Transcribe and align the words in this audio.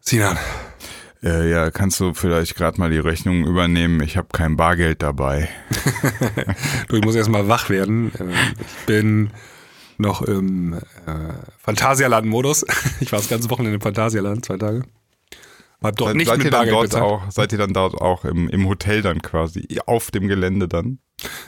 Sinan. 0.00 0.36
Äh, 1.22 1.48
ja, 1.50 1.70
kannst 1.70 2.00
du 2.00 2.14
vielleicht 2.14 2.56
gerade 2.56 2.80
mal 2.80 2.90
die 2.90 2.98
Rechnung 2.98 3.46
übernehmen? 3.46 4.02
Ich 4.02 4.16
habe 4.16 4.28
kein 4.32 4.56
Bargeld 4.56 5.02
dabei. 5.02 5.48
du, 6.88 6.96
ich 6.96 7.04
muss 7.04 7.14
erstmal 7.14 7.46
wach 7.46 7.70
werden. 7.70 8.10
Ähm, 8.18 8.30
ich 8.60 8.86
bin 8.86 9.30
noch 9.98 10.22
im 10.22 10.74
äh, 10.74 10.80
Phantasialand-Modus. 11.58 12.66
Ich 13.00 13.12
war 13.12 13.20
das 13.20 13.28
ganze 13.28 13.50
Wochenende 13.50 13.76
im 13.76 13.80
Phantasialand, 13.80 14.44
zwei 14.44 14.56
Tage. 14.56 14.82
Hab 15.82 15.96
dort 15.96 16.14
nicht 16.14 16.28
seid 16.28 16.38
mit 16.38 16.46
ihr 16.46 16.50
dann 16.50 16.68
dort 16.68 16.94
auch, 16.94 17.30
Seid 17.30 17.52
ihr 17.52 17.58
dann 17.58 17.72
dort 17.72 17.94
auch 17.94 18.24
im, 18.24 18.48
im 18.48 18.68
Hotel 18.68 19.02
dann 19.02 19.20
quasi, 19.20 19.66
auf 19.86 20.10
dem 20.10 20.28
Gelände 20.28 20.68
dann? 20.68 20.98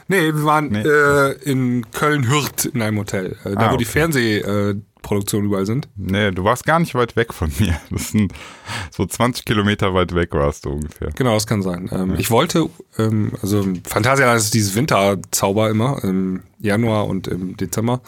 Nee, 0.09 0.35
wir 0.35 0.45
waren 0.45 0.69
nee. 0.69 0.83
Äh, 0.83 1.33
in 1.43 1.91
Köln-Hürth 1.91 2.65
in 2.65 2.83
einem 2.83 2.99
Hotel. 2.99 3.37
Äh, 3.45 3.55
da, 3.55 3.61
ah, 3.61 3.71
wo 3.71 3.75
okay. 3.75 3.77
die 3.79 3.85
Fernsehproduktionen 5.05 5.47
überall 5.47 5.67
sind. 5.67 5.89
Nee, 5.97 6.31
du 6.31 6.45
warst 6.45 6.65
gar 6.65 6.79
nicht 6.79 6.95
weit 6.95 7.17
weg 7.17 7.33
von 7.33 7.51
mir. 7.59 7.81
Das 7.91 8.09
sind 8.09 8.33
so 8.91 9.07
20 9.07 9.45
Kilometer 9.45 9.95
weit 9.95 10.15
weg 10.15 10.31
warst 10.33 10.65
du 10.65 10.71
ungefähr. 10.71 11.11
Genau, 11.15 11.35
das 11.35 11.47
kann 11.47 11.63
sein. 11.63 11.89
Ähm, 11.93 12.13
ja. 12.13 12.19
Ich 12.19 12.31
wollte, 12.31 12.69
ähm, 12.99 13.33
also 13.41 13.65
Phantasialand 13.87 14.39
ist 14.39 14.55
dieses 14.55 14.75
Winterzauber 14.75 15.71
immer, 15.71 16.03
im 16.03 16.43
Januar 16.59 17.07
und 17.07 17.29
im 17.29 17.57
Dezember. 17.57 18.01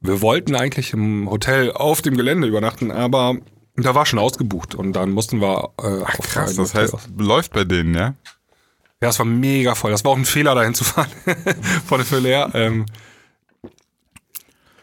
Wir 0.00 0.20
wollten 0.20 0.54
eigentlich 0.54 0.92
im 0.92 1.30
Hotel 1.30 1.72
auf 1.72 2.02
dem 2.02 2.16
Gelände 2.16 2.48
übernachten, 2.48 2.90
aber 2.90 3.36
da 3.76 3.94
war 3.94 4.04
schon 4.04 4.18
ausgebucht 4.18 4.74
und 4.74 4.92
dann 4.94 5.12
mussten 5.12 5.40
wir 5.40 5.70
äh, 5.82 6.02
Ach, 6.04 6.18
krass, 6.18 6.56
das 6.56 6.74
heißt, 6.74 6.94
läuft 7.16 7.52
bei 7.52 7.64
denen, 7.64 7.94
ja? 7.94 8.14
Ja, 9.00 9.08
es 9.08 9.18
war 9.18 9.26
mega 9.26 9.74
voll. 9.74 9.90
Das 9.90 10.04
war 10.04 10.12
auch 10.12 10.16
ein 10.16 10.24
Fehler, 10.24 10.54
dahin 10.54 10.74
zu 10.74 10.84
fahren. 10.84 11.10
Von 11.86 11.98
der 11.98 12.06
Fülle 12.06 12.28
her. 12.28 12.50
Ähm, 12.54 12.86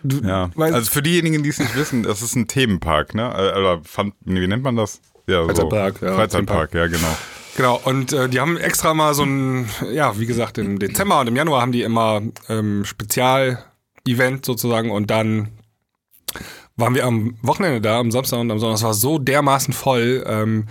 du, 0.04 0.28
ja, 0.28 0.50
also 0.58 0.90
für 0.92 1.02
diejenigen, 1.02 1.44
die 1.44 1.50
es 1.50 1.60
nicht 1.60 1.76
wissen, 1.76 2.04
das 2.04 2.22
ist 2.22 2.36
ein 2.36 2.48
Themenpark, 2.48 3.16
ne? 3.16 3.34
Äh, 3.34 3.60
oder 3.60 3.82
fand, 3.84 4.14
wie 4.22 4.48
nennt 4.48 4.64
man 4.64 4.76
das? 4.76 5.02
Ja, 5.28 5.46
Freizeitpark, 5.46 5.98
so. 6.00 6.06
ja. 6.06 6.16
Freizeitpark, 6.16 6.74
ja, 6.74 6.88
genau. 6.88 7.18
Genau, 7.56 7.82
und 7.84 8.14
äh, 8.14 8.30
die 8.30 8.40
haben 8.40 8.58
extra 8.58 8.94
mal 8.94 9.14
so 9.14 9.24
ein, 9.24 9.70
ja, 9.92 10.18
wie 10.18 10.26
gesagt, 10.26 10.58
im 10.58 10.80
Dezember 10.80 11.20
und 11.20 11.28
im 11.28 11.36
Januar 11.36 11.62
haben 11.62 11.72
die 11.72 11.82
immer 11.82 12.22
ähm, 12.48 12.86
Spezial-Event 12.86 14.46
sozusagen 14.46 14.92
und 14.92 15.12
dann 15.12 15.50
waren 16.78 16.96
wir 16.96 17.06
am 17.06 17.38
Wochenende 17.42 17.82
da, 17.82 18.00
am 18.00 18.12
Samstag 18.12 18.40
und 18.40 18.50
am 18.50 18.60
Sonntag. 18.60 18.78
Es 18.78 18.84
war 18.84 18.94
so 18.94 19.20
dermaßen 19.20 19.74
voll. 19.74 20.24
Ähm, 20.26 20.68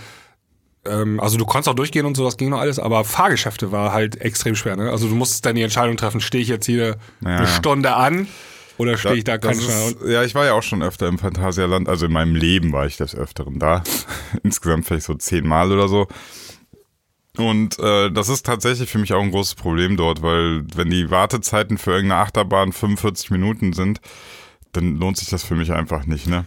ähm, 0.86 1.20
also 1.20 1.36
du 1.36 1.44
konntest 1.44 1.69
auch 1.69 1.75
durchgehen 1.75 2.06
und 2.06 2.16
so, 2.16 2.25
das 2.25 2.36
ging 2.36 2.48
noch 2.48 2.60
alles, 2.60 2.78
aber 2.78 3.05
Fahrgeschäfte 3.05 3.70
war 3.70 3.92
halt 3.92 4.20
extrem 4.20 4.56
schwer. 4.56 4.77
Ne? 4.77 4.91
Also 4.91 5.08
du 5.08 5.14
musstest 5.14 5.44
dann 5.44 5.56
die 5.56 5.62
Entscheidung 5.62 5.97
treffen, 5.97 6.20
stehe 6.20 6.42
ich 6.42 6.48
jetzt 6.48 6.66
hier 6.66 6.97
ja. 7.20 7.36
eine 7.36 7.47
Stunde 7.47 7.94
an 7.94 8.27
oder 8.79 8.97
stehe 8.97 9.17
ich 9.17 9.25
da 9.25 9.39
keine 9.39 9.61
Stunde 9.61 10.12
Ja, 10.12 10.23
ich 10.25 10.34
war 10.34 10.47
ja 10.47 10.55
auch 10.55 10.62
schon 10.62 10.83
öfter 10.83 11.09
im 11.09 11.19
Phantasialand, 11.19 11.89
also 11.89 12.07
in 12.07 12.12
meinem 12.12 12.34
Leben 12.34 12.73
war 12.73 12.87
ich 12.87 12.97
des 12.97 13.15
Öfteren 13.15 13.59
da. 13.59 13.83
Insgesamt 14.43 14.87
vielleicht 14.87 15.07
so 15.07 15.15
zehnmal 15.15 15.71
oder 15.73 15.89
so. 15.89 16.07
Und 17.37 17.79
äh, 17.79 18.11
das 18.11 18.29
ist 18.29 18.45
tatsächlich 18.47 18.91
für 18.91 18.99
mich 18.99 19.12
auch 19.12 19.23
ein 19.23 19.31
großes 19.31 19.55
Problem 19.55 19.97
dort, 19.97 20.23
weil 20.23 20.65
wenn 20.75 20.91
die 20.91 21.11
Wartezeiten 21.11 21.79
für 21.79 21.93
irgendeine 21.93 22.23
Achterbahn 22.23 22.73
45 22.73 23.31
Minuten 23.31 23.73
sind, 23.73 24.01
dann 24.73 24.97
lohnt 24.97 25.19
sich 25.19 25.29
das 25.29 25.45
für 25.45 25.55
mich 25.55 25.73
einfach 25.73 26.05
nicht, 26.06 26.27
ne? 26.27 26.47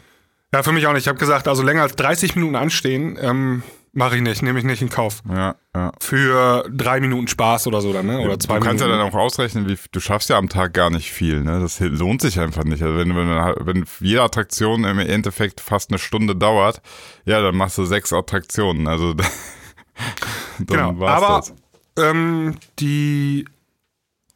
Ja, 0.54 0.64
für 0.64 0.74
mich 0.74 0.86
auch 0.88 0.94
nicht. 0.94 1.04
Ich 1.04 1.08
habe 1.08 1.18
gesagt, 1.18 1.48
also 1.48 1.64
länger 1.64 1.84
als 1.84 1.96
30 1.96 2.36
Minuten 2.36 2.58
anstehen, 2.58 3.18
ähm, 3.22 3.64
mache 3.94 4.16
ich 4.16 4.22
nicht, 4.22 4.42
nehme 4.42 4.60
ich 4.60 4.66
nicht 4.66 4.82
in 4.82 4.90
Kauf. 4.90 5.22
Ja, 5.30 5.56
ja. 5.76 5.92
Für 6.00 6.66
drei 6.72 7.00
Minuten 7.00 7.28
Spaß 7.28 7.68
oder 7.68 7.82
so 7.82 7.92
dann, 7.94 8.06
ne? 8.06 8.20
Oder 8.20 8.40
zwei 8.40 8.56
du 8.56 8.66
kannst 8.66 8.84
Minuten. 8.84 9.00
ja 9.00 9.06
dann 9.06 9.14
auch 9.14 9.18
ausrechnen, 9.18 9.68
wie 9.68 9.78
du 9.92 10.00
schaffst 10.00 10.30
ja 10.30 10.38
am 10.38 10.50
Tag 10.50 10.74
gar 10.74 10.90
nicht 10.90 11.12
viel, 11.12 11.42
ne? 11.42 11.60
Das 11.60 11.80
lohnt 11.80 12.22
sich 12.22 12.40
einfach 12.40 12.64
nicht. 12.64 12.82
Also 12.82 12.98
wenn, 12.98 13.16
wenn, 13.16 13.30
wenn 13.30 13.86
jede 14.00 14.24
Attraktion 14.24 14.84
im 14.84 15.00
Endeffekt 15.00 15.62
fast 15.62 15.92
eine 15.92 16.00
Stunde 16.00 16.36
dauert, 16.36 16.82
ja, 17.26 17.42
dann 17.42 17.56
machst 17.56 17.78
du 17.78 17.86
sechs 17.86 18.14
Attraktionen. 18.14 18.88
Also 18.88 19.14
dann 19.14 19.28
genau. 20.68 21.00
war's 21.00 21.24
Aber 21.24 21.36
das. 21.38 21.54
Ähm, 21.98 22.56
die 22.80 23.46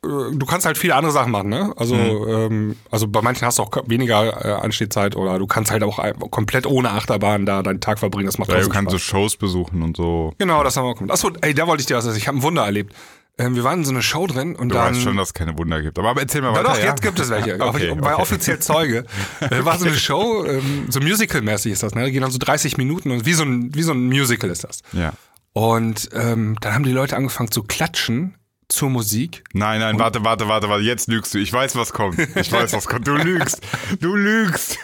du 0.05 0.45
kannst 0.45 0.65
halt 0.65 0.77
viele 0.77 0.95
andere 0.95 1.11
Sachen 1.11 1.31
machen, 1.31 1.49
ne? 1.49 1.73
Also, 1.77 1.95
mhm. 1.95 2.27
ähm, 2.27 2.75
also 2.91 3.07
bei 3.07 3.21
manchen 3.21 3.45
hast 3.45 3.59
du 3.59 3.63
auch 3.63 3.71
weniger 3.87 4.45
äh, 4.45 4.51
Anstehzeit 4.61 5.15
oder 5.15 5.39
du 5.39 5.47
kannst 5.47 5.71
halt 5.71 5.83
auch 5.83 5.99
komplett 6.31 6.65
ohne 6.65 6.91
Achterbahn 6.91 7.45
da 7.45 7.63
deinen 7.63 7.81
Tag 7.81 7.99
verbringen. 7.99 8.25
Das 8.27 8.37
macht 8.37 8.51
ja, 8.51 8.59
du 8.59 8.69
kannst 8.69 8.91
so 8.91 8.97
Shows 8.97 9.37
besuchen 9.37 9.81
und 9.81 9.97
so. 9.97 10.33
Genau, 10.37 10.63
das 10.63 10.77
haben 10.77 10.85
wir 10.85 10.91
auch 10.91 10.97
gemacht. 10.97 11.11
Achso, 11.11 11.31
ey, 11.41 11.53
da 11.53 11.67
wollte 11.67 11.81
ich 11.81 11.87
dir 11.87 11.97
was 11.97 12.05
sagen. 12.05 12.17
Ich 12.17 12.27
habe 12.27 12.37
ein 12.37 12.43
Wunder 12.43 12.65
erlebt. 12.65 12.93
Ähm, 13.37 13.55
wir 13.55 13.65
waren 13.65 13.79
in 13.79 13.85
so 13.85 13.91
einer 13.91 14.01
Show 14.01 14.27
drin 14.27 14.55
und 14.55 14.69
du 14.69 14.75
dann. 14.75 14.93
Du 14.93 14.95
weißt 14.95 15.03
schon, 15.03 15.17
dass 15.17 15.29
es 15.29 15.33
keine 15.33 15.57
Wunder 15.57 15.81
gibt. 15.81 15.99
Aber 15.99 16.19
erzähl 16.19 16.41
mal 16.41 16.53
weiter. 16.53 16.63
Doch, 16.63 16.77
ja? 16.77 16.85
jetzt 16.85 17.01
gibt 17.01 17.19
es 17.19 17.29
welche. 17.29 17.55
okay, 17.59 17.91
ich 17.93 18.01
war 18.01 18.13
okay. 18.13 18.21
offiziell 18.21 18.59
Zeuge. 18.59 19.05
äh, 19.41 19.65
war 19.65 19.77
so 19.77 19.85
eine 19.85 19.95
Show, 19.95 20.45
ähm, 20.45 20.85
so 20.89 21.01
Musical-mäßig 21.01 21.73
ist 21.73 21.83
das, 21.83 21.95
ne? 21.95 22.05
Die 22.05 22.11
gehen 22.11 22.21
dann 22.21 22.31
so 22.31 22.37
30 22.37 22.77
Minuten 22.77 23.11
und 23.11 23.25
wie 23.25 23.33
so 23.33 23.43
ein, 23.43 23.75
wie 23.75 23.83
so 23.83 23.91
ein 23.91 24.05
Musical 24.07 24.49
ist 24.49 24.63
das. 24.63 24.81
Ja. 24.93 25.11
Und 25.51 26.09
ähm, 26.13 26.55
dann 26.61 26.73
haben 26.73 26.83
die 26.83 26.91
Leute 26.91 27.15
angefangen 27.15 27.51
zu 27.51 27.63
klatschen 27.63 28.35
zur 28.67 28.89
Musik. 28.89 29.43
Nein, 29.53 29.79
nein, 29.79 29.99
warte, 29.99 30.23
warte, 30.23 30.47
warte, 30.47 30.69
warte, 30.69 30.83
jetzt 30.83 31.07
lügst 31.07 31.33
du. 31.33 31.37
Ich 31.37 31.51
weiß, 31.53 31.75
was 31.75 31.93
kommt. 31.93 32.17
Ich 32.35 32.51
weiß, 32.51 32.73
was 32.73 32.85
kommt. 32.87 33.07
Du 33.07 33.15
lügst. 33.15 33.61
Du 33.99 34.15
lügst. 34.15 34.79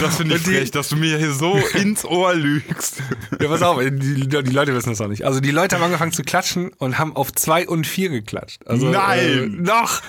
Das 0.00 0.16
finde 0.16 0.36
ich 0.36 0.42
die, 0.42 0.54
frech, 0.54 0.70
dass 0.70 0.88
du 0.88 0.96
mir 0.96 1.16
hier 1.18 1.32
so 1.32 1.56
ins 1.74 2.04
Ohr 2.04 2.34
lügst. 2.34 3.02
Ja, 3.40 3.48
pass 3.48 3.62
auf, 3.62 3.78
die, 3.80 4.28
die, 4.28 4.50
Leute 4.50 4.74
wissen 4.74 4.90
das 4.90 5.00
auch 5.00 5.08
nicht. 5.08 5.24
Also 5.24 5.40
die 5.40 5.50
Leute 5.50 5.76
haben 5.76 5.84
angefangen 5.84 6.12
zu 6.12 6.22
klatschen 6.22 6.72
und 6.78 6.98
haben 6.98 7.14
auf 7.16 7.32
zwei 7.32 7.66
und 7.66 7.86
vier 7.86 8.10
geklatscht. 8.10 8.66
Also, 8.66 8.88
nein! 8.88 9.60
Äh, 9.60 9.64
doch! 9.64 10.02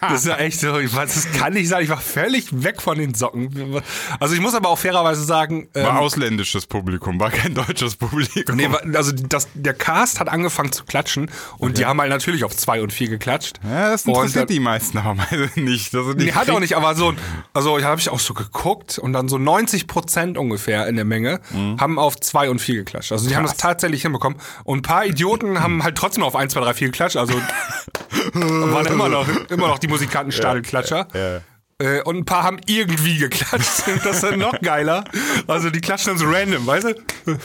Das 0.00 0.20
ist 0.20 0.26
ja 0.26 0.36
echt 0.36 0.60
so, 0.60 0.78
ich 0.78 0.94
weiß, 0.94 1.14
das 1.14 1.32
kann 1.32 1.52
nicht 1.54 1.68
sein. 1.68 1.82
Ich 1.82 1.90
war 1.90 2.00
völlig 2.00 2.62
weg 2.62 2.80
von 2.80 2.98
den 2.98 3.14
Socken. 3.14 3.82
Also 4.20 4.34
ich 4.34 4.40
muss 4.40 4.54
aber 4.54 4.68
auch 4.68 4.78
fairerweise 4.78 5.24
sagen. 5.24 5.68
War 5.74 5.90
ähm, 5.90 5.96
ausländisches 5.96 6.66
Publikum, 6.66 7.18
war 7.18 7.30
kein 7.30 7.54
deutsches 7.54 7.96
Publikum. 7.96 8.56
Nee, 8.56 8.68
also 8.94 9.12
das, 9.12 9.48
der 9.54 9.74
Cast 9.74 10.20
hat 10.20 10.28
angefangen 10.28 10.72
zu 10.72 10.84
klatschen 10.84 11.30
und 11.58 11.70
okay. 11.70 11.78
die 11.78 11.86
haben 11.86 12.00
halt 12.00 12.10
natürlich 12.10 12.37
natürlich 12.38 12.44
auf 12.44 12.56
2 12.56 12.82
und 12.82 12.92
4 12.92 13.08
geklatscht. 13.08 13.60
Ja, 13.64 13.90
das 13.90 14.04
interessiert 14.04 14.42
und, 14.42 14.50
die 14.50 14.60
meisten 14.60 14.98
aber 14.98 15.26
nicht. 15.54 15.94
Das 15.94 16.06
nicht 16.06 16.18
nee, 16.18 16.32
hat 16.32 16.50
auch 16.50 16.60
nicht, 16.60 16.76
aber 16.76 16.94
so, 16.94 17.14
also 17.52 17.82
habe 17.82 18.00
ich 18.00 18.08
auch 18.08 18.20
so 18.20 18.34
geguckt 18.34 18.98
und 18.98 19.12
dann 19.12 19.28
so 19.28 19.38
90 19.38 19.86
Prozent 19.86 20.38
ungefähr 20.38 20.86
in 20.86 20.96
der 20.96 21.04
Menge 21.04 21.40
mhm. 21.50 21.80
haben 21.80 21.98
auf 21.98 22.18
2 22.18 22.50
und 22.50 22.60
4 22.60 22.76
geklatscht. 22.76 23.12
Also 23.12 23.24
die 23.24 23.30
Krass. 23.30 23.38
haben 23.38 23.46
das 23.46 23.56
tatsächlich 23.56 24.02
hinbekommen. 24.02 24.38
Und 24.64 24.78
ein 24.78 24.82
paar 24.82 25.06
Idioten 25.06 25.60
haben 25.60 25.82
halt 25.82 25.96
trotzdem 25.96 26.22
auf 26.22 26.36
1, 26.36 26.52
2, 26.52 26.60
3, 26.60 26.74
4 26.74 26.88
geklatscht. 26.88 27.16
Also 27.16 27.34
waren 28.34 28.86
immer 28.86 29.08
noch, 29.08 29.26
immer 29.50 29.68
noch 29.68 29.78
die 29.78 29.88
Musikanten 29.88 30.32
Stadelklatscher. 30.32 31.08
Ja, 31.14 31.32
ja. 31.34 31.40
Äh, 31.80 32.02
und 32.02 32.16
ein 32.16 32.24
paar 32.24 32.42
haben 32.42 32.58
irgendwie 32.66 33.18
geklatscht. 33.18 33.84
Das 34.04 34.16
ist 34.16 34.24
dann 34.24 34.40
noch 34.40 34.60
geiler. 34.60 35.04
Also 35.46 35.70
die 35.70 35.80
klatschen 35.80 36.08
dann 36.08 36.18
so 36.18 36.26
random, 36.26 36.66
weißt 36.66 36.88
du? 36.88 37.38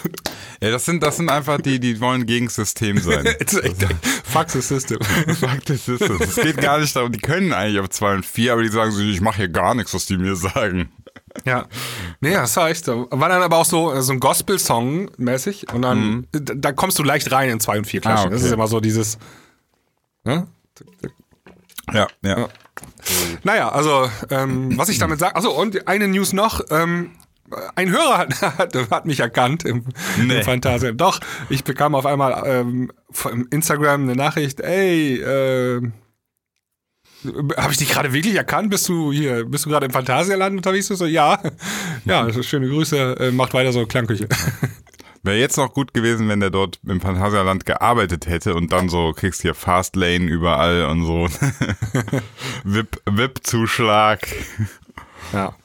Ja, 0.62 0.72
das 0.72 0.86
sind, 0.86 1.04
das 1.04 1.18
sind 1.18 1.30
einfach 1.30 1.62
die, 1.62 1.80
die 1.80 2.00
wollen 2.00 2.26
gegen 2.26 2.48
das 2.48 2.56
System 2.56 2.98
sein. 2.98 3.26
Fuck 4.24 4.50
the 4.50 4.62
system. 4.62 5.00
Fuck 5.02 5.62
the 5.68 5.76
system. 5.76 6.20
Es 6.20 6.36
geht 6.36 6.58
gar 6.58 6.80
nicht 6.80 6.96
darum, 6.96 7.12
die 7.12 7.20
können 7.20 7.54
eigentlich 7.54 7.80
auf 7.80 7.90
2 7.90 8.16
und 8.16 8.26
4, 8.26 8.54
aber 8.54 8.64
die 8.64 8.70
sagen 8.70 8.92
so, 8.92 9.02
ich 9.02 9.22
mache 9.22 9.38
hier 9.38 9.50
gar 9.50 9.76
nichts, 9.76 9.94
was 9.94 10.08
die 10.08 10.18
mir 10.18 10.36
sagen. 10.36 10.92
Ja. 11.46 11.68
Nee, 12.20 12.34
das 12.34 12.54
so. 12.54 13.08
War 13.12 13.30
dann 13.30 13.42
aber 13.44 13.58
auch 13.58 13.66
so, 13.66 14.00
so 14.02 14.14
ein 14.14 14.20
Gospel-Song 14.20 15.12
mäßig 15.18 15.72
und 15.74 15.84
dann, 15.84 16.00
mhm. 16.00 16.28
da, 16.32 16.54
da, 16.56 16.72
kommst 16.72 16.98
du 16.98 17.04
leicht 17.04 17.32
rein 17.32 17.50
in 17.50 17.60
2 17.60 17.80
und 17.80 17.86
4 17.86 18.02
Klatschen. 18.02 18.20
Ah, 18.20 18.28
okay. 18.28 18.34
Das 18.34 18.44
ist 18.44 18.52
immer 18.52 18.68
so 18.68 18.80
dieses, 18.80 19.20
ne? 20.24 20.48
Ja, 21.92 22.08
ja. 22.24 22.38
ja. 22.38 22.50
Naja, 23.44 23.70
also, 23.70 24.10
ähm, 24.30 24.78
was 24.78 24.90
ich 24.90 24.98
damit 24.98 25.20
sage, 25.20 25.36
achso, 25.36 25.52
und 25.52 25.88
eine 25.88 26.08
News 26.08 26.34
noch, 26.34 26.62
ähm, 26.72 27.12
ein 27.76 27.92
Hörer 27.92 28.18
hat, 28.18 28.42
hat, 28.58 28.92
hat, 28.92 29.06
mich 29.06 29.20
erkannt 29.20 29.66
im, 29.66 29.86
nee. 30.18 30.38
im 30.38 30.44
Phantasialand. 30.44 31.00
Doch, 31.00 31.20
ich 31.50 31.64
bekam 31.64 31.96
auf 31.96 32.06
einmal 32.06 32.44
ähm, 32.46 32.92
von 33.12 33.48
Instagram 33.52 34.04
eine 34.04 34.16
Nachricht, 34.16 34.62
ey, 34.62 35.20
äh, 35.20 35.82
habe 37.58 37.72
ich 37.72 37.78
dich 37.78 37.90
gerade 37.90 38.12
wirklich 38.12 38.36
erkannt? 38.36 38.70
Bist 38.70 38.90
du 38.90 39.14
hier, 39.14 39.46
bist 39.46 39.66
du 39.66 39.70
gerade 39.70 39.86
im 39.86 39.94
Phantasialand 39.94 40.58
unterwegs? 40.58 40.88
So, 40.88 41.06
ja. 41.06 41.40
Ja, 42.06 42.28
schöne 42.44 42.68
Grüße, 42.68 43.16
äh, 43.20 43.32
macht 43.32 43.54
weiter 43.54 43.72
so 43.72 43.86
Klangküche. 43.86 44.28
Wäre 45.24 45.38
jetzt 45.38 45.56
noch 45.56 45.74
gut 45.74 45.94
gewesen, 45.94 46.28
wenn 46.28 46.42
der 46.42 46.50
dort 46.50 46.80
im 46.86 47.00
Phantasialand 47.00 47.66
gearbeitet 47.66 48.28
hätte 48.28 48.56
und 48.56 48.74
dann 48.74 48.90
so 48.90 49.14
kriegst 49.14 49.42
hier 49.42 49.56
Fastlane 49.56 50.26
überall 50.26 50.86
und 50.86 51.06
so. 51.06 51.30
VIP-Zuschlag. 52.66 54.28
ja. 55.32 55.56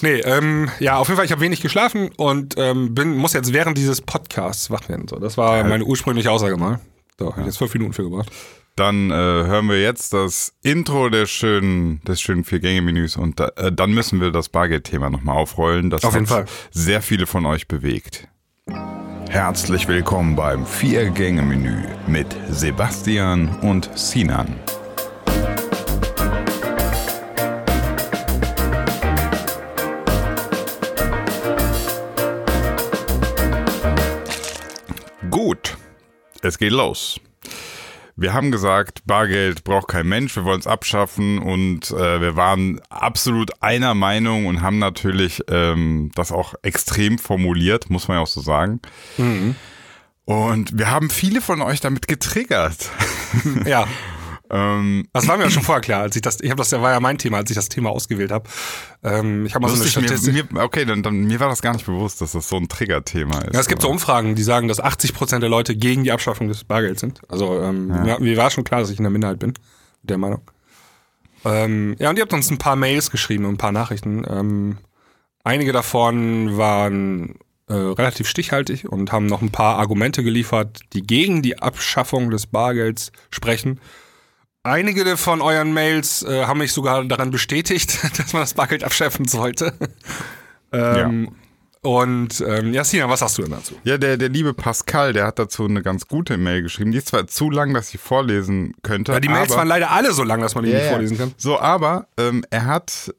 Nee, 0.00 0.20
ähm, 0.20 0.70
ja, 0.78 0.96
auf 0.96 1.08
jeden 1.08 1.16
Fall, 1.16 1.26
ich 1.26 1.32
habe 1.32 1.40
wenig 1.40 1.60
geschlafen 1.60 2.10
und 2.16 2.54
ähm, 2.56 2.94
bin, 2.94 3.16
muss 3.16 3.32
jetzt 3.32 3.52
während 3.52 3.76
dieses 3.76 4.00
Podcasts 4.00 4.70
wach 4.70 4.88
werden. 4.88 5.08
So, 5.08 5.18
das 5.18 5.36
war 5.36 5.64
meine 5.64 5.84
ursprüngliche 5.84 6.30
Aussage 6.30 6.56
mal. 6.56 6.80
So, 7.18 7.34
ja. 7.36 7.44
jetzt 7.44 7.58
fünf 7.58 7.74
Minuten 7.74 7.94
für 7.94 8.04
gebracht. 8.04 8.30
Dann 8.76 9.12
äh, 9.12 9.14
hören 9.14 9.68
wir 9.68 9.80
jetzt 9.80 10.12
das 10.12 10.52
Intro 10.62 11.08
des 11.08 11.30
schönen, 11.30 12.00
des 12.02 12.20
schönen 12.20 12.42
Vier-Gänge-Menüs 12.42 13.16
und 13.16 13.38
da, 13.38 13.52
äh, 13.54 13.70
dann 13.70 13.92
müssen 13.92 14.20
wir 14.20 14.32
das 14.32 14.48
Bargeld-Thema 14.48 15.10
nochmal 15.10 15.36
aufrollen. 15.36 15.90
Das 15.90 16.02
Auf 16.02 16.14
jeden 16.14 16.26
Fall. 16.26 16.46
sehr 16.72 17.00
viele 17.00 17.26
von 17.26 17.46
euch 17.46 17.68
bewegt. 17.68 18.26
Herzlich 19.28 19.86
willkommen 19.86 20.34
beim 20.34 20.66
Vier-Gänge-Menü 20.66 21.84
mit 22.08 22.26
Sebastian 22.50 23.60
und 23.60 23.90
Sinan. 23.94 24.58
Gut, 35.30 35.76
es 36.42 36.58
geht 36.58 36.72
los. 36.72 37.20
Wir 38.16 38.32
haben 38.32 38.52
gesagt, 38.52 39.04
Bargeld 39.06 39.64
braucht 39.64 39.88
kein 39.88 40.06
Mensch, 40.06 40.36
wir 40.36 40.44
wollen 40.44 40.60
es 40.60 40.68
abschaffen 40.68 41.38
und 41.38 41.90
äh, 41.90 42.20
wir 42.20 42.36
waren 42.36 42.80
absolut 42.88 43.62
einer 43.62 43.94
Meinung 43.94 44.46
und 44.46 44.62
haben 44.62 44.78
natürlich 44.78 45.42
ähm, 45.48 46.12
das 46.14 46.30
auch 46.30 46.54
extrem 46.62 47.18
formuliert, 47.18 47.90
muss 47.90 48.06
man 48.06 48.18
ja 48.18 48.22
auch 48.22 48.28
so 48.28 48.40
sagen. 48.40 48.80
Mhm. 49.18 49.56
Und 50.24 50.78
wir 50.78 50.90
haben 50.90 51.10
viele 51.10 51.40
von 51.40 51.60
euch 51.60 51.80
damit 51.80 52.08
getriggert. 52.08 52.90
Ja. 53.66 53.86
Ähm, 54.50 55.08
das 55.12 55.26
war 55.26 55.38
mir 55.38 55.44
ja 55.44 55.50
schon 55.50 55.62
vorher 55.62 55.80
klar, 55.80 56.02
als 56.02 56.16
ich 56.16 56.22
das, 56.22 56.40
ich 56.40 56.50
habe 56.50 56.58
das 56.58 56.70
war 56.72 56.92
ja 56.92 57.00
mein 57.00 57.16
Thema, 57.16 57.38
als 57.38 57.50
ich 57.50 57.56
das 57.56 57.68
Thema 57.68 57.90
ausgewählt 57.90 58.30
habe. 58.30 58.48
Ähm, 59.02 59.46
ich 59.46 59.54
habe 59.54 59.62
mal 59.66 59.74
so 59.74 59.80
eine 59.80 59.90
Statistik. 59.90 60.52
Mir, 60.52 60.62
okay, 60.62 60.84
dann, 60.84 61.02
dann 61.02 61.24
mir 61.24 61.40
war 61.40 61.48
das 61.48 61.62
gar 61.62 61.72
nicht 61.72 61.86
bewusst, 61.86 62.20
dass 62.20 62.32
das 62.32 62.48
so 62.48 62.56
ein 62.56 62.68
Triggerthema 62.68 63.38
ist. 63.38 63.54
Ja, 63.54 63.60
es 63.60 63.68
gibt 63.68 63.80
so 63.80 63.88
Umfragen, 63.88 64.34
die 64.34 64.42
sagen, 64.42 64.68
dass 64.68 64.80
80 64.80 65.14
Prozent 65.14 65.42
der 65.42 65.50
Leute 65.50 65.74
gegen 65.74 66.04
die 66.04 66.12
Abschaffung 66.12 66.48
des 66.48 66.64
Bargelds 66.64 67.00
sind. 67.00 67.22
Also 67.28 67.60
ähm, 67.62 67.90
ja. 68.06 68.18
mir, 68.18 68.36
war 68.36 68.50
schon 68.50 68.64
klar, 68.64 68.80
dass 68.80 68.90
ich 68.90 68.98
in 68.98 69.04
der 69.04 69.10
Minderheit 69.10 69.38
bin, 69.38 69.54
der 70.02 70.18
Meinung. 70.18 70.42
Ähm, 71.46 71.96
ja, 71.98 72.10
und 72.10 72.16
ihr 72.16 72.22
habt 72.22 72.32
uns 72.32 72.50
ein 72.50 72.58
paar 72.58 72.76
Mails 72.76 73.10
geschrieben 73.10 73.46
und 73.46 73.54
ein 73.54 73.58
paar 73.58 73.72
Nachrichten. 73.72 74.24
Ähm, 74.28 74.78
einige 75.42 75.72
davon 75.72 76.56
waren 76.58 77.36
äh, 77.68 77.74
relativ 77.74 78.28
stichhaltig 78.28 78.90
und 78.90 79.10
haben 79.10 79.26
noch 79.26 79.40
ein 79.40 79.50
paar 79.50 79.78
Argumente 79.78 80.22
geliefert, 80.22 80.80
die 80.92 81.02
gegen 81.02 81.40
die 81.40 81.58
Abschaffung 81.60 82.30
des 82.30 82.46
Bargelds 82.46 83.10
sprechen. 83.30 83.80
Einige 84.66 85.18
von 85.18 85.42
euren 85.42 85.74
Mails 85.74 86.22
äh, 86.22 86.46
haben 86.46 86.58
mich 86.58 86.72
sogar 86.72 87.04
daran 87.04 87.30
bestätigt, 87.30 87.98
dass 88.18 88.32
man 88.32 88.42
das 88.42 88.54
Bargeld 88.54 88.82
abschaffen 88.82 89.28
sollte. 89.28 89.74
ähm, 90.72 91.24
ja. 91.24 91.30
Und 91.82 92.42
ähm, 92.48 92.72
Jasina, 92.72 93.10
was 93.10 93.20
hast 93.20 93.36
du 93.36 93.42
denn 93.42 93.50
dazu? 93.50 93.74
Ja, 93.84 93.98
der, 93.98 94.16
der 94.16 94.30
liebe 94.30 94.54
Pascal, 94.54 95.12
der 95.12 95.26
hat 95.26 95.38
dazu 95.38 95.66
eine 95.66 95.82
ganz 95.82 96.08
gute 96.08 96.38
Mail 96.38 96.62
geschrieben. 96.62 96.92
Die 96.92 96.98
ist 96.98 97.08
zwar 97.08 97.26
zu 97.26 97.50
lang, 97.50 97.74
dass 97.74 97.92
ich 97.92 98.00
vorlesen 98.00 98.72
könnte. 98.82 99.12
Ja, 99.12 99.20
die 99.20 99.28
Mails 99.28 99.50
aber, 99.50 99.58
waren 99.58 99.68
leider 99.68 99.90
alle 99.90 100.14
so 100.14 100.22
lang, 100.22 100.40
dass 100.40 100.54
man 100.54 100.64
die 100.64 100.70
yeah, 100.70 100.80
nicht 100.80 100.88
vorlesen 100.88 101.18
kann. 101.18 101.34
So, 101.36 101.60
aber 101.60 102.06
ähm, 102.16 102.42
er 102.48 102.64
hat 102.64 103.14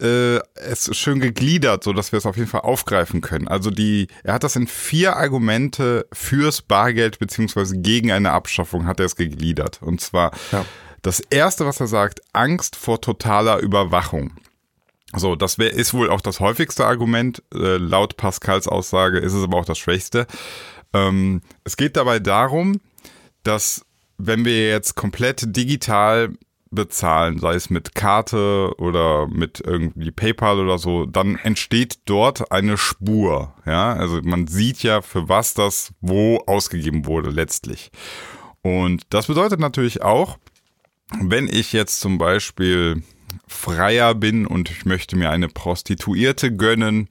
äh, 0.00 0.38
es 0.54 0.96
schön 0.96 1.20
gegliedert, 1.20 1.84
so 1.84 1.92
dass 1.92 2.12
wir 2.12 2.16
es 2.16 2.24
auf 2.24 2.38
jeden 2.38 2.48
Fall 2.48 2.62
aufgreifen 2.62 3.20
können. 3.20 3.48
Also 3.48 3.70
die, 3.70 4.08
er 4.24 4.32
hat 4.32 4.44
das 4.44 4.56
in 4.56 4.66
vier 4.66 5.16
Argumente 5.16 6.06
fürs 6.10 6.62
Bargeld 6.62 7.18
beziehungsweise 7.18 7.76
gegen 7.76 8.12
eine 8.12 8.32
Abschaffung 8.32 8.86
hat 8.86 8.98
er 8.98 9.06
es 9.06 9.16
gegliedert. 9.16 9.82
Und 9.82 10.00
zwar 10.00 10.32
ja. 10.52 10.64
Das 11.06 11.20
erste, 11.20 11.64
was 11.66 11.78
er 11.78 11.86
sagt, 11.86 12.20
Angst 12.32 12.74
vor 12.74 13.00
totaler 13.00 13.60
Überwachung. 13.60 14.32
So, 15.14 15.36
das 15.36 15.56
wär, 15.56 15.72
ist 15.72 15.94
wohl 15.94 16.10
auch 16.10 16.20
das 16.20 16.40
häufigste 16.40 16.84
Argument. 16.84 17.44
Äh, 17.54 17.76
laut 17.76 18.16
Pascals 18.16 18.66
Aussage 18.66 19.20
ist 19.20 19.32
es 19.32 19.44
aber 19.44 19.56
auch 19.56 19.64
das 19.64 19.78
schwächste. 19.78 20.26
Ähm, 20.92 21.42
es 21.62 21.76
geht 21.76 21.96
dabei 21.96 22.18
darum, 22.18 22.80
dass 23.44 23.86
wenn 24.18 24.44
wir 24.44 24.68
jetzt 24.68 24.96
komplett 24.96 25.54
digital 25.56 26.30
bezahlen, 26.72 27.38
sei 27.38 27.54
es 27.54 27.70
mit 27.70 27.94
Karte 27.94 28.74
oder 28.78 29.28
mit 29.28 29.62
irgendwie 29.64 30.10
PayPal 30.10 30.58
oder 30.58 30.76
so, 30.76 31.06
dann 31.06 31.36
entsteht 31.36 32.00
dort 32.06 32.50
eine 32.50 32.76
Spur. 32.76 33.54
Ja, 33.64 33.92
also 33.92 34.20
man 34.24 34.48
sieht 34.48 34.82
ja, 34.82 35.02
für 35.02 35.28
was 35.28 35.54
das 35.54 35.92
wo 36.00 36.38
ausgegeben 36.48 37.06
wurde 37.06 37.30
letztlich. 37.30 37.92
Und 38.62 39.02
das 39.10 39.28
bedeutet 39.28 39.60
natürlich 39.60 40.02
auch, 40.02 40.38
wenn 41.20 41.48
ich 41.48 41.72
jetzt 41.72 42.00
zum 42.00 42.18
Beispiel 42.18 43.02
Freier 43.46 44.14
bin 44.14 44.46
und 44.46 44.70
ich 44.70 44.84
möchte 44.84 45.16
mir 45.16 45.30
eine 45.30 45.48
Prostituierte 45.48 46.54
gönnen 46.54 47.08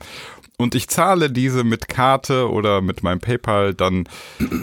und 0.58 0.76
ich 0.76 0.88
zahle 0.88 1.30
diese 1.30 1.64
mit 1.64 1.88
Karte 1.88 2.50
oder 2.50 2.82
mit 2.82 3.04
meinem 3.04 3.20
PayPal, 3.20 3.74
dann 3.74 4.08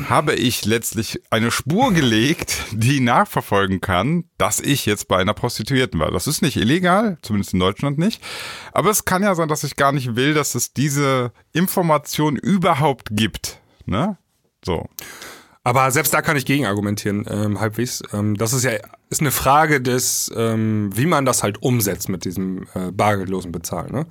habe 0.08 0.34
ich 0.34 0.64
letztlich 0.64 1.20
eine 1.30 1.50
Spur 1.50 1.92
gelegt, 1.92 2.64
die 2.72 3.00
nachverfolgen 3.00 3.80
kann, 3.80 4.24
dass 4.38 4.60
ich 4.60 4.86
jetzt 4.86 5.08
bei 5.08 5.18
einer 5.18 5.34
Prostituierten 5.34 6.00
war. 6.00 6.10
Das 6.10 6.26
ist 6.26 6.42
nicht 6.42 6.56
illegal, 6.56 7.18
zumindest 7.22 7.52
in 7.52 7.60
Deutschland 7.60 7.98
nicht. 7.98 8.22
Aber 8.72 8.90
es 8.90 9.04
kann 9.04 9.22
ja 9.22 9.34
sein, 9.34 9.48
dass 9.48 9.64
ich 9.64 9.76
gar 9.76 9.92
nicht 9.92 10.16
will, 10.16 10.34
dass 10.34 10.54
es 10.54 10.72
diese 10.72 11.32
Information 11.52 12.36
überhaupt 12.36 13.08
gibt. 13.12 13.60
Ne? 13.84 14.16
So. 14.64 14.88
Aber 15.64 15.90
selbst 15.92 16.12
da 16.12 16.22
kann 16.22 16.36
ich 16.36 16.44
gegen 16.44 16.66
argumentieren, 16.66 17.24
ähm, 17.30 17.60
halbwegs. 17.60 18.02
Ähm, 18.12 18.36
das 18.36 18.52
ist 18.52 18.64
ja 18.64 18.72
ist 19.10 19.20
eine 19.20 19.30
Frage 19.30 19.80
des, 19.80 20.32
ähm, 20.34 20.90
wie 20.94 21.06
man 21.06 21.24
das 21.24 21.42
halt 21.42 21.62
umsetzt 21.62 22.08
mit 22.08 22.24
diesem 22.24 22.66
äh, 22.74 22.90
bargeldlosen 22.90 23.52
Bezahlen. 23.52 23.92
Ne? 23.92 24.06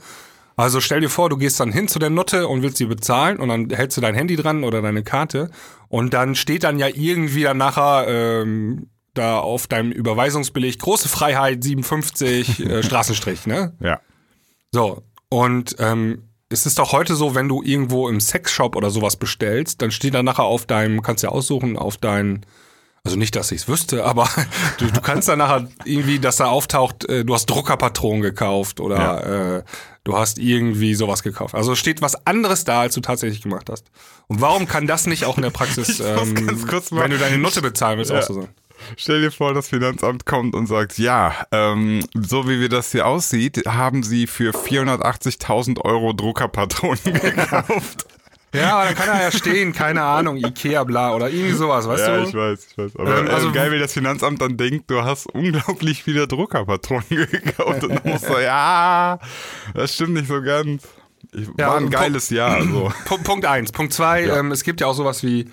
Also 0.56 0.80
stell 0.80 1.02
dir 1.02 1.10
vor, 1.10 1.30
du 1.30 1.38
gehst 1.38 1.60
dann 1.60 1.72
hin 1.72 1.88
zu 1.88 2.00
der 2.00 2.10
Nutte 2.10 2.48
und 2.48 2.62
willst 2.62 2.78
sie 2.78 2.86
bezahlen 2.86 3.38
und 3.38 3.50
dann 3.50 3.70
hältst 3.70 3.98
du 3.98 4.02
dein 4.02 4.16
Handy 4.16 4.36
dran 4.36 4.64
oder 4.64 4.82
deine 4.82 5.04
Karte 5.04 5.50
und 5.90 6.14
dann 6.14 6.36
steht 6.36 6.64
dann 6.64 6.78
ja 6.80 6.88
irgendwie 6.88 7.44
dann 7.44 7.58
nachher 7.58 8.06
ähm, 8.08 8.88
da 9.14 9.40
auf 9.40 9.68
deinem 9.68 9.92
Überweisungsbeleg 9.92 10.80
große 10.80 11.10
Freiheit 11.10 11.64
57 11.64 12.60
äh, 12.60 12.84
Straßenstrich, 12.84 13.48
ne? 13.48 13.74
Ja. 13.80 14.00
So 14.72 15.04
und 15.30 15.76
ähm, 15.80 16.30
es 16.52 16.66
ist 16.66 16.80
doch 16.80 16.92
heute 16.92 17.16
so, 17.16 17.34
wenn 17.36 17.48
du 17.48 17.62
irgendwo 17.64 18.10
im 18.10 18.20
Sexshop 18.20 18.76
oder 18.76 18.90
sowas 18.90 19.16
bestellst, 19.16 19.82
dann 19.82 19.92
steht 19.92 20.14
da 20.14 20.24
nachher 20.24 20.44
auf 20.44 20.66
deinem, 20.66 21.02
kannst 21.02 21.24
ja 21.24 21.30
aussuchen, 21.30 21.78
auf 21.78 21.98
dein, 21.98 22.46
also 23.04 23.18
nicht, 23.18 23.36
dass 23.36 23.52
ich 23.52 23.62
es 23.62 23.68
wüsste, 23.68 24.06
aber 24.06 24.30
du, 24.78 24.88
du 24.88 25.02
kannst 25.02 25.28
dann 25.28 25.40
nachher 25.40 25.68
irgendwie, 25.86 26.20
dass 26.20 26.38
da 26.38 26.48
auftaucht, 26.48 27.06
äh, 27.10 27.24
du 27.24 27.34
hast 27.34 27.46
Druckerpatronen 27.48 28.22
gekauft 28.22 28.80
oder 28.80 28.98
ja. 28.98 29.58
äh, 29.58 29.64
du 30.04 30.18
hast 30.18 30.40
irgendwie 30.40 30.94
sowas 30.94 31.24
gekauft. 31.24 31.56
Also 31.56 31.76
steht 31.76 32.02
was 32.02 32.28
anderes 32.28 32.64
da, 32.64 32.82
als 32.82 32.96
du 32.96 33.02
tatsächlich 33.02 33.42
gemacht 33.42 33.70
hast. 33.70 33.86
Und 34.28 34.42
warum 34.42 34.68
kann 34.68 34.88
das 34.88 35.08
nicht 35.08 35.26
auch 35.26 35.38
in 35.38 35.44
der 35.44 35.52
Praxis, 35.52 36.00
ähm, 36.02 36.36
wenn 36.92 37.12
du 37.12 37.18
deine 37.18 37.38
Nutte 37.38 37.62
bezahlen 37.62 37.98
willst, 37.98 38.12
ja. 38.12 38.20
auch 38.20 38.24
so 38.24 38.34
sein? 38.34 38.50
Stell 38.98 39.22
dir 39.22 39.32
vor, 39.32 39.54
das 39.54 39.70
Finanzamt 39.70 40.26
kommt 40.26 40.56
und 40.56 40.68
sagt, 40.68 40.98
ja, 40.98 41.34
ähm, 41.52 42.06
so 42.14 42.48
wie 42.48 42.60
wir 42.60 42.70
das 42.70 42.92
hier 42.92 43.08
aussieht, 43.08 43.64
haben 43.68 44.04
sie 44.04 44.28
für 44.28 44.54
480.000 44.54 45.82
Euro 45.82 46.14
Druckerpatronen 46.14 47.00
gekauft. 47.04 48.06
Ja, 48.54 48.76
aber 48.76 48.86
dann 48.86 48.96
kann 48.96 49.08
er 49.08 49.22
ja 49.22 49.32
stehen, 49.32 49.72
keine 49.72 50.04
Ahnung, 50.04 50.36
Ikea 50.36 50.84
bla 50.84 51.16
oder 51.16 51.30
irgendwie 51.30 51.54
sowas, 51.54 51.88
weißt 51.88 52.06
ja, 52.06 52.18
du? 52.18 52.22
Ja, 52.24 52.28
ich 52.28 52.36
weiß, 52.36 52.68
ich 52.70 52.78
weiß. 52.78 52.96
Aber 52.98 53.20
ähm, 53.20 53.30
also, 53.30 53.50
äh, 53.50 53.52
geil, 53.54 53.72
wie 53.72 53.80
das 53.80 53.94
Finanzamt 53.94 54.42
dann 54.42 54.58
denkt, 54.58 54.92
du 54.92 55.02
hast 55.04 55.28
unglaublich 55.28 56.04
viele 56.04 56.28
Druckerpatronen 56.28 57.06
gekauft 57.10 57.84
und 57.86 57.96
dann 57.96 58.12
musst 58.12 58.28
du, 58.28 58.38
ja, 58.44 59.20
das 59.74 59.96
stimmt 59.96 60.16
nicht 60.16 60.28
so 60.28 60.42
ganz. 60.42 60.84
Ich, 61.32 61.48
ja, 61.58 61.70
war 61.70 61.78
ein 61.78 61.90
geiles 61.90 62.28
Punkt, 62.28 62.38
Jahr. 62.38 62.62
So. 62.64 62.92
Punkt 63.24 63.46
eins. 63.46 63.72
Punkt 63.72 63.94
zwei, 63.94 64.26
ja. 64.26 64.40
ähm, 64.40 64.52
es 64.52 64.64
gibt 64.64 64.82
ja 64.82 64.88
auch 64.88 64.96
sowas 64.96 65.24
wie 65.24 65.48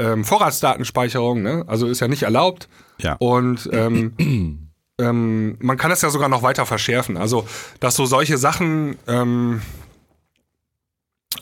ähm, 0.00 0.24
Vorratsdatenspeicherung, 0.24 1.42
ne? 1.42 1.64
also 1.66 1.86
ist 1.86 2.00
ja 2.00 2.08
nicht 2.08 2.22
erlaubt. 2.22 2.68
Ja. 2.98 3.16
Und 3.18 3.68
ähm, 3.72 4.14
ähm, 4.98 5.56
man 5.60 5.76
kann 5.76 5.90
das 5.90 6.02
ja 6.02 6.10
sogar 6.10 6.28
noch 6.28 6.42
weiter 6.42 6.66
verschärfen. 6.66 7.16
Also, 7.16 7.46
dass 7.78 7.94
so 7.96 8.06
solche 8.06 8.38
Sachen 8.38 8.96
ähm, 9.06 9.62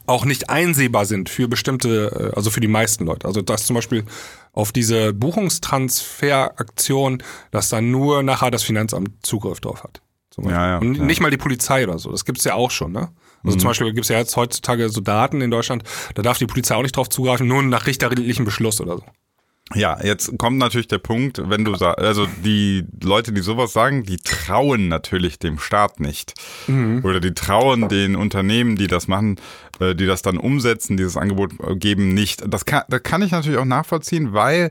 auch 0.07 0.25
nicht 0.25 0.49
einsehbar 0.51 1.07
sind 1.07 1.29
für 1.29 1.49
bestimmte, 1.49 2.31
äh, 2.33 2.37
also 2.37 2.51
für 2.51 2.61
die 2.61 2.69
meisten 2.69 3.07
Leute. 3.07 3.27
Also, 3.27 3.43
dass 3.43 3.67
zum 3.67 3.75
Beispiel 3.75 4.05
auf 4.53 4.73
diese 4.73 5.13
Buchungstransferaktion, 5.13 7.23
dass 7.51 7.69
dann 7.69 7.91
nur 7.91 8.23
nachher 8.23 8.51
das 8.51 8.63
Finanzamt 8.65 9.25
Zugriff 9.25 9.61
drauf 9.61 9.85
hat. 9.85 10.01
Ja, 10.41 10.69
ja, 10.69 10.79
Und 10.79 11.01
nicht 11.01 11.21
mal 11.21 11.33
die 11.33 11.37
Polizei 11.37 11.83
oder 11.85 11.99
so. 11.99 12.13
Das 12.13 12.25
gibt's 12.25 12.45
ja 12.45 12.55
auch 12.55 12.71
schon, 12.71 12.93
ne? 12.93 13.09
Also 13.45 13.57
mhm. 13.57 13.61
zum 13.61 13.71
Beispiel 13.71 13.93
gibt 13.93 14.05
es 14.05 14.09
ja 14.09 14.19
jetzt 14.19 14.37
heutzutage 14.37 14.89
so 14.89 15.01
Daten 15.01 15.41
in 15.41 15.51
Deutschland, 15.51 15.85
da 16.15 16.23
darf 16.23 16.39
die 16.39 16.47
Polizei 16.47 16.75
auch 16.75 16.83
nicht 16.83 16.97
drauf 16.97 17.09
zugreifen, 17.09 17.47
nur 17.47 17.63
nach 17.63 17.87
richterlichen 17.87 18.45
Beschluss 18.45 18.81
oder 18.81 18.97
so. 18.97 19.05
Ja, 19.75 19.99
jetzt 20.03 20.39
kommt 20.39 20.57
natürlich 20.57 20.89
der 20.89 20.99
Punkt, 20.99 21.43
wenn 21.45 21.65
du 21.65 21.75
sagst, 21.75 21.99
also 21.99 22.27
die 22.43 22.87
Leute, 23.03 23.33
die 23.33 23.43
sowas 23.43 23.75
sagen, 23.75 24.03
die 24.03 24.17
trauen 24.17 24.89
natürlich 24.89 25.39
dem 25.39 25.59
Staat 25.59 26.01
nicht. 26.01 26.33
Mhm. 26.69 27.05
Oder 27.05 27.21
die 27.21 27.35
trauen 27.35 27.89
den 27.89 28.17
Unternehmen, 28.17 28.77
die 28.77 28.87
das 28.87 29.09
machen, 29.09 29.37
äh, 29.79 29.95
die 29.95 30.07
das 30.07 30.23
dann 30.23 30.39
umsetzen, 30.39 30.97
dieses 30.97 31.19
Angebot 31.19 31.53
geben, 31.79 32.15
nicht. 32.15 32.43
Das 32.49 32.65
kann, 32.65 32.85
das 32.89 33.03
kann 33.03 33.21
ich 33.21 33.33
natürlich 33.33 33.59
auch 33.59 33.67
nachvollziehen, 33.67 34.33
weil 34.33 34.71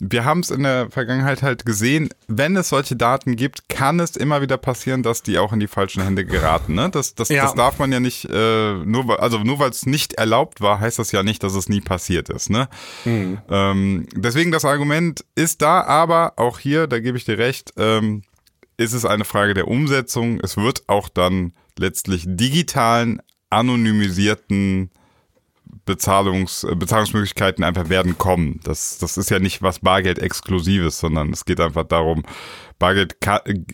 wir 0.00 0.24
haben 0.24 0.40
es 0.40 0.50
in 0.50 0.62
der 0.62 0.90
Vergangenheit 0.90 1.42
halt 1.42 1.64
gesehen, 1.64 2.08
wenn 2.26 2.56
es 2.56 2.68
solche 2.68 2.96
Daten 2.96 3.36
gibt, 3.36 3.68
kann 3.68 4.00
es 4.00 4.16
immer 4.16 4.42
wieder 4.42 4.56
passieren, 4.56 5.02
dass 5.02 5.22
die 5.22 5.38
auch 5.38 5.52
in 5.52 5.60
die 5.60 5.66
falschen 5.66 6.02
Hände 6.02 6.24
geraten. 6.24 6.74
Ne? 6.74 6.90
Das, 6.90 7.14
das, 7.14 7.28
ja. 7.28 7.44
das 7.44 7.54
darf 7.54 7.78
man 7.78 7.92
ja 7.92 8.00
nicht, 8.00 8.26
äh, 8.30 8.74
nur, 8.74 9.22
also 9.22 9.38
nur 9.38 9.58
weil 9.58 9.70
es 9.70 9.86
nicht 9.86 10.14
erlaubt 10.14 10.60
war, 10.60 10.80
heißt 10.80 10.98
das 10.98 11.12
ja 11.12 11.22
nicht, 11.22 11.42
dass 11.42 11.54
es 11.54 11.68
nie 11.68 11.80
passiert 11.80 12.28
ist. 12.28 12.50
Ne? 12.50 12.68
Mhm. 13.04 13.38
Ähm, 13.48 14.06
deswegen 14.14 14.50
das 14.50 14.64
Argument 14.64 15.24
ist 15.34 15.62
da, 15.62 15.82
aber 15.82 16.34
auch 16.36 16.58
hier, 16.58 16.86
da 16.86 16.98
gebe 16.98 17.16
ich 17.16 17.24
dir 17.24 17.38
recht, 17.38 17.72
ähm, 17.76 18.22
ist 18.76 18.92
es 18.92 19.04
eine 19.04 19.24
Frage 19.24 19.54
der 19.54 19.68
Umsetzung. 19.68 20.40
Es 20.40 20.56
wird 20.56 20.88
auch 20.88 21.08
dann 21.08 21.52
letztlich 21.78 22.24
digitalen, 22.26 23.20
anonymisierten 23.50 24.90
Bezahlungs, 25.84 26.64
äh, 26.64 26.74
Bezahlungsmöglichkeiten 26.74 27.64
einfach 27.64 27.88
werden 27.88 28.18
kommen. 28.18 28.60
Das, 28.64 28.98
das 28.98 29.16
ist 29.16 29.30
ja 29.30 29.38
nicht 29.38 29.62
was 29.62 29.80
Bargeld-Exklusives, 29.80 30.98
sondern 30.98 31.32
es 31.32 31.44
geht 31.44 31.60
einfach 31.60 31.84
darum, 31.84 32.22
Bargeld 32.78 33.16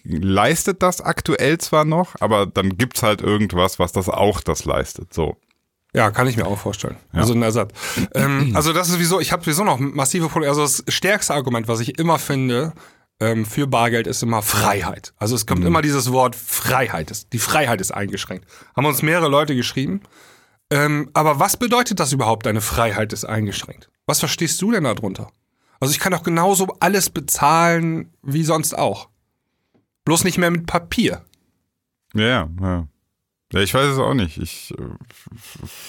leistet 0.04 0.82
das 0.82 1.00
aktuell 1.00 1.58
zwar 1.58 1.84
noch, 1.84 2.14
aber 2.20 2.46
dann 2.46 2.76
gibt's 2.76 3.02
halt 3.02 3.22
irgendwas, 3.22 3.78
was 3.78 3.92
das 3.92 4.08
auch 4.08 4.40
das 4.40 4.64
leistet. 4.64 5.14
So. 5.14 5.36
Ja, 5.94 6.10
kann 6.10 6.26
ich 6.26 6.36
mir 6.36 6.46
auch 6.46 6.58
vorstellen. 6.58 6.96
Ja. 7.12 7.20
Also 7.20 7.34
ein 7.34 7.42
Ersatz. 7.42 7.72
ähm, 8.14 8.52
also 8.54 8.72
das 8.72 8.88
ist 8.88 8.94
sowieso, 8.94 9.20
ich 9.20 9.32
habe 9.32 9.42
sowieso 9.42 9.64
noch 9.64 9.78
massive 9.78 10.28
Probleme. 10.28 10.50
Also 10.50 10.62
das 10.62 10.84
stärkste 10.88 11.34
Argument, 11.34 11.66
was 11.66 11.80
ich 11.80 11.98
immer 11.98 12.18
finde 12.18 12.72
ähm, 13.18 13.44
für 13.44 13.66
Bargeld, 13.66 14.06
ist 14.06 14.22
immer 14.22 14.42
Freiheit. 14.42 15.12
Also 15.18 15.34
es 15.34 15.46
kommt 15.46 15.60
mhm. 15.60 15.66
immer 15.66 15.82
dieses 15.82 16.12
Wort 16.12 16.36
Freiheit. 16.36 17.32
Die 17.32 17.38
Freiheit 17.38 17.80
ist 17.80 17.92
eingeschränkt. 17.92 18.46
Haben 18.76 18.86
uns 18.86 19.02
mehrere 19.02 19.28
Leute 19.28 19.56
geschrieben. 19.56 20.02
Ähm, 20.70 21.10
aber 21.14 21.40
was 21.40 21.56
bedeutet 21.56 21.98
das 22.00 22.12
überhaupt, 22.12 22.46
deine 22.46 22.60
Freiheit 22.60 23.12
ist 23.12 23.24
eingeschränkt? 23.24 23.90
Was 24.06 24.20
verstehst 24.20 24.60
du 24.62 24.70
denn 24.70 24.84
darunter? 24.84 25.32
Also 25.80 25.92
ich 25.92 25.98
kann 25.98 26.12
doch 26.12 26.22
genauso 26.22 26.76
alles 26.80 27.10
bezahlen 27.10 28.12
wie 28.22 28.44
sonst 28.44 28.76
auch. 28.76 29.08
Bloß 30.04 30.24
nicht 30.24 30.38
mehr 30.38 30.50
mit 30.50 30.66
Papier. 30.66 31.24
Ja, 32.14 32.48
ja. 32.60 32.86
Ja, 33.52 33.60
ich 33.60 33.74
weiß 33.74 33.94
es 33.94 33.98
auch 33.98 34.14
nicht. 34.14 34.38
Ich, 34.38 34.72
äh, 34.78 34.82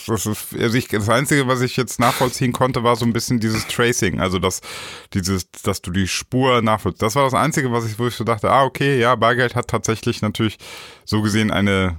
das, 0.08 0.26
ist, 0.26 0.56
also 0.60 0.76
ich, 0.76 0.88
das 0.88 1.10
Einzige, 1.10 1.48
was 1.48 1.62
ich 1.62 1.78
jetzt 1.78 2.00
nachvollziehen 2.00 2.54
konnte, 2.54 2.84
war 2.84 2.96
so 2.96 3.06
ein 3.06 3.14
bisschen 3.14 3.40
dieses 3.40 3.68
Tracing. 3.68 4.20
Also, 4.20 4.40
dass, 4.40 4.62
dieses, 5.14 5.52
dass 5.52 5.84
du 5.84 5.92
die 5.92 6.08
Spur 6.08 6.64
nachvollziehst. 6.64 7.04
Das 7.04 7.16
war 7.16 7.24
das 7.24 7.36
Einzige, 7.36 7.72
was 7.72 7.86
ich, 7.86 8.00
wo 8.00 8.08
ich 8.08 8.16
so 8.16 8.24
dachte, 8.24 8.50
ah, 8.50 8.64
okay, 8.64 9.00
ja, 9.00 9.16
Bargeld 9.16 9.56
hat 9.56 9.68
tatsächlich 9.68 10.24
natürlich 10.24 10.58
so 11.06 11.22
gesehen 11.22 11.52
eine, 11.52 11.98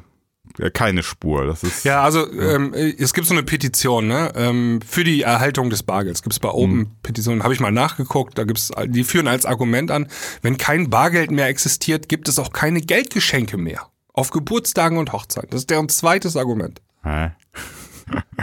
keine 0.73 1.02
Spur. 1.02 1.47
Das 1.47 1.62
ist, 1.62 1.85
ja, 1.85 2.02
also 2.02 2.30
ja. 2.32 2.54
Ähm, 2.54 2.75
es 2.75 3.14
gibt 3.14 3.26
so 3.26 3.35
eine 3.35 3.42
Petition 3.42 4.06
ne, 4.06 4.32
ähm, 4.35 4.80
für 4.87 5.04
die 5.04 5.23
Erhaltung 5.23 5.71
des 5.71 5.82
Bargelds. 5.82 6.23
Gibt 6.23 6.32
es 6.32 6.40
bei 6.40 6.49
Open 6.50 6.76
mhm. 6.76 6.90
Petitionen, 7.02 7.42
habe 7.42 7.54
ich 7.54 7.61
mal 7.61 7.73
nachgeguckt. 7.73 8.38
Da 8.38 8.44
gibt's, 8.44 8.71
die 8.87 9.04
führen 9.04 9.28
als 9.28 9.47
Argument 9.47 9.90
an, 9.90 10.06
wenn 10.42 10.56
kein 10.56 10.90
Bargeld 10.90 11.30
mehr 11.30 11.47
existiert, 11.47 12.09
gibt 12.09 12.28
es 12.28 12.38
auch 12.38 12.52
keine 12.52 12.80
Geldgeschenke 12.80 13.56
mehr. 13.56 13.88
Auf 14.12 14.30
Geburtstagen 14.30 14.99
und 14.99 15.12
Hochzeiten. 15.12 15.50
Das 15.50 15.61
ist 15.61 15.71
deren 15.71 15.88
zweites 15.88 16.37
Argument. 16.37 16.82
Hä? 17.02 17.30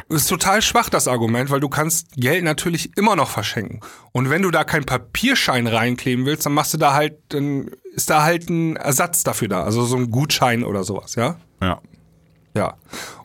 Das 0.08 0.22
ist 0.22 0.28
total 0.28 0.62
schwach, 0.62 0.90
das 0.90 1.08
Argument, 1.08 1.50
weil 1.50 1.60
du 1.60 1.70
kannst 1.70 2.14
Geld 2.16 2.44
natürlich 2.44 2.98
immer 2.98 3.16
noch 3.16 3.30
verschenken. 3.30 3.82
Und 4.12 4.30
wenn 4.30 4.42
du 4.42 4.52
da 4.52 4.64
keinen 4.64 4.86
Papierschein 4.86 5.68
reinkleben 5.68 6.26
willst, 6.26 6.46
dann 6.46 6.54
machst 6.54 6.74
du 6.74 6.78
da 6.78 6.94
halt, 6.94 7.18
dann 7.30 7.72
ist 7.94 8.10
da 8.10 8.24
halt 8.24 8.50
ein 8.50 8.76
Ersatz 8.76 9.24
dafür 9.24 9.48
da. 9.48 9.64
Also 9.64 9.86
so 9.86 9.98
ein 9.98 10.12
Gutschein 10.12 10.64
oder 10.64 10.84
sowas, 10.84 11.16
ja? 11.16 11.38
Ja. 11.62 11.82
Ja. 12.60 12.78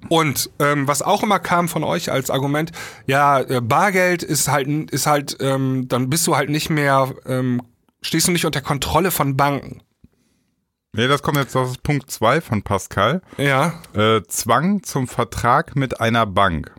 Und 0.08 0.50
ähm, 0.58 0.86
was 0.86 1.02
auch 1.02 1.22
immer 1.22 1.38
kam 1.38 1.68
von 1.68 1.84
euch 1.84 2.10
als 2.10 2.30
Argument, 2.30 2.72
ja, 3.06 3.40
äh, 3.40 3.60
Bargeld 3.60 4.22
ist 4.22 4.48
halt, 4.48 4.68
ist 4.90 5.06
halt, 5.06 5.36
ähm, 5.40 5.88
dann 5.88 6.10
bist 6.10 6.26
du 6.26 6.36
halt 6.36 6.50
nicht 6.50 6.70
mehr, 6.70 7.12
ähm, 7.26 7.62
stehst 8.02 8.28
du 8.28 8.32
nicht 8.32 8.46
unter 8.46 8.60
Kontrolle 8.60 9.10
von 9.10 9.36
Banken. 9.36 9.82
Nee, 10.92 11.08
das 11.08 11.22
kommt 11.22 11.38
jetzt, 11.38 11.54
das 11.54 11.70
ist 11.70 11.82
Punkt 11.82 12.10
2 12.10 12.40
von 12.40 12.62
Pascal. 12.62 13.22
Ja. 13.36 13.80
Äh, 13.94 14.22
Zwang 14.28 14.84
zum 14.84 15.08
Vertrag 15.08 15.74
mit 15.74 16.00
einer 16.00 16.24
Bank. 16.24 16.72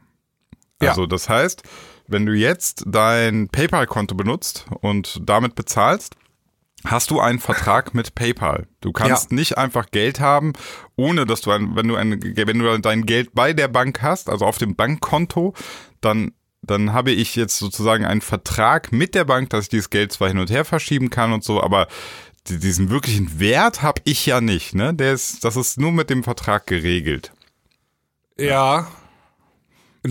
Also 0.80 1.02
ja. 1.02 1.08
das 1.08 1.28
heißt, 1.28 1.64
wenn 2.08 2.26
du 2.26 2.34
jetzt 2.34 2.84
dein 2.88 3.50
PayPal-Konto 3.50 4.16
benutzt 4.16 4.68
und 4.82 5.20
damit 5.26 5.56
bezahlst, 5.56 6.16
hast 6.86 7.12
du 7.12 7.20
einen 7.20 7.40
Vertrag 7.40 7.94
mit 7.94 8.16
PayPal. 8.16 8.68
Du 8.82 8.92
kannst 8.92 9.32
ja. 9.32 9.36
nicht 9.36 9.58
einfach 9.58 9.88
Geld 9.92 10.20
haben, 10.20 10.54
ohne 10.96 11.26
dass 11.26 11.42
du 11.42 11.52
ein, 11.52 11.76
wenn 11.76 11.88
du 11.88 11.96
ein, 11.96 12.22
wenn 12.22 12.60
du 12.60 12.80
dein 12.80 13.06
Geld 13.06 13.34
bei 13.34 13.54
der 13.54 13.68
Bank 13.68 14.02
hast, 14.02 14.30
also 14.30 14.46
auf 14.46 14.58
dem 14.58 14.76
Bankkonto, 14.76 15.54
dann 16.02 16.32
dann 16.68 16.94
habe 16.94 17.12
ich 17.12 17.36
jetzt 17.36 17.60
sozusagen 17.60 18.06
einen 18.06 18.22
Vertrag 18.22 18.92
mit 18.92 19.14
der 19.14 19.26
Bank, 19.26 19.52
dass 19.52 19.66
ich 19.66 19.70
dieses 19.70 19.92
Geld 19.92 20.12
zwar 20.12 20.30
hin 20.30 20.40
und 20.40 20.50
her 20.50 20.66
verschieben 20.66 21.12
kann 21.12 21.32
und 21.32 21.44
so, 21.44 21.62
aber 21.62 21.88
diesen 22.48 22.90
wirklichen 22.90 23.40
Wert 23.40 23.82
habe 23.82 24.02
ich 24.04 24.26
ja 24.26 24.42
nicht, 24.42 24.76
ne? 24.76 24.94
Der 24.94 25.14
ist, 25.14 25.44
das 25.44 25.56
ist 25.56 25.80
nur 25.80 25.92
mit 25.92 26.10
dem 26.10 26.24
Vertrag 26.24 26.68
geregelt. 26.68 27.32
Ja. 28.38 28.88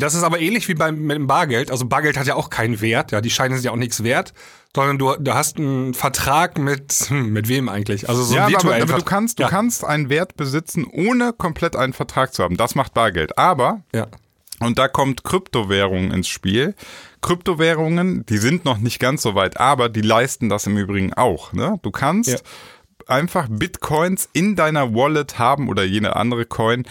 Das 0.01 0.15
ist 0.15 0.23
aber 0.23 0.41
ähnlich 0.41 0.69
wie 0.69 0.75
beim 0.75 1.01
mit 1.03 1.17
dem 1.17 1.27
Bargeld. 1.27 1.71
Also 1.71 1.87
Bargeld 1.87 2.17
hat 2.17 2.27
ja 2.27 2.35
auch 2.35 2.51
keinen 2.51 2.81
Wert, 2.81 3.13
ja, 3.13 3.21
die 3.21 3.31
Scheine 3.31 3.55
sind 3.55 3.65
ja 3.65 3.71
auch 3.71 3.77
nichts 3.77 4.03
wert, 4.03 4.33
sondern 4.75 4.99
du, 4.99 5.15
du 5.19 5.35
hast 5.35 5.59
einen 5.59 5.95
Vertrag 5.95 6.59
mit 6.59 6.93
hm, 7.09 7.33
mit 7.33 7.49
wem 7.49 7.69
eigentlich? 7.69 8.09
Also 8.09 8.23
so 8.23 8.35
ja, 8.35 8.47
aber, 8.47 8.75
aber 8.75 8.99
du 8.99 9.05
kannst 9.05 9.39
du 9.39 9.45
ja. 9.45 9.49
kannst 9.49 9.85
einen 9.85 10.09
Wert 10.09 10.37
besitzen, 10.37 10.87
ohne 10.91 11.33
komplett 11.33 11.77
einen 11.77 11.93
Vertrag 11.93 12.35
zu 12.35 12.43
haben. 12.43 12.57
Das 12.57 12.75
macht 12.75 12.95
Bargeld. 12.95 13.39
Aber 13.39 13.83
ja. 13.95 14.09
und 14.61 14.79
da 14.79 14.89
kommt 14.89 15.25
Kryptowährung 15.25 16.11
ins 16.11 16.29
Spiel. 16.29 16.75
Kryptowährungen, 17.21 18.27
die 18.27 18.39
sind 18.39 18.65
noch 18.65 18.79
nicht 18.79 18.99
ganz 18.99 19.23
so 19.23 19.35
weit, 19.35 19.59
aber 19.59 19.89
die 19.89 20.03
leisten 20.03 20.49
das 20.49 20.67
im 20.67 20.77
Übrigen 20.77 21.15
auch. 21.15 21.53
Ne? 21.53 21.79
Du 21.83 21.91
kannst 21.91 22.29
ja. 22.29 22.39
einfach 23.07 23.47
Bitcoins 23.49 24.29
in 24.33 24.57
deiner 24.57 24.95
Wallet 24.95 25.39
haben 25.39 25.69
oder 25.69 25.85
jene 25.85 26.17
andere 26.17 26.45
Coin, 26.45 26.85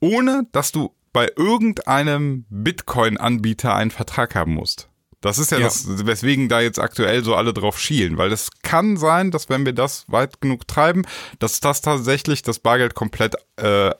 ohne 0.00 0.46
dass 0.52 0.72
du 0.72 0.92
bei 1.12 1.30
irgendeinem 1.36 2.44
Bitcoin-Anbieter 2.50 3.74
einen 3.74 3.90
Vertrag 3.90 4.34
haben 4.34 4.54
musst. 4.54 4.88
Das 5.20 5.38
ist 5.38 5.50
ja, 5.50 5.58
ja, 5.58 5.64
das, 5.64 6.06
weswegen 6.06 6.48
da 6.48 6.60
jetzt 6.60 6.78
aktuell 6.78 7.24
so 7.24 7.34
alle 7.34 7.52
drauf 7.52 7.78
schielen, 7.80 8.18
weil 8.18 8.30
es 8.30 8.50
kann 8.62 8.96
sein, 8.96 9.32
dass 9.32 9.48
wenn 9.48 9.66
wir 9.66 9.72
das 9.72 10.04
weit 10.08 10.40
genug 10.40 10.68
treiben, 10.68 11.04
dass 11.40 11.58
das 11.58 11.80
tatsächlich 11.80 12.42
das 12.42 12.60
Bargeld 12.60 12.94
komplett 12.94 13.34
äh, 13.56 13.90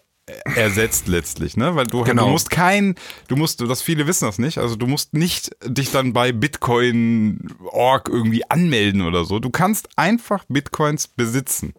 ersetzt 0.54 1.08
letztlich, 1.08 1.56
ne? 1.56 1.74
Weil 1.74 1.86
du, 1.86 2.04
genau. 2.04 2.26
du 2.26 2.30
musst 2.30 2.50
kein, 2.50 2.94
du 3.26 3.34
musst, 3.34 3.60
das 3.60 3.82
viele 3.82 4.06
wissen 4.06 4.26
das 4.26 4.38
nicht, 4.38 4.58
also 4.58 4.76
du 4.76 4.86
musst 4.86 5.14
nicht 5.14 5.50
dich 5.64 5.90
dann 5.90 6.12
bei 6.12 6.30
Bitcoin.org 6.30 8.08
irgendwie 8.08 8.48
anmelden 8.48 9.02
oder 9.02 9.24
so. 9.24 9.40
Du 9.40 9.50
kannst 9.50 9.88
einfach 9.96 10.44
Bitcoins 10.48 11.08
besitzen. 11.08 11.74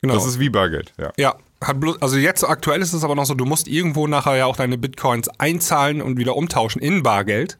Genau. 0.00 0.14
Das 0.14 0.26
ist 0.26 0.38
wie 0.38 0.50
Bargeld, 0.50 0.92
ja. 0.98 1.12
Ja, 1.16 1.36
hat 1.62 1.80
bloß, 1.80 2.00
also 2.02 2.16
jetzt 2.16 2.44
aktuell 2.44 2.82
ist 2.82 2.92
es 2.92 3.04
aber 3.04 3.14
noch 3.14 3.26
so, 3.26 3.34
du 3.34 3.44
musst 3.44 3.68
irgendwo 3.68 4.06
nachher 4.06 4.36
ja 4.36 4.46
auch 4.46 4.56
deine 4.56 4.78
Bitcoins 4.78 5.28
einzahlen 5.38 6.02
und 6.02 6.16
wieder 6.18 6.36
umtauschen 6.36 6.80
in 6.80 7.02
Bargeld. 7.02 7.58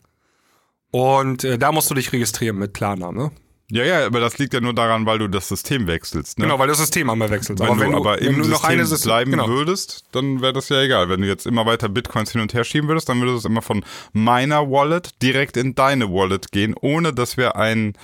Und 0.91 1.43
äh, 1.45 1.59
da 1.59 1.73
musst 1.73 1.91
du 1.91 1.95
dich 1.95 2.13
registrieren 2.13 2.57
mit 2.59 2.75
Klarnamen, 2.75 3.17
ne? 3.17 3.31
Ja, 3.71 3.83
ja, 3.83 4.07
aber 4.07 4.21
das 4.21 4.39
liegt 4.39 4.53
ja 4.53 4.61
nur 4.61 4.75
daran, 4.75 5.07
weil 5.07 5.19
du 5.19 5.27
das 5.27 5.49
System 5.49 5.87
wechselst. 5.87 6.39
Ne? 6.39 6.45
Genau, 6.45 6.59
weil 6.59 6.69
das 6.69 6.79
System 6.79 7.09
einmal 7.09 7.31
wechselt. 7.31 7.61
Wenn 7.61 7.67
aber 7.67 7.81
wenn 7.81 7.93
du, 7.93 7.97
aber 7.97 8.21
wenn 8.21 8.39
du 8.39 8.49
noch 8.49 8.63
eine 8.63 8.85
System 8.85 9.09
bleiben 9.09 9.31
genau. 9.31 9.49
würdest, 9.49 10.05
dann 10.13 10.43
wäre 10.43 10.53
das 10.53 10.69
ja 10.69 10.83
egal. 10.83 11.09
Wenn 11.09 11.23
du 11.23 11.27
jetzt 11.27 11.47
immer 11.47 11.65
weiter 11.65 11.89
Bitcoins 11.89 12.33
hin 12.33 12.43
und 12.43 12.53
her 12.53 12.63
schieben 12.63 12.89
würdest, 12.89 13.09
dann 13.09 13.21
würde 13.21 13.35
es 13.35 13.47
immer 13.47 13.63
von 13.63 13.83
meiner 14.13 14.71
Wallet 14.71 15.23
direkt 15.23 15.57
in 15.57 15.75
deine 15.75 16.11
Wallet 16.11 16.53
gehen, 16.53 16.75
ohne 16.79 17.15
dass 17.15 17.39
wir 17.39 17.57
ein 17.57 17.95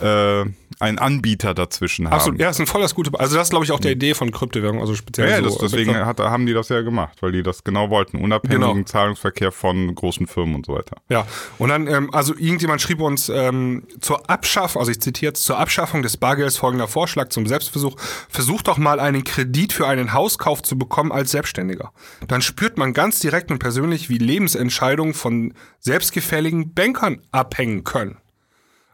äh, 0.00 0.44
einen 0.84 0.98
Anbieter 0.98 1.54
dazwischen 1.54 2.06
haben. 2.06 2.14
Absolut, 2.14 2.40
ja, 2.40 2.50
ist 2.50 2.60
ein 2.60 2.66
voll 2.66 2.80
das 2.80 2.94
gute. 2.94 3.10
Also 3.18 3.36
das 3.36 3.48
ist, 3.48 3.50
glaube 3.50 3.64
ich, 3.64 3.72
auch 3.72 3.80
der 3.80 3.92
Idee 3.92 4.14
von 4.14 4.30
Kryptowährung, 4.30 4.80
also 4.80 4.94
speziell. 4.94 5.28
Ja, 5.28 5.36
so 5.38 5.44
das, 5.44 5.58
deswegen 5.58 5.94
hat, 5.94 6.20
haben 6.20 6.46
die 6.46 6.52
das 6.52 6.68
ja 6.68 6.82
gemacht, 6.82 7.18
weil 7.20 7.32
die 7.32 7.42
das 7.42 7.64
genau 7.64 7.90
wollten, 7.90 8.18
unabhängigen 8.18 8.74
genau. 8.74 8.84
Zahlungsverkehr 8.84 9.52
von 9.52 9.94
großen 9.94 10.26
Firmen 10.26 10.54
und 10.54 10.66
so 10.66 10.74
weiter. 10.74 10.96
Ja, 11.08 11.26
und 11.58 11.68
dann, 11.68 11.86
ähm, 11.86 12.12
also 12.12 12.34
irgendjemand 12.34 12.80
schrieb 12.80 13.00
uns 13.00 13.28
ähm, 13.28 13.84
zur 14.00 14.28
Abschaffung, 14.30 14.80
also 14.80 14.90
ich 14.90 15.00
zitiere 15.00 15.30
jetzt, 15.30 15.44
zur 15.44 15.58
Abschaffung 15.58 16.02
des 16.02 16.16
Bargelds 16.16 16.56
folgender 16.56 16.88
Vorschlag 16.88 17.28
zum 17.28 17.46
Selbstversuch. 17.46 17.96
Versuch 18.28 18.62
doch 18.62 18.78
mal 18.78 19.00
einen 19.00 19.24
Kredit 19.24 19.72
für 19.72 19.86
einen 19.86 20.12
Hauskauf 20.12 20.62
zu 20.62 20.78
bekommen 20.78 21.12
als 21.12 21.30
Selbstständiger. 21.30 21.92
Dann 22.28 22.42
spürt 22.42 22.78
man 22.78 22.92
ganz 22.92 23.20
direkt 23.20 23.50
und 23.50 23.58
persönlich, 23.58 24.08
wie 24.08 24.18
Lebensentscheidungen 24.18 25.14
von 25.14 25.54
selbstgefälligen 25.80 26.74
Bankern 26.74 27.20
abhängen 27.30 27.84
können. 27.84 28.18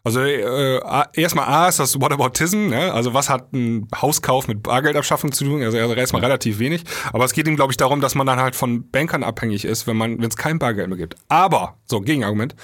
Also 0.02 0.20
äh, 0.20 0.80
erstmal 1.12 1.46
A 1.46 1.68
ist 1.68 1.78
das 1.78 2.00
Whataboutism, 2.00 2.68
ne? 2.68 2.92
also 2.92 3.12
was 3.12 3.28
hat 3.28 3.52
ein 3.52 3.86
Hauskauf 3.94 4.48
mit 4.48 4.62
Bargeldabschaffung 4.62 5.30
zu 5.32 5.44
tun? 5.44 5.62
Also 5.62 5.76
erstmal 5.76 6.22
relativ 6.22 6.58
wenig, 6.58 6.84
aber 7.12 7.24
es 7.26 7.34
geht 7.34 7.46
ihm, 7.46 7.56
glaube 7.56 7.72
ich, 7.72 7.76
darum, 7.76 8.00
dass 8.00 8.14
man 8.14 8.26
dann 8.26 8.40
halt 8.40 8.56
von 8.56 8.90
Bankern 8.90 9.22
abhängig 9.22 9.66
ist, 9.66 9.86
wenn 9.86 9.98
man, 9.98 10.18
wenn 10.18 10.28
es 10.28 10.36
kein 10.36 10.58
Bargeld 10.58 10.88
mehr 10.88 10.96
gibt. 10.96 11.16
Aber, 11.28 11.76
so, 11.84 12.00
Gegenargument, 12.00 12.54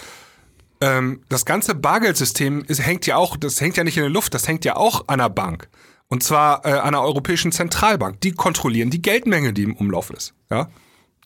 ähm, 0.80 1.22
das 1.28 1.44
ganze 1.44 1.74
Bargeldsystem 1.74 2.64
ist, 2.66 2.84
hängt 2.84 3.06
ja 3.06 3.16
auch, 3.16 3.36
das 3.36 3.60
hängt 3.60 3.76
ja 3.76 3.84
nicht 3.84 3.98
in 3.98 4.02
der 4.02 4.10
Luft, 4.10 4.32
das 4.32 4.48
hängt 4.48 4.64
ja 4.64 4.76
auch 4.76 5.04
an 5.08 5.18
der 5.18 5.30
Bank. 5.30 5.68
Und 6.08 6.22
zwar 6.22 6.64
äh, 6.64 6.72
an 6.72 6.92
der 6.92 7.02
Europäischen 7.02 7.52
Zentralbank. 7.52 8.20
Die 8.20 8.32
kontrollieren 8.32 8.90
die 8.90 9.02
Geldmenge, 9.02 9.52
die 9.52 9.64
im 9.64 9.76
Umlauf 9.76 10.10
ist. 10.10 10.34
Ja. 10.50 10.68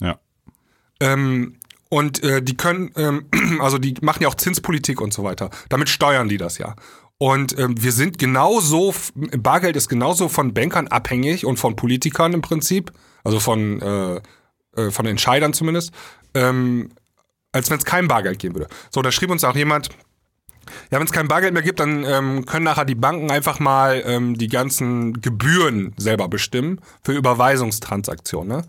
Ja. 0.00 0.18
Ähm, 1.00 1.59
und 1.90 2.23
äh, 2.23 2.40
die 2.40 2.56
können, 2.56 2.92
ähm, 2.97 3.26
also 3.61 3.76
die 3.76 3.94
machen 4.00 4.23
ja 4.23 4.28
auch 4.28 4.37
Zinspolitik 4.37 5.00
und 5.00 5.12
so 5.12 5.25
weiter. 5.25 5.50
Damit 5.68 5.90
steuern 5.90 6.28
die 6.28 6.38
das 6.38 6.56
ja. 6.56 6.76
Und 7.18 7.59
ähm, 7.59 7.75
wir 7.82 7.92
sind 7.92 8.16
genauso, 8.16 8.94
Bargeld 9.14 9.76
ist 9.76 9.90
genauso 9.90 10.30
von 10.30 10.54
Bankern 10.54 10.88
abhängig 10.88 11.44
und 11.44 11.59
von 11.59 11.76
Politikern 11.76 12.32
im 12.32 12.40
Prinzip, 12.40 12.92
also 13.25 13.40
von, 13.40 13.82
äh, 13.82 14.20
äh, 14.76 14.90
von 14.90 15.04
Entscheidern 15.04 15.52
zumindest, 15.52 15.92
ähm, 16.32 16.90
als 17.52 17.68
wenn 17.68 17.76
es 17.76 17.85
kein 17.85 18.09
Bargeld 18.09 18.38
geben 18.38 18.54
würde. 18.54 18.68
So, 18.90 19.02
da 19.02 19.12
schrieb 19.12 19.30
uns 19.30 19.44
auch 19.44 19.56
jemand, 19.56 19.90
ja, 20.90 20.99
wenn 20.99 21.06
es 21.06 21.12
kein 21.12 21.28
Bargeld 21.28 21.52
mehr 21.52 21.62
gibt, 21.62 21.80
dann 21.80 22.04
ähm, 22.04 22.47
können 22.47 22.64
nachher 22.64 22.85
die 22.85 22.94
Banken 22.94 23.30
einfach 23.30 23.59
mal 23.59 24.02
ähm, 24.06 24.38
die 24.38 24.49
ganzen 24.49 25.20
Gebühren 25.20 25.92
selber 25.97 26.28
bestimmen 26.28 26.80
für 27.02 27.12
Überweisungstransaktionen. 27.12 28.59
Ne? 28.59 28.64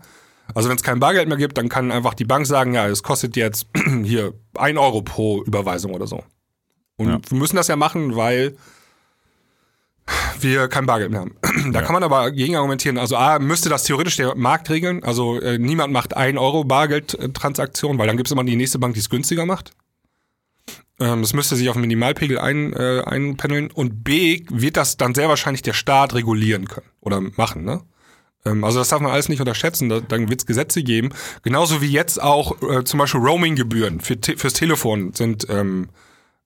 Also 0.54 0.68
wenn 0.68 0.76
es 0.76 0.82
kein 0.82 1.00
Bargeld 1.00 1.28
mehr 1.28 1.38
gibt, 1.38 1.58
dann 1.58 1.68
kann 1.68 1.90
einfach 1.90 2.14
die 2.14 2.24
Bank 2.24 2.46
sagen, 2.46 2.74
ja, 2.74 2.86
es 2.88 3.02
kostet 3.02 3.36
jetzt 3.36 3.66
hier 4.04 4.34
ein 4.56 4.78
Euro 4.78 5.02
pro 5.02 5.42
Überweisung 5.42 5.94
oder 5.94 6.06
so. 6.06 6.22
Und 6.96 7.08
ja. 7.08 7.18
wir 7.28 7.38
müssen 7.38 7.56
das 7.56 7.68
ja 7.68 7.76
machen, 7.76 8.16
weil 8.16 8.56
wir 10.40 10.68
kein 10.68 10.86
Bargeld 10.86 11.10
mehr 11.10 11.20
haben. 11.20 11.36
Da 11.72 11.80
ja. 11.80 11.86
kann 11.86 11.92
man 11.92 12.02
aber 12.02 12.30
gegen 12.32 12.56
argumentieren. 12.56 12.98
Also 12.98 13.16
A, 13.16 13.38
müsste 13.38 13.68
das 13.68 13.84
theoretisch 13.84 14.16
der 14.16 14.34
Markt 14.34 14.68
regeln. 14.70 15.04
Also 15.04 15.40
äh, 15.40 15.58
niemand 15.58 15.92
macht 15.92 16.16
ein 16.16 16.38
Euro 16.38 16.64
Bargeldtransaktion, 16.64 17.98
weil 17.98 18.06
dann 18.06 18.16
gibt 18.16 18.28
es 18.28 18.32
immer 18.32 18.44
die 18.44 18.56
nächste 18.56 18.78
Bank, 18.78 18.94
die 18.94 19.00
es 19.00 19.10
günstiger 19.10 19.46
macht. 19.46 19.72
Ähm, 20.98 21.22
das 21.22 21.32
müsste 21.32 21.56
sich 21.56 21.68
auf 21.68 21.76
Minimalpegel 21.76 22.38
ein, 22.38 22.72
äh, 22.72 23.02
einpendeln. 23.04 23.70
Und 23.70 24.04
B, 24.04 24.44
wird 24.50 24.76
das 24.76 24.96
dann 24.96 25.14
sehr 25.14 25.28
wahrscheinlich 25.28 25.62
der 25.62 25.72
Staat 25.72 26.14
regulieren 26.14 26.68
können 26.68 26.86
oder 27.00 27.20
machen, 27.20 27.64
ne? 27.64 27.82
Ähm, 28.44 28.64
also 28.64 28.78
das 28.78 28.88
darf 28.88 29.00
man 29.00 29.12
alles 29.12 29.28
nicht 29.28 29.40
unterschätzen. 29.40 29.88
Da, 29.88 30.00
dann 30.00 30.28
wird 30.28 30.40
es 30.40 30.46
Gesetze 30.46 30.82
geben. 30.82 31.10
Genauso 31.42 31.80
wie 31.80 31.90
jetzt 31.90 32.20
auch 32.22 32.60
äh, 32.62 32.84
zum 32.84 32.98
Beispiel 32.98 33.20
Roaming-Gebühren 33.20 34.00
für 34.00 34.20
te 34.20 34.36
fürs 34.36 34.54
Telefon 34.54 35.12
sind 35.14 35.46
ähm, 35.48 35.88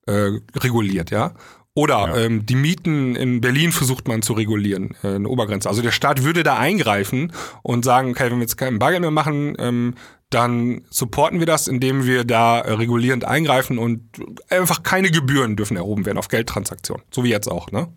äh, 0.05 0.31
reguliert, 0.55 1.11
ja. 1.11 1.33
Oder 1.73 2.07
ja. 2.07 2.17
ähm, 2.17 2.43
die 2.43 2.55
Mieten 2.55 3.15
in 3.15 3.39
Berlin 3.39 3.71
versucht 3.71 4.07
man 4.07 4.23
zu 4.23 4.33
regulieren, 4.33 4.95
äh, 5.03 5.09
eine 5.09 5.29
Obergrenze. 5.29 5.69
Also 5.69 5.83
der 5.83 5.91
Staat 5.91 6.23
würde 6.23 6.41
da 6.41 6.57
eingreifen 6.57 7.31
und 7.61 7.85
sagen, 7.85 8.09
okay, 8.09 8.31
wenn 8.31 8.37
wir 8.37 8.41
jetzt 8.41 8.57
keinen 8.57 8.79
Bargeld 8.79 9.01
mehr 9.01 9.11
machen, 9.11 9.55
ähm, 9.59 9.93
dann 10.31 10.81
supporten 10.89 11.39
wir 11.39 11.45
das, 11.45 11.67
indem 11.67 12.05
wir 12.05 12.23
da 12.23 12.59
äh, 12.59 12.73
regulierend 12.73 13.25
eingreifen 13.25 13.77
und 13.77 14.01
einfach 14.49 14.81
keine 14.81 15.11
Gebühren 15.11 15.55
dürfen 15.55 15.77
erhoben 15.77 16.07
werden 16.07 16.17
auf 16.17 16.29
Geldtransaktionen. 16.29 17.05
So 17.11 17.23
wie 17.23 17.29
jetzt 17.29 17.47
auch, 17.47 17.71
ne? 17.71 17.87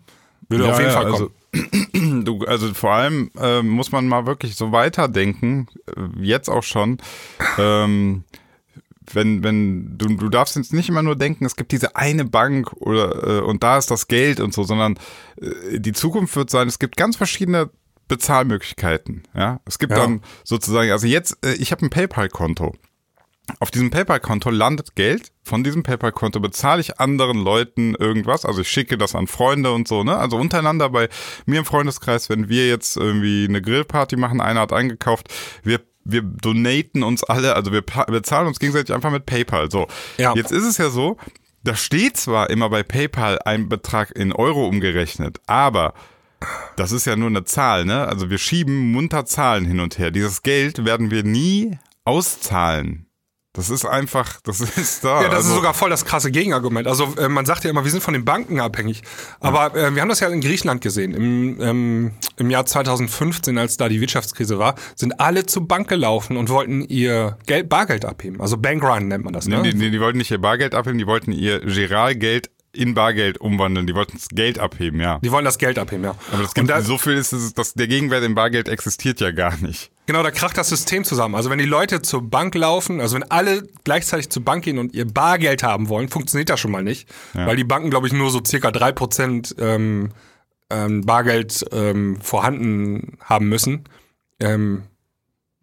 Würde 0.51 0.65
ja, 0.65 0.71
auf 0.71 0.79
jeden 0.79 0.91
ja, 0.91 1.01
Fall 1.01 1.11
kommen. 1.11 1.31
Also, 1.93 2.23
du, 2.23 2.45
also 2.45 2.73
vor 2.73 2.91
allem 2.91 3.31
äh, 3.39 3.61
muss 3.61 3.91
man 3.91 4.07
mal 4.07 4.25
wirklich 4.25 4.55
so 4.55 4.71
weiterdenken, 4.71 5.67
äh, 5.87 6.21
jetzt 6.21 6.49
auch 6.49 6.63
schon. 6.63 6.97
Ähm, 7.57 8.23
wenn, 9.13 9.43
wenn, 9.43 9.97
du, 9.97 10.15
du 10.15 10.29
darfst 10.29 10.55
jetzt 10.55 10.73
nicht 10.73 10.89
immer 10.89 11.03
nur 11.03 11.15
denken, 11.15 11.45
es 11.45 11.55
gibt 11.55 11.71
diese 11.71 11.95
eine 11.95 12.25
Bank 12.25 12.71
oder 12.73 13.39
äh, 13.39 13.41
und 13.41 13.63
da 13.63 13.77
ist 13.77 13.91
das 13.91 14.07
Geld 14.07 14.39
und 14.39 14.53
so, 14.53 14.63
sondern 14.63 14.97
äh, 15.41 15.79
die 15.79 15.93
Zukunft 15.93 16.35
wird 16.35 16.49
sein, 16.49 16.67
es 16.67 16.79
gibt 16.79 16.97
ganz 16.97 17.17
verschiedene 17.17 17.69
Bezahlmöglichkeiten. 18.07 19.23
Ja, 19.33 19.59
es 19.65 19.79
gibt 19.79 19.91
ja. 19.93 19.99
dann 19.99 20.21
sozusagen, 20.43 20.91
also 20.91 21.07
jetzt, 21.07 21.37
äh, 21.45 21.53
ich 21.53 21.71
habe 21.71 21.85
ein 21.85 21.89
PayPal-Konto. 21.89 22.75
Auf 23.59 23.71
diesem 23.71 23.89
PayPal-Konto 23.89 24.49
landet 24.49 24.95
Geld. 24.95 25.31
Von 25.43 25.63
diesem 25.63 25.83
PayPal-Konto 25.83 26.39
bezahle 26.39 26.81
ich 26.81 26.99
anderen 26.99 27.43
Leuten 27.43 27.95
irgendwas. 27.95 28.45
Also 28.45 28.61
ich 28.61 28.69
schicke 28.69 28.97
das 28.97 29.15
an 29.15 29.27
Freunde 29.27 29.71
und 29.71 29.87
so, 29.87 30.03
ne? 30.03 30.15
Also 30.15 30.37
untereinander 30.37 30.89
bei 30.89 31.09
mir 31.45 31.59
im 31.59 31.65
Freundeskreis, 31.65 32.29
wenn 32.29 32.49
wir 32.49 32.67
jetzt 32.67 32.97
irgendwie 32.97 33.45
eine 33.47 33.61
Grillparty 33.61 34.15
machen, 34.15 34.41
einer 34.41 34.61
hat 34.61 34.73
eingekauft, 34.73 35.27
wir 35.63 35.81
wir 36.03 36.23
donaten 36.23 37.03
uns 37.03 37.23
alle, 37.23 37.55
also 37.55 37.71
wir 37.71 37.83
bezahlen 37.83 38.47
uns 38.47 38.59
gegenseitig 38.59 38.93
einfach 38.93 39.11
mit 39.11 39.27
PayPal. 39.27 39.69
So, 39.69 39.87
ja. 40.17 40.33
jetzt 40.35 40.51
ist 40.51 40.65
es 40.65 40.77
ja 40.77 40.89
so, 40.89 41.17
da 41.63 41.75
steht 41.75 42.17
zwar 42.17 42.49
immer 42.49 42.69
bei 42.69 42.81
PayPal 42.81 43.39
ein 43.45 43.69
Betrag 43.69 44.11
in 44.11 44.33
Euro 44.33 44.67
umgerechnet, 44.67 45.39
aber 45.45 45.93
das 46.75 46.91
ist 46.91 47.05
ja 47.05 47.15
nur 47.15 47.29
eine 47.29 47.43
Zahl, 47.43 47.85
ne? 47.85 48.07
Also 48.07 48.31
wir 48.31 48.39
schieben 48.39 48.91
munter 48.91 49.25
Zahlen 49.25 49.65
hin 49.65 49.79
und 49.79 49.99
her. 49.99 50.09
Dieses 50.09 50.41
Geld 50.41 50.85
werden 50.85 51.11
wir 51.11 51.23
nie 51.23 51.77
auszahlen. 52.03 53.05
Das 53.53 53.69
ist 53.69 53.85
einfach, 53.85 54.39
das 54.41 54.61
ist 54.77 55.03
da. 55.03 55.23
Ja, 55.23 55.27
das 55.27 55.39
also. 55.39 55.49
ist 55.49 55.55
sogar 55.55 55.73
voll 55.73 55.89
das 55.89 56.05
krasse 56.05 56.31
Gegenargument. 56.31 56.87
Also 56.87 57.13
äh, 57.17 57.27
man 57.27 57.45
sagt 57.45 57.63
ja 57.63 57.69
immer, 57.69 57.83
wir 57.83 57.91
sind 57.91 58.01
von 58.01 58.13
den 58.13 58.23
Banken 58.23 58.59
abhängig. 58.59 59.01
Aber 59.39 59.75
äh, 59.75 59.93
wir 59.93 60.01
haben 60.01 60.09
das 60.09 60.21
ja 60.21 60.29
in 60.29 60.39
Griechenland 60.39 60.81
gesehen. 60.81 61.13
Im, 61.13 61.61
ähm, 61.61 62.11
Im 62.37 62.49
Jahr 62.49 62.65
2015, 62.65 63.57
als 63.57 63.75
da 63.75 63.89
die 63.89 63.99
Wirtschaftskrise 63.99 64.57
war, 64.57 64.75
sind 64.95 65.19
alle 65.19 65.45
zur 65.45 65.67
Bank 65.67 65.89
gelaufen 65.89 66.37
und 66.37 66.49
wollten 66.49 66.81
ihr 66.81 67.37
Geld, 67.45 67.67
Bargeld 67.67 68.05
abheben. 68.05 68.39
Also 68.39 68.57
Bankrun 68.57 69.09
nennt 69.09 69.25
man 69.25 69.33
das. 69.33 69.47
Ne? 69.47 69.61
Nee, 69.61 69.73
die, 69.73 69.91
die 69.91 69.99
wollten 69.99 70.19
nicht 70.19 70.31
ihr 70.31 70.39
Bargeld 70.39 70.73
abheben, 70.73 70.97
die 70.97 71.07
wollten 71.07 71.33
ihr 71.33 71.59
Giralgeld 71.59 72.49
in 72.73 72.93
Bargeld 72.93 73.37
umwandeln. 73.39 73.85
Die 73.85 73.95
wollten 73.95 74.13
das 74.13 74.29
Geld 74.29 74.59
abheben, 74.59 74.99
ja. 74.99 75.19
Die 75.19 75.31
wollen 75.31 75.45
das 75.45 75.57
Geld 75.57 75.77
abheben, 75.77 76.05
ja. 76.05 76.15
Aber 76.31 76.43
das 76.43 76.53
gibt, 76.53 76.69
da, 76.69 76.81
so 76.81 76.97
viel 76.97 77.13
ist 77.13 77.33
es, 77.33 77.53
dass 77.53 77.73
der 77.73 77.87
Gegenwert 77.87 78.23
im 78.23 78.35
Bargeld 78.35 78.69
existiert 78.69 79.19
ja 79.19 79.31
gar 79.31 79.57
nicht. 79.57 79.91
Genau, 80.11 80.23
da 80.23 80.31
kracht 80.31 80.57
das 80.57 80.67
System 80.67 81.05
zusammen. 81.05 81.35
Also 81.35 81.49
wenn 81.49 81.57
die 81.57 81.63
Leute 81.63 82.01
zur 82.01 82.21
Bank 82.21 82.53
laufen, 82.53 82.99
also 82.99 83.15
wenn 83.15 83.23
alle 83.31 83.65
gleichzeitig 83.85 84.29
zur 84.29 84.43
Bank 84.43 84.65
gehen 84.65 84.77
und 84.77 84.93
ihr 84.93 85.05
Bargeld 85.05 85.63
haben 85.63 85.87
wollen, 85.87 86.09
funktioniert 86.09 86.49
das 86.49 86.59
schon 86.59 86.69
mal 86.69 86.83
nicht. 86.83 87.07
Ja. 87.33 87.45
Weil 87.47 87.55
die 87.55 87.63
Banken, 87.63 87.89
glaube 87.89 88.07
ich, 88.07 88.13
nur 88.13 88.29
so 88.29 88.41
circa 88.45 88.71
drei 88.71 88.91
Prozent 88.91 89.55
ähm, 89.57 90.09
ähm, 90.69 91.05
Bargeld 91.05 91.65
ähm, 91.71 92.19
vorhanden 92.19 93.19
haben 93.21 93.47
müssen. 93.47 93.85
Ähm, 94.41 94.83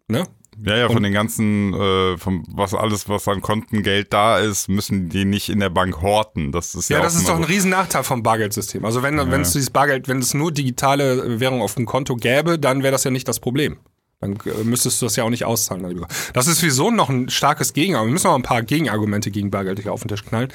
ne? 0.07 0.23
Ja, 0.65 0.77
ja, 0.77 0.87
von 0.87 0.97
und, 0.97 1.03
den 1.03 1.13
ganzen, 1.13 1.75
äh, 1.75 2.17
vom, 2.17 2.43
was 2.51 2.73
alles, 2.73 3.07
was 3.07 3.27
an 3.27 3.41
Kontengeld 3.41 4.11
da 4.11 4.39
ist, 4.39 4.67
müssen 4.67 5.09
die 5.09 5.25
nicht 5.25 5.49
in 5.49 5.59
der 5.59 5.69
Bank 5.69 6.01
horten. 6.01 6.51
Das 6.51 6.73
ist 6.73 6.89
ja, 6.89 6.97
ja 6.97 7.03
das 7.03 7.13
ist 7.13 7.29
doch 7.29 7.35
ein 7.35 7.43
so. 7.43 7.49
riesen 7.49 7.69
Nachteil 7.69 8.01
vom 8.01 8.23
Bargeldsystem. 8.23 8.83
Also 8.83 9.03
wenn, 9.03 9.15
ja. 9.15 9.29
wenn 9.29 9.41
es 9.41 9.51
dieses 9.51 9.69
Bargeld, 9.69 10.07
wenn 10.07 10.17
es 10.17 10.33
nur 10.33 10.51
digitale 10.51 11.39
Währung 11.39 11.61
auf 11.61 11.75
dem 11.75 11.85
Konto 11.85 12.15
gäbe, 12.15 12.57
dann 12.57 12.81
wäre 12.81 12.91
das 12.91 13.03
ja 13.03 13.11
nicht 13.11 13.27
das 13.27 13.39
Problem. 13.39 13.77
Dann 14.19 14.37
äh, 14.45 14.63
müsstest 14.63 15.01
du 15.01 15.05
das 15.05 15.15
ja 15.15 15.23
auch 15.23 15.29
nicht 15.29 15.45
auszahlen 15.45 15.83
darüber. 15.83 16.07
Das 16.33 16.47
ist 16.47 16.59
sowieso 16.59 16.91
noch 16.91 17.09
ein 17.09 17.29
starkes 17.29 17.73
Gegenargument. 17.73 18.09
Wir 18.09 18.13
müssen 18.13 18.27
noch 18.27 18.35
ein 18.35 18.43
paar 18.43 18.63
Gegenargumente 18.63 19.31
gegen 19.31 19.51
Bargeld 19.51 19.79
hier 19.79 19.93
auf 19.93 20.01
den 20.01 20.09
Tisch 20.09 20.25
knallen. 20.25 20.49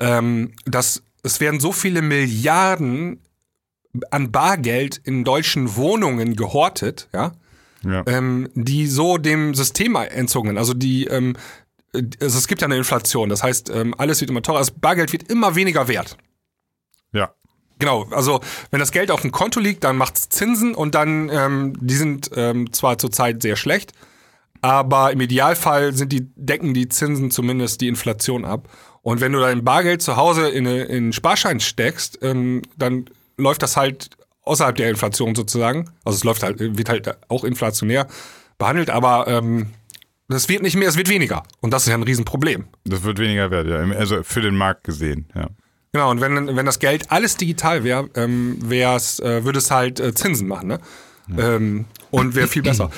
Ähm, 0.00 0.52
dass 0.64 1.02
es 1.22 1.40
werden 1.40 1.60
so 1.60 1.72
viele 1.72 2.02
Milliarden 2.02 3.20
an 4.10 4.32
Bargeld 4.32 5.00
in 5.04 5.24
deutschen 5.24 5.76
Wohnungen 5.76 6.34
gehortet, 6.36 7.08
ja, 7.12 7.32
ja. 7.84 8.02
ähm, 8.06 8.48
die 8.54 8.86
so 8.86 9.18
dem 9.18 9.54
System 9.54 9.96
entzogen 9.96 10.48
sind. 10.48 10.58
Also 10.58 10.72
die, 10.74 11.04
ähm, 11.06 11.36
also 11.92 12.38
es 12.38 12.48
gibt 12.48 12.62
ja 12.62 12.68
eine 12.68 12.76
Inflation, 12.76 13.28
das 13.28 13.42
heißt, 13.42 13.70
ähm, 13.70 13.94
alles 13.98 14.20
wird 14.20 14.30
immer 14.30 14.42
teurer, 14.42 14.60
das 14.60 14.70
Bargeld 14.70 15.12
wird 15.12 15.30
immer 15.30 15.54
weniger 15.54 15.88
wert. 15.88 16.16
Ja. 17.12 17.34
Genau, 17.82 18.06
also 18.12 18.38
wenn 18.70 18.78
das 18.78 18.92
Geld 18.92 19.10
auf 19.10 19.22
dem 19.22 19.32
Konto 19.32 19.58
liegt, 19.58 19.82
dann 19.82 19.96
macht 19.96 20.16
es 20.16 20.28
Zinsen 20.28 20.72
und 20.72 20.94
dann, 20.94 21.28
ähm, 21.30 21.72
die 21.80 21.96
sind 21.96 22.30
ähm, 22.36 22.72
zwar 22.72 22.96
zurzeit 22.96 23.42
sehr 23.42 23.56
schlecht, 23.56 23.90
aber 24.60 25.10
im 25.10 25.20
Idealfall 25.20 25.92
sind 25.92 26.12
die, 26.12 26.28
decken 26.36 26.74
die 26.74 26.88
Zinsen 26.88 27.32
zumindest 27.32 27.80
die 27.80 27.88
Inflation 27.88 28.44
ab. 28.44 28.68
Und 29.02 29.20
wenn 29.20 29.32
du 29.32 29.40
dein 29.40 29.64
Bargeld 29.64 30.00
zu 30.00 30.16
Hause 30.16 30.48
in, 30.48 30.64
eine, 30.64 30.84
in 30.84 30.96
einen 30.96 31.12
Sparschein 31.12 31.58
steckst, 31.58 32.20
ähm, 32.22 32.62
dann 32.76 33.06
läuft 33.36 33.64
das 33.64 33.76
halt 33.76 34.10
außerhalb 34.44 34.76
der 34.76 34.88
Inflation 34.88 35.34
sozusagen. 35.34 35.90
Also 36.04 36.18
es 36.18 36.22
läuft 36.22 36.44
halt, 36.44 36.60
wird 36.60 36.88
halt 36.88 37.16
auch 37.28 37.42
inflationär 37.42 38.06
behandelt, 38.58 38.90
aber 38.90 39.26
ähm, 39.26 39.70
das 40.28 40.48
wird 40.48 40.62
nicht 40.62 40.76
mehr, 40.76 40.88
es 40.88 40.96
wird 40.96 41.08
weniger. 41.08 41.42
Und 41.60 41.72
das 41.72 41.82
ist 41.82 41.88
ja 41.88 41.96
ein 41.96 42.04
Riesenproblem. 42.04 42.66
Das 42.84 43.02
wird 43.02 43.18
weniger 43.18 43.50
wert, 43.50 43.66
ja. 43.66 43.78
Also 43.98 44.22
für 44.22 44.40
den 44.40 44.54
Markt 44.54 44.84
gesehen, 44.84 45.26
ja. 45.34 45.48
Genau, 45.92 46.10
und 46.10 46.20
wenn, 46.22 46.56
wenn 46.56 46.66
das 46.66 46.78
Geld 46.78 47.10
alles 47.10 47.36
digital 47.36 47.84
wäre, 47.84 48.08
ähm, 48.14 48.56
wär's, 48.60 49.20
äh, 49.20 49.44
würde 49.44 49.58
es 49.58 49.70
halt 49.70 50.00
äh, 50.00 50.14
Zinsen 50.14 50.48
machen, 50.48 50.68
ne? 50.68 50.80
Ja. 51.28 51.56
Ähm, 51.56 51.84
und 52.10 52.34
wäre 52.34 52.48
viel 52.48 52.62
besser. 52.62 52.90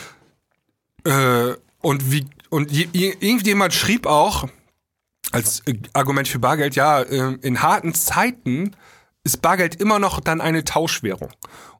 äh, 1.04 1.54
und 1.80 2.12
wie, 2.12 2.26
und 2.50 2.70
je, 2.70 2.88
irgendjemand 2.92 3.74
schrieb 3.74 4.06
auch 4.06 4.48
als 5.32 5.60
äh, 5.66 5.74
Argument 5.92 6.28
für 6.28 6.38
Bargeld, 6.38 6.76
ja, 6.76 7.02
äh, 7.02 7.36
in 7.42 7.62
harten 7.62 7.94
Zeiten 7.94 8.76
ist 9.24 9.42
Bargeld 9.42 9.80
immer 9.80 9.98
noch 9.98 10.20
dann 10.20 10.40
eine 10.40 10.64
Tauschwährung. 10.64 11.30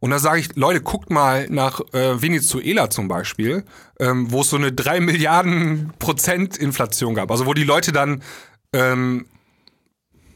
Und 0.01 0.11
da 0.11 0.19
sage 0.19 0.41
ich, 0.41 0.57
Leute, 0.57 0.81
guckt 0.81 1.11
mal 1.11 1.47
nach 1.49 1.81
äh, 1.93 2.21
Venezuela 2.21 2.91
zum 2.91 3.07
Beispiel, 3.07 3.65
ähm, 4.01 4.33
wo 4.33 4.41
es 4.41 4.51
so 4.51 4.57
eine 4.57 4.73
drei 4.73 4.99
Milliarden 5.01 5.93
Prozent 5.99 6.57
Inflation 6.57 7.15
gab. 7.15 7.31
Also 7.31 7.47
wo 7.47 7.55
die 7.55 7.65
Leute 7.65 7.93
dann 7.93 8.23
ähm, 8.73 9.27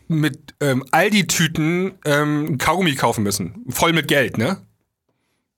mit 0.08 0.54
ähm, 0.60 0.84
Aldi-Tüten 0.90 1.92
ähm, 2.04 2.58
Kaugummi 2.58 2.94
kaufen 2.94 3.22
müssen. 3.22 3.64
Voll 3.68 3.92
mit 3.92 4.08
Geld, 4.08 4.38
ne? 4.38 4.58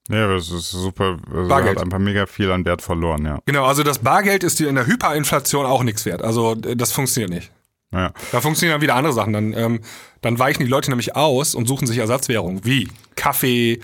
Ja, 0.09 0.27
das 0.27 0.51
ist 0.51 0.71
super. 0.71 1.17
Also 1.33 1.47
Bargeld. 1.47 1.77
hat 1.77 1.83
einfach 1.83 1.99
mega 1.99 2.25
viel 2.25 2.51
an 2.51 2.65
Wert 2.65 2.81
verloren, 2.81 3.25
ja. 3.25 3.39
Genau, 3.45 3.65
also 3.65 3.83
das 3.83 3.99
Bargeld 3.99 4.43
ist 4.43 4.59
dir 4.59 4.67
in 4.67 4.75
der 4.75 4.87
Hyperinflation 4.87 5.65
auch 5.65 5.83
nichts 5.83 6.05
wert. 6.05 6.21
Also 6.21 6.55
das 6.55 6.91
funktioniert 6.91 7.31
nicht. 7.31 7.51
Ja. 7.93 8.13
Da 8.31 8.41
funktionieren 8.41 8.75
dann 8.75 8.81
wieder 8.81 8.95
andere 8.95 9.13
Sachen. 9.13 9.33
Dann, 9.33 9.53
ähm, 9.53 9.81
dann 10.21 10.39
weichen 10.39 10.63
die 10.63 10.69
Leute 10.69 10.89
nämlich 10.89 11.15
aus 11.15 11.55
und 11.55 11.67
suchen 11.67 11.87
sich 11.87 11.97
Ersatzwährungen 11.97 12.65
wie 12.65 12.89
Kaffee, 13.15 13.79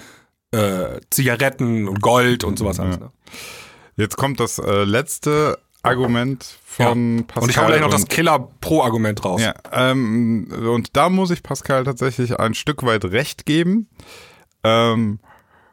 äh, 0.52 1.00
Zigaretten 1.10 1.88
und 1.88 2.02
Gold 2.02 2.44
und 2.44 2.58
sowas. 2.58 2.78
Ja. 2.78 2.84
Alles, 2.84 3.00
ne? 3.00 3.12
Jetzt 3.96 4.18
kommt 4.18 4.40
das 4.40 4.60
äh, 4.60 4.84
letzte 4.84 5.58
Argument 5.84 6.58
von 6.66 7.18
ja. 7.18 7.24
Pascal. 7.24 7.44
Und 7.44 7.50
ich 7.50 7.58
habe 7.58 7.68
gleich 7.68 7.82
noch 7.82 7.90
das 7.90 8.08
Killer-Pro-Argument 8.08 9.24
raus. 9.24 9.42
Ja, 9.42 9.54
ähm, 9.72 10.48
und 10.52 10.96
da 10.96 11.10
muss 11.10 11.32
ich 11.32 11.44
Pascal 11.44 11.84
tatsächlich 11.84 12.40
ein 12.40 12.54
Stück 12.54 12.84
weit 12.84 13.06
recht 13.06 13.46
geben. 13.46 13.88
Ähm, 14.64 15.20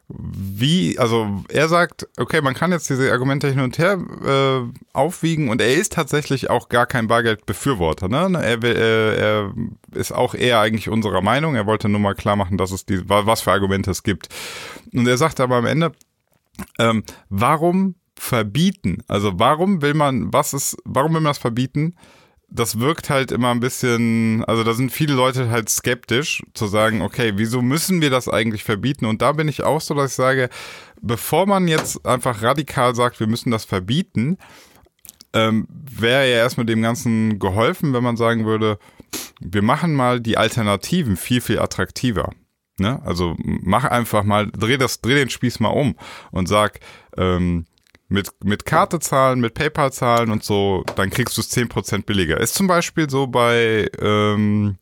wie, 0.07 0.99
also 0.99 1.43
er 1.49 1.67
sagt, 1.67 2.07
okay, 2.17 2.39
man 2.41 2.53
kann 2.53 2.71
jetzt 2.71 2.89
diese 2.89 3.11
Argumente 3.11 3.49
hin 3.49 3.59
und 3.59 3.79
her 3.79 3.97
äh, 4.23 4.79
aufwiegen 4.93 5.49
und 5.49 5.61
er 5.61 5.73
ist 5.73 5.93
tatsächlich 5.93 6.49
auch 6.51 6.69
gar 6.69 6.85
kein 6.85 7.07
Bargeldbefürworter. 7.07 8.07
Ne? 8.07 8.39
Er, 8.39 8.63
äh, 8.63 9.15
er 9.17 9.53
ist 9.93 10.11
auch 10.11 10.35
eher 10.35 10.59
eigentlich 10.59 10.89
unserer 10.89 11.21
Meinung. 11.21 11.55
Er 11.55 11.65
wollte 11.65 11.89
nur 11.89 11.99
mal 11.99 12.13
klar 12.13 12.35
machen, 12.35 12.57
dass 12.57 12.71
es 12.71 12.85
die, 12.85 13.09
was 13.09 13.41
für 13.41 13.51
Argumente 13.51 13.89
es 13.89 14.03
gibt. 14.03 14.29
Und 14.93 15.07
er 15.07 15.17
sagt 15.17 15.39
aber 15.39 15.55
am 15.55 15.65
Ende, 15.65 15.91
ähm, 16.77 17.03
warum 17.29 17.95
verbieten? 18.17 19.03
Also 19.07 19.33
warum 19.35 19.81
will 19.81 19.93
man, 19.93 20.31
was 20.31 20.53
ist, 20.53 20.77
warum 20.85 21.13
will 21.13 21.21
man 21.21 21.31
das 21.31 21.37
verbieten? 21.37 21.95
das 22.49 22.79
wirkt 22.79 23.09
halt 23.09 23.31
immer 23.31 23.51
ein 23.51 23.59
bisschen, 23.59 24.43
also 24.45 24.63
da 24.63 24.73
sind 24.73 24.91
viele 24.91 25.13
Leute 25.13 25.49
halt 25.49 25.69
skeptisch 25.69 26.43
zu 26.53 26.67
sagen, 26.67 27.01
okay, 27.01 27.33
wieso 27.35 27.61
müssen 27.61 28.01
wir 28.01 28.09
das 28.09 28.29
eigentlich 28.29 28.63
verbieten? 28.63 29.05
Und 29.05 29.21
da 29.21 29.31
bin 29.33 29.47
ich 29.47 29.63
auch 29.63 29.81
so, 29.81 29.93
dass 29.93 30.11
ich 30.11 30.15
sage, 30.15 30.49
bevor 31.01 31.47
man 31.47 31.67
jetzt 31.67 32.05
einfach 32.05 32.41
radikal 32.41 32.95
sagt, 32.95 33.19
wir 33.19 33.27
müssen 33.27 33.51
das 33.51 33.65
verbieten, 33.65 34.37
ähm, 35.33 35.67
wäre 35.69 36.29
ja 36.29 36.37
erstmal 36.37 36.65
dem 36.65 36.81
Ganzen 36.81 37.39
geholfen, 37.39 37.93
wenn 37.93 38.03
man 38.03 38.15
sagen 38.15 38.45
würde, 38.45 38.79
wir 39.41 39.61
machen 39.61 39.93
mal 39.93 40.21
die 40.21 40.37
Alternativen 40.37 41.17
viel, 41.17 41.41
viel 41.41 41.59
attraktiver. 41.59 42.31
Ne? 42.77 43.01
Also 43.03 43.35
mach 43.37 43.85
einfach 43.85 44.23
mal, 44.23 44.47
dreh 44.51 44.77
das, 44.77 45.01
dreh 45.01 45.15
den 45.15 45.29
Spieß 45.29 45.59
mal 45.59 45.69
um 45.69 45.95
und 46.31 46.47
sag, 46.47 46.79
ähm, 47.17 47.65
mit, 48.07 48.29
mit 48.43 48.65
Karte 48.65 48.99
zahlen, 48.99 49.39
mit 49.39 49.53
PayPal 49.53 49.91
zahlen 49.91 50.31
und 50.31 50.43
so, 50.43 50.83
dann 50.95 51.09
kriegst 51.09 51.37
du 51.37 51.41
es 51.41 51.51
10% 51.51 52.05
billiger. 52.05 52.39
Ist 52.39 52.55
zum 52.55 52.67
Beispiel 52.67 53.09
so 53.09 53.27
bei, 53.27 53.89
ähm, 53.99 54.77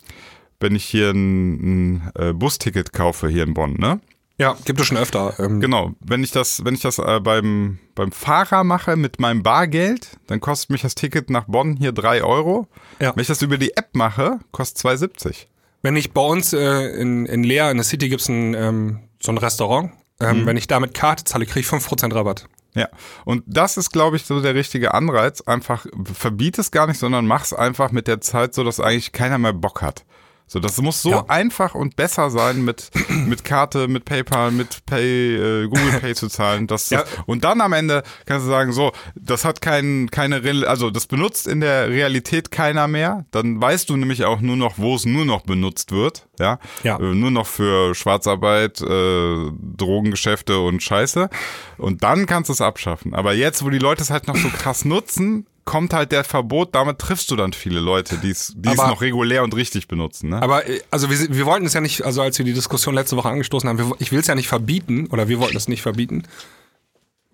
wenn 0.60 0.76
ich 0.76 0.86
hier 0.86 1.12
ein, 1.12 1.96
ein 1.96 2.12
äh, 2.16 2.34
Busticket 2.34 2.94
kaufe 2.94 3.28
hier 3.28 3.44
in 3.44 3.54
Bonn, 3.54 3.74
ne? 3.74 4.00
Ja, 4.40 4.58
gibt 4.66 4.80
es 4.80 4.88
schon 4.88 4.98
öfter. 4.98 5.36
Ähm. 5.40 5.60
Genau, 5.60 5.92
wenn 6.00 6.24
ich 6.24 6.32
das, 6.32 6.66
wenn 6.66 6.74
ich 6.74 6.82
das 6.82 6.98
äh, 6.98 7.20
beim, 7.22 7.78
beim 7.94 8.12
Fahrer 8.12 8.64
mache 8.64 8.96
mit 8.96 9.20
meinem 9.20 9.44
Bargeld, 9.44 10.18
dann 10.28 10.40
kostet 10.40 10.72
mich 10.72 10.82
das 10.82 10.96
Ticket 10.96 11.30
nach 11.30 11.46
Bonn 11.46 11.78
hier 11.78 11.92
3 11.92 12.24
Euro. 12.24 12.68
Ja. 13.00 13.16
Wenn 13.16 13.22
ich 13.22 13.28
das 13.28 13.42
über 13.42 13.58
die 13.58 13.78
App 13.78 13.90
mache, 13.94 14.40
kostet 14.52 14.86
2,70. 14.86 15.46
Wenn 15.84 15.96
ich 15.96 16.14
bei 16.14 16.22
uns 16.22 16.52
äh, 16.54 16.88
in, 17.00 17.26
in 17.28 17.44
Leer, 17.44 17.70
in 17.70 17.78
der 17.78 17.84
City 17.84 18.10
gibt's 18.10 18.28
ein, 18.28 18.54
ähm, 18.56 19.00
so 19.22 19.32
ein 19.32 19.38
Restaurant, 19.38 19.92
ähm, 20.20 20.42
mhm. 20.42 20.46
wenn 20.48 20.58
ich 20.58 20.68
da 20.68 20.80
mit 20.80 20.94
Karte 20.94 21.26
zahle, 21.26 21.46
kriege 21.46 21.60
ich 21.60 21.68
5% 21.68 22.16
Rabatt. 22.16 22.48
Ja, 22.76 22.90
und 23.26 23.44
das 23.46 23.78
ist, 23.78 23.92
glaube 23.92 24.16
ich, 24.16 24.26
so 24.26 24.42
der 24.42 24.56
richtige 24.56 24.94
Anreiz. 24.94 25.42
Einfach 25.42 25.86
verbiet 26.12 26.58
es 26.58 26.72
gar 26.72 26.88
nicht, 26.88 27.00
sondern 27.00 27.28
mach 27.28 27.44
es 27.44 27.54
einfach 27.54 27.92
mit 27.92 28.08
der 28.08 28.20
Zeit 28.20 28.54
so, 28.56 28.64
dass 28.64 28.80
eigentlich 28.80 29.12
keiner 29.12 29.38
mehr 29.38 29.54
Bock 29.54 29.82
hat. 29.82 30.06
So, 30.48 30.60
das 30.60 30.80
muss 30.82 31.02
so 31.02 31.12
ja. 31.12 31.26
einfach 31.30 31.74
und 31.74 31.96
besser 31.96 32.30
sein, 32.30 32.64
mit, 32.64 32.92
mit 33.10 33.44
Karte, 33.44 33.88
mit 33.88 34.06
PayPal, 34.06 34.52
mit 34.52 34.86
Pay, 34.86 35.36
äh, 35.36 35.68
Google 35.68 36.00
Pay 36.00 36.16
zu 36.16 36.28
zahlen. 36.28 36.68
Das, 36.68 36.90
ja. 36.90 37.04
Und 37.26 37.44
dann 37.44 37.62
am 37.62 37.74
Ende 37.74 38.04
kannst 38.26 38.46
du 38.46 38.50
sagen, 38.50 38.72
so, 38.72 38.92
das 39.16 39.46
hat 39.46 39.62
kein, 39.62 40.10
keine, 40.12 40.42
also 40.68 40.92
das 40.92 41.08
benutzt 41.08 41.48
in 41.48 41.62
der 41.62 41.90
Realität 41.90 42.52
keiner 42.52 42.88
mehr. 42.88 43.26
Dann 43.32 43.62
weißt 43.62 43.90
du 43.90 43.98
nämlich 43.98 44.26
auch 44.26 44.42
nur 44.42 44.56
noch, 44.56 44.78
wo 44.78 44.96
es 44.96 45.06
nur 45.06 45.26
noch 45.26 45.42
benutzt 45.42 45.92
wird. 45.92 46.28
Ja. 46.40 46.60
ja. 46.84 47.00
Äh, 47.00 47.16
nur 47.16 47.32
noch 47.32 47.48
für 47.48 47.96
Schwarzarbeit, 47.96 48.82
äh, 48.82 49.52
Drogengeschäfte 49.78 50.60
und 50.60 50.84
Scheiße. 50.84 51.30
Und 51.78 52.04
dann 52.04 52.26
kannst 52.26 52.50
du 52.50 52.54
es 52.54 52.62
abschaffen. 52.62 53.14
Aber 53.14 53.34
jetzt, 53.34 53.64
wo 53.64 53.70
die 53.70 53.80
Leute 53.80 54.04
es 54.04 54.10
halt 54.10 54.28
noch 54.28 54.36
so 54.36 54.50
krass 54.50 54.86
nutzen, 54.86 55.48
kommt 55.66 55.94
halt 55.94 56.12
der 56.12 56.24
Verbot, 56.24 56.76
damit 56.76 57.00
triffst 57.00 57.32
du 57.32 57.36
dann 57.36 57.54
viele 57.54 57.80
Leute, 57.80 58.18
die 58.18 58.32
es 58.32 58.54
noch 58.56 59.02
regulär 59.02 59.44
und 59.44 59.56
richtig 59.56 59.88
benutzen. 59.88 60.30
Ne? 60.30 60.42
Aber 60.42 60.68
äh, 60.68 60.82
also 60.92 61.10
wir, 61.10 61.18
wir 61.30 61.46
wollten 61.46 61.66
es 61.66 61.74
ja 61.74 61.82
nicht, 61.82 62.04
also 62.04 62.22
als 62.22 62.38
wir 62.38 62.46
die 62.46 62.54
Diskussion 62.54 62.94
letzte 62.94 63.16
Woche 63.16 63.30
angestoßen 63.30 63.68
haben, 63.70 63.78
wir, 63.78 63.92
ich 64.00 64.12
will 64.12 64.20
es 64.20 64.28
ja 64.28 64.36
nicht 64.36 64.48
verbieten, 64.48 65.08
oder 65.08 65.28
wir 65.28 65.40
wollten 65.40 65.58
es 65.58 65.68
nicht 65.68 65.82
verbieten. 65.82 66.24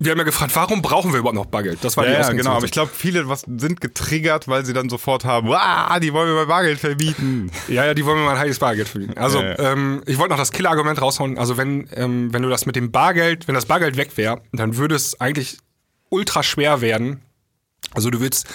Wir 0.02 0.12
haben 0.13 0.18
ja 0.18 0.24
gefragt, 0.24 0.56
warum 0.56 0.82
brauchen 0.82 1.12
wir 1.12 1.20
überhaupt 1.20 1.36
noch 1.36 1.48
Bargeld? 1.48 1.80
Das 1.84 1.98
war 1.98 2.06
ja, 2.06 2.12
die 2.12 2.22
ja 2.22 2.32
genau, 2.32 2.52
aber 2.52 2.63
ich 2.63 2.72
glaube, 2.72 2.89
viele 2.96 3.28
was 3.28 3.42
sind 3.42 3.82
getriggert, 3.82 4.48
weil 4.48 4.65
sie 4.65 4.72
dann 4.72 4.88
sofort 4.88 5.26
haben, 5.26 5.50
wow, 5.50 6.00
die 6.00 6.13
wollen 6.13 6.30
wir 6.30 6.36
mal 6.36 6.46
Bargeld 6.46 6.80
verbieten. 6.80 7.52
Ja, 7.68 7.86
ja, 7.86 7.94
die 7.94 8.06
wollen 8.06 8.18
wir 8.18 8.24
mal 8.26 8.32
ein 8.32 8.39
heiles 8.39 8.60
Bargeld 8.60 8.88
verbieten. 8.88 9.18
Also, 9.18 9.39
ja, 9.39 9.50
ja. 9.50 9.74
Ähm, 9.74 10.02
ich 10.06 10.18
wollte 10.18 10.32
noch 10.32 10.39
das 10.39 10.52
Killerargument 10.52 11.02
raushauen. 11.02 11.38
Also, 11.38 11.58
wenn, 11.58 11.89
ähm, 11.94 12.34
wenn 12.34 12.42
du 12.42 12.50
das 12.50 12.65
mit 12.65 12.76
dem 12.76 12.92
Bargeld, 12.92 13.48
wenn 13.48 13.56
das 13.56 13.65
Bargeld 13.65 13.98
weg 13.98 14.15
wäre, 14.15 14.42
dann 14.54 14.78
würde 14.78 14.96
es 14.96 15.20
eigentlich 15.20 15.58
ultra 16.10 16.44
schwer 16.44 16.82
werden, 16.82 17.22
also 17.93 18.10
du 18.10 18.19
willst 18.19 18.47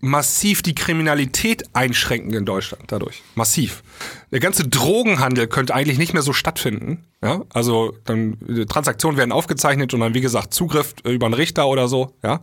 massiv 0.00 0.62
die 0.62 0.74
Kriminalität 0.74 1.64
einschränken 1.72 2.34
in 2.34 2.44
Deutschland 2.44 2.84
dadurch. 2.88 3.22
Massiv. 3.34 3.82
Der 4.30 4.40
ganze 4.40 4.68
Drogenhandel 4.68 5.46
könnte 5.46 5.74
eigentlich 5.74 5.98
nicht 5.98 6.12
mehr 6.12 6.22
so 6.22 6.32
stattfinden. 6.32 7.04
Ja? 7.22 7.42
Also 7.52 7.94
dann 8.04 8.36
Transaktionen 8.68 9.16
werden 9.16 9.32
aufgezeichnet 9.32 9.94
und 9.94 10.00
dann, 10.00 10.14
wie 10.14 10.20
gesagt, 10.20 10.52
Zugriff 10.52 10.94
über 11.04 11.26
einen 11.26 11.34
Richter 11.34 11.66
oder 11.66 11.88
so, 11.88 12.14
ja. 12.22 12.40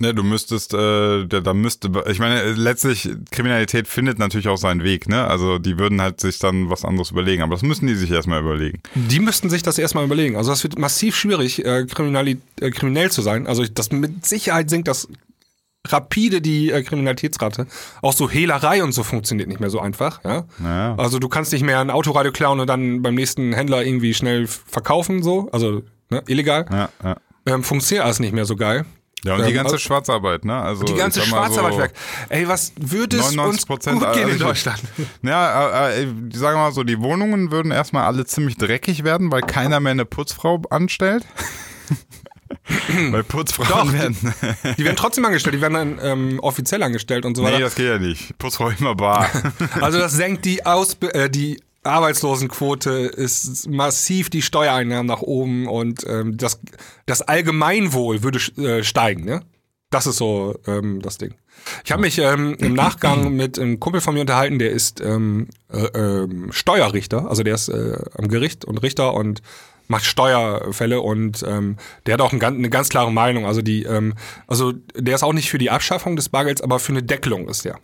Ne, 0.00 0.14
du 0.14 0.22
müsstest, 0.22 0.74
äh, 0.74 1.26
da, 1.26 1.40
da 1.40 1.52
müsste, 1.52 1.90
ich 2.08 2.20
meine, 2.20 2.52
letztlich, 2.52 3.10
Kriminalität 3.32 3.88
findet 3.88 4.20
natürlich 4.20 4.46
auch 4.46 4.56
seinen 4.56 4.84
Weg, 4.84 5.08
ne? 5.08 5.24
Also 5.24 5.58
die 5.58 5.76
würden 5.76 6.00
halt 6.00 6.20
sich 6.20 6.38
dann 6.38 6.70
was 6.70 6.84
anderes 6.84 7.10
überlegen, 7.10 7.42
aber 7.42 7.56
das 7.56 7.62
müssen 7.62 7.88
die 7.88 7.96
sich 7.96 8.12
erstmal 8.12 8.40
überlegen. 8.40 8.80
Die 8.94 9.18
müssten 9.18 9.50
sich 9.50 9.64
das 9.64 9.76
erstmal 9.76 10.04
überlegen. 10.04 10.36
Also 10.36 10.50
das 10.50 10.62
wird 10.62 10.78
massiv 10.78 11.16
schwierig, 11.16 11.64
äh, 11.64 11.84
kriminali 11.84 12.38
äh, 12.60 12.70
kriminell 12.70 13.10
zu 13.10 13.22
sein. 13.22 13.48
Also 13.48 13.64
das 13.64 13.90
mit 13.90 14.24
Sicherheit 14.24 14.70
sinkt 14.70 14.86
das 14.86 15.08
rapide 15.86 16.40
die 16.40 16.70
äh, 16.70 16.82
Kriminalitätsrate. 16.82 17.66
Auch 18.02 18.12
so 18.12 18.28
Hehlerei 18.28 18.82
und 18.82 18.92
so 18.92 19.02
funktioniert 19.02 19.48
nicht 19.48 19.60
mehr 19.60 19.70
so 19.70 19.80
einfach. 19.80 20.22
Ja? 20.24 20.44
Naja. 20.58 20.94
Also 20.96 21.18
du 21.18 21.28
kannst 21.28 21.52
nicht 21.52 21.64
mehr 21.64 21.80
ein 21.80 21.90
Autoradio 21.90 22.32
klauen 22.32 22.60
und 22.60 22.66
dann 22.66 23.02
beim 23.02 23.14
nächsten 23.14 23.52
Händler 23.52 23.84
irgendwie 23.84 24.14
schnell 24.14 24.46
verkaufen, 24.46 25.22
so, 25.22 25.48
also 25.52 25.82
ne, 26.10 26.22
illegal. 26.26 26.66
Ja, 26.70 26.88
ja. 27.02 27.16
Ähm, 27.46 27.64
funktioniert 27.64 28.04
alles 28.04 28.20
nicht 28.20 28.34
mehr 28.34 28.44
so 28.44 28.56
geil. 28.56 28.84
Ja, 29.24 29.34
und 29.34 29.44
die 29.44 29.50
ähm, 29.50 29.56
ganze 29.56 29.74
also, 29.74 29.78
Schwarzarbeit, 29.78 30.44
ne? 30.44 30.54
Also, 30.54 30.84
die 30.84 30.94
ganze 30.94 31.22
Schwarzarbeit 31.22 31.74
so 31.74 31.80
weg. 31.80 31.92
Ey, 32.28 32.46
was 32.46 32.72
würde 32.78 33.16
es 33.16 33.36
uns 33.36 33.66
gut 33.66 33.82
gehen 33.82 34.02
also, 34.02 34.20
in 34.28 34.38
Deutschland? 34.38 34.80
Ja, 35.22 35.88
äh, 35.88 36.02
äh, 36.02 36.06
sagen 36.32 36.56
wir 36.56 36.64
mal 36.64 36.72
so, 36.72 36.84
die 36.84 37.00
Wohnungen 37.00 37.50
würden 37.50 37.72
erstmal 37.72 38.04
alle 38.04 38.24
ziemlich 38.26 38.56
dreckig 38.56 39.02
werden, 39.02 39.32
weil 39.32 39.42
keiner 39.42 39.80
mehr 39.80 39.92
eine 39.92 40.04
Putzfrau 40.04 40.62
anstellt. 40.70 41.26
Weil 43.10 43.24
Putzfrauen 43.24 43.68
Doch, 43.68 43.92
werden. 43.92 44.16
Die, 44.20 44.74
die, 44.78 44.84
werden 44.84 44.96
trotzdem 44.96 45.24
angestellt, 45.24 45.54
die 45.54 45.60
werden 45.60 45.74
dann 45.74 46.00
ähm, 46.02 46.40
offiziell 46.40 46.82
angestellt 46.82 47.24
und 47.24 47.36
so 47.36 47.42
weiter. 47.42 47.58
Nee, 47.58 47.62
das 47.62 47.74
geht 47.74 47.86
ja 47.86 47.98
nicht. 47.98 48.36
Putzfrau 48.38 48.70
immer 48.70 48.94
bar. 48.94 49.28
also 49.80 49.98
das 49.98 50.12
senkt 50.12 50.44
die, 50.44 50.64
Ausb 50.64 51.04
äh, 51.14 51.28
die 51.28 51.60
Arbeitslosenquote, 51.84 52.90
ist 52.90 53.68
massiv 53.68 54.30
die 54.30 54.42
Steuereinnahmen 54.42 55.06
nach 55.06 55.22
oben 55.22 55.66
und 55.66 56.04
ähm, 56.06 56.36
das, 56.36 56.60
das 57.06 57.22
Allgemeinwohl 57.22 58.22
würde 58.22 58.38
äh, 58.56 58.82
steigen, 58.82 59.24
ne? 59.24 59.42
Das 59.90 60.06
ist 60.06 60.16
so 60.16 60.58
ähm, 60.66 61.00
das 61.00 61.16
Ding. 61.16 61.34
Ich 61.84 61.92
habe 61.92 62.02
mich 62.02 62.18
ähm, 62.18 62.56
im 62.58 62.74
Nachgang 62.74 63.34
mit 63.34 63.58
einem 63.58 63.80
Kumpel 63.80 64.00
von 64.00 64.14
mir 64.14 64.20
unterhalten, 64.20 64.58
der 64.58 64.70
ist 64.70 65.00
ähm, 65.00 65.48
äh, 65.72 65.86
äh, 65.86 66.28
Steuerrichter, 66.50 67.28
also 67.28 67.42
der 67.42 67.54
ist 67.54 67.68
äh, 67.68 67.96
am 68.14 68.28
Gericht 68.28 68.64
und 68.64 68.78
Richter 68.78 69.14
und 69.14 69.40
macht 69.88 70.04
Steuerfälle 70.04 71.00
und 71.00 71.44
ähm, 71.46 71.76
der 72.06 72.14
hat 72.14 72.20
auch 72.20 72.32
ein, 72.32 72.42
eine 72.42 72.70
ganz 72.70 72.88
klare 72.88 73.12
Meinung. 73.12 73.46
Also 73.46 73.62
die, 73.62 73.82
ähm, 73.82 74.14
also 74.46 74.72
der 74.94 75.14
ist 75.14 75.22
auch 75.22 75.32
nicht 75.32 75.50
für 75.50 75.58
die 75.58 75.70
Abschaffung 75.70 76.16
des 76.16 76.28
Bargelds, 76.28 76.60
aber 76.60 76.78
für 76.78 76.92
eine 76.92 77.02
Deckelung 77.02 77.48
ist 77.48 77.64
der. 77.64 77.78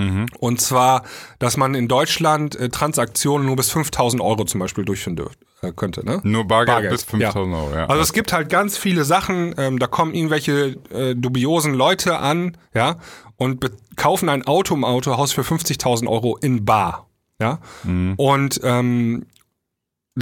Mhm. 0.00 0.26
Und 0.38 0.60
zwar, 0.60 1.02
dass 1.38 1.56
man 1.56 1.74
in 1.74 1.88
Deutschland 1.88 2.54
äh, 2.54 2.68
Transaktionen 2.68 3.46
nur 3.46 3.56
bis 3.56 3.70
5000 3.70 4.22
Euro 4.22 4.44
zum 4.44 4.60
Beispiel 4.60 4.84
durchführen 4.84 5.16
dürfte, 5.16 5.44
äh, 5.62 5.72
könnte. 5.72 6.04
Ne? 6.04 6.20
Nur 6.22 6.46
Bargeld, 6.46 6.76
Bargeld. 6.76 6.92
bis 6.92 7.02
5000 7.04 7.52
ja. 7.52 7.60
Euro, 7.60 7.74
ja. 7.74 7.86
Also 7.86 8.02
es 8.02 8.12
gibt 8.12 8.32
halt 8.32 8.48
ganz 8.48 8.78
viele 8.78 9.04
Sachen, 9.04 9.54
ähm, 9.58 9.78
da 9.80 9.88
kommen 9.88 10.14
irgendwelche 10.14 10.76
äh, 10.92 11.16
dubiosen 11.16 11.74
Leute 11.74 12.18
an, 12.18 12.56
ja, 12.74 12.98
und 13.36 13.64
kaufen 13.96 14.28
ein 14.28 14.46
Auto 14.46 14.74
im 14.74 14.84
Autohaus 14.84 15.32
für 15.32 15.42
50.000 15.42 16.06
Euro 16.06 16.36
in 16.36 16.64
Bar. 16.64 17.06
Ja, 17.40 17.60
mhm. 17.84 18.14
und 18.16 18.60
ähm, 18.64 19.26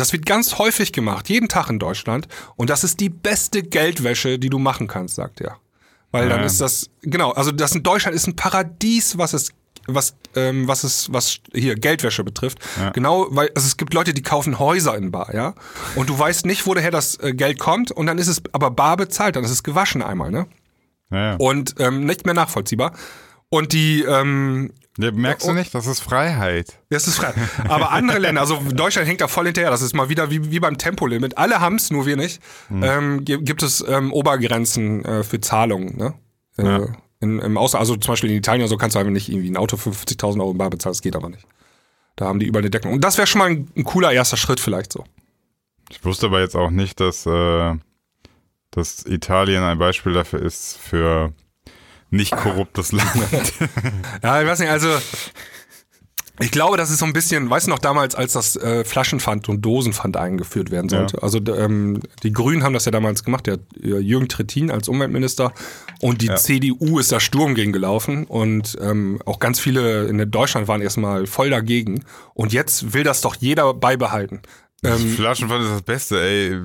das 0.01 0.13
wird 0.13 0.27
ganz 0.27 0.59
häufig 0.59 0.93
gemacht, 0.93 1.29
jeden 1.29 1.49
Tag 1.49 1.71
in 1.71 1.79
Deutschland. 1.79 2.29
Und 2.57 2.71
das 2.71 2.85
ist 2.85 3.01
die 3.01 3.09
beste 3.09 3.63
Geldwäsche, 3.63 4.39
die 4.39 4.51
du 4.51 4.59
machen 4.59 4.87
kannst, 4.87 5.17
sagt 5.17 5.41
er. 5.41 5.59
Weil 6.13 6.29
dann 6.29 6.45
ist 6.45 6.61
das, 6.61 6.89
genau, 7.03 7.33
also 7.33 7.53
das 7.53 7.75
in 7.75 7.83
Deutschland 7.83 8.17
ist 8.17 8.27
ein 8.27 8.37
Paradies, 8.37 9.19
was 9.19 9.33
es 9.35 9.53
was 9.89 10.17
ähm, 10.35 10.67
was 10.67 10.83
es 10.83 11.13
was 11.13 11.39
hier 11.53 11.77
Geldwäsche 11.77 12.25
betrifft. 12.25 12.59
Ja. 12.79 12.91
Genau, 12.91 13.27
weil 13.31 13.51
also 13.55 13.67
es 13.67 13.77
gibt 13.77 13.95
Leute, 13.95 14.15
die 14.15 14.23
kaufen 14.23 14.59
Häuser 14.59 14.97
in 14.97 15.11
Bar, 15.11 15.35
ja, 15.35 15.55
und 15.95 16.09
du 16.09 16.19
weißt 16.19 16.47
nicht, 16.47 16.67
woher 16.67 16.91
das 16.91 17.21
äh, 17.21 17.35
Geld 17.35 17.59
kommt, 17.59 17.93
und 17.93 18.07
dann 18.07 18.19
ist 18.19 18.29
es 18.29 18.43
aber 18.53 18.71
bar 18.71 18.97
bezahlt, 18.97 19.37
dann 19.37 19.45
ist 19.45 19.51
es 19.51 19.63
gewaschen 19.63 20.03
einmal, 20.03 20.31
ne? 20.31 20.47
Ja, 21.11 21.33
ja. 21.33 21.37
Und 21.37 21.77
ähm, 21.79 22.05
nicht 22.05 22.25
mehr 22.25 22.35
nachvollziehbar. 22.35 22.93
Und 23.49 23.73
die 23.73 24.03
ähm, 24.03 24.73
ja, 24.99 25.13
merkst 25.13 25.47
du 25.47 25.53
nicht? 25.53 25.75
Das 25.75 25.87
ist 25.87 26.01
Freiheit. 26.01 26.79
Das 26.89 27.07
ist 27.07 27.17
Freiheit. 27.17 27.37
Aber 27.69 27.93
andere 27.93 28.19
Länder, 28.19 28.41
also 28.41 28.61
Deutschland 28.73 29.09
hängt 29.09 29.21
da 29.21 29.29
voll 29.29 29.47
hinterher. 29.47 29.71
Das 29.71 29.83
ist 29.83 29.95
mal 29.95 30.09
wieder 30.09 30.31
wie, 30.31 30.51
wie 30.51 30.61
beim 30.61 30.79
Tempolimit. 30.79 31.37
Alle 31.37 31.61
haben 31.61 31.77
es, 31.77 31.91
nur 31.91 32.07
wir 32.07 32.17
nicht. 32.17 32.41
Hm. 32.69 32.83
Ähm, 32.83 33.25
gibt 33.25 33.63
es 33.63 33.85
ähm, 33.87 34.13
Obergrenzen 34.13 35.05
äh, 35.05 35.23
für 35.23 35.41
Zahlungen. 35.41 35.97
Ne? 35.97 36.15
Äh, 36.59 36.65
ja. 36.65 36.87
in, 37.21 37.39
im 37.39 37.59
Ausland, 37.59 37.81
also 37.81 37.97
zum 37.97 38.13
Beispiel 38.13 38.31
in 38.31 38.37
Italien 38.37 38.69
so 38.69 38.77
kannst 38.77 38.95
du 38.95 38.99
einfach 38.99 39.13
nicht 39.13 39.29
irgendwie 39.29 39.51
ein 39.51 39.57
Auto 39.57 39.77
für 39.77 39.91
50.000 39.91 40.41
Euro 40.41 40.53
im 40.53 40.59
Bar 40.59 40.71
bezahlen. 40.71 40.93
Das 40.93 41.03
geht 41.03 41.17
aber 41.17 41.29
nicht. 41.29 41.47
Da 42.17 42.27
haben 42.27 42.39
die 42.39 42.47
überall 42.47 42.63
eine 42.63 42.71
Deckung. 42.71 42.93
Und 42.93 43.03
das 43.03 43.19
wäre 43.19 43.27
schon 43.27 43.41
mal 43.41 43.51
ein, 43.51 43.69
ein, 43.77 43.85
cooler 43.85 44.13
erster 44.13 44.39
Schritt 44.39 44.61
vielleicht 44.61 44.93
so. 44.93 45.05
Ich 45.91 46.05
wusste 46.05 46.27
aber 46.27 46.41
jetzt 46.41 46.57
auch 46.57 46.71
nicht, 46.71 46.99
dass, 46.99 47.27
äh, 47.27 47.75
dass 48.71 49.05
Italien 49.05 49.63
ein 49.63 49.79
Beispiel 49.79 50.15
dafür 50.15 50.41
ist 50.41 50.79
für 50.79 51.33
nicht 52.11 52.37
korruptes 52.37 52.93
Land. 52.93 53.11
ja, 54.23 54.41
ich 54.43 54.47
weiß 54.49 54.59
nicht, 54.61 54.71
also 54.71 54.89
Ich 56.39 56.51
glaube, 56.51 56.77
das 56.77 56.91
ist 56.91 56.99
so 56.99 57.07
ein 57.07 57.15
bisschen, 57.15 57.49
weißt 57.49 57.67
du 57.67 57.71
noch 57.71 57.79
damals, 57.79 58.15
als 58.15 58.35
das 58.35 58.57
äh, 58.57 58.85
Flaschenpfand 58.85 59.49
und 59.49 59.63
Dosenpfand 59.63 60.19
eingeführt 60.19 60.71
werden 60.71 60.91
sollte. 60.91 61.17
Ja. 61.17 61.23
Also 61.23 61.39
ähm, 61.39 62.01
die 62.23 62.33
Grünen 62.33 62.63
haben 62.63 62.75
das 62.75 62.85
ja 62.85 62.93
damals 62.93 63.25
gemacht, 63.25 63.47
der 63.47 63.59
äh, 63.83 63.99
Jürgen 64.01 64.29
Trittin 64.29 64.71
als 64.71 64.89
Umweltminister 64.89 65.55
und 66.03 66.21
die 66.21 66.27
Ja. 66.27 66.37
CDU 66.37 66.99
ist 66.99 67.11
da 67.11 67.21
Sturm 67.21 67.55
gegen 67.55 67.73
gelaufen 67.73 68.27
und 68.27 68.77
ähm, 68.83 69.19
auch 69.25 69.39
ganz 69.39 69.61
viele 69.61 70.09
in 70.09 70.31
Deutschland 70.31 70.69
waren 70.69 70.83
erstmal 70.83 71.27
voll 71.27 71.49
dagegen 71.49 72.05
und 72.35 72.53
jetzt 72.53 72.93
will 72.93 73.03
das 73.03 73.23
doch 73.23 73.35
jeder 73.37 73.73
beibehalten. 73.73 74.43
Ähm, 74.85 74.99
Flaschenpfand 75.17 75.65
ist 75.65 75.71
das 75.71 75.83
Beste, 75.83 76.21
ey. 76.21 76.61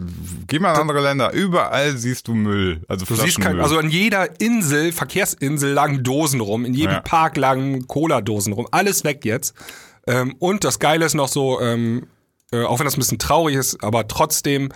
Geh 0.48 0.60
mal 0.60 0.74
in 0.74 0.82
andere 0.82 1.02
Länder. 1.02 1.32
Überall 1.32 1.96
siehst 1.98 2.28
du 2.28 2.34
Müll. 2.34 2.82
Also 2.88 3.06
Du 3.06 3.16
siehst 3.16 3.40
kein, 3.40 3.60
also 3.60 3.78
an 3.78 3.90
jeder 3.90 4.40
Insel, 4.42 4.92
Verkehrsinsel 4.92 5.72
lagen 5.72 6.04
Dosen 6.04 6.42
rum, 6.42 6.66
in 6.66 6.74
jedem 6.74 6.96
Ja. 6.96 7.00
Park 7.02 7.38
lagen 7.38 7.88
Cola-Dosen 7.88 8.54
rum, 8.54 8.68
alles 8.72 9.04
weg 9.04 9.24
jetzt. 9.24 9.56
Ähm, 10.08 10.36
und 10.40 10.64
das 10.64 10.80
Geile 10.80 11.06
ist 11.06 11.14
noch 11.14 11.30
so, 11.30 11.62
ähm, 11.62 12.08
äh, 12.52 12.64
auch 12.64 12.80
wenn 12.80 12.86
das 12.86 12.96
ein 12.98 13.00
bisschen 13.00 13.20
traurig 13.20 13.56
ist, 13.56 13.82
aber 13.84 14.08
trotzdem 14.08 14.70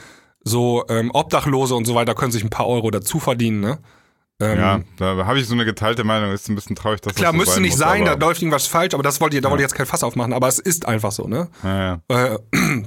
so 0.44 0.86
ähm, 0.88 1.12
Obdachlose 1.14 1.76
und 1.76 1.86
so 1.86 1.94
weiter 1.96 2.16
können 2.16 2.32
sich 2.32 2.44
ein 2.44 2.50
paar 2.50 2.68
Euro 2.68 2.90
dazu 2.90 3.20
verdienen, 3.20 3.60
ne? 3.60 3.80
Ähm, 4.40 4.60
ja, 4.60 4.80
da 4.98 5.26
habe 5.26 5.40
ich 5.40 5.48
so 5.48 5.54
eine 5.54 5.64
geteilte 5.66 6.04
Meinung. 6.04 6.32
Ist 6.32 6.50
ein 6.50 6.56
bisschen 6.56 6.76
traurig, 6.76 7.00
dass 7.02 7.16
Klar, 7.16 7.32
das 7.32 7.34
so 7.34 7.38
müsste 7.38 7.62
nicht 7.62 7.72
muss, 7.72 7.80
sein, 7.80 8.04
da 8.06 8.14
läuft 8.14 8.42
irgendwas 8.42 8.68
falsch, 8.68 8.94
aber 8.94 9.02
das 9.04 9.20
wollte 9.22 9.38
ich, 9.38 9.42
da 9.44 9.50
wollte 9.50 9.64
ich 9.64 9.70
jetzt 9.70 9.76
kein 9.76 9.86
Fass 9.86 10.04
aufmachen, 10.04 10.34
aber 10.34 10.48
es 10.48 10.60
ist 10.60 10.88
einfach 10.88 11.12
so, 11.12 11.28
ne? 11.28 11.50
Ja, 11.64 12.02
ja. 12.10 12.34
Äh, 12.34 12.38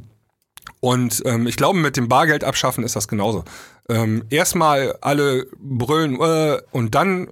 und 0.81 1.23
ähm, 1.27 1.47
ich 1.47 1.57
glaube, 1.57 1.79
mit 1.79 1.97
dem 1.97 2.09
Bargeld 2.09 2.45
abschaffen 2.45 2.85
ist 2.85 2.97
das 2.97 3.09
genauso. 3.09 3.45
Ähm, 3.89 4.25
erstmal 4.31 4.97
alle 5.01 5.47
brüllen 5.59 6.21
äh, 6.21 6.59
und 6.71 6.95
dann 6.95 7.29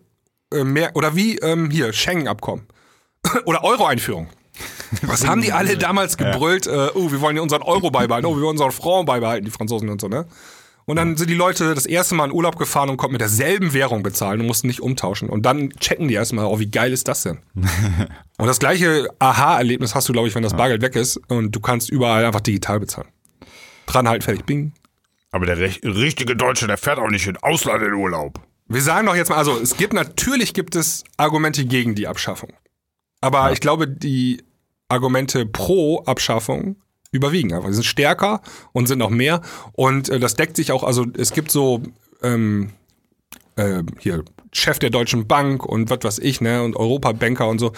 äh, 0.52 0.64
mehr, 0.64 0.90
oder 0.94 1.14
wie 1.16 1.38
ähm, 1.38 1.70
hier, 1.70 1.92
Schengen-Abkommen. 1.92 2.66
oder 3.44 3.62
Euro-Einführung. 3.64 4.28
Was 5.02 5.26
haben 5.26 5.42
die 5.42 5.52
alle 5.52 5.76
damals 5.76 6.16
gebrüllt? 6.16 6.66
Äh, 6.66 6.88
oh, 6.94 7.10
wir 7.10 7.20
wollen 7.20 7.38
unseren 7.38 7.62
Euro 7.62 7.90
beibehalten, 7.90 8.26
oh, 8.26 8.36
wir 8.36 8.42
wollen 8.42 8.52
unseren 8.52 8.72
Franc 8.72 9.06
beibehalten, 9.06 9.44
die 9.44 9.50
Franzosen 9.50 9.88
und 9.88 10.00
so, 10.00 10.08
ne? 10.08 10.26
Und 10.88 10.94
dann 10.96 11.16
sind 11.16 11.28
die 11.28 11.34
Leute 11.34 11.74
das 11.74 11.84
erste 11.84 12.14
Mal 12.14 12.26
in 12.26 12.32
Urlaub 12.32 12.56
gefahren 12.56 12.88
und 12.90 12.96
konnten 12.96 13.14
mit 13.14 13.20
derselben 13.20 13.72
Währung 13.72 14.04
bezahlen 14.04 14.40
und 14.40 14.46
mussten 14.46 14.68
nicht 14.68 14.80
umtauschen. 14.80 15.28
Und 15.28 15.42
dann 15.42 15.70
checken 15.70 16.06
die 16.06 16.14
erstmal, 16.14 16.44
oh, 16.44 16.60
wie 16.60 16.70
geil 16.70 16.92
ist 16.92 17.08
das 17.08 17.24
denn? 17.24 17.38
und 18.38 18.46
das 18.46 18.60
gleiche 18.60 19.08
Aha-Erlebnis 19.18 19.96
hast 19.96 20.08
du, 20.08 20.12
glaube 20.12 20.28
ich, 20.28 20.34
wenn 20.36 20.44
das 20.44 20.54
Bargeld 20.54 20.82
weg 20.82 20.94
ist 20.94 21.16
und 21.28 21.50
du 21.50 21.58
kannst 21.58 21.90
überall 21.90 22.24
einfach 22.24 22.40
digital 22.40 22.78
bezahlen. 22.78 23.08
Dranhalten, 23.86 24.22
fertig, 24.22 24.44
bing. 24.44 24.72
Aber 25.30 25.46
der 25.46 25.58
rech- 25.58 25.82
richtige 25.84 26.36
Deutsche, 26.36 26.66
der 26.66 26.76
fährt 26.76 26.98
auch 26.98 27.10
nicht 27.10 27.26
in 27.26 27.36
Ausland 27.38 27.82
in 27.82 27.92
Urlaub. 27.94 28.40
Wir 28.68 28.82
sagen 28.82 29.06
doch 29.06 29.14
jetzt 29.16 29.28
mal, 29.28 29.36
also 29.36 29.58
es 29.58 29.76
gibt 29.76 29.92
natürlich 29.92 30.54
gibt 30.54 30.74
es 30.74 31.04
Argumente 31.16 31.64
gegen 31.64 31.94
die 31.94 32.08
Abschaffung. 32.08 32.52
Aber 33.20 33.52
ich 33.52 33.60
glaube, 33.60 33.86
die 33.88 34.42
Argumente 34.88 35.46
pro 35.46 36.02
Abschaffung 36.04 36.76
überwiegen 37.12 37.52
einfach. 37.54 37.68
Sie 37.68 37.74
sind 37.74 37.84
stärker 37.84 38.40
und 38.72 38.86
sind 38.86 38.98
noch 38.98 39.10
mehr. 39.10 39.40
Und 39.72 40.08
äh, 40.08 40.18
das 40.18 40.34
deckt 40.34 40.56
sich 40.56 40.72
auch, 40.72 40.82
also 40.84 41.06
es 41.16 41.32
gibt 41.32 41.50
so 41.50 41.82
ähm, 42.22 42.70
äh, 43.56 43.82
hier 43.98 44.24
Chef 44.52 44.78
der 44.78 44.90
Deutschen 44.90 45.26
Bank 45.26 45.64
und 45.64 45.90
was 45.90 45.98
weiß 46.02 46.18
ich, 46.20 46.40
ne, 46.40 46.62
und 46.62 46.76
Europabanker 46.76 47.48
und 47.48 47.58
so, 47.58 47.72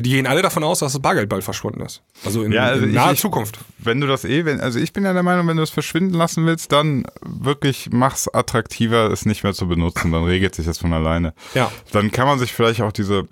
die 0.00 0.10
gehen 0.10 0.26
alle 0.26 0.42
davon 0.42 0.62
aus, 0.64 0.78
dass 0.80 0.92
das 0.92 1.02
Bargeld 1.02 1.28
bald 1.28 1.42
verschwunden 1.44 1.80
ist. 1.80 2.02
Also 2.24 2.42
in, 2.42 2.52
Ja, 2.52 2.64
also 2.64 2.84
in 2.84 2.92
naher 2.92 3.12
ich- 3.12 3.20
Zukunft. 3.20 3.58
Wenn 3.78 4.00
du 4.00 4.06
das 4.06 4.24
eh, 4.24 4.44
wenn, 4.44 4.60
also 4.60 4.78
ich 4.78 4.92
bin 4.92 5.04
ja 5.04 5.12
der 5.12 5.22
Meinung, 5.22 5.46
wenn 5.48 5.56
du 5.56 5.62
es 5.62 5.70
verschwinden 5.70 6.14
lassen 6.14 6.46
willst, 6.46 6.70
dann 6.72 7.04
wirklich 7.24 7.88
mach's 7.92 8.28
attraktiver, 8.28 9.10
es 9.10 9.26
nicht 9.26 9.42
mehr 9.42 9.54
zu 9.54 9.66
benutzen. 9.68 10.12
Dann 10.12 10.24
regelt 10.24 10.54
sich 10.54 10.66
das 10.66 10.78
von 10.78 10.92
alleine. 10.92 11.34
Ja. 11.54 11.70
Dann 11.92 12.10
kann 12.10 12.26
man 12.26 12.38
sich 12.38 12.52
vielleicht 12.52 12.80
auch 12.82 12.92
diese 12.92 13.26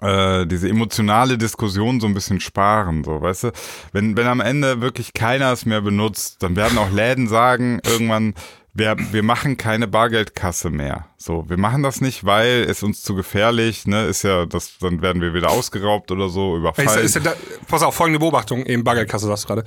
äh, 0.00 0.46
diese 0.46 0.68
emotionale 0.68 1.36
Diskussion 1.36 2.00
so 2.00 2.06
ein 2.06 2.14
bisschen 2.14 2.40
sparen, 2.40 3.04
so, 3.04 3.20
weißt 3.20 3.44
du? 3.44 3.52
Wenn, 3.92 4.16
wenn 4.16 4.26
am 4.26 4.40
Ende 4.40 4.80
wirklich 4.80 5.12
keiner 5.12 5.52
es 5.52 5.66
mehr 5.66 5.82
benutzt, 5.82 6.42
dann 6.42 6.56
werden 6.56 6.78
auch 6.78 6.90
Läden 6.90 7.28
sagen, 7.28 7.80
irgendwann, 7.86 8.32
wir, 8.74 8.96
wir 9.12 9.22
machen 9.22 9.56
keine 9.56 9.86
Bargeldkasse 9.86 10.68
mehr. 10.70 11.06
So, 11.16 11.48
wir 11.48 11.56
machen 11.56 11.82
das 11.82 12.00
nicht, 12.00 12.24
weil 12.24 12.66
es 12.68 12.82
uns 12.82 13.02
zu 13.02 13.14
gefährlich, 13.14 13.86
ne, 13.86 14.06
ist 14.06 14.22
ja, 14.24 14.46
das, 14.46 14.78
dann 14.80 15.00
werden 15.00 15.22
wir 15.22 15.32
wieder 15.32 15.50
ausgeraubt 15.50 16.10
oder 16.10 16.28
so, 16.28 16.54
Ist, 16.56 16.60
überfallen. 16.60 17.04
ist 17.04 17.14
ja 17.14 17.20
da, 17.20 17.34
pass 17.68 17.82
auf, 17.82 17.94
folgende 17.94 18.18
Beobachtung, 18.18 18.66
eben 18.66 18.82
Bargeldkasse 18.82 19.26
sagst 19.26 19.44
du 19.44 19.48
gerade. 19.48 19.64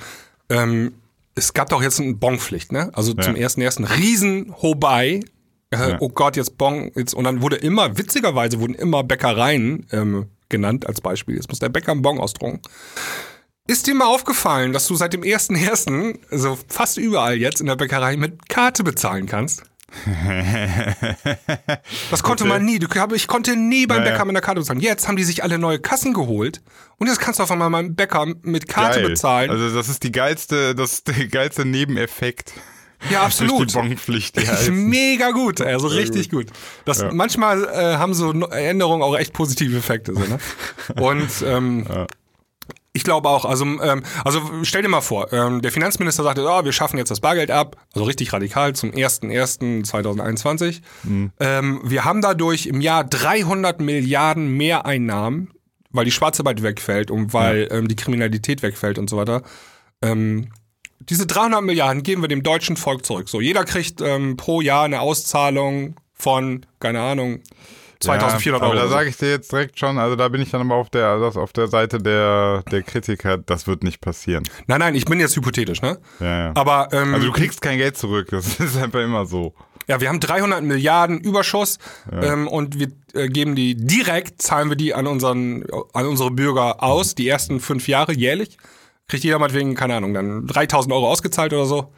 Ähm, 0.50 0.94
es 1.36 1.54
gab 1.54 1.70
doch 1.70 1.82
jetzt 1.82 2.00
eine 2.02 2.16
Bonpflicht, 2.16 2.72
ne? 2.72 2.90
Also 2.94 3.14
zum 3.14 3.36
ersten 3.36 3.62
ersten 3.62 3.86
riesen 3.86 4.54
Hobei. 4.62 5.22
Äh, 5.70 5.98
Oh 6.00 6.10
Gott, 6.10 6.36
jetzt 6.36 6.58
Bon, 6.58 6.92
jetzt, 6.96 7.14
und 7.14 7.24
dann 7.26 7.42
wurde 7.42 7.58
immer, 7.58 7.98
witzigerweise 7.98 8.60
wurden 8.60 8.74
immer 8.74 9.04
Bäckereien 9.04 9.86
ähm, 9.92 10.28
genannt 10.50 10.88
als 10.88 11.02
Beispiel. 11.02 11.36
Jetzt 11.36 11.50
muss 11.50 11.60
der 11.60 11.70
Bäcker 11.70 11.92
einen 11.92 12.02
Bon 12.02 12.20
ausdrucken. 12.20 12.62
Ist 13.68 13.86
dir 13.88 13.96
mal 13.96 14.06
aufgefallen, 14.06 14.72
dass 14.74 14.88
du 14.88 14.96
seit 14.96 15.12
dem 15.14 15.22
1.1., 15.22 16.20
also 16.32 16.58
fast 16.70 16.98
überall 16.98 17.36
jetzt 17.36 17.60
in 17.60 17.68
der 17.68 17.76
Bäckerei 17.76 18.16
mit 18.18 18.48
Karte 18.50 18.84
bezahlen 18.84 19.26
kannst? 19.28 19.64
Das 22.12 22.24
konnte 22.24 22.46
man 22.46 22.66
nie. 22.66 22.80
Ich 23.14 23.28
konnte 23.28 23.56
nie 23.56 23.88
beim 23.88 24.00
Ja, 24.00 24.06
ja. 24.06 24.12
Bäcker 24.12 24.26
mit 24.26 24.36
einer 24.36 24.42
Karte 24.42 24.60
bezahlen. 24.62 24.80
Jetzt 24.80 25.08
haben 25.08 25.16
die 25.18 25.24
sich 25.24 25.44
alle 25.44 25.58
neue 25.58 25.80
Kassen 25.80 26.14
geholt 26.14 26.62
und 26.98 27.08
jetzt 27.08 27.20
kannst 27.20 27.40
du 27.40 27.44
auf 27.44 27.52
einmal 27.52 27.70
beim 27.70 27.96
Bäcker 27.96 28.26
mit 28.42 28.68
Karte 28.68 29.00
Geil. 29.02 29.10
bezahlen. 29.10 29.50
Also 29.50 29.74
das 29.74 29.88
ist 29.90 30.04
die 30.04 30.12
geilste, 30.12 30.76
das 30.76 30.94
ist 30.94 31.08
der 31.08 31.28
geilste 31.28 31.66
Nebeneffekt. 31.66 32.54
ja, 33.10 33.22
Durch 33.24 33.38
die 33.38 33.44
absolut. 33.46 33.74
Bonpflicht. 33.74 34.36
Die 34.66 34.72
mega 34.72 35.32
gut, 35.32 35.62
also 35.62 35.88
richtig 35.88 36.30
gut. 36.30 36.48
Das, 36.86 37.06
Manchmal 37.12 37.64
äh, 37.66 37.98
haben 37.98 38.14
so 38.14 38.32
Änderungen 38.32 39.04
auch 39.04 39.18
echt 39.18 39.34
positive 39.34 39.78
Effekte. 39.78 40.14
So, 40.14 40.20
ne? 40.20 40.38
Und 41.02 41.30
ähm, 41.46 41.86
ich 42.98 43.04
glaube 43.04 43.30
auch, 43.30 43.46
also, 43.46 43.64
ähm, 43.64 44.04
also 44.26 44.42
stell 44.64 44.82
dir 44.82 44.90
mal 44.90 45.02
vor, 45.02 45.32
ähm, 45.32 45.62
der 45.62 45.72
Finanzminister 45.72 46.24
sagte, 46.24 46.44
oh, 46.44 46.66
wir 46.66 46.72
schaffen 46.74 46.98
jetzt 46.98 47.12
das 47.12 47.22
Bargeld 47.22 47.52
ab, 47.52 47.78
also 47.94 48.06
richtig 48.06 48.34
radikal 48.34 48.74
zum 48.74 48.90
01.01.2021. 48.92 50.82
Ähm, 51.40 51.80
wir 51.84 52.06
haben 52.06 52.22
dadurch 52.22 52.66
im 52.66 52.82
Jahr 52.82 53.04
300 53.04 53.80
Milliarden 53.80 54.58
Mehreinnahmen, 54.58 55.52
weil 55.92 56.06
die 56.06 56.12
Schwarzarbeit 56.12 56.64
wegfällt 56.64 57.12
und 57.12 57.34
weil 57.34 57.68
ähm, 57.72 57.88
die 57.88 57.96
Kriminalität 57.96 58.64
wegfällt 58.64 58.98
und 58.98 59.10
so 59.10 59.18
weiter. 59.18 59.44
Ähm, 60.02 60.50
diese 61.00 61.28
300 61.28 61.64
Milliarden 61.64 62.02
geben 62.02 62.24
wir 62.24 62.28
dem 62.28 62.42
deutschen 62.42 62.78
Volk 62.78 63.06
zurück. 63.06 63.30
So, 63.30 63.40
jeder 63.42 63.64
kriegt 63.64 64.02
ähm, 64.02 64.38
pro 64.38 64.62
Jahr 64.62 64.86
eine 64.86 65.02
Auszahlung 65.02 65.96
von, 66.14 66.66
keine 66.80 67.02
Ahnung, 67.02 67.42
2400 68.00 68.62
ja, 68.62 68.68
Euro. 68.68 68.78
Aber 68.78 68.88
da 68.88 68.90
sage 68.90 69.10
ich 69.10 69.18
dir 69.18 69.30
jetzt 69.30 69.52
direkt 69.52 69.80
schon, 69.80 69.98
also 69.98 70.16
da 70.16 70.28
bin 70.28 70.42
ich 70.42 70.52
dann 70.52 70.62
aber 70.62 70.76
auf 70.76 70.90
der, 70.90 71.20
das, 71.20 71.38
auf 71.38 71.54
der 71.54 71.68
Seite 71.68 71.98
der, 72.00 72.64
der 72.72 72.84
Kritiker, 72.84 73.38
das 73.38 73.68
wird 73.68 73.84
nicht 73.84 74.02
passieren. 74.02 74.44
Nein, 74.68 74.80
nein, 74.80 74.96
ich 74.96 75.06
bin 75.06 75.20
jetzt 75.20 75.36
hypothetisch, 75.36 75.82
ne? 75.82 75.98
Ja, 76.20 76.40
ja. 76.46 76.52
Aber 76.56 76.90
ähm, 76.92 77.14
also 77.14 77.28
du 77.28 77.34
kriegst 77.34 77.62
kein 77.62 77.78
Geld 77.78 77.98
zurück, 77.98 78.28
das 78.32 78.60
ist 78.60 78.78
einfach 78.78 79.02
immer 79.02 79.26
so. 79.26 79.54
ja, 79.88 80.00
wir 80.02 80.10
haben 80.10 80.20
300 80.20 80.64
Milliarden 80.64 81.20
Überschuss 81.20 81.80
ähm, 82.12 82.48
und 82.48 82.80
wir 82.80 82.90
äh, 83.14 83.28
geben 83.28 83.56
die 83.56 83.76
direkt, 83.76 84.42
zahlen 84.42 84.70
wir 84.70 84.76
die 84.76 84.94
an 84.94 85.08
unseren, 85.08 85.66
an 85.94 86.06
unsere 86.06 86.32
Bürger 86.32 86.84
aus, 86.84 87.16
die 87.16 87.28
ersten 87.28 87.60
fünf 87.60 87.88
Jahre 87.88 88.14
jährlich. 88.14 88.58
Kriegt 89.08 89.24
jeder 89.24 89.40
meinetwegen, 89.40 89.76
keine 89.76 89.96
Ahnung, 89.96 90.14
dann 90.14 90.46
3000 90.48 90.94
Euro 90.94 91.10
ausgezahlt 91.10 91.54
oder 91.54 91.66
so. 91.66 91.94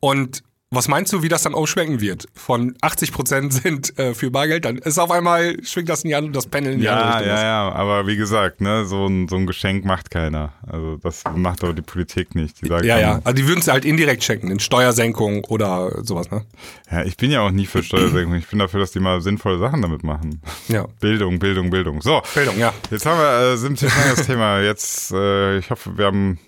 Und 0.00 0.42
was 0.74 0.88
meinst 0.88 1.12
du, 1.12 1.22
wie 1.22 1.28
das 1.28 1.42
dann 1.42 1.54
umschwenken 1.54 2.00
wird? 2.00 2.26
Von 2.34 2.74
80 2.80 3.12
Prozent 3.12 3.52
sind 3.52 3.98
äh, 3.98 4.14
für 4.14 4.30
Bargeld, 4.30 4.64
dann 4.64 4.78
ist 4.78 4.98
auf 4.98 5.10
einmal, 5.10 5.56
schwingt 5.64 5.88
das 5.88 6.02
in 6.04 6.08
die 6.08 6.14
andere, 6.14 6.32
das 6.32 6.46
Panel 6.46 6.72
in 6.74 6.80
die 6.80 6.88
andere 6.88 7.08
Ja, 7.08 7.16
Richtung. 7.18 7.36
ja, 7.36 7.42
ja, 7.42 7.72
aber 7.72 8.06
wie 8.06 8.16
gesagt, 8.16 8.60
ne, 8.60 8.84
so 8.84 9.06
ein, 9.06 9.28
so 9.28 9.36
ein 9.36 9.46
Geschenk 9.46 9.84
macht 9.84 10.10
keiner. 10.10 10.52
Also 10.66 10.96
das 10.96 11.22
macht 11.34 11.62
aber 11.64 11.72
die 11.72 11.82
Politik 11.82 12.34
nicht. 12.34 12.62
Die 12.62 12.68
sagt 12.68 12.84
Ja, 12.84 12.98
ja. 12.98 13.20
Also 13.24 13.34
die 13.34 13.46
würden 13.46 13.60
es 13.60 13.68
halt 13.68 13.84
indirekt 13.84 14.24
schenken, 14.24 14.50
in 14.50 14.60
Steuersenkung 14.60 15.44
oder 15.44 16.02
sowas, 16.04 16.30
ne? 16.30 16.44
ja. 16.90 17.02
Ich 17.04 17.16
bin 17.16 17.30
ja 17.30 17.40
auch 17.40 17.50
nie 17.50 17.66
für 17.66 17.82
Steuersenkung. 17.82 18.34
Ich 18.36 18.48
bin 18.48 18.58
dafür, 18.58 18.80
dass 18.80 18.92
die 18.92 19.00
mal 19.00 19.20
sinnvolle 19.20 19.58
Sachen 19.58 19.82
damit 19.82 20.04
machen. 20.04 20.40
Ja. 20.68 20.86
Bildung, 21.00 21.38
Bildung, 21.38 21.70
Bildung. 21.70 22.00
So, 22.02 22.22
Bildung, 22.34 22.58
ja. 22.58 22.72
Jetzt 22.90 23.06
haben 23.06 23.18
wir 23.18 23.52
äh, 23.52 23.56
sind 23.56 23.78
ziemlich 23.78 23.96
langes 23.98 24.26
Thema. 24.26 24.60
Jetzt, 24.60 25.12
äh, 25.12 25.58
ich 25.58 25.70
hoffe, 25.70 25.96
wir 25.96 26.06
haben 26.06 26.38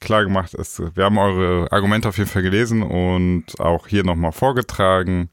klar 0.00 0.24
gemacht, 0.24 0.54
es, 0.54 0.80
wir 0.94 1.04
haben 1.04 1.18
eure 1.18 1.70
Argumente 1.72 2.08
auf 2.08 2.18
jeden 2.18 2.30
Fall 2.30 2.42
gelesen 2.42 2.82
und 2.82 3.60
auch 3.60 3.86
hier 3.86 4.04
nochmal 4.04 4.32
vorgetragen. 4.32 5.30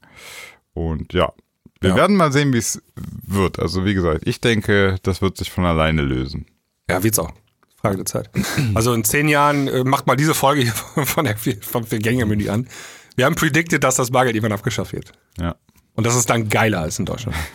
Und 0.74 1.12
ja, 1.12 1.32
wir 1.80 1.90
Ja. 1.90 1.96
werden 1.96 2.16
mal 2.16 2.32
sehen, 2.32 2.52
wie 2.52 2.58
es 2.58 2.82
wird. 3.26 3.58
Also 3.58 3.84
wie 3.84 3.94
gesagt, 3.94 4.26
ich 4.26 4.40
denke, 4.40 4.96
das 5.02 5.22
wird 5.22 5.36
sich 5.36 5.50
von 5.50 5.64
alleine 5.64 6.02
lösen. 6.02 6.46
Ja, 6.90 7.02
wird's 7.02 7.18
auch. 7.18 7.32
Frage 7.80 7.96
der 7.96 8.06
Zeit. 8.06 8.30
Also 8.74 8.92
in 8.92 9.04
zehn 9.04 9.28
Jahren 9.28 9.68
äh, 9.68 9.84
macht 9.84 10.06
mal 10.08 10.16
diese 10.16 10.34
Folge 10.34 10.62
hier 10.62 10.72
von 11.06 11.24
der 11.24 11.36
vom 11.36 11.84
Gängermenü 11.88 12.48
an. 12.48 12.68
Wir 13.14 13.24
haben 13.26 13.36
predicted, 13.36 13.84
dass 13.84 13.94
das 13.96 14.10
Bargeld 14.10 14.34
irgendwann 14.34 14.56
abgeschafft 14.58 14.92
wird. 14.92 15.12
Ja. 15.38 15.54
Und 15.94 16.04
das 16.06 16.16
ist 16.16 16.28
dann 16.30 16.48
geiler 16.48 16.80
als 16.80 16.98
in 16.98 17.04
Deutschland. 17.06 17.36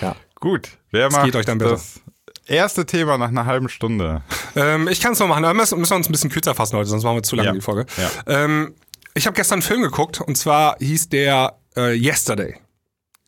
Ja. 0.00 0.14
Gut, 0.36 0.78
wer 0.92 1.10
macht 1.10 1.24
geht 1.24 1.34
euch 1.34 1.44
dann 1.46 1.58
besser. 1.58 1.72
das 1.72 2.00
erste 2.48 2.86
Thema 2.86 3.18
nach 3.18 3.28
einer 3.28 3.46
halben 3.46 3.68
Stunde? 3.68 4.22
Ähm, 4.56 4.88
ich 4.88 5.00
kann 5.00 5.12
es 5.12 5.18
noch 5.18 5.28
machen, 5.28 5.44
aber 5.44 5.54
müssen, 5.54 5.78
müssen 5.78 5.92
wir 5.92 5.96
uns 5.96 6.08
ein 6.08 6.12
bisschen 6.12 6.30
kürzer 6.30 6.54
fassen 6.54 6.76
heute, 6.76 6.88
sonst 6.88 7.04
machen 7.04 7.16
wir 7.16 7.22
zu 7.22 7.36
lange 7.36 7.48
Ja. 7.48 7.54
die 7.54 7.60
Folge. 7.60 7.86
Ja. 7.96 8.10
Ähm, 8.44 8.74
ich 9.14 9.26
habe 9.26 9.34
gestern 9.34 9.56
einen 9.56 9.62
Film 9.62 9.82
geguckt 9.82 10.20
und 10.20 10.36
zwar 10.36 10.76
hieß 10.78 11.08
der 11.08 11.58
äh, 11.76 11.94
Yesterday. 11.94 12.56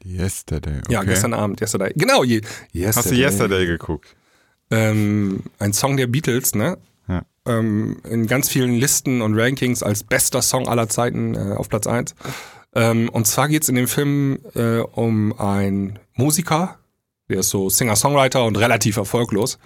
Yesterday. 0.05 0.79
Okay. 0.79 0.93
Ja, 0.93 1.03
gestern 1.03 1.35
Abend, 1.35 1.61
Yesterday. 1.61 1.93
Genau, 1.95 2.25
je, 2.25 2.41
Yesterday. 2.73 2.93
Hast 2.95 3.11
du 3.11 3.15
Yesterday 3.15 3.67
geguckt? 3.67 4.17
ähm, 4.71 5.43
ein 5.59 5.73
Song 5.73 5.97
der 5.97 6.07
Beatles, 6.07 6.55
ne? 6.55 6.79
Ja. 7.09 7.23
Ähm, 7.47 8.01
in 8.09 8.27
ganz 8.29 8.49
vielen 8.49 8.73
Listen 8.75 9.21
und 9.21 9.39
Rankings 9.39 9.83
als 9.83 10.05
bester 10.05 10.43
Song 10.43 10.69
aller 10.69 10.89
Zeiten 10.89 11.35
äh, 11.35 11.55
auf 11.57 11.69
Platz 11.69 11.87
eins. 11.87 12.15
Ähm, 12.75 13.09
und 13.09 13.27
zwar 13.27 13.49
geht's 13.49 13.69
in 13.69 13.75
dem 13.75 13.89
Film 13.89 14.39
äh, 14.55 14.79
um 14.79 15.39
einen 15.39 15.99
Musiker, 16.15 16.79
der 17.31 17.41
ist 17.41 17.51
so 17.51 17.71
Singer-Songwriter 17.71 18.45
und 18.45 18.59
relativ 18.59 18.97
erfolglos. 18.97 19.59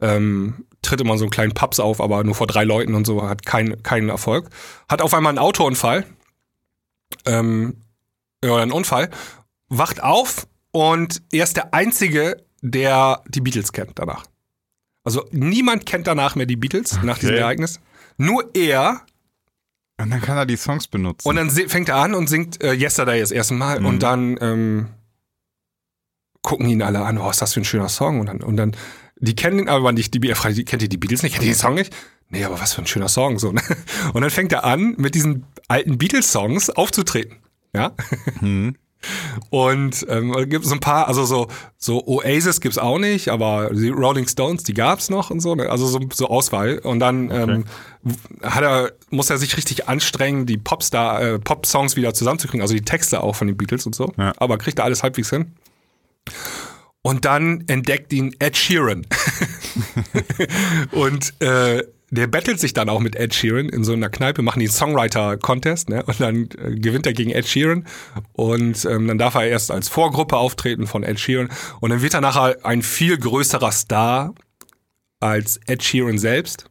Ähm, 0.00 0.64
tritt 0.80 1.00
immer 1.00 1.18
so 1.18 1.24
einen 1.24 1.30
kleinen 1.30 1.52
Pubs 1.52 1.80
auf, 1.80 2.00
aber 2.00 2.22
nur 2.24 2.34
vor 2.34 2.46
drei 2.46 2.64
Leuten 2.64 2.94
und 2.94 3.06
so, 3.06 3.28
hat 3.28 3.44
keinen 3.44 3.82
keinen 3.82 4.08
Erfolg. 4.08 4.48
Hat 4.88 5.02
auf 5.02 5.12
einmal 5.12 5.30
einen 5.30 5.38
Autounfall. 5.38 6.06
Ähm, 7.26 7.82
ja, 8.44 8.56
einen 8.56 8.72
Unfall. 8.72 9.10
Wacht 9.68 10.02
auf 10.02 10.46
und 10.70 11.22
er 11.32 11.44
ist 11.44 11.56
der 11.56 11.74
Einzige, 11.74 12.44
der 12.62 13.22
die 13.28 13.40
Beatles 13.40 13.72
kennt 13.72 13.98
danach. 13.98 14.24
Also 15.04 15.26
niemand 15.32 15.86
kennt 15.86 16.06
danach 16.06 16.36
mehr 16.36 16.46
die 16.46 16.56
Beatles 16.56 17.00
nach 17.02 17.18
diesem 17.18 17.34
Okay. 17.34 17.42
Ereignis. 17.42 17.80
Nur 18.16 18.50
er. 18.54 19.02
Und 20.00 20.10
dann 20.10 20.20
kann 20.20 20.36
er 20.36 20.46
die 20.46 20.56
Songs 20.56 20.86
benutzen. 20.86 21.26
Und 21.26 21.36
dann 21.36 21.50
fängt 21.50 21.88
er 21.88 21.96
an 21.96 22.14
und 22.14 22.28
singt 22.28 22.62
äh, 22.62 22.72
Yesterday 22.72 23.20
das 23.20 23.30
erste 23.30 23.54
Mal. 23.54 23.80
Mhm. 23.80 23.86
Und 23.86 24.02
dann 24.02 24.38
ähm, 24.40 24.88
gucken 26.48 26.66
ihn 26.66 26.80
alle 26.80 27.00
an, 27.02 27.18
oh, 27.18 27.28
ist 27.28 27.42
das 27.42 27.52
für 27.52 27.60
ein 27.60 27.64
schöner 27.64 27.90
Song. 27.90 28.20
Und 28.20 28.26
dann, 28.26 28.42
und 28.42 28.56
dann 28.56 28.74
die 29.20 29.36
kennen 29.36 29.58
ihn 29.58 29.68
aber 29.68 29.92
nicht, 29.92 30.14
die, 30.14 30.26
er 30.26 30.34
fragt, 30.34 30.64
kennt 30.64 30.82
ihr 30.82 30.88
die 30.88 30.96
Beatles 30.96 31.22
nicht? 31.22 31.34
Kennt 31.34 31.44
ihr 31.44 31.52
den 31.52 31.58
Song 31.58 31.74
nicht? 31.74 31.94
Nee, 32.30 32.42
aber 32.44 32.58
was 32.58 32.72
für 32.72 32.80
ein 32.80 32.86
schöner 32.86 33.08
Song. 33.08 33.38
So, 33.38 33.52
ne? 33.52 33.60
Und 34.14 34.22
dann 34.22 34.30
fängt 34.30 34.52
er 34.52 34.64
an, 34.64 34.94
mit 34.96 35.14
diesen 35.14 35.44
alten 35.68 35.98
Beatles-Songs 35.98 36.70
aufzutreten. 36.70 37.36
Ja. 37.74 37.92
Mhm. 38.40 38.76
Und 39.50 40.06
ähm, 40.08 40.32
gibt 40.48 40.64
so 40.64 40.74
ein 40.74 40.80
paar, 40.80 41.06
also 41.06 41.24
so, 41.24 41.48
so 41.76 42.04
Oasis 42.06 42.60
gibt's 42.60 42.78
auch 42.78 42.98
nicht, 42.98 43.28
aber 43.28 43.70
die 43.72 43.90
Rolling 43.90 44.26
Stones, 44.26 44.64
die 44.64 44.74
gab's 44.74 45.08
noch 45.08 45.30
und 45.30 45.40
so, 45.40 45.54
ne? 45.54 45.70
also 45.70 45.86
so, 45.86 46.00
so 46.12 46.28
Auswahl. 46.28 46.78
Und 46.78 46.98
dann 46.98 47.30
ähm, 47.30 47.64
hat 48.42 48.64
er, 48.64 48.92
muss 49.10 49.30
er 49.30 49.38
sich 49.38 49.56
richtig 49.56 49.86
anstrengen, 49.88 50.46
die 50.46 50.56
Popstar, 50.56 51.22
äh, 51.22 51.38
Pop-Songs 51.38 51.94
wieder 51.94 52.12
zusammenzukriegen, 52.14 52.62
also 52.62 52.74
die 52.74 52.82
Texte 52.82 53.22
auch 53.22 53.36
von 53.36 53.46
den 53.46 53.56
Beatles 53.56 53.86
und 53.86 53.94
so. 53.94 54.12
Ja. 54.16 54.32
Aber 54.38 54.58
kriegt 54.58 54.78
er 54.80 54.84
alles 54.84 55.02
halbwegs 55.02 55.30
hin. 55.30 55.52
Und 57.02 57.24
dann 57.24 57.64
entdeckt 57.68 58.12
ihn 58.12 58.34
Ed 58.38 58.56
Sheeran. 58.56 59.06
und 60.90 61.40
äh, 61.40 61.84
der 62.10 62.26
battelt 62.26 62.58
sich 62.58 62.72
dann 62.72 62.88
auch 62.88 63.00
mit 63.00 63.16
Ed 63.16 63.34
Sheeran 63.34 63.68
in 63.68 63.84
so 63.84 63.92
einer 63.92 64.08
Kneipe, 64.08 64.42
machen 64.42 64.60
die 64.60 64.66
Songwriter-Contest, 64.66 65.90
ne? 65.90 66.02
Und 66.04 66.20
dann 66.20 66.48
äh, 66.58 66.74
gewinnt 66.76 67.06
er 67.06 67.12
gegen 67.12 67.30
Ed 67.30 67.46
Sheeran. 67.46 67.86
Und 68.32 68.84
ähm, 68.86 69.06
dann 69.08 69.18
darf 69.18 69.34
er 69.34 69.46
erst 69.46 69.70
als 69.70 69.88
Vorgruppe 69.88 70.36
auftreten 70.36 70.86
von 70.86 71.02
Ed 71.02 71.20
Sheeran. 71.20 71.50
Und 71.80 71.90
dann 71.90 72.02
wird 72.02 72.14
er 72.14 72.20
nachher 72.20 72.56
ein 72.64 72.82
viel 72.82 73.18
größerer 73.18 73.72
Star 73.72 74.34
als 75.20 75.60
Ed 75.66 75.82
Sheeran 75.82 76.18
selbst. 76.18 76.66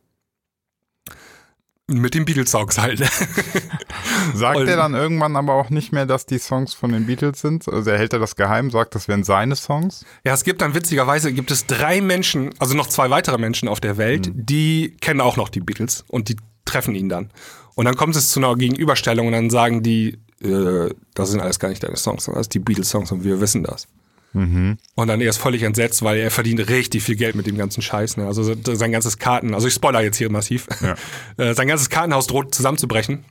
Mit 1.89 2.13
den 2.15 2.25
Beatles-Songs 2.25 2.77
halt. 2.79 2.99
Sagt 4.33 4.57
Und- 4.57 4.67
er 4.67 4.75
dann 4.75 4.93
irgendwann 4.93 5.35
aber 5.37 5.53
auch 5.53 5.69
nicht 5.69 5.93
mehr, 5.93 6.05
dass 6.05 6.25
die 6.25 6.37
Songs 6.37 6.73
von 6.73 6.91
den 6.91 7.05
Beatles 7.05 7.39
sind? 7.39 7.67
Also 7.69 7.89
er 7.89 7.97
hält 7.97 8.11
er 8.11 8.19
das 8.19 8.35
geheim, 8.35 8.69
sagt, 8.71 8.93
das 8.93 9.07
wären 9.07 9.23
seine 9.23 9.55
Songs? 9.55 10.05
Ja, 10.25 10.33
es 10.33 10.43
gibt 10.43 10.61
dann 10.61 10.73
witzigerweise 10.73 11.31
gibt 11.31 11.49
es 11.49 11.65
drei 11.65 12.01
Menschen, 12.01 12.49
also 12.59 12.75
noch 12.75 12.87
zwei 12.87 13.09
weitere 13.09 13.37
Menschen 13.37 13.69
auf 13.69 13.79
der 13.79 13.97
Welt, 13.97 14.31
die 14.33 14.97
kennen 14.99 15.21
auch 15.21 15.37
noch 15.37 15.47
die 15.47 15.61
Beatles 15.61 16.03
und 16.09 16.27
die 16.27 16.35
treffen 16.65 16.93
ihn 16.93 17.07
dann. 17.07 17.31
Und 17.75 17.85
dann 17.85 17.95
kommt 17.95 18.15
es 18.17 18.31
zu 18.31 18.39
einer 18.41 18.53
Gegenüberstellung 18.55 19.27
und 19.27 19.33
dann 19.33 19.49
sagen 19.49 19.81
die, 19.81 20.17
äh, 20.41 20.89
das 21.13 21.29
sind 21.31 21.39
alles 21.39 21.57
gar 21.59 21.69
nicht 21.69 21.83
deine 21.83 21.95
Songs, 21.95 22.25
sondern 22.25 22.39
das 22.39 22.45
sind 22.45 22.55
die 22.55 22.59
Beatles-Songs 22.59 23.11
und 23.13 23.23
wir 23.23 23.39
wissen 23.39 23.63
das. 23.63 23.87
Und 24.33 25.07
dann 25.07 25.19
er 25.21 25.29
ist 25.29 25.37
völlig 25.37 25.63
entsetzt, 25.63 26.03
weil 26.03 26.17
er 26.19 26.29
verdient 26.29 26.69
richtig 26.69 27.01
viel 27.03 27.15
Geld 27.15 27.35
mit 27.35 27.47
dem 27.47 27.57
ganzen 27.57 27.81
Scheiß. 27.81 28.17
Ne? 28.17 28.27
Also 28.27 28.43
so- 28.43 28.75
sein 28.75 28.91
ganzes 28.91 29.17
Karten, 29.17 29.53
also 29.55 29.67
ich 29.67 29.73
spoiler 29.73 30.01
jetzt 30.01 30.17
hier 30.17 30.29
massiv, 30.31 30.67
Ja. 30.81 30.95
äh, 31.43 31.53
sein 31.55 31.67
ganzes 31.67 31.89
Kartenhaus 31.89 32.27
droht 32.27 32.53
zusammenzubrechen. 32.53 33.25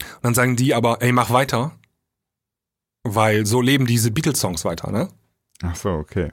Und 0.00 0.22
dann 0.22 0.34
sagen 0.34 0.56
die 0.56 0.74
aber, 0.74 1.02
ey, 1.02 1.12
mach 1.12 1.30
weiter, 1.30 1.78
weil 3.04 3.46
so 3.46 3.60
leben 3.60 3.86
diese 3.86 4.10
Beatles-Songs 4.10 4.64
weiter, 4.64 4.90
ne? 4.90 5.08
Ach 5.62 5.74
so, 5.74 5.90
okay. 5.90 6.30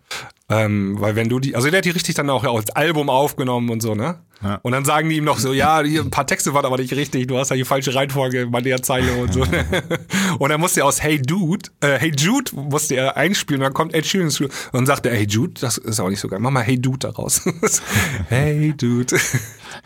Ähm, 0.47 0.97
weil 0.99 1.15
wenn 1.15 1.27
du 1.27 1.39
die, 1.39 1.55
also 1.55 1.69
der 1.69 1.79
hat 1.79 1.85
die 1.85 1.89
richtig 1.89 2.13
dann 2.13 2.29
auch 2.29 2.43
als 2.43 2.69
Album 2.69 3.09
aufgenommen 3.09 3.71
und 3.71 3.81
so, 3.81 3.95
ne? 3.95 4.19
Ja. 4.43 4.59
Und 4.61 4.73
dann 4.73 4.85
sagen 4.85 5.09
die 5.09 5.15
ihm 5.15 5.23
noch 5.23 5.39
so, 5.39 5.53
ja, 5.53 5.81
hier 5.81 6.01
ein 6.01 6.11
paar 6.11 6.27
Texte 6.27 6.53
waren 6.53 6.65
aber 6.65 6.77
nicht 6.77 6.93
richtig, 6.93 7.25
du 7.25 7.39
hast 7.39 7.49
ja 7.49 7.55
die 7.55 7.65
falsche 7.65 7.95
Reihenfolge 7.95 8.45
bei 8.47 8.61
der 8.61 8.83
Zeile 8.83 9.13
und 9.15 9.33
so. 9.33 9.43
ne? 9.45 9.65
und 10.39 10.49
dann 10.49 10.59
musste 10.59 10.81
er 10.81 10.85
aus 10.85 11.01
Hey 11.01 11.19
Dude, 11.19 11.69
äh, 11.81 11.97
Hey 11.97 12.11
Jude 12.15 12.51
musste 12.55 12.95
er 12.95 13.17
einspielen 13.17 13.61
und 13.61 13.63
dann 13.63 13.73
kommt 13.73 13.95
Ed 13.95 14.05
Sheeran 14.05 14.27
und 14.27 14.51
dann 14.73 14.85
sagt 14.85 15.07
er, 15.07 15.15
Hey 15.15 15.25
Jude, 15.25 15.53
das 15.59 15.79
ist 15.79 15.99
auch 15.99 16.09
nicht 16.09 16.19
so 16.19 16.27
geil, 16.27 16.39
mach 16.39 16.51
mal 16.51 16.61
Hey 16.61 16.79
Dude 16.79 16.99
daraus. 16.99 17.41
hey 18.29 18.71
Dude. 18.77 19.17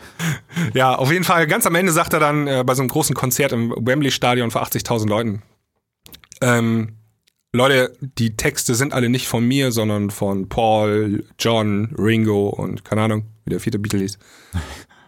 ja, 0.74 0.94
auf 0.94 1.10
jeden 1.10 1.24
Fall, 1.24 1.46
ganz 1.46 1.64
am 1.64 1.74
Ende 1.74 1.92
sagt 1.92 2.12
er 2.12 2.20
dann 2.20 2.46
äh, 2.46 2.64
bei 2.66 2.74
so 2.74 2.82
einem 2.82 2.90
großen 2.90 3.14
Konzert 3.14 3.52
im 3.52 3.70
Wembley 3.70 4.10
Stadion 4.10 4.50
vor 4.50 4.62
80.000 4.62 5.08
Leuten, 5.08 5.42
ähm, 6.42 6.99
Leute, 7.52 7.96
die 8.00 8.36
Texte 8.36 8.74
sind 8.74 8.92
alle 8.92 9.08
nicht 9.08 9.26
von 9.26 9.46
mir, 9.46 9.72
sondern 9.72 10.10
von 10.10 10.48
Paul, 10.48 11.24
John, 11.38 11.94
Ringo 11.98 12.48
und 12.48 12.84
keine 12.84 13.02
Ahnung, 13.02 13.24
wie 13.44 13.50
der 13.50 13.60
vierte 13.60 13.78
Beatle 13.78 14.00
hieß. 14.00 14.18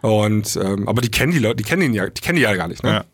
Und 0.01 0.57
ähm, 0.57 0.89
aber 0.89 0.99
die 0.99 1.09
kennen 1.09 1.31
die 1.31 1.39
Leute, 1.39 1.55
die 1.55 1.63
kennen 1.63 1.81
ihn 1.81 1.93
ja, 1.93 2.09
die 2.09 2.19
kennen 2.19 2.35
die 2.35 2.41
ja 2.41 2.53
gar 2.55 2.67
nicht, 2.67 2.83
ne? 2.83 2.91
Ja. 2.91 3.05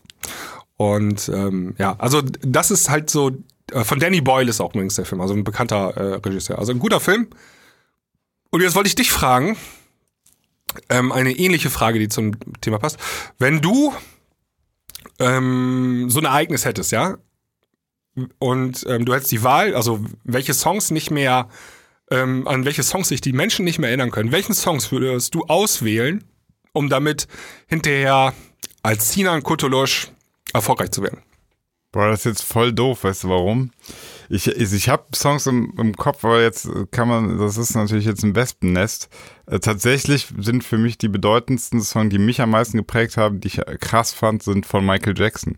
Und 0.76 1.30
ähm, 1.30 1.76
ja, 1.78 1.96
also 2.00 2.24
das 2.24 2.72
ist 2.72 2.90
halt 2.90 3.12
so 3.12 3.30
äh, 3.72 3.84
von 3.84 4.00
Danny 4.00 4.22
Boyle 4.22 4.50
ist 4.50 4.60
auch 4.60 4.74
übrigens 4.74 4.96
der 4.96 5.06
Film, 5.06 5.22
also 5.22 5.36
ein 5.36 5.44
bekannter 5.44 5.96
äh, 5.96 6.16
Regisseur, 6.16 6.58
also 6.58 6.72
ein 6.72 6.80
guter 6.80 7.00
Film. 7.00 7.28
Und 8.50 8.62
jetzt 8.62 8.74
wollte 8.74 8.88
ich 8.88 8.96
dich 8.96 9.12
fragen, 9.12 9.56
ähm, 10.90 11.12
eine 11.12 11.32
ähnliche 11.32 11.70
Frage, 11.70 12.00
die 12.00 12.08
zum 12.08 12.32
Thema 12.62 12.80
passt. 12.80 12.98
Wenn 13.38 13.62
du 13.62 13.94
ähm, 15.20 16.10
so 16.10 16.20
ein 16.20 16.26
Ereignis 16.26 16.66
hättest, 16.66 16.92
ja, 16.92 17.18
und 18.40 18.86
ähm, 18.88 19.06
du 19.06 19.14
hättest 19.14 19.32
die 19.32 19.44
Wahl, 19.44 19.76
also 19.76 20.04
welche 20.24 20.54
Songs 20.54 20.92
nicht 20.92 21.12
mehr, 21.12 21.50
ähm, 22.12 22.48
an 22.48 22.66
welche 22.66 22.84
Songs 22.84 23.10
sich 23.10 23.22
die 23.22 23.34
Menschen 23.34 23.66
nicht 23.66 23.80
mehr 23.80 23.90
erinnern 23.90 24.12
können, 24.12 24.32
welchen 24.32 24.54
Songs 24.54 24.92
würdest 24.92 25.36
du 25.36 25.44
auswählen, 25.46 26.24
um 26.74 26.90
damit 26.90 27.28
hinterher 27.68 28.34
als 28.84 29.12
Sinan 29.14 29.44
Kutulusch 29.44 30.12
erfolgreich 30.54 30.92
zu 30.92 31.04
werden? 31.04 31.22
Boah, 31.92 32.10
das 32.10 32.20
ist 32.20 32.26
jetzt 32.26 32.44
voll 32.44 32.72
doof, 32.72 33.04
weißt 33.04 33.24
du 33.24 33.30
warum? 33.30 33.72
Ich, 34.30 34.48
ich, 34.48 34.74
ich 34.74 34.90
habe 34.90 35.06
Songs 35.16 35.48
im, 35.48 35.74
im 35.76 35.96
Kopf, 35.96 36.24
aber 36.24 36.40
jetzt 36.40 36.70
kann 36.92 37.08
man, 37.08 37.40
das 37.40 37.58
ist 37.58 37.74
natürlich 37.74 38.06
jetzt 38.06 38.24
ein 38.24 38.36
Wespennest. 38.36 39.10
Äh, 39.48 39.60
tatsächlich 39.60 40.28
sind 40.38 40.64
für 40.64 40.78
mich 40.78 41.00
die 41.00 41.08
bedeutendsten 41.08 41.82
Songs, 41.82 42.12
die 42.12 42.20
mich 42.20 42.42
am 42.42 42.52
meisten 42.52 42.78
geprägt 42.78 43.18
haben, 43.18 43.40
die 43.40 43.48
ich 43.48 43.62
krass 43.80 44.14
fand, 44.14 44.44
sind 44.44 44.68
von 44.68 44.86
Michael 44.86 45.18
Jackson. 45.18 45.58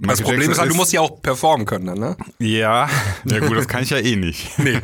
Das 0.00 0.20
Problem 0.20 0.40
Jackson 0.40 0.52
ist 0.52 0.58
halt, 0.60 0.70
du 0.70 0.74
musst 0.76 0.92
ja 0.92 1.00
auch 1.00 1.20
performen 1.22 1.66
können 1.66 1.86
dann, 1.86 1.98
ne? 1.98 2.16
Ja, 2.38 2.88
ja 3.24 3.38
gut, 3.40 3.56
das 3.56 3.66
kann 3.68 3.82
ich 3.82 3.90
ja 3.90 3.98
eh 3.98 4.16
nicht. 4.16 4.58
Nee. 4.58 4.80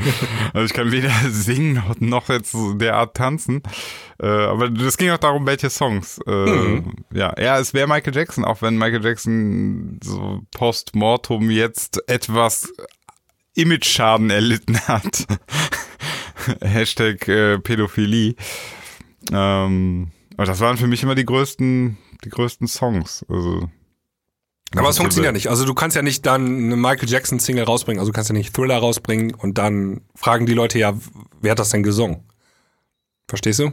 Also 0.53 0.67
ich 0.67 0.73
kann 0.73 0.91
weder 0.93 1.11
singen 1.31 1.83
noch, 2.01 2.29
jetzt 2.29 2.53
so 2.53 2.75
derart 2.75 3.17
tanzen. 3.17 3.63
Äh, 4.21 4.27
aber 4.27 4.71
das 4.71 4.97
ging 4.97 5.11
auch 5.11 5.19
darum, 5.19 5.47
welche 5.47 5.71
Songs. 5.71 6.19
Äh, 6.27 6.31
Mhm. 6.31 6.93
Ja, 7.13 7.35
ja, 7.41 7.59
es 7.59 7.75
wäre 7.75 7.87
Michael 7.87 8.15
Jackson, 8.15 8.45
auch 8.45 8.63
wenn 8.63 8.77
Michael 8.77 9.05
Jackson 9.05 9.99
so 10.03 10.41
post-mortem 10.55 11.51
jetzt 11.51 12.01
etwas 12.09 12.73
Image-Schaden 13.55 14.31
erlitten 14.31 14.79
hat. 14.81 15.27
Hashtag 16.61 17.27
äh, 17.29 17.59
Pädophilie. 17.59 18.35
Ähm, 19.33 20.09
aber 20.37 20.47
das 20.47 20.61
waren 20.61 20.77
für 20.77 20.87
mich 20.87 21.03
immer 21.03 21.15
die 21.15 21.25
größten, 21.25 21.97
die 22.25 22.29
größten 22.31 22.67
Songs. 22.67 23.25
Also 23.29 23.69
Aber 24.77 24.89
es 24.89 24.99
funktioniert 24.99 25.29
ja 25.29 25.33
nicht. 25.33 25.49
Also 25.49 25.65
du 25.65 25.75
kannst 25.75 25.97
ja 25.97 26.03
nicht 26.03 26.25
dann 26.27 26.47
eine 26.47 26.77
Michael 26.77 27.09
Jackson 27.09 27.39
Single 27.39 27.65
rausbringen, 27.65 28.01
also 28.01 28.11
du 28.11 28.15
kannst 28.15 28.31
ja 28.31 28.35
nicht 28.35 28.55
Thriller 28.55 28.79
rausbringen 28.79 29.35
und 29.35 29.59
dann 29.59 30.03
fragen 30.15 30.47
die 30.47 30.55
Leute 30.55 30.79
ja, 30.79 30.95
wer 31.41 31.53
hat 31.53 31.59
das 31.59 31.71
denn 31.71 31.83
gesungen? 31.83 32.25
Verstehst 33.29 33.59
du? 33.61 33.73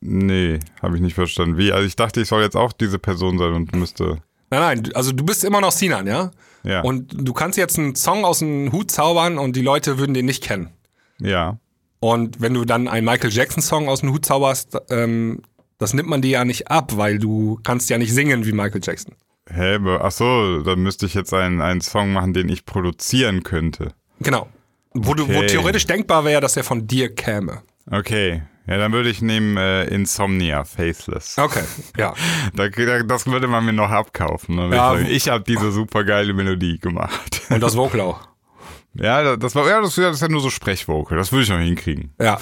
Nee, 0.00 0.60
habe 0.82 0.96
ich 0.96 1.02
nicht 1.02 1.14
verstanden. 1.14 1.58
Wie? 1.58 1.72
Also 1.72 1.86
ich 1.86 1.96
dachte, 1.96 2.20
ich 2.20 2.28
soll 2.28 2.42
jetzt 2.42 2.56
auch 2.56 2.72
diese 2.72 2.98
Person 2.98 3.38
sein 3.38 3.52
und 3.52 3.74
müsste. 3.76 4.22
Nein, 4.50 4.82
nein, 4.82 4.94
also 4.94 5.12
du 5.12 5.24
bist 5.24 5.44
immer 5.44 5.60
noch 5.60 5.72
Sinan, 5.72 6.06
ja? 6.06 6.30
Ja. 6.62 6.80
Und 6.82 7.14
du 7.16 7.32
kannst 7.32 7.58
jetzt 7.58 7.78
einen 7.78 7.94
Song 7.94 8.24
aus 8.24 8.38
dem 8.38 8.72
Hut 8.72 8.90
zaubern 8.90 9.38
und 9.38 9.56
die 9.56 9.62
Leute 9.62 9.98
würden 9.98 10.14
den 10.14 10.26
nicht 10.26 10.42
kennen. 10.42 10.70
ja. 11.18 11.58
Und 12.00 12.42
wenn 12.42 12.52
du 12.52 12.66
dann 12.66 12.86
einen 12.86 13.06
Michael 13.06 13.32
Jackson 13.32 13.62
Song 13.62 13.88
aus 13.88 14.00
dem 14.00 14.12
Hut 14.12 14.26
zauberst, 14.26 14.76
ähm, 14.90 15.40
das 15.78 15.94
nimmt 15.94 16.06
man 16.06 16.20
dir 16.20 16.32
ja 16.32 16.44
nicht 16.44 16.70
ab, 16.70 16.98
weil 16.98 17.18
du 17.18 17.58
kannst 17.62 17.88
ja 17.88 17.96
nicht 17.96 18.12
singen 18.12 18.44
wie 18.44 18.52
Michael 18.52 18.82
Jackson. 18.84 19.14
Hä, 19.50 19.78
ach 20.00 20.10
so, 20.12 20.62
dann 20.62 20.80
müsste 20.80 21.06
ich 21.06 21.14
jetzt 21.14 21.34
einen, 21.34 21.60
einen 21.60 21.80
Song 21.80 22.12
machen, 22.12 22.32
den 22.32 22.48
ich 22.48 22.64
produzieren 22.64 23.42
könnte. 23.42 23.92
Genau. 24.20 24.48
Wo, 24.94 25.14
du, 25.14 25.28
wo 25.28 25.38
Okay. 25.38 25.46
theoretisch 25.48 25.86
denkbar 25.86 26.24
wäre, 26.24 26.40
dass 26.40 26.56
er 26.56 26.64
von 26.64 26.86
dir 26.86 27.14
käme. 27.14 27.62
Okay. 27.90 28.42
Ja, 28.66 28.78
dann 28.78 28.92
würde 28.92 29.10
ich 29.10 29.20
nehmen 29.20 29.58
äh, 29.58 29.84
Insomnia, 29.84 30.64
Faceless. 30.64 31.36
Okay, 31.36 31.64
ja. 31.98 32.14
Da, 32.54 32.68
da, 32.68 33.02
das 33.02 33.26
würde 33.26 33.46
man 33.46 33.66
mir 33.66 33.74
noch 33.74 33.90
abkaufen. 33.90 34.56
Ne? 34.56 34.74
Ja. 34.74 34.96
Ich, 34.98 35.10
ich 35.10 35.28
habe 35.28 35.44
diese 35.44 35.70
super 35.70 36.04
geile 36.04 36.32
Melodie 36.32 36.78
gemacht. 36.78 37.42
Und 37.50 37.60
das 37.60 37.76
Vocal 37.76 38.00
auch. 38.00 38.20
ja, 38.94 39.36
das 39.36 39.54
war 39.54 39.68
ja, 39.68 39.82
das, 39.82 39.94
das 39.96 40.16
ist 40.16 40.22
ja 40.22 40.28
nur 40.28 40.40
so 40.40 40.48
Sprechvocal. 40.48 41.18
Das 41.18 41.30
würde 41.30 41.42
ich 41.42 41.50
noch 41.50 41.58
hinkriegen. 41.58 42.14
Ja. 42.18 42.38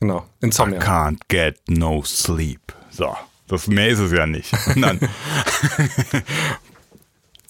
Genau. 0.00 0.20
I 0.42 0.46
Insomnia. 0.46 0.80
can't 0.80 1.18
get 1.28 1.58
no 1.68 2.02
sleep. 2.02 2.72
So, 2.90 3.14
das 3.52 3.68
mehr 3.68 3.88
ist 3.88 4.00
es 4.00 4.10
ja 4.12 4.26
nicht. 4.26 4.52
Und 4.74 4.82
dann, 4.82 4.98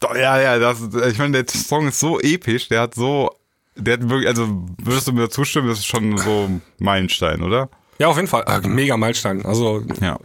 Doch, 0.00 0.16
ja, 0.16 0.40
ja, 0.40 0.58
das, 0.58 0.80
ich 1.10 1.18
meine, 1.18 1.44
der 1.44 1.48
Song 1.48 1.86
ist 1.88 2.00
so 2.00 2.18
episch, 2.20 2.68
der 2.68 2.80
hat 2.82 2.94
so, 2.94 3.30
der 3.76 3.94
hat 3.94 4.08
wirklich, 4.08 4.28
also 4.28 4.48
würdest 4.82 5.06
du 5.06 5.12
mir 5.12 5.28
zustimmen, 5.30 5.68
das 5.68 5.78
ist 5.78 5.86
schon 5.86 6.18
so 6.18 6.46
ein 6.48 6.62
Meilenstein, 6.78 7.42
oder? 7.42 7.68
Ja, 7.98 8.08
auf 8.08 8.16
jeden 8.16 8.26
Fall. 8.28 8.44
Äh, 8.48 8.66
mega 8.66 8.96
Meilenstein. 8.96 9.46
Also 9.46 9.82
Ja. 10.00 10.18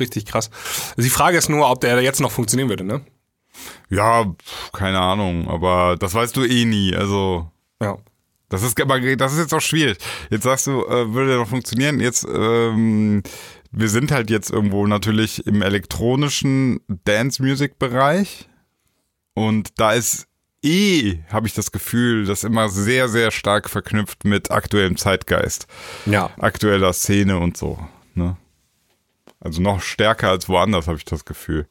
richtig 0.00 0.24
krass. 0.24 0.50
Die 0.96 1.10
Frage 1.10 1.36
ist 1.36 1.50
nur, 1.50 1.70
ob 1.70 1.80
der 1.82 2.00
jetzt 2.00 2.20
noch 2.20 2.32
funktionieren 2.32 2.70
würde, 2.70 2.84
ne? 2.84 3.02
Ja, 3.90 4.24
keine 4.72 5.00
Ahnung, 5.00 5.48
aber 5.48 5.96
das 5.98 6.14
weißt 6.14 6.36
du 6.36 6.44
eh 6.44 6.64
nie, 6.64 6.94
also. 6.94 7.50
Ja. 7.82 7.98
Das 8.50 8.62
ist 8.62 8.78
das 8.78 9.32
ist 9.32 9.38
jetzt 9.38 9.52
auch 9.52 9.60
schwierig. 9.60 9.98
Jetzt 10.30 10.44
sagst 10.44 10.68
du, 10.68 10.82
äh, 10.86 11.12
würde 11.12 11.28
der 11.30 11.38
noch 11.38 11.48
funktionieren? 11.48 12.00
Jetzt, 12.00 12.24
ähm, 12.24 13.22
wir 13.70 13.88
sind 13.88 14.10
halt 14.10 14.30
jetzt 14.30 14.50
irgendwo 14.50 14.86
natürlich 14.86 15.46
im 15.46 15.62
elektronischen 15.62 16.80
Dance-Music-Bereich. 17.04 18.48
Und 19.34 19.78
da 19.78 19.92
ist 19.92 20.26
eh, 20.64 21.18
habe 21.30 21.46
ich 21.46 21.54
das 21.54 21.70
Gefühl, 21.70 22.24
das 22.26 22.44
immer 22.44 22.68
sehr, 22.68 23.08
sehr 23.08 23.30
stark 23.30 23.70
verknüpft 23.70 24.24
mit 24.24 24.50
aktuellem 24.50 24.96
Zeitgeist, 24.96 25.66
Ja. 26.06 26.30
aktueller 26.38 26.92
Szene 26.92 27.38
und 27.38 27.56
so. 27.56 27.78
Ne? 28.14 28.36
Also 29.40 29.62
noch 29.62 29.80
stärker 29.80 30.30
als 30.30 30.48
woanders, 30.48 30.88
habe 30.88 30.98
ich 30.98 31.04
das 31.04 31.24
Gefühl. 31.24 31.68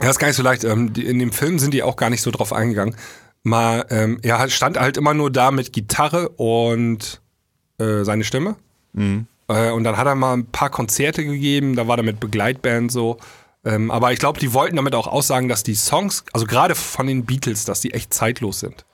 Ja, 0.00 0.08
ist 0.10 0.18
gar 0.20 0.28
nicht 0.28 0.36
so 0.36 0.42
leicht. 0.44 0.62
Ähm, 0.64 0.92
die, 0.92 1.04
in 1.04 1.18
dem 1.18 1.32
Film 1.32 1.58
sind 1.58 1.74
die 1.74 1.82
auch 1.82 1.96
gar 1.96 2.08
nicht 2.10 2.22
so 2.22 2.30
drauf 2.30 2.52
eingegangen. 2.52 2.94
Mal, 3.42 3.84
ähm, 3.90 4.18
er 4.22 4.38
halt- 4.38 4.52
stand 4.52 4.78
halt 4.78 4.96
immer 4.96 5.12
nur 5.14 5.30
da 5.32 5.50
mit 5.50 5.72
Gitarre 5.72 6.28
und 6.28 7.20
äh, 7.78 8.04
seine 8.04 8.22
Stimme. 8.24 8.56
Äh, 9.50 9.70
und 9.70 9.84
dann 9.84 9.96
hat 9.96 10.06
er 10.06 10.14
mal 10.14 10.34
ein 10.34 10.46
paar 10.46 10.70
Konzerte 10.70 11.24
gegeben, 11.24 11.74
da 11.74 11.88
war 11.88 11.98
er 11.98 12.04
mit 12.04 12.20
Begleitband 12.20 12.92
so. 12.92 13.18
Ähm, 13.64 13.90
aber 13.90 14.12
ich 14.12 14.18
glaube, 14.18 14.40
die 14.40 14.54
wollten 14.54 14.76
damit 14.76 14.94
auch 14.94 15.06
aussagen, 15.06 15.48
dass 15.48 15.62
die 15.62 15.74
Songs, 15.74 16.24
also 16.32 16.46
gerade 16.46 16.74
von 16.74 17.06
den 17.06 17.26
Beatles, 17.26 17.64
dass 17.64 17.80
die 17.80 17.92
echt 17.92 18.14
zeitlos 18.14 18.60
sind. 18.60 18.86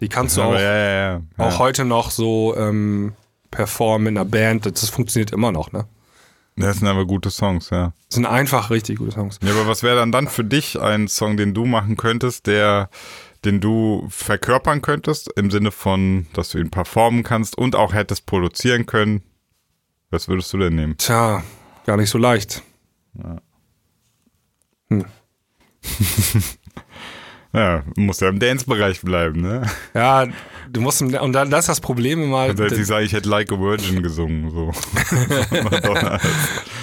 Die 0.00 0.08
kannst 0.08 0.36
du 0.36 0.42
auch, 0.42 0.54
ja, 0.54 0.60
ja, 0.60 1.12
ja. 1.12 1.22
auch 1.38 1.58
heute 1.58 1.84
noch 1.84 2.10
so 2.10 2.54
ähm, 2.56 3.14
performen 3.50 4.08
in 4.08 4.18
einer 4.18 4.24
Band. 4.24 4.64
Das, 4.64 4.74
das 4.74 4.90
funktioniert 4.90 5.32
immer 5.32 5.52
noch, 5.52 5.72
ne? 5.72 5.86
Das 6.58 6.78
sind 6.78 6.88
aber 6.88 7.04
gute 7.04 7.30
Songs, 7.30 7.68
ja. 7.68 7.92
Das 8.08 8.14
sind 8.14 8.24
einfach 8.24 8.70
richtig 8.70 8.98
gute 8.98 9.12
Songs. 9.12 9.38
Ja, 9.42 9.50
aber 9.52 9.66
was 9.66 9.82
wäre 9.82 9.96
dann 9.96 10.12
dann 10.12 10.28
für 10.28 10.44
dich 10.44 10.80
ein 10.80 11.08
Song, 11.08 11.36
den 11.36 11.52
du 11.52 11.66
machen 11.66 11.98
könntest, 11.98 12.46
der, 12.46 12.88
den 13.44 13.60
du 13.60 14.06
verkörpern 14.08 14.80
könntest, 14.80 15.30
im 15.36 15.50
Sinne 15.50 15.70
von, 15.70 16.26
dass 16.32 16.50
du 16.50 16.58
ihn 16.58 16.70
performen 16.70 17.24
kannst 17.24 17.58
und 17.58 17.74
auch 17.74 17.92
hättest 17.92 18.24
produzieren 18.24 18.86
können? 18.86 19.22
Was 20.16 20.28
würdest 20.28 20.50
du 20.54 20.56
denn 20.56 20.74
nehmen? 20.74 20.96
Tja, 20.96 21.42
gar 21.84 21.98
nicht 21.98 22.08
so 22.08 22.16
leicht. 22.16 22.62
Ja, 27.52 27.84
muss 27.96 28.20
ja 28.20 28.30
im 28.30 28.38
Dance-Bereich 28.38 29.02
bleiben, 29.02 29.42
ne? 29.42 29.70
Ja, 29.92 30.26
du 30.70 30.80
musst, 30.80 31.02
und 31.02 31.12
dann, 31.34 31.50
das 31.50 31.64
ist 31.64 31.68
das 31.68 31.80
Problem 31.82 32.22
immer. 32.22 32.38
Also 32.38 32.64
hätte 32.64 32.76
ich 32.76 32.86
sagen, 32.86 33.04
ich 33.04 33.12
hätte 33.12 33.28
Like 33.28 33.52
a 33.52 33.60
Virgin 33.60 34.02
gesungen, 34.02 34.50
so. 34.50 34.72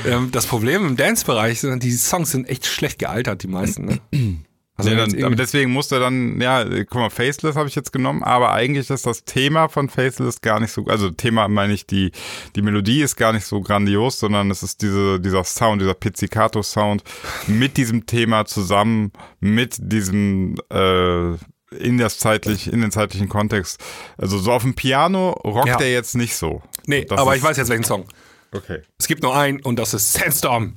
Ähm, 0.06 0.32
das 0.32 0.46
Problem 0.46 0.86
im 0.86 0.98
Dance-Bereich 0.98 1.62
sind, 1.62 1.82
die 1.82 1.92
Songs 1.94 2.30
sind 2.32 2.50
echt 2.50 2.66
schlecht 2.66 3.00
gealtert, 3.00 3.42
die 3.42 3.48
meisten. 3.48 3.86
Ne? 3.86 4.00
Also 4.76 4.90
jetzt 4.90 5.14
dann, 5.14 5.24
aber 5.24 5.36
deswegen 5.36 5.72
musste 5.72 6.00
dann, 6.00 6.42
ja, 6.42 6.64
guck 6.64 6.96
mal, 6.96 7.12
Faceless 7.12 7.56
habe 7.56 7.70
ich 7.70 7.76
jetzt 7.76 7.94
genommen, 7.94 8.24
aber 8.24 8.54
eigentlich 8.54 8.90
ist 8.90 9.06
das 9.06 9.24
Thema 9.24 9.68
von 9.70 9.88
Faceless 9.88 10.42
gar 10.42 10.60
nicht 10.60 10.72
so, 10.72 10.86
also 10.86 11.12
Thema 11.12 11.48
meine 11.48 11.74
ich, 11.74 11.86
die, 11.86 12.12
die 12.56 12.64
Melodie 12.64 13.04
ist 13.04 13.16
gar 13.16 13.34
nicht 13.34 13.46
so 13.46 13.62
grandios, 13.62 14.20
sondern 14.20 14.50
es 14.50 14.64
ist 14.64 14.82
diese, 14.82 15.20
dieser 15.20 15.44
Sound, 15.44 15.80
dieser 15.80 15.94
Pizzicato-Sound 15.94 17.04
mit 17.46 17.78
diesem 17.78 18.08
Thema 18.08 18.46
zusammen, 18.46 19.12
mit 19.40 19.76
diesem, 19.80 20.56
äh, 20.72 21.34
in 21.78 22.00
das 22.00 22.18
zeitlich, 22.18 22.72
in 22.72 22.82
den 22.82 22.92
zeitlichen 22.92 23.30
Kontext. 23.30 23.80
Also 24.18 24.40
so 24.40 24.52
auf 24.52 24.64
dem 24.64 24.74
Piano 24.74 25.32
rockt 25.44 25.68
Ja. 25.68 25.80
er 25.80 25.92
jetzt 25.92 26.16
nicht 26.16 26.36
so. 26.36 26.64
nee, 26.88 27.06
das 27.06 27.20
aber 27.20 27.36
ich 27.36 27.44
weiß 27.44 27.58
jetzt 27.58 27.70
welchen 27.70 27.84
Song. 27.84 28.06
Okay. 28.52 28.82
Es 29.00 29.08
gibt 29.08 29.24
nur 29.24 29.36
einen 29.36 29.60
und 29.62 29.78
das 29.78 29.94
ist 29.94 30.14
Sandstorm. 30.14 30.76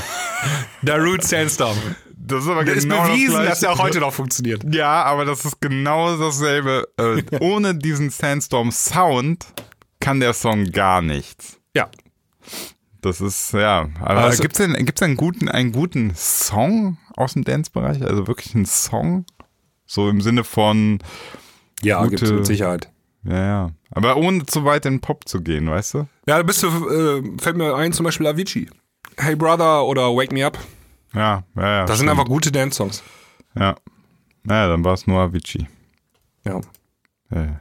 Darude 0.82 1.24
Sandstorm. 1.24 1.76
Das 2.22 2.44
ist 2.44 2.50
aber 2.50 2.64
Das 2.64 2.76
ist 2.76 2.82
genau 2.88 3.02
bewiesen, 3.06 3.34
das 3.38 3.46
dass 3.48 3.60
der 3.60 3.72
auch 3.72 3.78
heute 3.78 3.98
noch 4.00 4.12
funktioniert. 4.12 4.62
Ja, 4.74 5.04
aber 5.04 5.24
das 5.24 5.44
ist 5.44 5.60
genau 5.60 6.16
dasselbe. 6.18 6.86
Äh, 6.98 7.22
ohne 7.40 7.74
diesen 7.74 8.10
Sandstorm-Sound 8.10 9.46
kann 10.00 10.20
der 10.20 10.32
Song 10.34 10.66
gar 10.66 11.02
nichts. 11.02 11.58
Ja. 11.74 11.88
Das 13.00 13.20
ist, 13.20 13.52
ja. 13.54 13.88
Aber 14.00 14.20
Also- 14.20 14.42
gibt's 14.42 14.58
denn, 14.58 14.74
gibt's 14.84 14.98
denn 15.00 15.10
einen 15.10 15.16
guten, 15.16 15.48
einen 15.48 15.72
guten 15.72 16.12
Song 16.14 16.98
aus 17.16 17.32
dem 17.32 17.44
Dance-Bereich? 17.44 18.02
Also 18.04 18.26
wirklich 18.26 18.54
einen 18.54 18.66
Song? 18.66 19.24
So 19.86 20.08
im 20.08 20.20
Sinne 20.20 20.44
von, 20.44 20.98
Ja, 21.82 22.02
Gute- 22.04 22.16
gibt's 22.16 22.30
mit 22.30 22.46
Sicherheit. 22.46 22.90
ja, 23.24 23.44
ja. 23.44 23.70
Aber 23.92 24.16
ohne 24.18 24.44
zu 24.46 24.64
weit 24.64 24.86
in 24.86 24.94
den 24.94 25.00
Pop 25.00 25.26
zu 25.28 25.40
gehen, 25.42 25.68
weißt 25.70 25.94
du? 25.94 25.98
Ja, 26.26 26.36
da 26.36 26.42
bist 26.42 26.62
du, 26.62 26.68
äh, 26.68 27.22
fällt 27.40 27.56
mir 27.56 27.74
ein, 27.74 27.92
zum 27.92 28.04
Beispiel 28.04 28.26
Avicii. 28.26 28.68
Hey 29.16 29.34
Brother 29.34 29.84
oder 29.86 30.14
Wake 30.14 30.32
Me 30.32 30.46
Up. 30.46 30.58
Ja, 31.14 31.42
ja, 31.56 31.62
ja. 31.62 31.80
Das 31.86 31.98
sind 31.98 32.06
stimmt. 32.06 32.10
einfach 32.10 32.24
gute 32.26 32.52
Dance-Songs. 32.52 33.02
Ja. 33.56 33.74
Naja, 34.44 34.68
dann 34.68 34.84
war 34.84 34.94
es 34.94 35.06
nur 35.06 35.20
Avicii. 35.20 35.66
Ja. 36.44 36.60
Ja. 37.30 37.60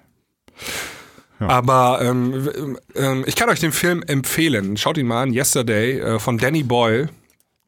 Aber 1.39 1.99
ähm, 2.01 2.77
ähm, 2.95 3.23
ich 3.25 3.35
kann 3.35 3.49
euch 3.49 3.59
den 3.59 3.71
Film 3.71 4.03
empfehlen. 4.03 4.75
Schaut 4.77 4.97
ihn 4.97 5.07
mal 5.07 5.23
an, 5.23 5.33
Yesterday, 5.33 5.99
äh, 5.99 6.19
von 6.19 6.37
Danny 6.37 6.63
Boyle. 6.63 7.09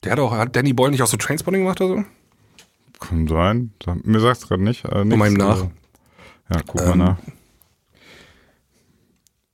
Der 0.04 0.12
hat 0.14 0.20
auch, 0.20 0.32
hat 0.34 0.56
Danny 0.56 0.74
Boyle 0.74 0.92
nicht 0.92 1.02
auch 1.02 1.08
so 1.08 1.16
Trainspotting 1.18 1.62
gemacht 1.62 1.80
oder 1.80 2.02
so? 2.02 2.06
Kann 3.00 3.28
sein. 3.28 3.72
Mir 4.04 4.20
sagt's 4.20 4.48
gerade 4.48 4.64
nicht. 4.64 4.84
Äh, 4.86 5.06
mal 5.06 5.14
ihm 5.14 5.20
nichts, 5.20 5.38
nach. 5.38 5.58
aber- 5.62 5.72
Ja, 6.54 6.62
guck 6.68 6.76
mal 6.82 6.92
Ähm. 6.92 6.98
nach. 6.98 7.18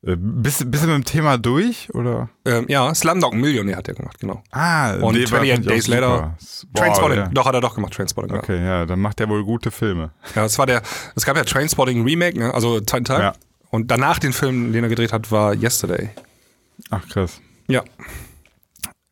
Äh, 0.07 0.15
bist, 0.17 0.71
bist 0.71 0.83
du 0.83 0.87
mit 0.87 0.95
dem 0.95 1.03
Thema 1.03 1.37
durch, 1.37 1.93
oder? 1.93 2.29
Ähm, 2.45 2.65
ja, 2.69 2.93
Slumdog 2.95 3.33
Millionär 3.33 3.75
hat 3.75 3.89
er 3.89 3.93
gemacht, 3.93 4.19
genau. 4.19 4.41
Ah, 4.51 4.93
Und 4.93 5.15
nee, 5.15 5.29
war 5.29 5.41
28 5.41 5.57
natürlich 5.57 5.59
auch 5.59 5.67
Days 5.67 5.87
Later. 5.87 6.37
Boah, 6.71 6.81
Trainspotting, 6.81 7.17
ja. 7.17 7.27
doch, 7.27 7.45
hat 7.45 7.53
er 7.53 7.61
doch 7.61 7.75
gemacht, 7.75 7.93
Trainspotting. 7.93 8.31
Ja. 8.33 8.37
Okay, 8.37 8.65
ja, 8.65 8.85
dann 8.85 9.01
macht 9.01 9.19
er 9.19 9.27
wohl 9.27 9.43
gute 9.43 9.69
Filme. 9.69 10.11
Ja, 10.33 10.43
das 10.43 10.57
war 10.57 10.65
der, 10.65 10.81
es 11.15 11.25
gab 11.25 11.35
ja 11.35 11.43
Trainspotting 11.43 12.03
Remake, 12.05 12.39
ne? 12.39 12.53
also 12.53 12.79
zweiten 12.79 13.03
Teil. 13.05 13.19
Ja. 13.19 13.33
Und 13.69 13.91
danach 13.91 14.19
den 14.19 14.31
Film, 14.31 14.71
den 14.71 14.83
er 14.85 14.89
gedreht 14.89 15.11
hat, 15.11 15.29
war 15.29 15.53
Yesterday. 15.53 16.09
Ach, 16.89 17.05
krass. 17.09 17.41
Ja. 17.67 17.83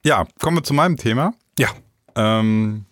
Ja, 0.06 0.26
kommen 0.40 0.58
wir 0.58 0.64
zu 0.64 0.74
meinem 0.74 0.96
Thema. 0.96 1.34
Ja. 1.60 1.70
Ähm, 2.16 2.86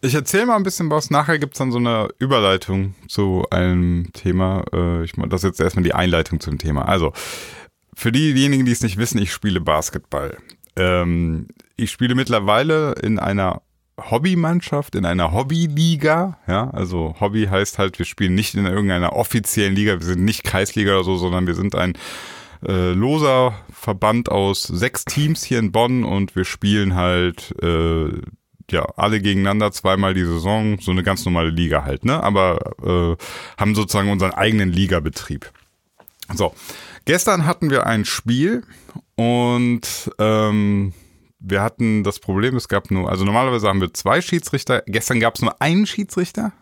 ich 0.00 0.14
erzähle 0.14 0.46
mal 0.46 0.56
ein 0.56 0.62
bisschen 0.62 0.90
was. 0.90 1.10
Nachher 1.10 1.38
gibt's 1.38 1.58
dann 1.58 1.72
so 1.72 1.78
eine 1.78 2.08
Überleitung 2.18 2.94
zu 3.08 3.46
einem 3.50 4.12
Thema. 4.12 4.64
Äh, 4.72 5.04
ich, 5.04 5.12
das 5.12 5.42
ist 5.42 5.48
jetzt 5.48 5.60
erstmal 5.60 5.84
die 5.84 5.94
Einleitung 5.94 6.40
zum 6.40 6.58
Thema. 6.58 6.86
Also, 6.86 7.12
für 7.94 8.12
diejenigen, 8.12 8.64
die 8.64 8.72
es 8.72 8.82
nicht 8.82 8.96
wissen, 8.96 9.18
ich 9.18 9.32
spiele 9.32 9.60
Basketball. 9.60 10.38
Ähm, 10.76 11.48
ich 11.76 11.90
spiele 11.90 12.14
mittlerweile 12.14 12.92
in 13.02 13.18
einer 13.18 13.62
Hobbymannschaft, 13.98 14.94
in 14.94 15.04
einer 15.04 15.32
Hobbyliga. 15.32 16.38
Ja, 16.46 16.70
also 16.70 17.16
Hobby 17.18 17.46
heißt 17.46 17.78
halt, 17.78 17.98
wir 17.98 18.06
spielen 18.06 18.36
nicht 18.36 18.54
in 18.54 18.66
irgendeiner 18.66 19.14
offiziellen 19.14 19.74
Liga. 19.74 19.98
Wir 19.98 20.06
sind 20.06 20.24
nicht 20.24 20.44
Kreisliga 20.44 20.94
oder 20.94 21.04
so, 21.04 21.16
sondern 21.16 21.48
wir 21.48 21.54
sind 21.54 21.74
ein 21.74 21.94
äh, 22.66 22.92
loser 22.92 23.54
Verband 23.72 24.30
aus 24.30 24.62
sechs 24.62 25.04
Teams 25.04 25.42
hier 25.42 25.58
in 25.58 25.72
Bonn 25.72 26.04
und 26.04 26.36
wir 26.36 26.44
spielen 26.44 26.94
halt 26.94 27.54
äh, 27.62 28.10
ja 28.70 28.84
alle 28.96 29.20
gegeneinander 29.20 29.72
zweimal 29.72 30.14
die 30.14 30.24
Saison, 30.24 30.78
so 30.80 30.90
eine 30.90 31.02
ganz 31.02 31.24
normale 31.24 31.50
Liga 31.50 31.84
halt, 31.84 32.04
ne? 32.04 32.22
Aber 32.22 32.74
äh, 32.82 33.16
haben 33.60 33.74
sozusagen 33.74 34.10
unseren 34.10 34.32
eigenen 34.32 34.70
Ligabetrieb. 34.70 35.50
So, 36.34 36.54
gestern 37.04 37.46
hatten 37.46 37.70
wir 37.70 37.86
ein 37.86 38.04
Spiel 38.04 38.64
und 39.16 40.10
ähm, 40.18 40.92
wir 41.40 41.62
hatten 41.62 42.04
das 42.04 42.18
Problem, 42.18 42.56
es 42.56 42.68
gab 42.68 42.90
nur, 42.90 43.08
also 43.08 43.24
normalerweise 43.24 43.68
haben 43.68 43.80
wir 43.80 43.94
zwei 43.94 44.20
Schiedsrichter, 44.20 44.82
gestern 44.86 45.20
gab 45.20 45.36
es 45.36 45.42
nur 45.42 45.60
einen 45.62 45.86
Schiedsrichter. 45.86 46.52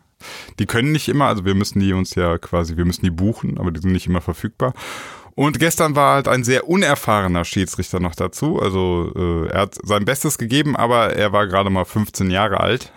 Die 0.59 0.67
können 0.67 0.93
nicht 0.93 1.09
immer, 1.09 1.27
also 1.27 1.45
wir 1.45 1.55
müssen 1.55 1.81
die 1.81 1.93
uns 1.93 2.15
ja 2.15 2.39
quasi, 2.39 2.77
wir 2.77 2.85
müssen 2.85 3.05
die 3.05 3.11
buchen, 3.11 3.59
aber 3.59 3.71
die 3.71 3.81
sind 3.81 3.93
nicht 3.93 4.07
immer 4.07 4.21
verfügbar. 4.21 4.73
Und 5.37 5.59
gestern 5.59 5.95
war 5.95 6.15
halt 6.15 6.29
ein 6.29 6.45
sehr 6.45 6.67
unerfahrener 6.67 7.45
Schiedsrichter 7.45 8.01
noch 8.01 8.15
dazu. 8.15 8.59
Also 8.59 9.13
äh, 9.15 9.53
er 9.53 9.61
hat 9.61 9.77
sein 9.83 10.07
Bestes 10.07 10.39
gegeben, 10.39 10.77
aber 10.77 11.15
er 11.15 11.31
war 11.31 11.47
gerade 11.47 11.69
mal 11.69 11.85
15 11.85 12.31
Jahre 12.31 12.59
alt. 12.59 12.91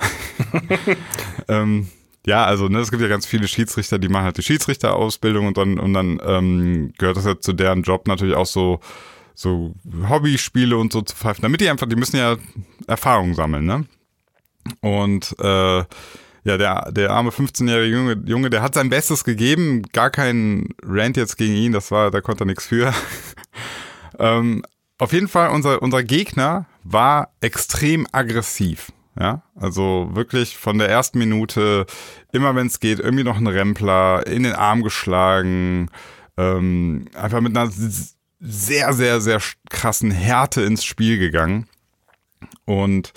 ähm, 1.50 1.90
ja, 2.26 2.46
also 2.46 2.70
ne, 2.70 2.80
es 2.80 2.92
gibt 2.92 3.02
ja 3.02 3.10
ganz 3.10 3.26
viele 3.26 3.46
Schiedsrichter, 3.50 4.00
die 4.00 4.08
machen 4.08 4.24
halt 4.24 4.38
die 4.38 4.44
Schiedsrichterausbildung 4.44 5.48
und 5.48 5.58
dann 5.58 5.80
und 5.80 5.94
dann 5.94 6.22
ähm, 6.26 6.94
gehört 6.98 7.18
das 7.18 7.26
ja 7.26 7.38
zu 7.40 7.52
deren 7.52 7.84
Job 7.84 8.08
natürlich 8.08 8.36
auch 8.36 8.46
so 8.46 8.80
so 9.36 9.74
Hobbyspiele 10.08 10.78
und 10.78 10.94
so 10.94 11.02
zu 11.02 11.16
pfeifen, 11.16 11.42
damit 11.42 11.60
die 11.60 11.70
einfach, 11.70 11.88
die 11.88 11.96
müssen 11.96 12.18
ja 12.18 12.38
Erfahrung 12.88 13.34
sammeln, 13.34 13.66
ne? 13.66 13.86
Und 14.82 15.36
äh, 15.40 15.84
ja, 16.44 16.58
der, 16.58 16.92
der 16.92 17.12
arme 17.12 17.32
15-jährige 17.32 17.96
Junge, 17.96 18.22
Junge, 18.26 18.50
der 18.50 18.62
hat 18.62 18.74
sein 18.74 18.90
Bestes 18.90 19.24
gegeben, 19.24 19.84
gar 19.94 20.10
kein 20.10 20.70
Rant 20.84 21.18
jetzt 21.18 21.38
gegen 21.38 21.56
ihn, 21.56 21.72
das 21.72 21.92
war, 21.92 22.12
da 22.12 22.22
konnte 22.22 22.44
er 22.44 22.48
nichts 22.48 22.66
für. 22.66 22.94
Ähm, 24.22 24.64
auf 24.98 25.14
jeden 25.14 25.30
Fall, 25.30 25.50
unser, 25.52 25.82
unser 25.82 26.04
Gegner 26.04 26.66
war 26.84 27.32
extrem 27.40 28.06
aggressiv. 28.12 28.92
Ja, 29.18 29.44
also 29.56 30.10
wirklich 30.14 30.58
von 30.58 30.78
der 30.78 30.90
ersten 30.90 31.20
Minute, 31.20 31.86
immer 32.32 32.56
wenn 32.56 32.68
es 32.68 32.80
geht, 32.80 33.00
irgendwie 33.00 33.24
noch 33.24 33.38
ein 33.38 33.48
Rempler 33.48 34.26
in 34.28 34.44
den 34.44 34.54
Arm 34.54 34.84
geschlagen, 34.84 35.90
ähm, 36.38 37.06
einfach 37.16 37.42
mit 37.42 37.58
einer 37.58 37.70
sehr, 38.40 38.94
sehr, 38.94 39.20
sehr 39.20 39.42
krassen 39.70 40.12
Härte 40.12 40.62
ins 40.62 40.86
Spiel 40.86 41.18
gegangen. 41.18 41.68
Und 42.66 43.12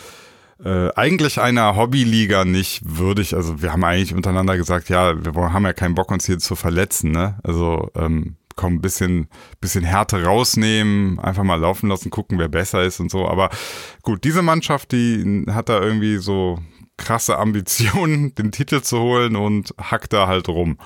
äh, 0.64 0.90
eigentlich 0.94 1.40
einer 1.40 1.76
Hobbyliga 1.76 2.44
nicht 2.44 2.82
würdig. 2.84 3.34
Also 3.34 3.62
wir 3.62 3.72
haben 3.72 3.84
eigentlich 3.84 4.14
untereinander 4.14 4.56
gesagt, 4.56 4.88
ja, 4.88 5.14
wir 5.24 5.52
haben 5.52 5.64
ja 5.64 5.72
keinen 5.72 5.94
Bock, 5.94 6.10
uns 6.10 6.26
hier 6.26 6.38
zu 6.38 6.54
verletzen. 6.54 7.10
Ne? 7.10 7.38
Also 7.42 7.90
ähm, 7.96 8.36
komm, 8.54 8.74
ein 8.74 8.80
bisschen, 8.80 9.28
bisschen 9.60 9.84
Härte 9.84 10.24
rausnehmen, 10.24 11.18
einfach 11.18 11.42
mal 11.42 11.60
laufen 11.60 11.88
lassen, 11.88 12.10
gucken, 12.10 12.38
wer 12.38 12.48
besser 12.48 12.84
ist 12.84 13.00
und 13.00 13.10
so. 13.10 13.28
Aber 13.28 13.50
gut, 14.02 14.24
diese 14.24 14.42
Mannschaft, 14.42 14.92
die 14.92 15.44
hat 15.50 15.68
da 15.68 15.80
irgendwie 15.80 16.18
so 16.18 16.58
krasse 16.96 17.38
Ambitionen, 17.38 18.34
den 18.36 18.52
Titel 18.52 18.82
zu 18.82 19.00
holen 19.00 19.36
und 19.36 19.74
hackt 19.80 20.12
da 20.12 20.28
halt 20.28 20.48
rum. 20.48 20.78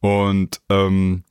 Und 0.00 0.60
ähm, 0.68 1.24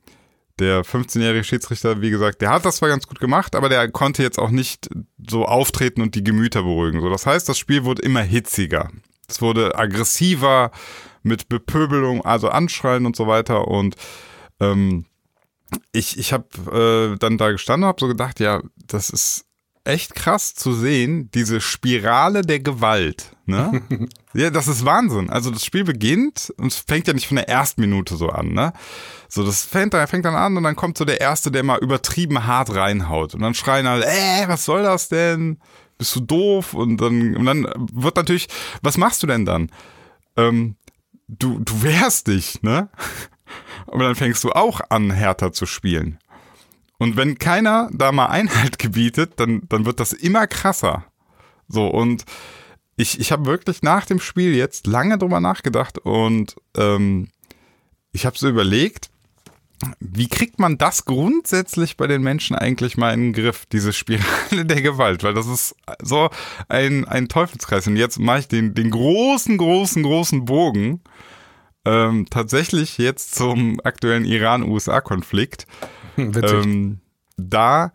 der 0.60 0.84
15-jährige 0.84 1.44
Schiedsrichter, 1.44 2.00
wie 2.00 2.10
gesagt, 2.10 2.40
der 2.40 2.50
hat 2.50 2.64
das 2.64 2.76
zwar 2.76 2.88
ganz 2.88 3.06
gut 3.06 3.20
gemacht, 3.20 3.54
aber 3.54 3.68
der 3.68 3.90
konnte 3.90 4.22
jetzt 4.22 4.38
auch 4.38 4.50
nicht 4.50 4.88
so 5.28 5.44
auftreten 5.44 6.02
und 6.02 6.14
die 6.14 6.24
Gemüter 6.24 6.62
beruhigen. 6.62 7.00
So, 7.00 7.08
das 7.08 7.26
heißt, 7.26 7.48
das 7.48 7.58
Spiel 7.58 7.84
wurde 7.84 8.02
immer 8.02 8.22
hitziger. 8.22 8.90
Es 9.28 9.42
wurde 9.42 9.76
aggressiver 9.76 10.70
mit 11.22 11.48
Bepöbelung, 11.48 12.24
also 12.24 12.48
Anschreien 12.48 13.06
und 13.06 13.16
so 13.16 13.26
weiter. 13.26 13.68
Und 13.68 13.96
ähm, 14.60 15.06
ich, 15.92 16.18
ich 16.18 16.32
habe 16.32 17.12
äh, 17.14 17.18
dann 17.18 17.38
da 17.38 17.50
gestanden 17.50 17.84
und 17.84 17.88
habe 17.88 18.00
so 18.00 18.08
gedacht, 18.08 18.40
ja, 18.40 18.62
das 18.86 19.10
ist 19.10 19.47
echt 19.84 20.14
krass 20.14 20.54
zu 20.54 20.72
sehen, 20.72 21.30
diese 21.32 21.60
Spirale 21.60 22.42
der 22.42 22.60
Gewalt. 22.60 23.36
Ne? 23.46 23.82
ja, 24.34 24.50
das 24.50 24.68
ist 24.68 24.84
Wahnsinn. 24.84 25.30
Also 25.30 25.50
das 25.50 25.64
Spiel 25.64 25.84
beginnt 25.84 26.52
und 26.58 26.68
es 26.68 26.78
fängt 26.78 27.06
ja 27.06 27.14
nicht 27.14 27.26
von 27.26 27.36
der 27.36 27.48
ersten 27.48 27.80
Minute 27.80 28.16
so 28.16 28.28
an, 28.28 28.52
ne? 28.52 28.72
So, 29.28 29.44
das 29.44 29.64
fängt, 29.64 29.94
fängt 29.94 30.24
dann 30.24 30.34
an 30.34 30.56
und 30.56 30.62
dann 30.62 30.76
kommt 30.76 30.98
so 30.98 31.04
der 31.04 31.20
Erste, 31.20 31.50
der 31.50 31.62
mal 31.62 31.78
übertrieben 31.78 32.46
hart 32.46 32.74
reinhaut. 32.74 33.34
Und 33.34 33.40
dann 33.40 33.54
schreien 33.54 33.86
alle, 33.86 34.06
äh, 34.06 34.48
was 34.48 34.64
soll 34.64 34.82
das 34.82 35.08
denn? 35.08 35.58
Bist 35.98 36.16
du 36.16 36.20
doof? 36.20 36.74
Und 36.74 36.98
dann, 36.98 37.36
und 37.36 37.44
dann 37.44 37.66
wird 37.92 38.16
natürlich, 38.16 38.48
was 38.82 38.96
machst 38.96 39.22
du 39.22 39.26
denn 39.26 39.44
dann? 39.44 39.70
Ähm, 40.36 40.76
du, 41.26 41.58
du 41.58 41.82
wehrst 41.82 42.28
dich, 42.28 42.62
ne? 42.62 42.88
Aber 43.86 44.04
dann 44.04 44.14
fängst 44.14 44.44
du 44.44 44.52
auch 44.52 44.80
an, 44.90 45.10
härter 45.10 45.52
zu 45.52 45.66
spielen. 45.66 46.18
Und 46.98 47.16
wenn 47.16 47.38
keiner 47.38 47.88
da 47.92 48.12
mal 48.12 48.26
Einhalt 48.26 48.78
gebietet, 48.78 49.34
dann, 49.36 49.62
dann 49.68 49.86
wird 49.86 50.00
das 50.00 50.12
immer 50.12 50.46
krasser. 50.46 51.04
So, 51.68 51.86
und 51.86 52.24
ich, 52.96 53.20
ich 53.20 53.30
habe 53.30 53.46
wirklich 53.46 53.82
nach 53.82 54.06
dem 54.06 54.20
Spiel 54.20 54.54
jetzt 54.54 54.86
lange 54.86 55.18
drüber 55.18 55.40
nachgedacht 55.40 55.98
und 55.98 56.56
ähm, 56.76 57.28
ich 58.12 58.26
habe 58.26 58.36
so 58.36 58.48
überlegt, 58.48 59.10
wie 60.00 60.28
kriegt 60.28 60.58
man 60.58 60.76
das 60.76 61.04
grundsätzlich 61.04 61.96
bei 61.96 62.08
den 62.08 62.22
Menschen 62.22 62.56
eigentlich 62.56 62.96
mal 62.96 63.14
in 63.14 63.20
den 63.20 63.32
Griff, 63.32 63.66
diese 63.66 63.92
Spirale 63.92 64.64
der 64.64 64.82
Gewalt? 64.82 65.22
Weil 65.22 65.34
das 65.34 65.46
ist 65.46 65.76
so 66.02 66.30
ein, 66.68 67.04
ein 67.06 67.28
Teufelskreis. 67.28 67.86
Und 67.86 67.96
jetzt 67.96 68.18
mache 68.18 68.40
ich 68.40 68.48
den, 68.48 68.74
den 68.74 68.90
großen, 68.90 69.56
großen, 69.56 70.02
großen 70.02 70.44
Bogen 70.46 71.00
ähm, 71.84 72.26
tatsächlich 72.28 72.98
jetzt 72.98 73.36
zum 73.36 73.80
aktuellen 73.84 74.24
Iran-USA-Konflikt. 74.24 75.66
Ähm, 76.48 77.00
da 77.36 77.92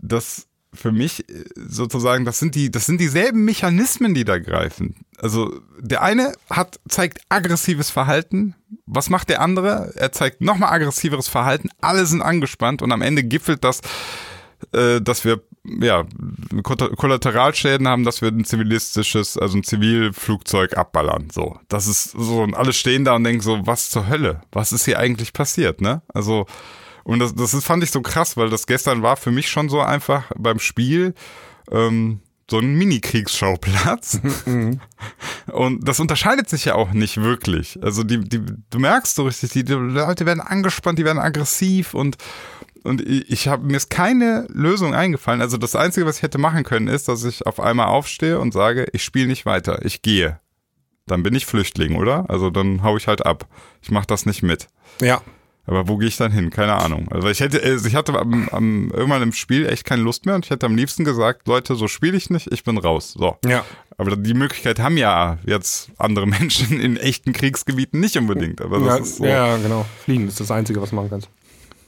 das 0.00 0.46
für 0.72 0.92
mich 0.92 1.28
äh, 1.28 1.44
sozusagen, 1.56 2.24
das 2.24 2.38
sind 2.38 2.54
die, 2.54 2.70
das 2.70 2.86
sind 2.86 3.00
dieselben 3.00 3.44
Mechanismen, 3.44 4.14
die 4.14 4.24
da 4.24 4.38
greifen. 4.38 4.96
Also 5.18 5.60
der 5.78 6.02
eine 6.02 6.32
hat, 6.48 6.80
zeigt 6.88 7.20
aggressives 7.28 7.90
Verhalten. 7.90 8.54
Was 8.86 9.10
macht 9.10 9.28
der 9.28 9.40
andere? 9.40 9.92
Er 9.96 10.12
zeigt 10.12 10.40
nochmal 10.40 10.72
aggressiveres 10.72 11.28
Verhalten. 11.28 11.68
Alle 11.80 12.06
sind 12.06 12.22
angespannt 12.22 12.82
und 12.82 12.92
am 12.92 13.02
Ende 13.02 13.24
gipfelt 13.24 13.64
das, 13.64 13.80
äh, 14.72 15.00
dass 15.00 15.24
wir 15.24 15.42
ja 15.64 16.04
Kollateralschäden 16.62 17.86
haben, 17.86 18.04
dass 18.04 18.22
wir 18.22 18.28
ein 18.28 18.44
zivilistisches, 18.44 19.36
also 19.36 19.58
ein 19.58 19.64
Zivilflugzeug 19.64 20.76
abballern. 20.76 21.28
So, 21.30 21.58
das 21.68 21.86
ist 21.86 22.12
so 22.12 22.42
und 22.42 22.54
alle 22.54 22.72
stehen 22.72 23.04
da 23.04 23.16
und 23.16 23.24
denken 23.24 23.42
so, 23.42 23.66
was 23.66 23.90
zur 23.90 24.08
Hölle? 24.08 24.40
Was 24.52 24.72
ist 24.72 24.84
hier 24.84 24.98
eigentlich 24.98 25.32
passiert? 25.32 25.80
Ne? 25.80 26.02
Also 26.08 26.46
und 27.04 27.18
das, 27.18 27.34
das 27.34 27.54
fand 27.64 27.82
ich 27.82 27.90
so 27.90 28.02
krass, 28.02 28.36
weil 28.36 28.50
das 28.50 28.66
gestern 28.66 29.02
war 29.02 29.16
für 29.16 29.30
mich 29.30 29.48
schon 29.48 29.68
so 29.68 29.80
einfach 29.80 30.30
beim 30.36 30.58
Spiel 30.58 31.14
ähm, 31.70 32.20
so 32.50 32.58
ein 32.58 32.74
Mini-Kriegsschauplatz. 32.74 34.20
und 35.52 35.88
das 35.88 36.00
unterscheidet 36.00 36.48
sich 36.48 36.64
ja 36.64 36.74
auch 36.74 36.92
nicht 36.92 37.18
wirklich. 37.18 37.78
Also 37.82 38.02
die, 38.02 38.20
die, 38.20 38.40
du 38.70 38.78
merkst 38.78 39.14
so 39.14 39.24
richtig, 39.24 39.50
die, 39.52 39.64
die 39.64 39.72
Leute 39.72 40.26
werden 40.26 40.40
angespannt, 40.40 40.98
die 40.98 41.04
werden 41.04 41.18
aggressiv 41.18 41.94
und 41.94 42.16
und 42.82 43.02
ich 43.02 43.46
habe 43.46 43.66
mir 43.66 43.76
ist 43.76 43.90
keine 43.90 44.46
Lösung 44.48 44.94
eingefallen. 44.94 45.42
Also 45.42 45.58
das 45.58 45.76
Einzige, 45.76 46.06
was 46.06 46.16
ich 46.16 46.22
hätte 46.22 46.38
machen 46.38 46.64
können, 46.64 46.88
ist, 46.88 47.08
dass 47.08 47.24
ich 47.24 47.46
auf 47.46 47.60
einmal 47.60 47.88
aufstehe 47.88 48.40
und 48.40 48.54
sage, 48.54 48.86
ich 48.94 49.04
spiele 49.04 49.26
nicht 49.26 49.44
weiter, 49.44 49.84
ich 49.84 50.00
gehe. 50.00 50.40
Dann 51.06 51.22
bin 51.22 51.34
ich 51.34 51.44
Flüchtling, 51.44 51.96
oder? 51.96 52.24
Also 52.30 52.48
dann 52.48 52.82
hau 52.82 52.96
ich 52.96 53.06
halt 53.06 53.26
ab. 53.26 53.46
Ich 53.82 53.90
mache 53.90 54.06
das 54.06 54.24
nicht 54.24 54.42
mit. 54.42 54.68
Ja. 55.02 55.20
Aber 55.70 55.86
wo 55.86 55.98
gehe 55.98 56.08
ich 56.08 56.16
dann 56.16 56.32
hin? 56.32 56.50
Keine 56.50 56.74
Ahnung. 56.74 57.06
Also 57.12 57.28
ich 57.28 57.38
hätte, 57.38 57.62
also 57.62 57.86
ich 57.86 57.94
hatte 57.94 58.18
am, 58.18 58.48
am, 58.48 58.90
irgendwann 58.90 59.22
im 59.22 59.32
Spiel 59.32 59.66
echt 59.66 59.84
keine 59.84 60.02
Lust 60.02 60.26
mehr 60.26 60.34
und 60.34 60.44
ich 60.44 60.50
hätte 60.50 60.66
am 60.66 60.74
liebsten 60.74 61.04
gesagt, 61.04 61.46
Leute, 61.46 61.76
so 61.76 61.86
spiele 61.86 62.16
ich 62.16 62.28
nicht, 62.28 62.52
ich 62.52 62.64
bin 62.64 62.76
raus. 62.76 63.14
So. 63.16 63.36
Ja. 63.44 63.64
Aber 63.96 64.16
die 64.16 64.34
Möglichkeit 64.34 64.80
haben 64.80 64.96
ja 64.96 65.38
jetzt 65.46 65.92
andere 65.96 66.26
Menschen 66.40 66.80
in 66.80 66.96
echten 66.96 67.32
Kriegsgebieten 67.32 68.00
nicht 68.00 68.16
unbedingt. 68.16 68.60
Aber 68.60 68.80
das 68.80 68.88
ja, 68.88 68.96
ist 68.96 69.16
so. 69.18 69.24
ja, 69.24 69.56
genau. 69.58 69.86
Fliehen 70.04 70.26
ist 70.26 70.40
das 70.40 70.50
Einzige, 70.50 70.82
was 70.82 70.90
du 70.90 70.96
machen 70.96 71.10
kannst. 71.10 71.28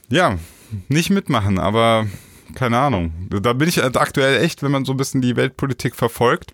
Ja, 0.07 0.37
nicht 0.87 1.09
mitmachen, 1.09 1.59
aber 1.59 2.07
keine 2.55 2.77
Ahnung. 2.79 3.11
Da 3.29 3.51
bin 3.51 3.67
ich 3.67 3.83
aktuell 3.83 4.41
echt, 4.41 4.63
wenn 4.63 4.71
man 4.71 4.85
so 4.85 4.93
ein 4.93 4.97
bisschen 4.97 5.21
die 5.21 5.35
Weltpolitik 5.35 5.97
verfolgt, 5.97 6.53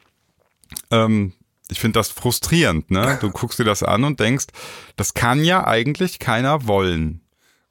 ähm, 0.90 1.34
ich 1.72 1.80
finde 1.80 2.00
das 2.00 2.10
frustrierend, 2.10 2.92
ne? 2.92 3.18
Du 3.22 3.30
guckst 3.32 3.60
dir 3.60 3.64
das 3.64 3.84
an 3.84 4.04
und 4.04 4.20
denkst, 4.20 4.48
das 4.96 5.14
kann 5.14 5.44
ja 5.44 5.66
eigentlich 5.66 6.20
keiner 6.20 6.68
wollen. 6.68 7.22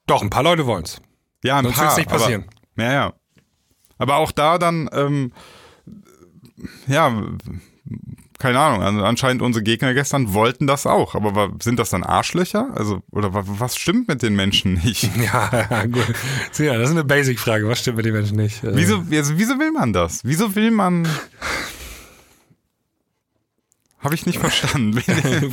Doch, 0.07 0.21
ein 0.21 0.29
paar 0.29 0.43
Leute 0.43 0.65
wollen's. 0.65 1.01
Ja, 1.43 1.57
ein 1.57 1.65
Sonst 1.65 1.77
paar. 1.77 1.85
wird's 1.85 1.97
nicht 1.97 2.09
passieren. 2.09 2.45
Aber, 2.75 2.83
ja, 2.85 2.91
ja. 2.91 3.13
Aber 3.97 4.17
auch 4.17 4.31
da 4.31 4.57
dann, 4.57 4.89
ähm, 4.93 5.33
ja, 6.87 7.13
keine 8.39 8.59
Ahnung, 8.59 8.81
also 8.81 9.03
anscheinend 9.03 9.41
unsere 9.41 9.63
Gegner 9.63 9.93
gestern 9.93 10.33
wollten 10.33 10.65
das 10.65 10.85
auch. 10.87 11.13
Aber 11.13 11.51
sind 11.61 11.77
das 11.77 11.89
dann 11.89 12.03
Arschlöcher? 12.03 12.69
Also, 12.73 13.01
oder 13.11 13.29
was 13.33 13.75
stimmt 13.75 14.07
mit 14.07 14.21
den 14.21 14.35
Menschen 14.35 14.75
nicht? 14.75 15.09
Ja, 15.21 15.85
gut. 15.85 16.15
Ja, 16.57 16.77
das 16.77 16.89
ist 16.89 16.95
eine 16.95 17.03
Basic-Frage. 17.03 17.67
Was 17.67 17.79
stimmt 17.79 17.97
mit 17.97 18.05
den 18.05 18.13
Menschen 18.13 18.37
nicht? 18.37 18.61
Wieso, 18.63 19.03
also, 19.11 19.37
wieso 19.37 19.59
will 19.59 19.71
man 19.71 19.91
das? 19.91 20.23
Wieso 20.23 20.55
will 20.55 20.71
man 20.71 21.07
habe 23.99 24.15
ich 24.15 24.25
nicht 24.25 24.39
verstanden. 24.39 24.95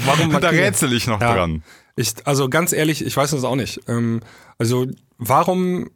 Warum 0.04 0.30
da 0.40 0.48
rätsel 0.48 0.92
ich 0.92 1.06
noch 1.06 1.20
ja. 1.20 1.34
dran. 1.34 1.62
Ich, 1.96 2.14
also 2.24 2.48
ganz 2.48 2.72
ehrlich, 2.72 3.04
ich 3.04 3.16
weiß 3.16 3.30
das 3.30 3.44
auch 3.44 3.56
nicht. 3.56 3.80
Ähm, 3.88 4.20
also 4.58 4.86
warum, 5.18 5.90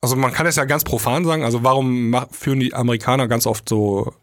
also 0.00 0.16
man 0.16 0.32
kann 0.32 0.46
es 0.46 0.56
ja 0.56 0.64
ganz 0.64 0.84
profan 0.84 1.24
sagen, 1.24 1.44
also 1.44 1.62
warum 1.62 2.10
mach, 2.10 2.28
führen 2.30 2.60
die 2.60 2.74
Amerikaner 2.74 3.28
ganz 3.28 3.46
oft 3.46 3.68
so, 3.68 4.14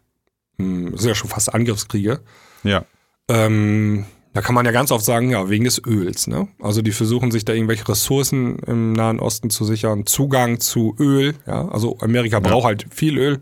mh, 0.57 0.89
hm, 0.89 0.97
sind 0.97 1.09
ja 1.09 1.15
schon 1.15 1.29
fast 1.29 1.53
Angriffskriege. 1.53 2.21
Ja. 2.63 2.85
Ähm, 3.29 4.05
da 4.33 4.41
kann 4.41 4.55
man 4.55 4.65
ja 4.65 4.71
ganz 4.71 4.91
oft 4.91 5.05
sagen, 5.05 5.29
ja, 5.29 5.49
wegen 5.49 5.63
des 5.63 5.79
Öls. 5.85 6.25
Ne? 6.25 6.47
Also 6.59 6.81
die 6.81 6.91
versuchen 6.91 7.29
sich 7.29 7.45
da 7.45 7.53
irgendwelche 7.53 7.87
Ressourcen 7.87 8.57
im 8.65 8.93
Nahen 8.93 9.19
Osten 9.19 9.51
zu 9.51 9.63
sichern, 9.63 10.07
Zugang 10.07 10.59
zu 10.59 10.95
Öl. 10.99 11.35
Ja? 11.45 11.67
Also 11.69 11.99
Amerika 11.99 12.37
ja. 12.37 12.39
braucht 12.39 12.65
halt 12.65 12.87
viel 12.89 13.17
Öl 13.19 13.41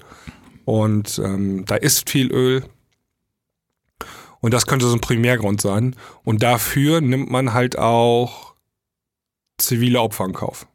und 0.65 1.19
ähm, 1.23 1.63
da 1.65 1.75
ist 1.75 2.09
viel 2.09 2.32
Öl. 2.32 2.63
Und 4.41 4.53
das 4.53 4.65
könnte 4.65 4.87
so 4.87 4.93
ein 4.93 5.01
Primärgrund 5.01 5.61
sein. 5.61 5.95
Und 6.23 6.43
dafür 6.43 6.99
nimmt 6.99 7.31
man 7.31 7.53
halt 7.53 7.77
auch 7.77 8.55
zivile 9.57 10.01
Opfer 10.01 10.25
in 10.25 10.33
Kauf. 10.33 10.67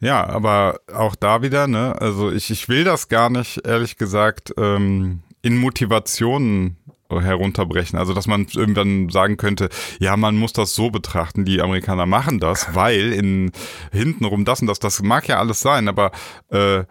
Ja, 0.00 0.26
aber 0.26 0.80
auch 0.92 1.14
da 1.16 1.42
wieder, 1.42 1.66
ne, 1.66 2.00
also 2.00 2.30
ich, 2.30 2.50
ich 2.50 2.68
will 2.68 2.84
das 2.84 3.08
gar 3.08 3.30
nicht, 3.30 3.66
ehrlich 3.66 3.96
gesagt, 3.96 4.52
ähm, 4.56 5.22
in 5.42 5.56
Motivationen 5.56 6.76
herunterbrechen. 7.10 7.98
Also, 7.98 8.14
dass 8.14 8.26
man 8.26 8.46
irgendwann 8.54 9.08
sagen 9.08 9.36
könnte, 9.36 9.68
ja, 9.98 10.16
man 10.16 10.36
muss 10.36 10.52
das 10.52 10.74
so 10.74 10.90
betrachten, 10.90 11.44
die 11.44 11.60
Amerikaner 11.60 12.06
machen 12.06 12.40
das, 12.40 12.74
weil 12.74 13.12
in 13.12 13.52
hintenrum 13.92 14.44
das 14.44 14.60
und 14.60 14.68
das, 14.68 14.78
das 14.78 15.02
mag 15.02 15.28
ja 15.28 15.38
alles 15.38 15.60
sein, 15.60 15.88
aber 15.88 16.12
äh, 16.48 16.84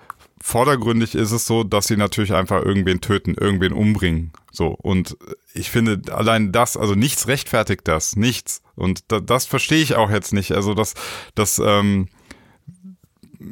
vordergründig 0.43 1.15
ist 1.15 1.31
es 1.31 1.47
so, 1.47 1.63
dass 1.63 1.87
sie 1.87 1.95
natürlich 1.95 2.33
einfach 2.33 2.61
irgendwen 2.61 2.99
töten, 2.99 3.33
irgendwen 3.33 3.71
umbringen. 3.71 4.33
So. 4.51 4.67
Und 4.67 5.17
ich 5.53 5.71
finde 5.71 6.01
allein 6.13 6.51
das, 6.51 6.75
also 6.75 6.95
nichts 6.95 7.29
rechtfertigt 7.29 7.87
das. 7.87 8.17
Nichts. 8.17 8.61
Und 8.75 9.05
da, 9.07 9.21
das 9.21 9.45
verstehe 9.45 9.81
ich 9.81 9.95
auch 9.95 10.11
jetzt 10.11 10.33
nicht. 10.33 10.51
Also 10.51 10.73
das, 10.73 10.95
das, 11.33 11.61
ähm, 11.63 12.09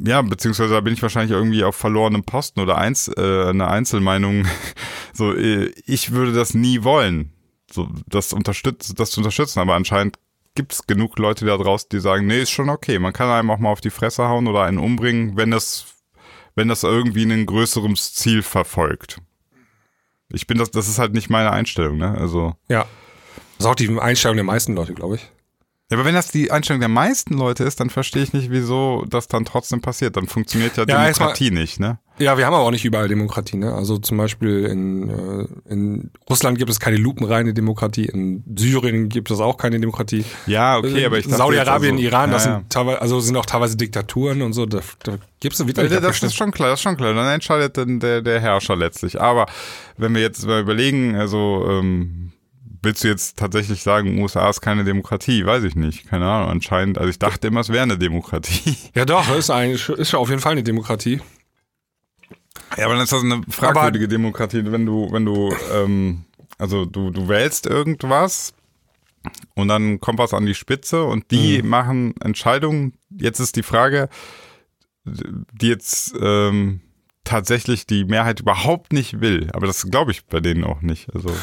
ja, 0.06 0.22
beziehungsweise 0.22 0.74
da 0.74 0.82
bin 0.82 0.94
ich 0.94 1.02
wahrscheinlich 1.02 1.32
irgendwie 1.32 1.64
auf 1.64 1.78
verlorenem 1.78 2.24
Posten 2.24 2.60
oder 2.60 2.78
eins, 2.78 3.08
äh, 3.08 3.46
eine 3.48 3.68
Einzelmeinung. 3.68 4.46
So, 5.14 5.34
äh, 5.34 5.74
ich 5.86 6.14
würde 6.14 6.32
das 6.32 6.54
nie 6.54 6.84
wollen, 6.84 7.34
so 7.70 7.90
das 8.08 8.32
unterstützt, 8.32 8.98
das 8.98 9.12
zu 9.12 9.20
unterstützen, 9.20 9.60
aber 9.60 9.76
anscheinend 9.76 10.18
gibt 10.56 10.72
es 10.72 10.88
genug 10.88 11.20
Leute 11.20 11.46
da 11.46 11.58
draußen, 11.58 11.90
die 11.92 12.00
sagen, 12.00 12.28
nee, 12.28 12.42
ist 12.42 12.52
schon 12.52 12.70
okay. 12.70 12.98
Man 12.98 13.12
kann 13.12 13.30
einem 13.30 13.52
auch 13.52 13.60
mal 13.60 13.70
auf 13.72 13.82
die 13.82 13.90
Fresse 13.90 14.30
hauen 14.30 14.48
oder 14.48 14.64
einen 14.64 14.78
umbringen, 14.78 15.36
wenn 15.36 15.52
das, 15.52 15.91
wenn 16.56 16.68
das 16.68 16.84
irgendwie 16.84 17.24
ein 17.24 17.46
größeres 17.46 18.14
Ziel 18.14 18.44
verfolgt. 18.44 19.20
Ich 20.34 20.48
bin 20.48 20.58
das, 20.58 20.72
das 20.72 20.88
ist 20.88 21.00
halt 21.00 21.14
nicht 21.14 21.30
meine 21.30 21.52
Einstellung, 21.52 21.98
ne? 21.98 22.18
Also. 22.18 22.56
Ja. 22.70 22.86
Das 23.58 23.66
ist 23.66 23.72
auch 23.72 23.76
die 23.76 24.00
Einstellung 24.00 24.38
der 24.38 24.46
meisten 24.46 24.76
Leute, 24.76 24.94
glaube 24.94 25.16
ich. 25.16 25.32
Ja, 25.92 25.98
aber 25.98 26.06
wenn 26.06 26.16
das 26.16 26.32
die 26.32 26.52
Einstellung 26.52 26.80
der 26.80 26.88
meisten 26.88 27.34
Leute 27.34 27.66
ist, 27.66 27.82
dann 27.82 27.90
verstehe 27.90 28.24
ich 28.24 28.32
nicht, 28.32 28.50
wieso 28.50 29.04
das 29.10 29.28
dann 29.28 29.44
trotzdem 29.44 29.82
passiert. 29.82 30.16
Dann 30.16 30.26
funktioniert 30.26 30.78
ja, 30.78 30.86
Ja, 30.88 31.04
Demokratie 31.04 31.52
nicht, 31.52 31.82
ne? 31.82 32.00
Ja, 32.18 32.38
wir 32.38 32.46
haben 32.46 32.54
aber 32.54 32.64
auch 32.64 32.72
nicht 32.72 32.86
überall 32.86 33.10
Demokratie. 33.10 33.58
Ne? 33.58 33.74
Also 33.74 33.98
zum 33.98 34.18
Beispiel 34.18 34.66
in, 34.68 35.10
äh, 35.10 35.48
in 35.70 36.12
Russland 36.30 36.58
gibt 36.58 36.72
es 36.72 36.80
keine 36.80 36.96
lupenreine 36.96 37.54
Demokratie, 37.54 38.06
in 38.06 38.42
Syrien 38.56 39.10
gibt 39.10 39.32
es 39.32 39.42
auch 39.42 39.58
keine 39.58 39.82
Demokratie. 39.82 40.24
Ja, 40.48 40.78
okay, 40.78 41.06
aber 41.06 41.18
ich 41.18 41.28
Saudi-Arabien, 41.28 41.96
also, 41.96 42.06
Iran, 42.06 42.32
das 42.32 42.46
ja, 42.46 42.56
sind 42.58 42.70
teilweise, 42.70 43.02
also 43.02 43.20
sind 43.20 43.36
auch 43.36 43.46
teilweise 43.46 43.76
Diktaturen 43.76 44.44
und 44.44 44.54
so. 44.54 44.66
Da, 44.66 44.80
da 45.04 45.18
gibt 45.42 45.56
es 45.56 45.68
wieder 45.68 45.84
ja. 45.86 46.00
Das 46.00 46.24
ist 46.24 46.36
schon 46.36 46.52
klar, 46.52 46.70
das 46.70 46.80
ist 46.80 46.84
schon 46.84 46.96
klar. 46.96 47.14
Dann 47.14 47.28
entscheidet 47.34 47.76
dann 47.76 48.00
der, 48.00 48.22
der 48.22 48.40
Herrscher 48.40 48.78
letztlich. 48.78 49.20
Aber 49.20 49.46
wenn 49.98 50.16
wir 50.16 50.22
jetzt 50.22 50.46
mal 50.46 50.62
überlegen, 50.62 51.16
also 51.16 51.66
ähm, 51.68 52.32
willst 52.82 53.04
du 53.04 53.08
jetzt 53.08 53.38
tatsächlich 53.38 53.84
sagen, 53.84 54.22
USA 54.22 54.50
ist 54.50 54.62
keine 54.62 54.84
Demokratie? 54.84 55.46
Weiß 55.46 55.64
ich 55.64 55.76
nicht. 55.76 56.08
Keine 56.08 56.30
Ahnung. 56.30 56.50
Anscheinend, 56.50 56.98
also 56.98 57.10
ich 57.10 57.20
dachte 57.20 57.48
immer, 57.48 57.62
es 57.62 57.70
wäre 57.70 57.84
eine 57.84 57.98
Demokratie. 57.98 58.76
Ja, 58.94 59.06
doch, 59.06 59.34
ist 59.36 59.50
eigentlich 59.50 59.88
ist 59.90 60.12
ja 60.12 60.20
auf 60.20 60.30
jeden 60.30 60.42
Fall 60.42 60.54
eine 60.54 60.64
Demokratie. 60.64 61.22
Ja, 62.78 62.86
aber 62.86 62.96
dann 62.96 63.04
ist 63.04 63.12
das 63.12 63.24
eine 63.24 63.42
fragwürdige 63.50 64.06
aber 64.06 64.12
Demokratie, 64.12 64.64
wenn 64.66 64.86
du, 64.86 65.12
wenn 65.12 65.26
du, 65.26 65.54
ähm, 65.74 66.26
also 66.58 66.86
du, 66.86 67.10
du 67.12 67.30
wählst 67.30 67.66
irgendwas 67.66 68.54
und 69.56 69.68
dann 69.68 70.00
kommt 70.00 70.20
was 70.20 70.34
an 70.34 70.46
die 70.46 70.56
Spitze 70.56 71.04
und 71.04 71.32
die 71.32 71.62
mhm. 71.62 71.70
machen 71.70 72.14
Entscheidungen. 72.22 72.94
Jetzt 73.10 73.40
ist 73.40 73.56
die 73.56 73.64
Frage, 73.64 74.10
die 75.06 75.68
jetzt 75.68 76.14
ähm, 76.20 76.82
tatsächlich 77.24 77.86
die 77.86 78.06
Mehrheit 78.06 78.42
überhaupt 78.42 78.94
nicht 78.94 79.22
will. 79.22 79.50
Aber 79.54 79.68
das 79.68 79.90
glaube 79.90 80.12
ich 80.12 80.26
bei 80.26 80.40
denen 80.40 80.64
auch 80.64 80.82
nicht. 80.82 81.14
Also 81.14 81.36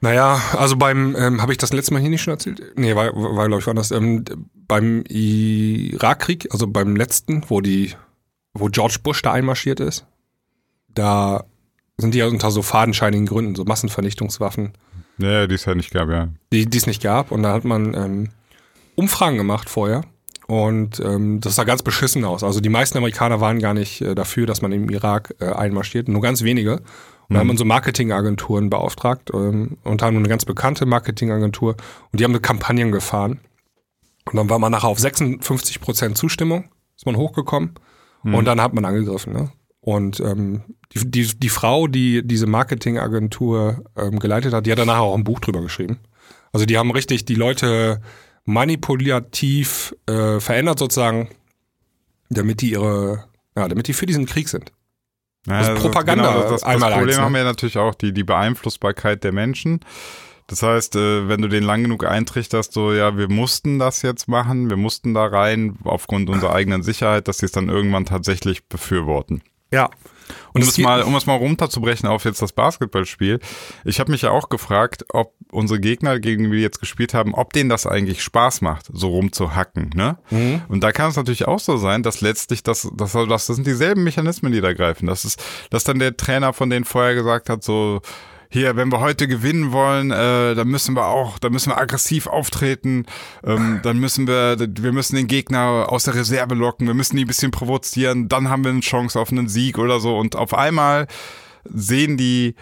naja, 0.00 0.40
also 0.56 0.76
beim, 0.76 1.16
ähm, 1.16 1.42
habe 1.42 1.52
ich 1.52 1.58
das 1.58 1.72
letzte 1.72 1.92
Mal 1.92 2.00
hier 2.00 2.10
nicht 2.10 2.22
schon 2.22 2.34
erzählt? 2.34 2.62
Nee, 2.76 2.94
war, 2.94 3.14
war 3.14 3.48
glaube 3.48 3.60
ich, 3.60 3.66
war 3.66 3.74
das. 3.74 3.90
Ähm, 3.90 4.24
beim 4.68 5.02
Irakkrieg, 5.08 6.48
also 6.52 6.66
beim 6.66 6.94
letzten, 6.94 7.42
wo 7.48 7.60
die, 7.60 7.94
wo 8.54 8.66
George 8.66 8.98
Bush 9.02 9.22
da 9.22 9.32
einmarschiert 9.32 9.80
ist, 9.80 10.06
da 10.88 11.44
sind 11.96 12.14
die 12.14 12.18
ja 12.18 12.26
unter 12.26 12.50
so 12.50 12.62
fadenscheinigen 12.62 13.26
Gründen, 13.26 13.54
so 13.54 13.64
Massenvernichtungswaffen. 13.64 14.72
Ja, 15.18 15.46
die 15.46 15.54
es 15.54 15.64
ja 15.64 15.74
nicht 15.74 15.90
gab, 15.90 16.08
ja. 16.10 16.28
Die, 16.52 16.66
die 16.66 16.78
es 16.78 16.86
nicht 16.86 17.02
gab. 17.02 17.32
Und 17.32 17.42
da 17.42 17.52
hat 17.52 17.64
man 17.64 17.94
ähm, 17.94 18.28
Umfragen 18.94 19.36
gemacht 19.36 19.68
vorher. 19.68 20.02
Und 20.46 21.00
ähm, 21.00 21.40
das 21.40 21.56
sah 21.56 21.64
ganz 21.64 21.82
beschissen 21.82 22.24
aus. 22.24 22.42
Also 22.42 22.60
die 22.60 22.68
meisten 22.68 22.96
Amerikaner 22.96 23.40
waren 23.40 23.58
gar 23.58 23.74
nicht 23.74 24.00
äh, 24.00 24.14
dafür, 24.14 24.46
dass 24.46 24.62
man 24.62 24.72
im 24.72 24.88
Irak 24.88 25.34
äh, 25.40 25.46
einmarschiert, 25.46 26.08
nur 26.08 26.22
ganz 26.22 26.42
wenige. 26.42 26.80
Und 27.28 27.34
mhm. 27.34 27.34
da 27.34 27.40
haben 27.40 27.46
man 27.48 27.56
so 27.56 27.64
Marketingagenturen 27.64 28.70
beauftragt, 28.70 29.30
ähm, 29.34 29.78
unter 29.84 30.06
anderem 30.06 30.22
eine 30.22 30.28
ganz 30.28 30.44
bekannte 30.44 30.86
Marketingagentur. 30.86 31.76
Und 32.10 32.20
die 32.20 32.24
haben 32.24 32.32
eine 32.32 32.40
Kampagnen 32.40 32.92
gefahren. 32.92 33.40
Und 34.24 34.36
dann 34.36 34.50
war 34.50 34.58
man 34.58 34.72
nachher 34.72 34.88
auf 34.88 34.98
56 34.98 35.80
Prozent 35.80 36.16
Zustimmung, 36.16 36.68
ist 36.96 37.06
man 37.06 37.16
hochgekommen. 37.16 37.74
Mhm. 38.22 38.34
Und 38.34 38.44
dann 38.44 38.60
hat 38.60 38.74
man 38.74 38.84
angegriffen. 38.84 39.32
Ne? 39.32 39.52
Und 39.80 40.20
ähm, 40.20 40.62
die, 40.92 41.10
die, 41.10 41.38
die 41.38 41.48
Frau, 41.48 41.86
die 41.86 42.26
diese 42.26 42.46
Marketingagentur 42.46 43.84
ähm, 43.96 44.18
geleitet 44.18 44.52
hat, 44.52 44.66
die 44.66 44.72
hat 44.72 44.78
danach 44.78 44.98
auch 44.98 45.14
ein 45.14 45.24
Buch 45.24 45.40
drüber 45.40 45.60
geschrieben. 45.60 45.98
Also 46.52 46.66
die 46.66 46.78
haben 46.78 46.90
richtig 46.90 47.24
die 47.24 47.34
Leute 47.34 48.00
manipulativ 48.44 49.94
äh, 50.06 50.40
verändert 50.40 50.78
sozusagen, 50.78 51.28
damit 52.30 52.62
die 52.62 52.72
ihre, 52.72 53.24
ja, 53.54 53.68
damit 53.68 53.88
die 53.88 53.92
für 53.92 54.06
diesen 54.06 54.26
Krieg 54.26 54.48
sind. 54.48 54.72
Ja, 55.46 55.60
das 55.60 55.68
ist 55.68 55.80
Propaganda. 55.80 56.28
Genau, 56.28 56.42
das, 56.42 56.50
das, 56.50 56.60
das 56.62 56.80
Problem 56.80 57.08
eins, 57.08 57.16
ne? 57.16 57.22
haben 57.22 57.34
wir 57.34 57.44
natürlich 57.44 57.78
auch 57.78 57.94
die, 57.94 58.12
die 58.12 58.24
Beeinflussbarkeit 58.24 59.24
der 59.24 59.32
Menschen. 59.32 59.80
Das 60.48 60.62
heißt, 60.62 60.96
äh, 60.96 61.28
wenn 61.28 61.42
du 61.42 61.48
den 61.48 61.62
lang 61.62 61.82
genug 61.82 62.06
eintrichterst, 62.06 62.72
so, 62.72 62.92
ja, 62.92 63.16
wir 63.18 63.28
mussten 63.28 63.78
das 63.78 64.00
jetzt 64.00 64.28
machen, 64.28 64.70
wir 64.70 64.78
mussten 64.78 65.12
da 65.12 65.26
rein, 65.26 65.78
aufgrund 65.84 66.30
unserer 66.30 66.54
eigenen 66.54 66.82
Sicherheit, 66.82 67.28
dass 67.28 67.38
sie 67.38 67.46
es 67.46 67.52
dann 67.52 67.68
irgendwann 67.68 68.06
tatsächlich 68.06 68.66
befürworten. 68.66 69.42
Ja. 69.70 69.90
Und 70.52 70.62
um 70.62 70.68
es, 70.68 70.78
mal, 70.78 71.02
um 71.02 71.14
es 71.14 71.26
mal 71.26 71.36
runterzubrechen 71.36 72.08
auf 72.08 72.24
jetzt 72.24 72.42
das 72.42 72.52
Basketballspiel. 72.52 73.38
Ich 73.84 74.00
habe 74.00 74.10
mich 74.10 74.22
ja 74.22 74.30
auch 74.30 74.48
gefragt, 74.48 75.04
ob 75.12 75.34
unsere 75.50 75.80
Gegner, 75.80 76.20
gegen 76.20 76.44
die 76.44 76.52
wir 76.52 76.60
jetzt 76.60 76.80
gespielt 76.80 77.14
haben, 77.14 77.34
ob 77.34 77.52
denen 77.52 77.70
das 77.70 77.86
eigentlich 77.86 78.22
Spaß 78.22 78.60
macht, 78.60 78.86
so 78.92 79.08
rumzuhacken. 79.08 79.90
Ne? 79.94 80.18
Mhm. 80.30 80.62
Und 80.68 80.82
da 80.82 80.92
kann 80.92 81.10
es 81.10 81.16
natürlich 81.16 81.46
auch 81.46 81.60
so 81.60 81.76
sein, 81.76 82.02
dass 82.02 82.20
letztlich 82.20 82.62
das, 82.62 82.88
das, 82.94 83.12
das, 83.12 83.28
das 83.28 83.46
sind 83.46 83.66
dieselben 83.66 84.04
Mechanismen, 84.04 84.52
die 84.52 84.60
da 84.60 84.72
greifen. 84.72 85.06
Das 85.06 85.24
ist, 85.24 85.42
dass 85.70 85.84
dann 85.84 85.98
der 85.98 86.16
Trainer 86.16 86.52
von 86.52 86.70
denen 86.70 86.84
vorher 86.84 87.14
gesagt 87.14 87.48
hat, 87.48 87.62
so, 87.62 88.00
hier, 88.50 88.76
wenn 88.76 88.90
wir 88.90 89.00
heute 89.00 89.28
gewinnen 89.28 89.72
wollen, 89.72 90.10
äh, 90.10 90.54
dann 90.54 90.68
müssen 90.68 90.96
wir 90.96 91.06
auch, 91.06 91.38
dann 91.38 91.52
müssen 91.52 91.70
wir 91.70 91.78
aggressiv 91.78 92.26
auftreten, 92.26 93.04
ähm, 93.44 93.80
dann 93.82 93.98
müssen 93.98 94.26
wir, 94.26 94.56
wir 94.58 94.92
müssen 94.92 95.16
den 95.16 95.26
Gegner 95.26 95.86
aus 95.88 96.04
der 96.04 96.14
Reserve 96.14 96.54
locken, 96.54 96.86
wir 96.86 96.94
müssen 96.94 97.16
die 97.16 97.24
ein 97.24 97.28
bisschen 97.28 97.50
provozieren, 97.50 98.28
dann 98.28 98.48
haben 98.48 98.64
wir 98.64 98.70
eine 98.70 98.80
Chance 98.80 99.20
auf 99.20 99.30
einen 99.30 99.48
Sieg 99.48 99.78
oder 99.78 100.00
so. 100.00 100.16
Und 100.16 100.34
auf 100.34 100.54
einmal 100.54 101.06
sehen 101.64 102.16
die 102.16 102.54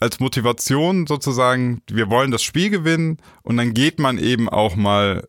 als 0.00 0.20
Motivation 0.20 1.06
sozusagen, 1.06 1.82
wir 1.90 2.08
wollen 2.08 2.30
das 2.30 2.42
Spiel 2.42 2.70
gewinnen 2.70 3.18
und 3.42 3.56
dann 3.56 3.74
geht 3.74 3.98
man 3.98 4.18
eben 4.18 4.48
auch 4.48 4.76
mal 4.76 5.26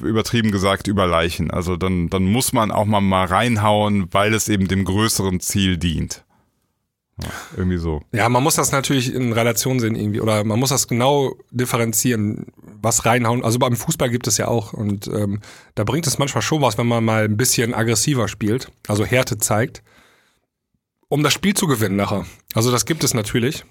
übertrieben 0.00 0.52
gesagt 0.52 0.86
über 0.86 1.06
Leichen. 1.06 1.50
Also 1.50 1.76
dann, 1.76 2.08
dann 2.08 2.24
muss 2.24 2.52
man 2.52 2.70
auch 2.70 2.84
mal, 2.84 3.00
mal 3.00 3.26
reinhauen, 3.26 4.06
weil 4.12 4.34
es 4.34 4.48
eben 4.48 4.68
dem 4.68 4.84
größeren 4.84 5.40
Ziel 5.40 5.76
dient. 5.78 6.24
Ja, 7.22 7.30
irgendwie 7.56 7.78
so. 7.78 8.00
Ja, 8.12 8.28
man 8.28 8.42
muss 8.42 8.54
das 8.54 8.70
natürlich 8.70 9.12
in 9.12 9.32
Relation 9.32 9.80
sehen 9.80 9.96
irgendwie 9.96 10.20
oder 10.20 10.44
man 10.44 10.58
muss 10.58 10.70
das 10.70 10.86
genau 10.86 11.34
differenzieren, 11.50 12.46
was 12.80 13.06
reinhauen. 13.06 13.44
Also 13.44 13.58
beim 13.58 13.74
Fußball 13.74 14.08
gibt 14.08 14.28
es 14.28 14.38
ja 14.38 14.46
auch 14.46 14.72
und 14.72 15.08
ähm, 15.08 15.40
da 15.74 15.84
bringt 15.84 16.06
es 16.06 16.18
manchmal 16.18 16.42
schon 16.42 16.62
was, 16.62 16.78
wenn 16.78 16.86
man 16.86 17.04
mal 17.04 17.24
ein 17.24 17.36
bisschen 17.36 17.74
aggressiver 17.74 18.28
spielt, 18.28 18.70
also 18.86 19.04
Härte 19.04 19.38
zeigt, 19.38 19.82
um 21.08 21.22
das 21.22 21.32
Spiel 21.32 21.54
zu 21.54 21.66
gewinnen 21.66 21.96
nachher. 21.96 22.24
Also 22.54 22.70
das 22.70 22.86
gibt 22.86 23.02
es 23.02 23.14
natürlich. 23.14 23.64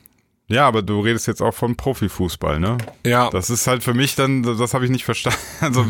Ja, 0.50 0.66
aber 0.66 0.82
du 0.82 1.02
redest 1.02 1.28
jetzt 1.28 1.42
auch 1.42 1.54
von 1.54 1.76
Profifußball, 1.76 2.60
ne? 2.60 2.78
Ja. 3.06 3.30
Das 3.30 3.50
ist 3.50 3.68
halt 3.68 3.84
für 3.84 3.94
mich 3.94 4.16
dann, 4.16 4.44
das 4.44 4.74
habe 4.74 4.86
ich 4.86 4.92
nicht 4.92 5.06
verstanden. 5.06 5.38
Also 5.60 5.86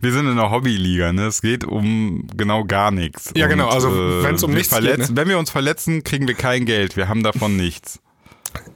wir 0.00 0.12
sind 0.12 0.26
in 0.26 0.32
einer 0.32 0.50
Hobbyliga, 0.50 1.12
ne? 1.12 1.26
Es 1.26 1.40
geht 1.40 1.64
um 1.64 2.26
genau 2.36 2.64
gar 2.64 2.90
nichts. 2.90 3.32
Ja, 3.34 3.46
genau. 3.46 3.68
Also 3.68 3.88
äh, 3.88 4.22
wenn 4.24 4.34
es 4.34 4.42
um 4.42 4.52
nichts 4.52 4.76
geht, 4.76 4.98
ne? 4.98 5.08
wenn 5.12 5.28
wir 5.28 5.38
uns 5.38 5.50
verletzen, 5.50 6.04
kriegen 6.04 6.28
wir 6.28 6.34
kein 6.34 6.66
Geld. 6.66 6.96
Wir 6.96 7.08
haben 7.08 7.22
davon 7.22 7.56
nichts. 7.56 8.00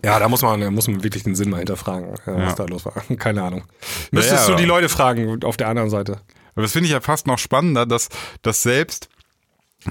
Ja, 0.04 0.18
da 0.18 0.28
muss 0.28 0.40
man, 0.40 0.72
muss 0.72 0.88
man 0.88 1.02
wirklich 1.02 1.24
den 1.24 1.34
Sinn 1.34 1.50
mal 1.50 1.58
hinterfragen, 1.58 2.14
äh, 2.14 2.18
was 2.26 2.50
ja. 2.50 2.54
da 2.54 2.64
los 2.64 2.86
war. 2.86 2.94
Keine 3.18 3.42
Ahnung. 3.42 3.64
Müsstest 4.10 4.44
ja, 4.44 4.50
ja, 4.50 4.56
du 4.56 4.62
die 4.62 4.66
Leute 4.66 4.88
fragen 4.88 5.44
auf 5.44 5.56
der 5.58 5.68
anderen 5.68 5.90
Seite. 5.90 6.20
Aber 6.54 6.62
das 6.62 6.72
finde 6.72 6.86
ich 6.86 6.92
ja 6.92 7.00
fast 7.00 7.26
noch 7.26 7.38
spannender, 7.38 7.84
dass, 7.84 8.08
dass 8.40 8.62
selbst, 8.62 9.10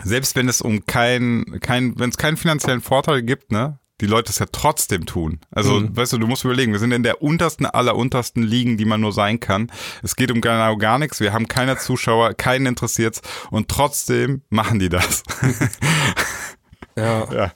selbst 0.04 0.36
wenn 0.36 0.50
es 0.50 0.62
um 0.62 0.86
kein, 0.88 1.60
kein, 1.62 2.00
wenn 2.00 2.10
es 2.10 2.18
keinen 2.18 2.38
finanziellen 2.38 2.82
Vorteil 2.82 3.22
gibt, 3.22 3.52
ne, 3.52 3.78
die 4.02 4.08
Leute 4.08 4.32
es 4.32 4.40
ja 4.40 4.46
trotzdem 4.52 5.06
tun. 5.06 5.40
Also, 5.52 5.80
mhm. 5.80 5.96
weißt 5.96 6.14
du, 6.14 6.18
du 6.18 6.28
musst 6.28 6.44
überlegen, 6.44 6.74
wir 6.74 6.80
sind 6.80 6.92
in 6.92 7.04
der 7.04 7.22
untersten 7.22 7.66
aller 7.66 7.96
untersten 7.96 8.44
Ligen, 8.44 8.78
die 8.78 8.86
man 8.86 9.02
nur 9.02 9.14
sein 9.14 9.40
kann. 9.40 9.72
Es 10.04 10.16
geht 10.16 10.32
um 10.32 10.42
genau 10.42 10.76
gar 10.78 11.00
nichts, 11.00 11.20
wir 11.20 11.34
haben 11.34 11.48
keine 11.48 11.78
Zuschauer, 11.78 12.34
keinen 12.34 12.66
interessiert's 12.66 13.22
und 13.52 13.70
trotzdem 13.70 14.42
machen 14.50 14.80
die 14.80 14.90
das. 14.90 15.24
ja. 16.98 17.32
ja. 17.32 17.52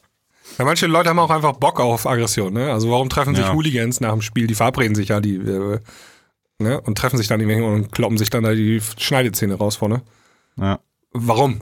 Ja, 0.58 0.66
manche 0.66 0.88
Leute 0.88 1.10
haben 1.10 1.20
auch 1.20 1.30
einfach 1.30 1.54
Bock 1.54 1.80
auf 1.80 2.06
Aggression, 2.06 2.54
ne? 2.54 2.72
Also 2.74 2.92
warum 2.92 3.08
treffen 3.10 3.34
sich 3.34 3.46
ja. 3.46 3.54
Hooligans 3.54 4.02
nach 4.02 4.12
dem 4.12 4.22
Spiel? 4.22 4.46
Die 4.46 4.56
verabreden 4.56 4.94
sich 4.94 5.10
ja, 5.10 5.22
die, 5.22 5.36
äh, 5.36 5.80
ne? 6.58 6.82
Und 6.82 6.98
treffen 6.98 7.18
sich 7.18 7.28
dann 7.28 7.40
irgendwie 7.40 7.62
und 7.62 7.92
kloppen 7.94 8.18
sich 8.18 8.30
dann 8.30 8.44
da 8.44 8.54
die 8.54 8.82
Schneidezähne 8.98 9.56
raus 9.56 9.78
vorne. 9.78 10.02
Ja. 10.58 10.80
Warum? 11.14 11.62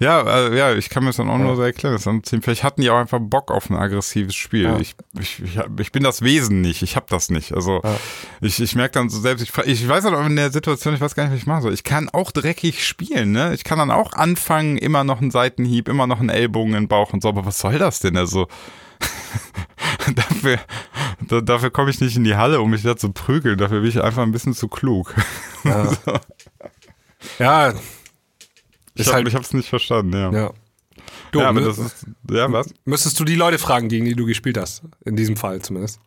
Ja, 0.00 0.22
äh, 0.22 0.56
ja, 0.56 0.74
ich 0.74 0.88
kann 0.88 1.02
mir 1.02 1.10
das 1.10 1.16
dann 1.16 1.28
auch 1.28 1.38
ja. 1.38 1.44
nur 1.44 1.56
so 1.56 1.62
erklären. 1.62 1.98
Vielleicht 1.98 2.64
hatten 2.64 2.80
die 2.80 2.90
auch 2.90 2.98
einfach 2.98 3.18
Bock 3.20 3.50
auf 3.50 3.70
ein 3.70 3.76
aggressives 3.76 4.34
Spiel. 4.34 4.64
Ja. 4.64 4.78
Ich, 4.78 4.96
ich, 5.18 5.42
ich, 5.42 5.58
ich, 5.78 5.92
bin 5.92 6.02
das 6.02 6.22
Wesen 6.22 6.60
nicht, 6.60 6.82
ich 6.82 6.96
habe 6.96 7.06
das 7.08 7.30
nicht. 7.30 7.52
Also 7.52 7.80
ja. 7.82 7.96
ich, 8.40 8.60
ich 8.60 8.74
merke 8.74 8.92
dann 8.92 9.08
so 9.08 9.20
selbst, 9.20 9.42
ich, 9.42 9.56
ich 9.66 9.88
weiß 9.88 10.04
halt 10.04 10.14
auch 10.14 10.26
in 10.26 10.36
der 10.36 10.50
Situation, 10.50 10.94
ich 10.94 11.00
weiß 11.00 11.14
gar 11.14 11.24
nicht, 11.24 11.32
was 11.32 11.40
ich 11.40 11.46
machen 11.46 11.62
soll. 11.62 11.74
Ich 11.74 11.84
kann 11.84 12.08
auch 12.08 12.32
dreckig 12.32 12.86
spielen, 12.86 13.32
ne? 13.32 13.54
Ich 13.54 13.64
kann 13.64 13.78
dann 13.78 13.90
auch 13.90 14.12
anfangen, 14.12 14.78
immer 14.78 15.04
noch 15.04 15.20
einen 15.20 15.30
Seitenhieb, 15.30 15.88
immer 15.88 16.06
noch 16.06 16.20
einen 16.20 16.30
Ellbogen 16.30 16.74
in 16.74 16.84
den 16.84 16.88
Bauch 16.88 17.12
und 17.12 17.22
so, 17.22 17.28
aber 17.28 17.46
was 17.46 17.58
soll 17.58 17.78
das 17.78 18.00
denn? 18.00 18.16
Also 18.16 18.48
dafür, 20.14 20.58
da, 21.28 21.40
dafür 21.40 21.70
komme 21.70 21.90
ich 21.90 22.00
nicht 22.00 22.16
in 22.16 22.24
die 22.24 22.36
Halle, 22.36 22.60
um 22.60 22.70
mich 22.70 22.82
da 22.82 22.96
zu 22.96 23.12
prügeln. 23.12 23.58
Dafür 23.58 23.80
bin 23.80 23.90
ich 23.90 24.02
einfach 24.02 24.22
ein 24.22 24.32
bisschen 24.32 24.54
zu 24.54 24.68
klug. 24.68 25.14
Ja, 25.64 25.86
so. 26.04 26.18
ja 27.38 27.74
Ich 28.94 29.06
habe 29.08 29.16
halt- 29.16 29.28
ich 29.28 29.34
hab's 29.34 29.52
nicht 29.52 29.68
verstanden, 29.68 30.12
ja. 30.12 30.32
Ja. 30.32 30.50
Du, 31.32 31.40
ja, 31.40 31.48
aber 31.48 31.60
das 31.60 31.78
ist, 31.78 32.06
ja, 32.30 32.50
was? 32.52 32.68
müsstest 32.84 33.18
du 33.18 33.24
die 33.24 33.34
Leute 33.34 33.58
fragen, 33.58 33.88
gegen 33.88 34.04
die 34.04 34.14
du 34.14 34.24
gespielt 34.26 34.56
hast. 34.56 34.82
In 35.04 35.16
diesem 35.16 35.36
Fall 35.36 35.60
zumindest. 35.60 35.98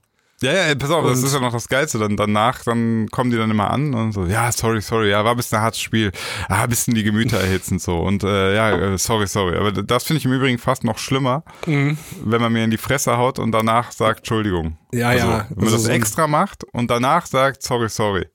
Ja, 0.42 0.54
ja, 0.54 0.76
pass 0.76 0.92
auf, 0.92 1.04
das 1.04 1.18
Und- 1.20 1.26
ist 1.26 1.34
ja 1.34 1.40
noch 1.40 1.52
das 1.52 1.68
Geilste. 1.68 1.98
Dann 1.98 2.16
danach, 2.16 2.64
dann 2.64 3.08
kommen 3.10 3.32
die 3.32 3.38
dann 3.38 3.50
immer 3.50 3.72
an 3.72 3.96
und 3.96 4.12
so, 4.12 4.26
ja, 4.26 4.52
sorry, 4.52 4.82
sorry, 4.82 5.10
ja, 5.10 5.24
war 5.26 5.32
ein 5.32 5.38
bisschen 5.38 5.58
ein 5.58 5.64
hartes 5.64 5.80
Spiel. 5.82 6.12
Ah, 6.48 6.64
ein 6.64 6.70
bisschen 6.70 6.94
die 6.94 7.04
Gemüter 7.04 7.40
erhitzen 7.40 7.80
so. 7.80 7.98
Und 8.00 8.24
äh, 8.24 8.56
ja, 8.56 8.94
äh, 8.94 8.98
sorry, 9.00 9.26
sorry. 9.28 9.58
Aber 9.58 9.72
das 9.72 10.04
finde 10.04 10.20
ich 10.20 10.26
im 10.26 10.34
Übrigen 10.34 10.60
fast 10.60 10.84
noch 10.84 11.00
schlimmer, 11.00 11.44
Mhm. 11.66 11.98
wenn 12.24 12.40
man 12.40 12.54
mir 12.54 12.64
in 12.64 12.70
die 12.72 12.78
Fresse 12.78 13.18
haut 13.18 13.40
und 13.40 13.52
danach 13.52 13.92
sagt, 13.92 14.20
Entschuldigung. 14.20 14.78
Ja, 14.94 15.10
also, 15.10 15.28
ja. 15.28 15.46
Wenn 15.50 15.56
man 15.56 15.66
Also 15.66 15.76
das 15.78 15.84
so 15.86 15.92
extra 15.92 16.28
macht 16.28 16.64
und 16.72 16.90
danach 16.92 17.26
sagt, 17.26 17.64
sorry, 17.64 17.90
sorry. 17.90 18.28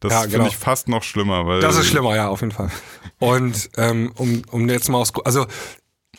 Das 0.00 0.12
Ja, 0.12 0.20
finde 0.22 0.36
genau. 0.38 0.48
ich 0.48 0.56
fast 0.56 0.88
noch 0.88 1.02
schlimmer, 1.02 1.46
weil. 1.46 1.60
Das 1.60 1.76
ist 1.76 1.86
schlimmer, 1.86 2.14
ja, 2.14 2.28
auf 2.28 2.40
jeden 2.40 2.52
Fall. 2.52 2.70
Und 3.18 3.70
ähm, 3.76 4.12
um, 4.16 4.42
um 4.50 4.68
jetzt 4.68 4.88
mal 4.88 4.98
aus, 4.98 5.12
also 5.24 5.46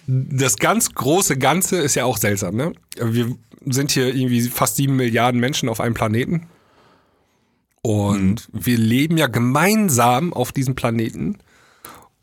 das 0.07 0.55
ganz 0.57 0.93
große 0.95 1.37
Ganze 1.37 1.77
ist 1.77 1.95
ja 1.95 2.05
auch 2.05 2.17
seltsam, 2.17 2.55
ne? 2.55 2.73
Wir 2.99 3.35
sind 3.65 3.91
hier 3.91 4.07
irgendwie 4.15 4.41
fast 4.49 4.77
sieben 4.77 4.95
Milliarden 4.95 5.39
Menschen 5.39 5.69
auf 5.69 5.79
einem 5.79 5.93
Planeten. 5.93 6.47
Und 7.81 8.47
wir 8.51 8.77
leben 8.77 9.17
ja 9.17 9.27
gemeinsam 9.27 10.33
auf 10.33 10.51
diesem 10.51 10.75
Planeten 10.75 11.37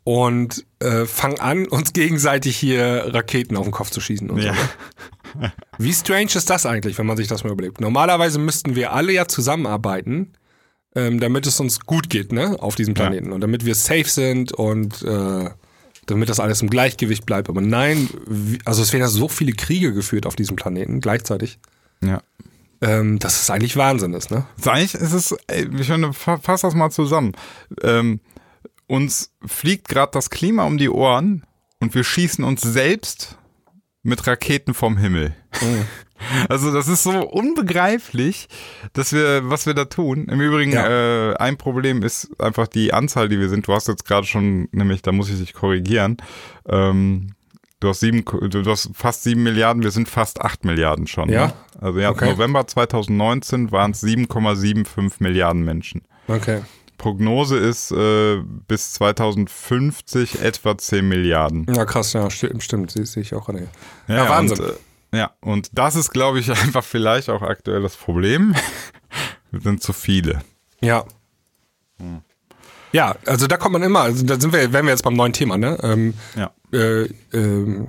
und 0.03 0.65
äh, 0.79 1.05
fangen 1.05 1.39
an, 1.39 1.67
uns 1.67 1.93
gegenseitig 1.93 2.57
hier 2.57 3.05
Raketen 3.13 3.57
auf 3.57 3.63
den 3.63 3.71
Kopf 3.71 3.89
zu 3.89 4.01
schießen. 4.01 4.29
Und 4.29 4.41
Ja. 4.41 4.53
so, 4.53 5.39
ne? 5.39 5.53
Wie 5.79 5.93
strange 5.93 6.31
ist 6.35 6.49
das 6.49 6.65
eigentlich, 6.65 6.97
wenn 6.97 7.05
man 7.07 7.17
sich 7.17 7.27
das 7.27 7.43
mal 7.43 7.51
überlegt? 7.51 7.81
Normalerweise 7.81 8.39
müssten 8.39 8.75
wir 8.75 8.93
alle 8.93 9.11
ja 9.11 9.27
zusammenarbeiten, 9.27 10.33
ähm, 10.95 11.19
damit 11.19 11.45
es 11.45 11.59
uns 11.59 11.81
gut 11.81 12.09
geht, 12.09 12.31
ne, 12.31 12.55
auf 12.59 12.75
diesem 12.75 12.93
Planeten. 12.93 13.31
Und 13.33 13.41
damit 13.41 13.65
wir 13.65 13.75
safe 13.75 14.05
sind 14.09 14.51
und 14.53 15.01
äh, 15.03 15.49
damit 16.05 16.29
das 16.29 16.39
alles 16.39 16.61
im 16.61 16.69
Gleichgewicht 16.69 17.25
bleibt. 17.25 17.49
Aber 17.49 17.61
nein, 17.61 18.09
also 18.65 18.81
es 18.81 18.93
werden 18.93 19.01
ja 19.01 19.07
so 19.07 19.27
viele 19.27 19.53
Kriege 19.53 19.93
geführt 19.93 20.25
auf 20.25 20.35
diesem 20.35 20.55
Planeten 20.55 21.01
gleichzeitig, 21.01 21.59
Ja. 22.03 22.21
ähm, 22.81 23.17
dass 23.19 23.41
es 23.41 23.49
eigentlich 23.49 23.75
Wahnsinn 23.75 24.13
ist, 24.13 24.29
ne? 24.31 24.45
Eigentlich 24.65 24.93
ist 24.93 25.13
es, 25.13 25.35
ey, 25.47 25.67
ich 25.79 25.87
finde, 25.87 26.13
fa- 26.13 26.37
fass 26.37 26.61
das 26.61 26.75
mal 26.75 26.91
zusammen. 26.91 27.33
Ähm, 27.81 28.19
uns 28.87 29.31
fliegt 29.45 29.87
gerade 29.89 30.11
das 30.13 30.29
Klima 30.29 30.63
um 30.65 30.77
die 30.77 30.89
Ohren 30.89 31.43
und 31.79 31.95
wir 31.95 32.03
schießen 32.03 32.43
uns 32.43 32.61
selbst 32.61 33.35
mit 34.03 34.27
Raketen 34.27 34.75
vom 34.75 34.97
Himmel. 34.97 35.33
Also 36.49 36.73
das 36.73 36.87
ist 36.87 37.03
so 37.03 37.11
unbegreiflich, 37.27 38.47
dass 38.93 39.13
wir, 39.13 39.49
was 39.49 39.65
wir 39.65 39.73
da 39.73 39.85
tun. 39.85 40.25
Im 40.29 40.41
Übrigen, 40.41 40.71
Ja. 40.73 41.31
äh, 41.31 41.35
ein 41.37 41.57
Problem 41.57 42.03
ist 42.03 42.29
einfach 42.39 42.67
die 42.67 42.93
Anzahl, 42.93 43.29
die 43.29 43.39
wir 43.39 43.49
sind. 43.49 43.67
Du 43.67 43.73
hast 43.73 43.87
jetzt 43.87 44.05
gerade 44.05 44.25
schon, 44.27 44.67
nämlich, 44.71 45.01
da 45.01 45.11
muss 45.11 45.29
ich 45.29 45.37
dich 45.39 45.53
korrigieren. 45.53 46.17
Ähm, 46.67 47.31
du 47.79 47.89
hast 47.89 47.99
sieben, 47.99 48.23
du 48.25 48.63
hast 48.71 48.89
fast 48.93 49.23
sieben 49.23 49.43
Milliarden, 49.43 49.83
wir 49.83 49.91
sind 49.91 50.07
fast 50.09 50.41
acht 50.41 50.65
Milliarden 50.65 51.07
schon. 51.07 51.29
Ja? 51.29 51.47
Ne? 51.47 51.53
Also 51.81 51.99
ja, 51.99 52.09
Okay. 52.11 52.29
November 52.31 52.65
2019 52.65 53.71
waren 53.71 53.91
es 53.91 54.01
7,75 54.03 55.13
Milliarden 55.19 55.63
Menschen. 55.63 56.01
Okay. 56.27 56.61
Prognose 56.97 57.57
ist 57.57 57.91
äh, 57.91 58.37
bis 58.67 58.93
2050 58.93 60.41
etwa 60.41 60.77
10 60.77 61.07
Milliarden. 61.07 61.65
Ja, 61.73 61.83
krass, 61.85 62.13
ja, 62.13 62.29
stimmt, 62.29 62.63
stimmt, 62.63 62.91
sehe 62.91 63.21
ich 63.21 63.33
auch 63.35 63.49
an. 63.49 63.67
Ja, 64.07 64.15
Ja, 64.15 64.29
Wahnsinn. 64.29 64.59
Und, 64.59 64.69
äh, 64.71 64.73
ja, 65.15 65.31
und 65.41 65.69
das 65.73 65.95
ist, 65.95 66.11
glaube 66.11 66.39
ich, 66.39 66.49
einfach 66.63 66.83
vielleicht 66.83 67.29
auch 67.29 67.41
aktuell 67.41 67.81
das 67.81 67.95
Problem. 67.95 68.53
Wir 69.51 69.61
sind 69.61 69.81
zu 69.81 69.93
viele. 69.93 70.41
Ja. 70.81 71.05
Ja, 72.91 73.15
also 73.25 73.47
da 73.47 73.57
kommt 73.57 73.73
man 73.73 73.83
immer, 73.83 74.01
also 74.01 74.25
da 74.25 74.39
sind 74.39 74.51
wir, 74.53 74.71
wären 74.73 74.85
wir 74.85 74.91
jetzt 74.91 75.03
beim 75.03 75.15
neuen 75.15 75.33
Thema, 75.33 75.57
ne? 75.57 75.77
Ähm, 75.81 76.13
Ja. 76.35 76.51
äh, 76.73 77.09
ähm, 77.33 77.87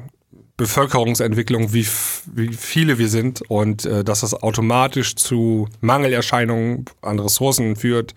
Bevölkerungsentwicklung, 0.56 1.72
wie, 1.74 1.86
wie 2.32 2.52
viele 2.54 2.98
wir 2.98 3.08
sind 3.08 3.42
und 3.50 3.84
äh, 3.84 4.02
dass 4.04 4.20
das 4.20 4.32
automatisch 4.34 5.14
zu 5.16 5.68
Mangelerscheinungen 5.80 6.86
an 7.02 7.18
Ressourcen 7.18 7.76
führt 7.76 8.14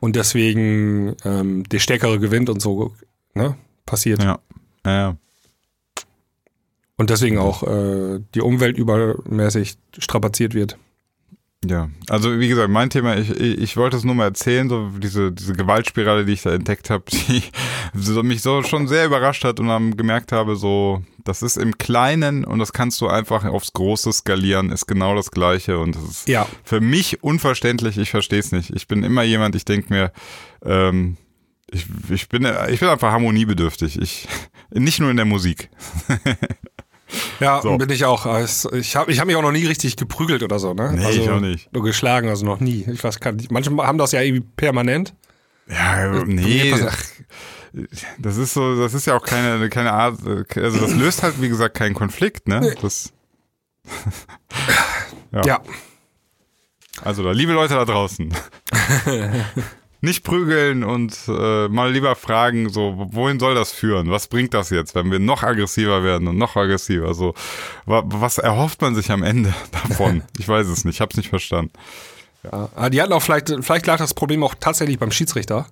und 0.00 0.14
deswegen 0.14 1.16
ähm, 1.24 1.64
der 1.64 1.78
Stärkere 1.78 2.18
gewinnt 2.18 2.50
und 2.50 2.60
so 2.60 2.94
ne, 3.34 3.56
passiert. 3.86 4.22
Ja, 4.22 4.38
ja. 4.84 5.16
Und 6.96 7.10
deswegen 7.10 7.38
auch 7.38 7.62
äh, 7.64 8.20
die 8.34 8.40
Umwelt 8.40 8.78
übermäßig 8.78 9.76
strapaziert 9.98 10.54
wird. 10.54 10.78
Ja, 11.66 11.88
also 12.10 12.38
wie 12.38 12.48
gesagt, 12.48 12.68
mein 12.68 12.90
Thema, 12.90 13.16
ich, 13.16 13.30
ich, 13.30 13.58
ich 13.58 13.76
wollte 13.78 13.96
es 13.96 14.04
nur 14.04 14.14
mal 14.14 14.24
erzählen, 14.24 14.68
so 14.68 14.90
diese, 14.98 15.32
diese 15.32 15.54
Gewaltspirale, 15.54 16.26
die 16.26 16.34
ich 16.34 16.42
da 16.42 16.52
entdeckt 16.52 16.90
habe, 16.90 17.04
die 17.10 17.42
so, 17.94 18.22
mich 18.22 18.42
so 18.42 18.62
schon 18.62 18.86
sehr 18.86 19.06
überrascht 19.06 19.44
hat 19.44 19.60
und 19.60 19.68
dann 19.68 19.96
gemerkt 19.96 20.30
habe, 20.30 20.56
so, 20.56 21.02
das 21.24 21.42
ist 21.42 21.56
im 21.56 21.78
Kleinen 21.78 22.44
und 22.44 22.58
das 22.58 22.74
kannst 22.74 23.00
du 23.00 23.08
einfach 23.08 23.44
aufs 23.46 23.72
Große 23.72 24.12
skalieren, 24.12 24.70
ist 24.70 24.86
genau 24.86 25.14
das 25.14 25.30
Gleiche 25.30 25.78
und 25.78 25.96
das 25.96 26.04
ist 26.04 26.28
Ja. 26.28 26.46
für 26.64 26.82
mich 26.82 27.22
unverständlich, 27.24 27.96
ich 27.96 28.10
verstehe 28.10 28.40
es 28.40 28.52
nicht. 28.52 28.68
Ich 28.70 28.86
bin 28.86 29.02
immer 29.02 29.22
jemand, 29.22 29.56
ich 29.56 29.64
denke 29.64 29.90
mir, 29.92 30.12
ähm, 30.64 31.16
ich, 31.70 31.86
ich, 32.10 32.28
bin, 32.28 32.46
ich 32.70 32.80
bin 32.80 32.88
einfach 32.90 33.10
harmoniebedürftig. 33.10 33.98
Ich, 34.00 34.28
nicht 34.70 35.00
nur 35.00 35.10
in 35.10 35.16
der 35.16 35.24
Musik. 35.26 35.70
Ja, 37.40 37.60
So. 37.62 37.76
bin 37.76 37.90
ich 37.90 38.04
auch. 38.04 38.26
Ich 38.72 38.96
habe 38.96 39.10
ich 39.12 39.18
hab 39.20 39.26
mich 39.26 39.36
auch 39.36 39.42
noch 39.42 39.52
nie 39.52 39.66
richtig 39.66 39.96
geprügelt 39.96 40.42
oder 40.42 40.58
so, 40.58 40.74
ne? 40.74 40.92
Nee, 40.94 41.04
also, 41.04 41.20
ich 41.20 41.30
auch 41.30 41.40
nicht. 41.40 41.72
Nur 41.72 41.82
geschlagen, 41.82 42.28
also 42.28 42.44
noch 42.46 42.60
nie. 42.60 42.84
Ich 42.92 43.02
weiß 43.02 43.20
gar 43.20 43.32
nicht. 43.32 43.50
Manche 43.50 43.70
haben 43.76 43.98
das 43.98 44.12
ja 44.12 44.20
irgendwie 44.20 44.46
permanent. 44.56 45.14
Ja, 45.68 46.22
nee, 46.24 46.74
ach, 46.86 47.02
das 48.18 48.36
ist 48.36 48.52
so, 48.54 48.78
das 48.78 48.92
ist 48.94 49.06
ja 49.06 49.16
auch 49.16 49.24
keine, 49.24 49.68
keine 49.70 49.92
Art, 49.92 50.18
also 50.56 50.78
das 50.78 50.94
löst 50.94 51.22
halt, 51.22 51.40
wie 51.40 51.48
gesagt, 51.48 51.74
keinen 51.74 51.94
Konflikt, 51.94 52.46
ne? 52.48 52.74
Das, 52.82 53.12
Ja. 55.32 55.42
Ja. 55.46 55.60
also 57.02 57.24
da, 57.24 57.32
liebe 57.32 57.52
Leute 57.52 57.74
da 57.74 57.84
draußen. 57.84 58.32
Nicht 60.04 60.22
prügeln 60.24 60.84
und 60.84 61.16
äh, 61.28 61.68
mal 61.68 61.90
lieber 61.92 62.14
fragen, 62.16 62.68
so, 62.68 63.08
wohin 63.10 63.40
soll 63.40 63.54
das 63.54 63.72
führen? 63.72 64.10
Was 64.10 64.26
bringt 64.28 64.52
das 64.54 64.70
jetzt, 64.70 64.94
wenn 64.94 65.10
wir 65.10 65.18
noch 65.18 65.42
aggressiver 65.42 66.02
werden 66.04 66.28
und 66.28 66.36
noch 66.38 66.56
aggressiver? 66.56 67.14
So, 67.14 67.34
wa 67.86 68.02
was 68.06 68.38
erhofft 68.38 68.80
man 68.82 68.94
sich 68.94 69.10
am 69.10 69.22
Ende 69.22 69.54
davon? 69.72 70.22
Ich 70.38 70.46
weiß 70.48 70.66
es 70.68 70.84
nicht, 70.84 70.96
ich 70.96 71.00
habe 71.00 71.10
es 71.10 71.16
nicht 71.16 71.28
verstanden. 71.30 71.72
ja. 72.44 72.90
Die 72.90 73.00
hatten 73.00 73.12
auch 73.12 73.22
vielleicht, 73.22 73.54
vielleicht 73.60 73.86
lag 73.86 73.98
das 73.98 74.14
Problem 74.14 74.42
auch 74.44 74.54
tatsächlich 74.58 74.98
beim 74.98 75.10
Schiedsrichter. 75.10 75.66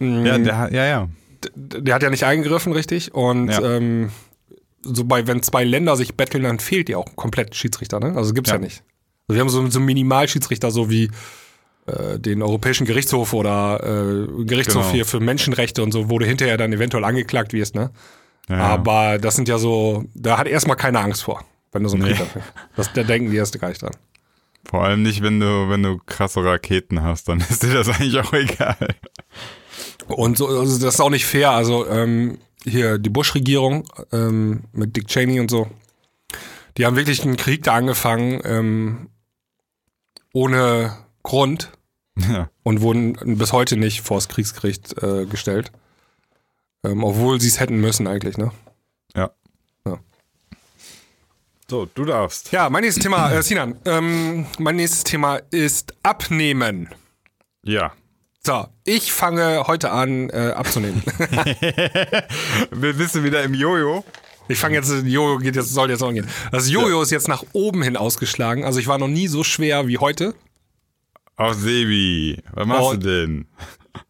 Ja, 0.00 0.38
der, 0.38 0.58
hat- 0.58 0.72
ja, 0.72 0.84
ja. 0.84 1.08
D- 1.44 1.80
Der 1.80 1.94
hat 1.94 2.02
ja 2.02 2.10
nicht 2.10 2.24
eingegriffen, 2.24 2.72
richtig. 2.72 3.14
Und 3.14 3.48
Ja. 3.48 3.76
ähm, 3.76 4.10
so 4.82 5.04
bei, 5.04 5.26
wenn 5.26 5.42
zwei 5.42 5.64
Länder 5.64 5.96
sich 5.96 6.14
betteln, 6.14 6.44
dann 6.44 6.58
fehlt 6.60 6.88
ja 6.88 6.96
auch 6.98 7.16
komplett 7.16 7.54
Schiedsrichter, 7.56 7.98
ne? 8.00 8.12
Also 8.16 8.34
gibt's 8.34 8.50
ja, 8.50 8.56
Ja. 8.56 8.60
nicht. 8.62 8.82
Also 9.28 9.36
wir 9.36 9.40
haben 9.40 9.48
so, 9.48 9.66
so 9.68 9.78
einen 9.78 9.86
Minimalschiedsrichter, 9.86 10.70
so 10.70 10.90
wie 10.90 11.10
den 12.18 12.42
Europäischen 12.42 12.86
Gerichtshof 12.86 13.32
oder 13.32 13.80
äh, 13.82 14.44
Gerichtshof 14.44 14.82
Genau. 14.82 14.94
hier 14.94 15.04
für 15.06 15.20
Menschenrechte 15.20 15.82
und 15.82 15.92
so, 15.92 16.08
du 16.18 16.26
hinterher 16.26 16.56
dann 16.56 16.72
eventuell 16.72 17.04
angeklagt 17.04 17.52
wirst, 17.52 17.74
ne? 17.74 17.90
ja. 18.48 18.56
Aber 18.58 19.18
das 19.18 19.36
sind 19.36 19.48
ja 19.48 19.58
so, 19.58 20.04
da 20.14 20.38
hat 20.38 20.48
erstmal 20.48 20.76
keine 20.76 21.00
Angst 21.00 21.22
vor, 21.24 21.44
wenn 21.72 21.82
du 21.82 21.88
so 21.88 21.96
einen 21.96 22.06
Nee. 22.08 22.14
Krieg. 22.14 22.28
Das, 22.76 22.92
da 22.92 23.02
denken 23.02 23.30
die 23.30 23.36
erste 23.36 23.58
gar 23.58 23.68
nicht 23.68 23.82
dran. 23.82 23.92
Vor 24.68 24.82
allem 24.84 25.02
nicht, 25.02 25.22
wenn 25.22 25.38
du, 25.38 25.68
wenn 25.68 25.82
du 25.84 25.98
krasse 26.06 26.44
Raketen 26.44 27.02
hast, 27.02 27.28
dann 27.28 27.38
ist 27.48 27.62
dir 27.62 27.72
das 27.72 27.88
eigentlich 27.88 28.18
auch 28.18 28.32
egal. 28.32 28.76
Und 30.08 30.38
so, 30.38 30.46
also 30.48 30.78
das 30.84 30.94
ist 30.94 31.00
auch 31.00 31.10
nicht 31.10 31.26
fair. 31.26 31.50
Also 31.52 31.86
ähm, 31.88 32.38
hier 32.64 32.98
die 32.98 33.10
Bush-Regierung 33.10 33.84
ähm, 34.12 34.64
mit 34.72 34.96
Dick 34.96 35.06
Cheney 35.08 35.38
und 35.40 35.50
so, 35.50 35.68
die 36.76 36.84
haben 36.84 36.96
wirklich 36.96 37.22
einen 37.24 37.36
Krieg 37.36 37.62
da 37.62 37.74
angefangen 37.74 38.40
ähm, 38.44 39.08
ohne 40.32 40.96
Grund 41.22 41.72
Ja. 42.18 42.48
und 42.62 42.80
wurden 42.80 43.36
bis 43.36 43.52
heute 43.52 43.76
nicht 43.76 44.00
vors 44.00 44.28
Kriegsgericht 44.28 45.02
äh, 45.02 45.26
gestellt. 45.26 45.70
Ähm, 46.82 47.04
obwohl 47.04 47.40
sie 47.40 47.48
es 47.48 47.60
hätten 47.60 47.76
müssen 47.76 48.06
eigentlich, 48.06 48.38
ne? 48.38 48.52
ja. 49.14 49.30
Ja. 49.84 49.98
So, 51.68 51.86
du 51.86 52.04
darfst. 52.04 52.52
Ja, 52.52 52.70
mein 52.70 52.82
nächstes 52.82 53.02
Thema, 53.02 53.30
äh, 53.32 53.42
Sinan, 53.42 53.78
ähm, 53.84 54.46
mein 54.58 54.76
nächstes 54.76 55.04
Thema 55.04 55.40
ist 55.50 55.94
Abnehmen. 56.02 56.88
Ja. 57.62 57.92
So, 58.44 58.66
ich 58.84 59.12
fange 59.12 59.64
heute 59.66 59.90
an 59.90 60.30
äh, 60.30 60.52
abzunehmen. 60.54 61.02
Bist 62.70 63.16
du 63.16 63.24
wieder 63.24 63.42
im 63.42 63.54
Jojo? 63.54 64.04
Ich 64.48 64.60
fange 64.60 64.76
jetzt, 64.76 64.90
Jojo 65.04 65.38
geht 65.38 65.56
jetzt, 65.56 65.74
soll 65.74 65.90
jetzt 65.90 66.02
auch 66.02 66.12
gehen. 66.12 66.28
Das 66.52 66.70
Jojo 66.70 67.02
ist 67.02 67.10
jetzt 67.10 67.26
nach 67.26 67.42
oben 67.52 67.82
hin 67.82 67.96
ausgeschlagen. 67.96 68.64
Also 68.64 68.78
ich 68.78 68.86
war 68.86 68.98
noch 68.98 69.08
nie 69.08 69.26
so 69.26 69.42
schwer 69.42 69.88
wie 69.88 69.98
heute. 69.98 70.34
Ach, 71.36 71.54
Sebi, 71.54 72.42
was 72.52 72.66
machst 72.66 72.82
Oh. 72.82 72.92
du 72.92 72.98
denn? 72.98 73.46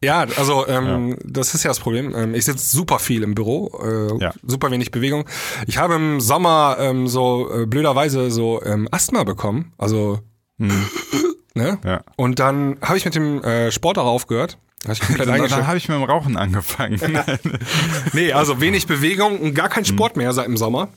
Ja, 0.03 0.27
also 0.37 0.67
ähm, 0.67 1.17
das 1.25 1.55
ist 1.55 1.63
ja 1.65 1.71
das 1.71 1.81
Problem. 1.81 2.15
Ähm, 2.15 2.35
ich 2.35 2.45
sitze 2.45 2.65
super 2.77 2.99
viel 2.99 3.23
im 3.23 3.35
Büro, 3.35 3.71
äh, 3.83 4.23
Ja. 4.23 4.33
super 4.45 4.71
wenig 4.71 4.91
Bewegung. 4.91 5.25
Ich 5.67 5.79
habe 5.79 5.95
im 5.95 6.21
Sommer 6.21 6.77
ähm, 6.81 7.07
so 7.09 7.49
äh, 7.53 7.67
blöderweise 7.67 8.31
so 8.31 8.63
ähm, 8.65 8.89
Asthma 8.91 9.25
bekommen. 9.25 9.73
Also, 9.79 10.21
ne? 10.59 11.79
Ja. 11.85 12.03
Und 12.17 12.39
dann 12.39 12.79
habe 12.83 12.99
ich 12.99 13.05
mit 13.05 13.15
dem 13.15 13.43
äh, 13.43 13.71
Sport 13.73 13.99
auch 13.99 14.07
aufgehört. 14.07 14.59
Komplett 14.85 15.21
Dann, 15.29 15.49
dann 15.49 15.67
habe 15.67 15.79
ich 15.79 15.89
mit 15.89 15.97
dem 15.99 16.05
Rauchen 16.05 16.37
angefangen. 16.37 17.01
Nee, 18.13 18.33
also 18.33 18.61
wenig 18.61 18.87
Bewegung 18.87 19.41
und 19.41 19.55
gar 19.55 19.69
kein 19.69 19.85
Sport 19.85 20.17
mehr 20.17 20.33
seit 20.33 20.47
dem 20.47 20.57
Sommer. 20.57 20.89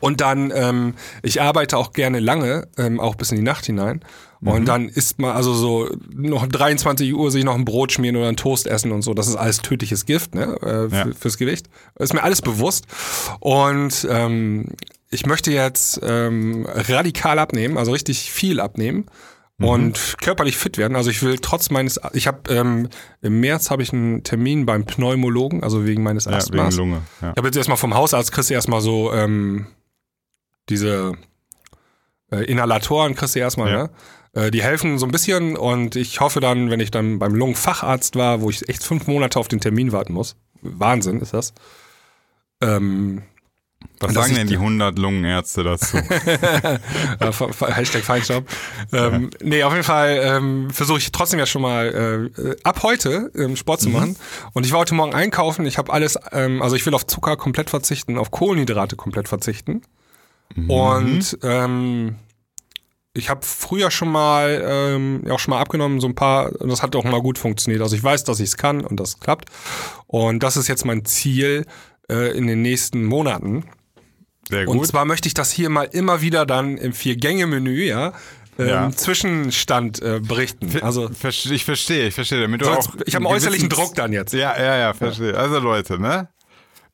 Und 0.00 0.20
dann, 0.20 0.52
ähm, 0.54 0.94
ich 1.22 1.40
arbeite 1.40 1.76
auch 1.76 1.92
gerne 1.92 2.18
lange, 2.20 2.66
ähm, 2.76 2.98
auch 3.00 3.14
bis 3.14 3.30
in 3.30 3.36
die 3.36 3.42
Nacht 3.42 3.66
hinein. 3.66 4.00
Und 4.42 4.66
dann 4.66 4.88
isst 4.88 5.18
man, 5.18 5.34
also 5.34 5.54
so 5.54 5.88
noch 6.14 6.42
um 6.44 6.50
23 6.50 7.12
Uhr 7.14 7.30
sich 7.32 7.42
noch 7.42 7.54
ein 7.54 7.64
Brot 7.64 7.90
schmieren 7.92 8.16
oder 8.16 8.28
einen 8.28 8.36
Toast 8.36 8.66
essen 8.66 8.92
und 8.92 9.02
so. 9.02 9.12
Das 9.14 9.26
ist 9.28 9.34
alles 9.34 9.58
tödliches 9.58 10.06
Gift, 10.06 10.34
ne? 10.34 10.56
Äh, 10.62 10.94
Ja. 10.94 11.04
für, 11.04 11.14
fürs 11.14 11.38
Gewicht. 11.38 11.66
Ist 11.98 12.14
mir 12.14 12.22
alles 12.22 12.42
bewusst. 12.42 12.84
Und 13.40 14.06
ähm, 14.10 14.66
ich 15.10 15.26
möchte 15.26 15.50
jetzt 15.52 16.00
ähm, 16.02 16.66
radikal 16.68 17.38
abnehmen, 17.38 17.78
also 17.78 17.92
richtig 17.92 18.30
viel 18.30 18.60
abnehmen. 18.60 19.06
Und 19.58 20.16
körperlich 20.20 20.58
fit 20.58 20.76
werden. 20.76 20.96
Also 20.96 21.08
ich 21.08 21.22
will 21.22 21.38
trotz 21.38 21.70
meines, 21.70 21.98
ich 22.12 22.26
habe 22.26 22.52
ähm, 22.54 22.88
im 23.22 23.40
März 23.40 23.70
habe 23.70 23.82
ich 23.82 23.90
einen 23.92 24.22
Termin 24.22 24.66
beim 24.66 24.84
Pneumologen, 24.84 25.62
also 25.62 25.86
wegen 25.86 26.02
meines 26.02 26.26
ja, 26.26 26.32
wegen 26.32 26.38
Asthmas. 26.38 26.76
Lunge. 26.76 27.02
Ja. 27.22 27.30
Ich 27.30 27.36
habe 27.38 27.48
jetzt 27.48 27.56
erstmal 27.56 27.78
vom 27.78 27.94
Hausarzt 27.94 28.32
kriegst 28.32 28.50
du 28.50 28.54
erstmal 28.54 28.82
so 28.82 29.14
ähm, 29.14 29.66
diese 30.68 31.12
äh, 32.30 32.44
Inhalatoren 32.44 33.14
kriegst 33.14 33.34
du 33.34 33.38
erstmal, 33.38 33.70
Ja. 33.70 33.82
ne? 33.84 33.90
Äh, 34.34 34.50
die 34.50 34.62
helfen 34.62 34.98
so 34.98 35.06
ein 35.06 35.12
bisschen 35.12 35.56
und 35.56 35.96
ich 35.96 36.20
hoffe 36.20 36.40
dann, 36.40 36.68
wenn 36.68 36.80
ich 36.80 36.90
dann 36.90 37.18
beim 37.18 37.34
Lungenfacharzt 37.34 38.16
war, 38.16 38.42
wo 38.42 38.50
ich 38.50 38.68
echt 38.68 38.82
fünf 38.84 39.06
Monate 39.06 39.38
auf 39.38 39.48
den 39.48 39.60
Termin 39.60 39.90
warten 39.92 40.12
muss, 40.12 40.36
Wahnsinn 40.60 41.20
ist 41.22 41.32
das. 41.32 41.54
Ähm, 42.60 43.22
Was 44.00 44.14
sagen 44.14 44.34
denn 44.34 44.46
die 44.46 44.56
100 44.56 44.98
Lungenärzte 44.98 45.62
dazu? 45.64 45.96
Hashtag 47.66 48.02
Feinstaub. 48.02 48.44
Ähm, 48.92 49.30
Nee, 49.42 49.62
auf 49.62 49.72
jeden 49.72 49.84
Fall 49.84 50.20
ähm, 50.22 50.70
versuche 50.70 50.98
ich 50.98 51.12
trotzdem 51.12 51.38
ja 51.38 51.46
schon 51.46 51.62
mal 51.62 52.30
äh, 52.36 52.56
ab 52.62 52.82
heute 52.82 53.30
ähm, 53.36 53.56
Sport 53.56 53.80
zu 53.80 53.88
machen. 53.88 54.16
Und 54.52 54.66
ich 54.66 54.72
war 54.72 54.80
heute 54.80 54.94
Morgen 54.94 55.14
einkaufen. 55.14 55.66
Ich 55.66 55.78
habe 55.78 55.92
alles, 55.92 56.18
ähm, 56.32 56.62
also 56.62 56.76
ich 56.76 56.84
will 56.84 56.94
auf 56.94 57.06
Zucker 57.06 57.36
komplett 57.36 57.70
verzichten, 57.70 58.18
auf 58.18 58.30
Kohlenhydrate 58.30 58.96
komplett 58.96 59.28
verzichten. 59.28 59.82
Und 60.68 61.38
ähm, 61.42 62.16
ich 63.12 63.30
habe 63.30 63.40
früher 63.44 63.90
schon 63.90 64.10
mal 64.10 64.62
ähm, 64.66 65.24
auch 65.30 65.38
schon 65.38 65.52
mal 65.52 65.60
abgenommen, 65.60 66.00
so 66.00 66.06
ein 66.06 66.14
paar, 66.14 66.52
und 66.60 66.68
das 66.68 66.82
hat 66.82 66.94
auch 66.96 67.04
mal 67.04 67.22
gut 67.22 67.38
funktioniert. 67.38 67.82
Also 67.82 67.96
ich 67.96 68.02
weiß, 68.02 68.24
dass 68.24 68.40
ich 68.40 68.48
es 68.50 68.56
kann 68.56 68.82
und 68.84 69.00
das 69.00 69.20
klappt. 69.20 69.48
Und 70.06 70.42
das 70.42 70.56
ist 70.56 70.68
jetzt 70.68 70.84
mein 70.84 71.04
Ziel 71.04 71.64
äh, 72.10 72.36
in 72.36 72.46
den 72.46 72.62
nächsten 72.62 73.04
Monaten. 73.04 73.64
Sehr 74.48 74.68
Und 74.68 74.78
gut. 74.78 74.86
zwar 74.86 75.04
möchte 75.04 75.28
ich 75.28 75.34
das 75.34 75.50
hier 75.50 75.68
mal 75.70 75.84
immer 75.84 76.20
wieder 76.20 76.46
dann 76.46 76.76
im 76.76 76.92
Vier-Gänge-Menü, 76.92 77.84
ja, 77.84 78.12
ähm, 78.58 78.68
Ja. 78.68 78.90
Zwischenstand 78.90 80.00
äh, 80.02 80.20
berichten. 80.20 80.70
Also 80.82 81.10
ich 81.10 81.64
verstehe, 81.64 82.06
ich 82.08 82.14
verstehe. 82.14 82.40
Damit 82.40 82.62
du 82.62 82.66
sonst, 82.66 82.88
auch 82.88 82.94
ich 83.04 83.14
habe 83.14 83.26
äußerlichen 83.26 83.68
Druck 83.68 83.94
dann 83.94 84.12
jetzt. 84.12 84.32
Ja, 84.32 84.56
ja, 84.58 84.76
ja, 84.76 84.94
verstehe. 84.94 85.36
Also 85.36 85.58
Leute, 85.58 86.00
ne? 86.00 86.28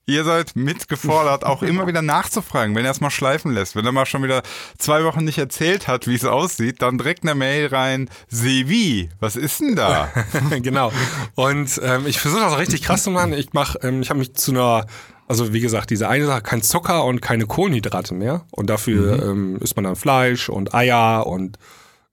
Ihr 0.04 0.24
seid 0.24 0.56
mitgefordert, 0.56 1.44
auch 1.44 1.62
immer 1.62 1.86
wieder 1.86 2.02
nachzufragen, 2.02 2.74
wenn 2.74 2.84
er 2.84 2.90
es 2.90 3.00
mal 3.00 3.10
schleifen 3.10 3.52
lässt. 3.54 3.76
Wenn 3.76 3.86
er 3.86 3.92
mal 3.92 4.04
schon 4.04 4.24
wieder 4.24 4.42
zwei 4.76 5.04
Wochen 5.04 5.24
nicht 5.24 5.38
erzählt 5.38 5.86
hat, 5.86 6.08
wie 6.08 6.16
es 6.16 6.24
aussieht, 6.24 6.82
dann 6.82 6.98
direkt 6.98 7.22
eine 7.22 7.36
Mail 7.36 7.68
rein. 7.68 8.10
Sevi, 8.26 9.10
was 9.20 9.36
ist 9.36 9.60
denn 9.60 9.76
da? 9.76 10.10
genau. 10.60 10.92
Und 11.36 11.80
ähm, 11.84 12.04
ich 12.08 12.18
versuche 12.18 12.40
das 12.40 12.52
auch 12.52 12.58
richtig 12.58 12.82
krass 12.82 13.04
zu 13.04 13.10
machen. 13.12 13.32
Ich 13.32 13.52
mach, 13.52 13.76
ähm, 13.82 14.02
ich 14.02 14.10
habe 14.10 14.18
mich 14.18 14.34
zu 14.34 14.50
einer, 14.50 14.86
also 15.32 15.54
wie 15.54 15.60
gesagt, 15.60 15.88
diese 15.88 16.10
eine 16.10 16.26
Sache, 16.26 16.42
kein 16.42 16.60
Zucker 16.60 17.06
und 17.06 17.22
keine 17.22 17.46
Kohlenhydrate 17.46 18.12
mehr. 18.12 18.44
Und 18.50 18.68
dafür 18.68 19.30
ähm, 19.30 19.56
isst 19.60 19.76
man 19.76 19.84
dann 19.84 19.96
Fleisch 19.96 20.50
und 20.50 20.74
Eier 20.74 21.26
und 21.26 21.58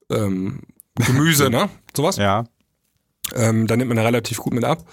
ähm, 0.10 0.62
Gemüse, 0.96 1.50
ne? 1.50 1.70
Sowas. 1.94 2.16
Ja. 2.16 2.46
Ähm, 3.36 3.68
da 3.68 3.76
nimmt 3.76 3.90
man 3.90 3.98
da 3.98 4.04
relativ 4.04 4.38
gut 4.38 4.54
mit 4.54 4.64
ab. 4.64 4.86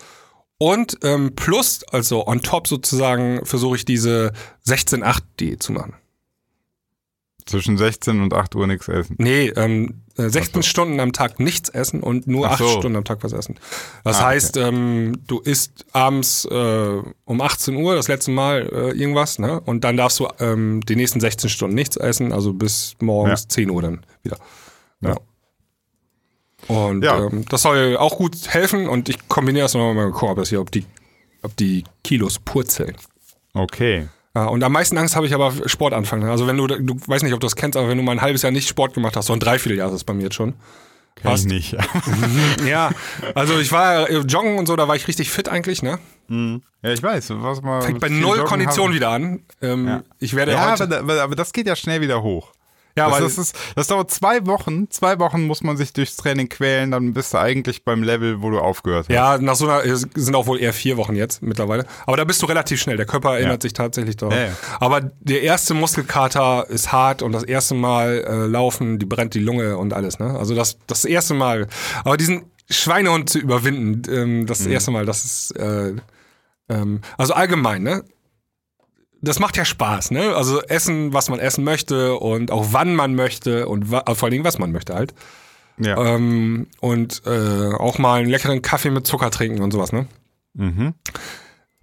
Und 0.58 0.98
ähm, 1.04 1.36
plus, 1.36 1.84
also 1.84 2.26
on 2.26 2.42
top 2.42 2.66
sozusagen, 2.66 3.46
versuche 3.46 3.76
ich 3.76 3.84
diese 3.84 4.32
16-8-Diät 4.66 5.62
zu 5.62 5.70
machen. 5.70 5.94
Zwischen 7.46 7.78
16 7.78 8.20
und 8.22 8.34
8 8.34 8.56
Uhr 8.56 8.66
nichts 8.66 8.88
essen. 8.88 9.14
Nee, 9.20 9.50
ähm, 9.50 10.02
äh, 10.18 10.28
16 10.28 10.62
Stunden 10.62 11.00
am 11.00 11.12
Tag 11.12 11.40
nichts 11.40 11.68
essen 11.68 12.02
und 12.02 12.26
nur 12.26 12.46
Ach 12.46 12.52
8 12.52 12.58
so. 12.58 12.68
Stunden 12.68 12.96
am 12.96 13.04
Tag 13.04 13.22
was 13.22 13.32
essen. 13.32 13.56
Das 14.04 14.16
Ah, 14.16 14.20
okay. 14.20 14.26
heißt, 14.34 14.56
ähm, 14.56 15.18
du 15.26 15.40
isst 15.40 15.86
abends 15.92 16.44
äh, 16.50 17.02
um 17.24 17.40
18 17.40 17.76
Uhr 17.76 17.94
das 17.94 18.08
letzte 18.08 18.30
Mal 18.30 18.68
äh, 18.72 18.90
irgendwas, 18.98 19.38
ne? 19.38 19.60
Und 19.60 19.84
dann 19.84 19.96
darfst 19.96 20.18
du 20.20 20.28
ähm, 20.40 20.80
die 20.88 20.96
nächsten 20.96 21.20
16 21.20 21.50
Stunden 21.50 21.74
nichts 21.74 21.96
essen, 21.96 22.32
also 22.32 22.52
bis 22.52 22.94
morgens 23.00 23.42
Ja. 23.42 23.48
10 23.48 23.70
Uhr 23.70 23.82
dann 23.82 24.06
wieder. 24.22 24.38
Ja. 25.00 25.10
Ja. 25.10 25.16
Und 26.74 27.02
Ja. 27.04 27.26
Ähm, 27.26 27.44
das 27.48 27.62
soll 27.62 27.96
auch 27.96 28.16
gut 28.16 28.36
helfen 28.48 28.88
und 28.88 29.08
ich 29.08 29.28
kombiniere 29.28 29.64
das 29.64 29.74
nochmal 29.74 30.10
ob 30.12 30.36
das 30.36 30.48
hier, 30.48 30.60
ob 30.60 30.70
die, 30.70 30.84
ob 31.42 31.56
die 31.56 31.84
Kilos 32.02 32.38
purzeln. 32.38 32.96
Okay. 33.54 34.08
Ja, 34.36 34.44
und 34.44 34.62
am 34.62 34.70
meisten 34.72 34.98
Angst 34.98 35.16
habe 35.16 35.24
ich 35.26 35.32
aber 35.32 35.50
Sport 35.64 35.94
anfangen. 35.94 36.28
Also 36.28 36.46
wenn 36.46 36.58
du, 36.58 36.66
du 36.66 36.96
weiß 37.06 37.22
nicht, 37.22 37.32
ob 37.32 37.40
du 37.40 37.46
das 37.46 37.56
kennst, 37.56 37.74
aber 37.74 37.88
wenn 37.88 37.96
du 37.96 38.04
mal 38.04 38.12
ein 38.12 38.20
halbes 38.20 38.42
Jahr 38.42 38.52
nicht 38.52 38.68
Sport 38.68 38.92
gemacht 38.92 39.16
hast, 39.16 39.26
so 39.28 39.32
ein 39.32 39.40
Dreivierteljahr 39.40 39.88
ist 39.88 39.94
es 39.94 40.04
bei 40.04 40.12
mir 40.12 40.24
jetzt 40.24 40.34
schon. 40.34 40.52
Kann 41.14 41.30
Passt. 41.32 41.46
ich 41.46 41.50
nicht. 41.50 41.76
Ja, 42.66 42.90
also 43.34 43.58
ich 43.58 43.72
war 43.72 44.10
äh, 44.10 44.18
joggen 44.18 44.58
und 44.58 44.66
so, 44.66 44.76
da 44.76 44.88
war 44.88 44.94
ich 44.96 45.08
richtig 45.08 45.30
fit 45.30 45.48
eigentlich, 45.48 45.82
ne? 45.82 45.98
ja, 46.28 46.90
ich 46.92 47.02
weiß. 47.02 47.30
Was 47.36 47.62
mal 47.62 47.80
Fängt 47.80 48.00
bei 48.00 48.10
null 48.10 48.36
Joggen 48.36 48.44
Kondition 48.50 48.88
haben. 48.88 48.94
wieder 48.94 49.08
an. 49.10 49.40
Ähm, 49.62 49.88
Ja. 49.88 50.02
Ich 50.18 50.34
werde 50.36 50.52
Ja, 50.52 50.70
heute. 50.72 50.98
aber, 50.98 51.22
aber 51.22 51.34
das 51.34 51.54
geht 51.54 51.66
ja 51.66 51.74
schnell 51.74 52.02
wieder 52.02 52.22
hoch. 52.22 52.52
Ja, 52.96 53.04
das, 53.06 53.14
weil, 53.14 53.22
das, 53.22 53.38
ist, 53.38 53.56
das 53.74 53.86
dauert 53.88 54.10
zwei 54.10 54.46
Wochen. 54.46 54.90
Zwei 54.90 55.18
Wochen 55.18 55.46
muss 55.46 55.62
man 55.62 55.76
sich 55.76 55.92
durchs 55.92 56.16
Training 56.16 56.48
quälen, 56.48 56.90
dann 56.90 57.12
bist 57.12 57.34
du 57.34 57.38
eigentlich 57.38 57.84
beim 57.84 58.02
Level, 58.02 58.40
wo 58.42 58.50
du 58.50 58.58
aufgehört 58.58 59.06
hast. 59.08 59.14
ja, 59.14 59.38
nach 59.38 59.54
so 59.54 59.68
einer 59.68 59.96
sind 59.96 60.34
auch 60.34 60.46
wohl 60.46 60.58
eher 60.60 60.72
vier 60.72 60.96
Wochen 60.96 61.14
jetzt 61.14 61.42
mittlerweile. 61.42 61.84
Aber 62.06 62.16
da 62.16 62.24
bist 62.24 62.42
du 62.42 62.46
relativ 62.46 62.80
schnell. 62.80 62.96
Der 62.96 63.06
Körper 63.06 63.34
erinnert 63.34 63.62
Ja. 63.62 63.68
sich 63.68 63.72
tatsächlich 63.74 64.16
darauf. 64.16 64.34
Ja, 64.34 64.44
ja. 64.46 64.52
Aber 64.80 65.00
der 65.20 65.42
erste 65.42 65.74
Muskelkater 65.74 66.66
ist 66.68 66.92
hart 66.92 67.22
und 67.22 67.32
das 67.32 67.42
erste 67.42 67.74
Mal 67.74 68.24
äh, 68.26 68.46
laufen, 68.46 68.98
die 68.98 69.06
brennt 69.06 69.34
die 69.34 69.40
Lunge 69.40 69.76
und 69.76 69.92
alles, 69.92 70.18
ne? 70.18 70.38
Also 70.38 70.54
das, 70.54 70.78
das 70.86 71.04
erste 71.04 71.34
Mal. 71.34 71.66
Aber 72.04 72.16
diesen 72.16 72.44
Schweinehund 72.70 73.30
zu 73.30 73.38
überwinden, 73.38 74.02
ähm, 74.12 74.46
das 74.46 74.60
Mhm. 74.60 74.72
erste 74.72 74.90
Mal, 74.90 75.06
das 75.06 75.24
ist 75.24 75.50
äh, 75.56 75.92
ähm, 76.68 77.00
also 77.16 77.34
allgemein, 77.34 77.82
ne? 77.82 78.02
Das 79.26 79.38
macht 79.38 79.56
ja 79.56 79.64
Spaß, 79.64 80.10
ne? 80.12 80.34
Also 80.34 80.62
essen, 80.62 81.12
was 81.12 81.28
man 81.28 81.38
essen 81.38 81.64
möchte 81.64 82.16
und 82.16 82.50
auch 82.50 82.68
wann 82.70 82.94
man 82.94 83.14
möchte 83.14 83.66
und 83.68 83.86
vor 83.86 84.04
allen 84.06 84.30
Dingen, 84.30 84.44
was 84.44 84.58
man 84.58 84.72
möchte 84.72 84.94
halt. 84.94 85.14
Ja. 85.78 85.96
Ähm, 86.14 86.68
und 86.80 87.22
äh, 87.26 87.72
auch 87.74 87.98
mal 87.98 88.20
einen 88.20 88.30
leckeren 88.30 88.62
Kaffee 88.62 88.90
mit 88.90 89.06
Zucker 89.06 89.30
trinken 89.30 89.62
und 89.62 89.72
sowas, 89.72 89.92
ne? 89.92 90.06
Mhm. 90.54 90.94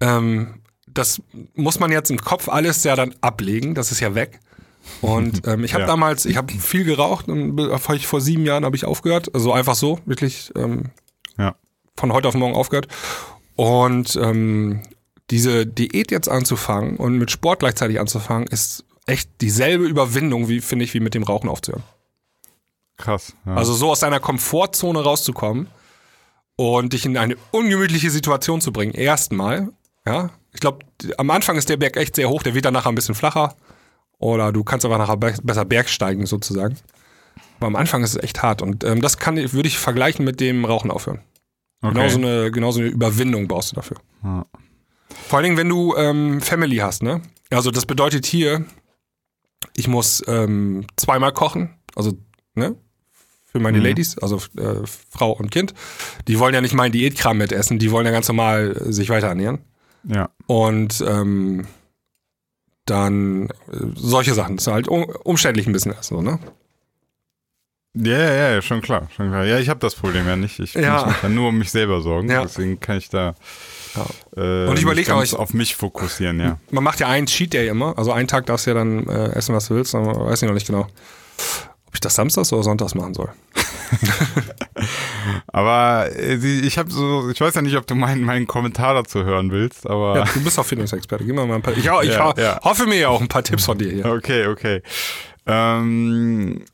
Ähm, 0.00 0.60
das 0.88 1.22
muss 1.54 1.78
man 1.80 1.92
jetzt 1.92 2.10
im 2.10 2.18
Kopf 2.18 2.48
alles 2.48 2.82
ja 2.84 2.96
dann 2.96 3.14
ablegen, 3.20 3.74
das 3.74 3.92
ist 3.92 4.00
ja 4.00 4.14
weg. 4.14 4.40
Und 5.00 5.42
ähm, 5.46 5.64
ich 5.64 5.74
habe 5.74 5.82
Ja. 5.82 5.86
damals, 5.86 6.24
ich 6.26 6.36
habe 6.36 6.52
viel 6.52 6.84
geraucht 6.84 7.28
und 7.28 7.56
vor 8.02 8.20
sieben 8.20 8.44
Jahren 8.44 8.64
habe 8.64 8.76
ich 8.76 8.84
aufgehört, 8.84 9.32
also 9.34 9.52
einfach 9.52 9.74
so, 9.74 10.00
wirklich 10.06 10.52
ähm, 10.56 10.90
Ja. 11.38 11.54
von 11.96 12.12
heute 12.12 12.28
auf 12.28 12.34
morgen 12.34 12.54
aufgehört. 12.54 12.88
Und 13.56 14.16
ähm, 14.16 14.82
diese 15.30 15.66
Diät 15.66 16.10
jetzt 16.10 16.28
anzufangen 16.28 16.96
und 16.96 17.18
mit 17.18 17.30
Sport 17.30 17.60
gleichzeitig 17.60 18.00
anzufangen, 18.00 18.46
ist 18.48 18.84
echt 19.06 19.30
dieselbe 19.40 19.84
Überwindung, 19.84 20.48
wie 20.48 20.60
finde 20.60 20.84
ich, 20.84 20.94
wie 20.94 21.00
mit 21.00 21.14
dem 21.14 21.22
Rauchen 21.22 21.48
aufzuhören. 21.48 21.82
Krass. 22.96 23.34
Ja. 23.44 23.56
Also 23.56 23.74
so 23.74 23.90
aus 23.90 24.00
deiner 24.00 24.20
Komfortzone 24.20 25.00
rauszukommen 25.00 25.68
und 26.56 26.92
dich 26.92 27.04
in 27.04 27.16
eine 27.16 27.36
ungemütliche 27.50 28.10
Situation 28.10 28.60
zu 28.60 28.72
bringen. 28.72 28.92
Erstmal, 28.92 29.70
ja. 30.06 30.30
Ich 30.52 30.60
glaube, 30.60 30.86
am 31.18 31.30
Anfang 31.30 31.56
ist 31.56 31.68
der 31.68 31.76
Berg 31.76 31.96
echt 31.96 32.14
sehr 32.14 32.28
hoch, 32.28 32.42
der 32.42 32.54
wird 32.54 32.64
dann 32.64 32.74
nachher 32.74 32.90
ein 32.90 32.94
bisschen 32.94 33.16
flacher. 33.16 33.56
Oder 34.18 34.52
du 34.52 34.62
kannst 34.62 34.86
aber 34.86 34.98
nachher 34.98 35.16
be 35.16 35.34
besser 35.42 35.64
bergsteigen 35.64 36.26
sozusagen. 36.26 36.76
Aber 37.58 37.66
am 37.66 37.76
Anfang 37.76 38.04
ist 38.04 38.10
es 38.10 38.22
echt 38.22 38.42
hart. 38.42 38.62
Und 38.62 38.84
ähm, 38.84 39.02
das 39.02 39.18
kann, 39.18 39.36
würde 39.36 39.68
ich 39.68 39.78
vergleichen 39.78 40.24
mit 40.24 40.38
dem 40.40 40.64
Rauchen 40.64 40.90
aufhören. 40.90 41.20
okay. 41.82 41.94
Genauso 41.94 42.18
eine, 42.18 42.50
genauso 42.52 42.80
eine 42.80 42.88
Überwindung 42.88 43.48
brauchst 43.48 43.72
du 43.72 43.76
dafür. 43.76 43.96
Ja. 44.22 44.46
Vor 45.28 45.38
allen 45.38 45.44
Dingen, 45.44 45.56
wenn 45.56 45.68
du 45.68 45.94
ähm, 45.96 46.40
Family 46.40 46.76
hast, 46.76 47.02
ne? 47.02 47.22
Also 47.50 47.70
das 47.70 47.86
bedeutet 47.86 48.26
hier, 48.26 48.64
ich 49.76 49.88
muss 49.88 50.22
ähm, 50.26 50.86
zweimal 50.96 51.32
kochen, 51.32 51.74
also 51.94 52.16
ne? 52.54 52.76
Für 53.46 53.60
meine 53.60 53.78
Mhm. 53.78 53.84
Ladies, 53.84 54.18
also 54.18 54.38
äh, 54.58 54.84
Frau 55.10 55.30
und 55.32 55.50
Kind. 55.52 55.74
Die 56.26 56.38
wollen 56.40 56.54
ja 56.54 56.60
nicht 56.60 56.74
meinen 56.74 56.90
Diätkram 56.92 57.38
mitessen, 57.38 57.78
die 57.78 57.90
wollen 57.92 58.04
ja 58.06 58.10
ganz 58.12 58.26
normal 58.28 58.76
äh, 58.76 58.92
sich 58.92 59.08
weiter 59.10 59.28
ernähren. 59.28 59.60
ja. 60.04 60.28
Und 60.46 61.02
ähm, 61.06 61.66
dann 62.84 63.48
äh, 63.48 63.50
solche 63.94 64.34
Sachen. 64.34 64.56
Das 64.56 64.66
ist 64.66 64.72
halt 64.72 64.88
um, 64.88 65.04
umständlich 65.04 65.66
ein 65.66 65.72
bisschen 65.72 65.94
so, 66.00 66.20
ne? 66.20 66.38
Ja, 67.96 68.18
ja, 68.18 68.50
ja, 68.54 68.62
schon 68.62 68.80
klar, 68.82 69.08
schon 69.14 69.28
klar. 69.30 69.44
Ja, 69.46 69.58
ich 69.60 69.68
habe 69.68 69.78
das 69.78 69.94
Problem 69.94 70.26
ja 70.26 70.34
nicht. 70.36 70.58
Ich 70.58 70.74
Ja. 70.74 70.96
muss 70.96 71.06
mich 71.06 71.16
dann 71.22 71.34
nur 71.34 71.48
um 71.50 71.56
mich 71.58 71.70
selber 71.70 72.02
sorgen. 72.02 72.28
Ja. 72.28 72.42
Deswegen 72.42 72.80
kann 72.80 72.98
ich 72.98 73.08
da 73.08 73.36
Ja. 73.94 74.06
äh, 74.36 74.66
Und 74.66 74.70
ich 74.70 74.74
mich 74.74 74.82
überleg 74.82 75.10
auch, 75.10 75.18
ganz 75.18 75.32
ich- 75.32 75.38
auf 75.38 75.54
mich 75.54 75.76
fokussieren, 75.76 76.40
ja. 76.40 76.58
Man 76.70 76.82
macht 76.84 77.00
ja 77.00 77.08
einen 77.08 77.26
Cheat 77.26 77.52
Day 77.52 77.68
immer. 77.68 77.96
Also 77.98 78.12
einen 78.12 78.28
Tag 78.28 78.46
darfst 78.46 78.66
du 78.66 78.70
ja 78.70 78.74
dann 78.74 79.06
äh, 79.08 79.30
essen, 79.34 79.54
was 79.54 79.68
du 79.68 79.74
willst. 79.76 79.94
Aber 79.94 80.26
weiß 80.26 80.42
ich 80.42 80.48
noch 80.48 80.54
nicht 80.54 80.66
genau, 80.66 80.80
ob 81.86 81.94
ich 81.94 82.00
das 82.00 82.14
samstags 82.14 82.52
oder 82.52 82.62
sonntags 82.62 82.94
machen 82.94 83.14
soll. 83.14 83.30
Aber 85.48 86.08
äh, 86.14 86.34
ich 86.36 86.78
habe 86.78 86.90
so, 86.90 87.30
ich 87.30 87.40
weiß 87.40 87.54
ja 87.54 87.62
nicht, 87.62 87.76
ob 87.76 87.86
du 87.86 87.94
meinen, 87.94 88.22
meinen 88.24 88.46
Kommentar 88.46 88.94
dazu 88.94 89.24
hören 89.24 89.50
willst, 89.50 89.86
aber. 89.88 90.16
Ja, 90.18 90.24
du 90.24 90.42
bist 90.42 90.58
auch 90.58 90.66
Fitnessexperte. 90.66 91.24
Gib 91.24 91.34
mir 91.34 91.46
mal 91.46 91.54
ein 91.54 91.62
paar. 91.62 91.72
Ich, 91.72 91.78
ich 91.80 91.84
ja, 91.84 92.34
ja. 92.36 92.60
hoffe 92.62 92.86
mir 92.86 92.98
ja 92.98 93.08
auch 93.08 93.20
ein 93.20 93.28
paar 93.28 93.42
Tipps 93.44 93.64
von 93.64 93.78
dir 93.78 93.90
hier. 93.90 94.06
Okay, 94.06 94.46
okay. 94.48 94.82
Ähm, 95.46 96.64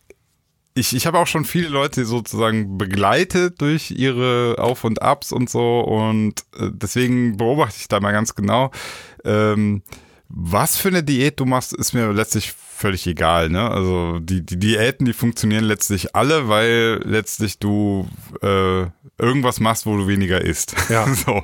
ich, 0.75 0.95
ich 0.95 1.07
habe 1.07 1.19
auch 1.19 1.27
schon 1.27 1.45
viele 1.45 1.69
Leute 1.69 2.05
sozusagen 2.05 2.79
begleitet 2.79 3.61
durch 3.61 3.91
ihre 3.91 4.57
Auf 4.59 4.85
und 4.85 5.03
Abs 5.03 5.33
und 5.33 5.51
so 5.51 5.81
und 5.81 6.41
äh, 6.57 6.71
deswegen 6.73 7.37
beobachte 7.37 7.77
ich 7.81 7.89
da 7.89 8.01
mal 8.01 8.13
ganz 8.13 8.35
genau. 8.35 8.71
Ähm, 9.25 9.83
was 10.29 10.77
für 10.77 10.89
eine 10.89 11.03
Diät 11.03 11.41
du 11.41 11.45
machst, 11.45 11.73
ist 11.73 11.93
mir 11.93 12.13
letztlich 12.13 12.53
völlig 12.53 13.07
egal. 13.07 13.51
Ne? 13.51 13.69
Also 13.69 14.21
die, 14.21 14.47
die 14.47 14.59
Diäten, 14.59 15.05
die 15.05 15.13
funktionieren 15.13 15.65
letztlich 15.65 16.15
alle, 16.15 16.49
weil 16.49 17.03
letztlich 17.05 17.59
du 17.59 18.09
äh, 18.41 18.87
irgendwas 19.19 19.59
machst, 19.59 19.87
wo 19.87 19.97
du 19.97 20.07
weniger 20.07 20.41
isst. 20.41 20.75
Ja. 20.89 21.13
so. 21.15 21.43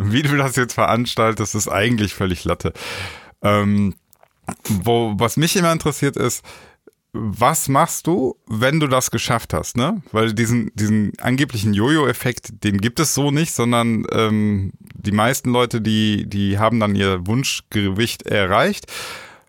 Wie 0.00 0.22
du 0.22 0.36
das 0.36 0.54
jetzt 0.54 0.74
veranstaltest, 0.74 1.56
ist 1.56 1.68
eigentlich 1.68 2.14
völlig 2.14 2.44
Latte. 2.44 2.72
Ähm, 3.42 3.94
wo, 4.68 5.14
was 5.18 5.36
mich 5.36 5.56
immer 5.56 5.72
interessiert 5.72 6.16
ist, 6.16 6.44
was 7.16 7.68
machst 7.68 8.08
du, 8.08 8.36
wenn 8.48 8.80
du 8.80 8.88
das 8.88 9.12
geschafft 9.12 9.54
hast, 9.54 9.76
ne? 9.76 10.02
Weil 10.10 10.34
diesen, 10.34 10.72
diesen 10.74 11.12
angeblichen 11.20 11.72
Jojo-Effekt, 11.72 12.64
den 12.64 12.78
gibt 12.78 12.98
es 12.98 13.14
so 13.14 13.30
nicht, 13.30 13.54
sondern 13.54 14.04
ähm, 14.10 14.72
die 14.94 15.12
meisten 15.12 15.50
Leute, 15.50 15.80
die, 15.80 16.28
die 16.28 16.58
haben 16.58 16.80
dann 16.80 16.96
ihr 16.96 17.24
Wunschgewicht 17.24 18.26
erreicht, 18.26 18.92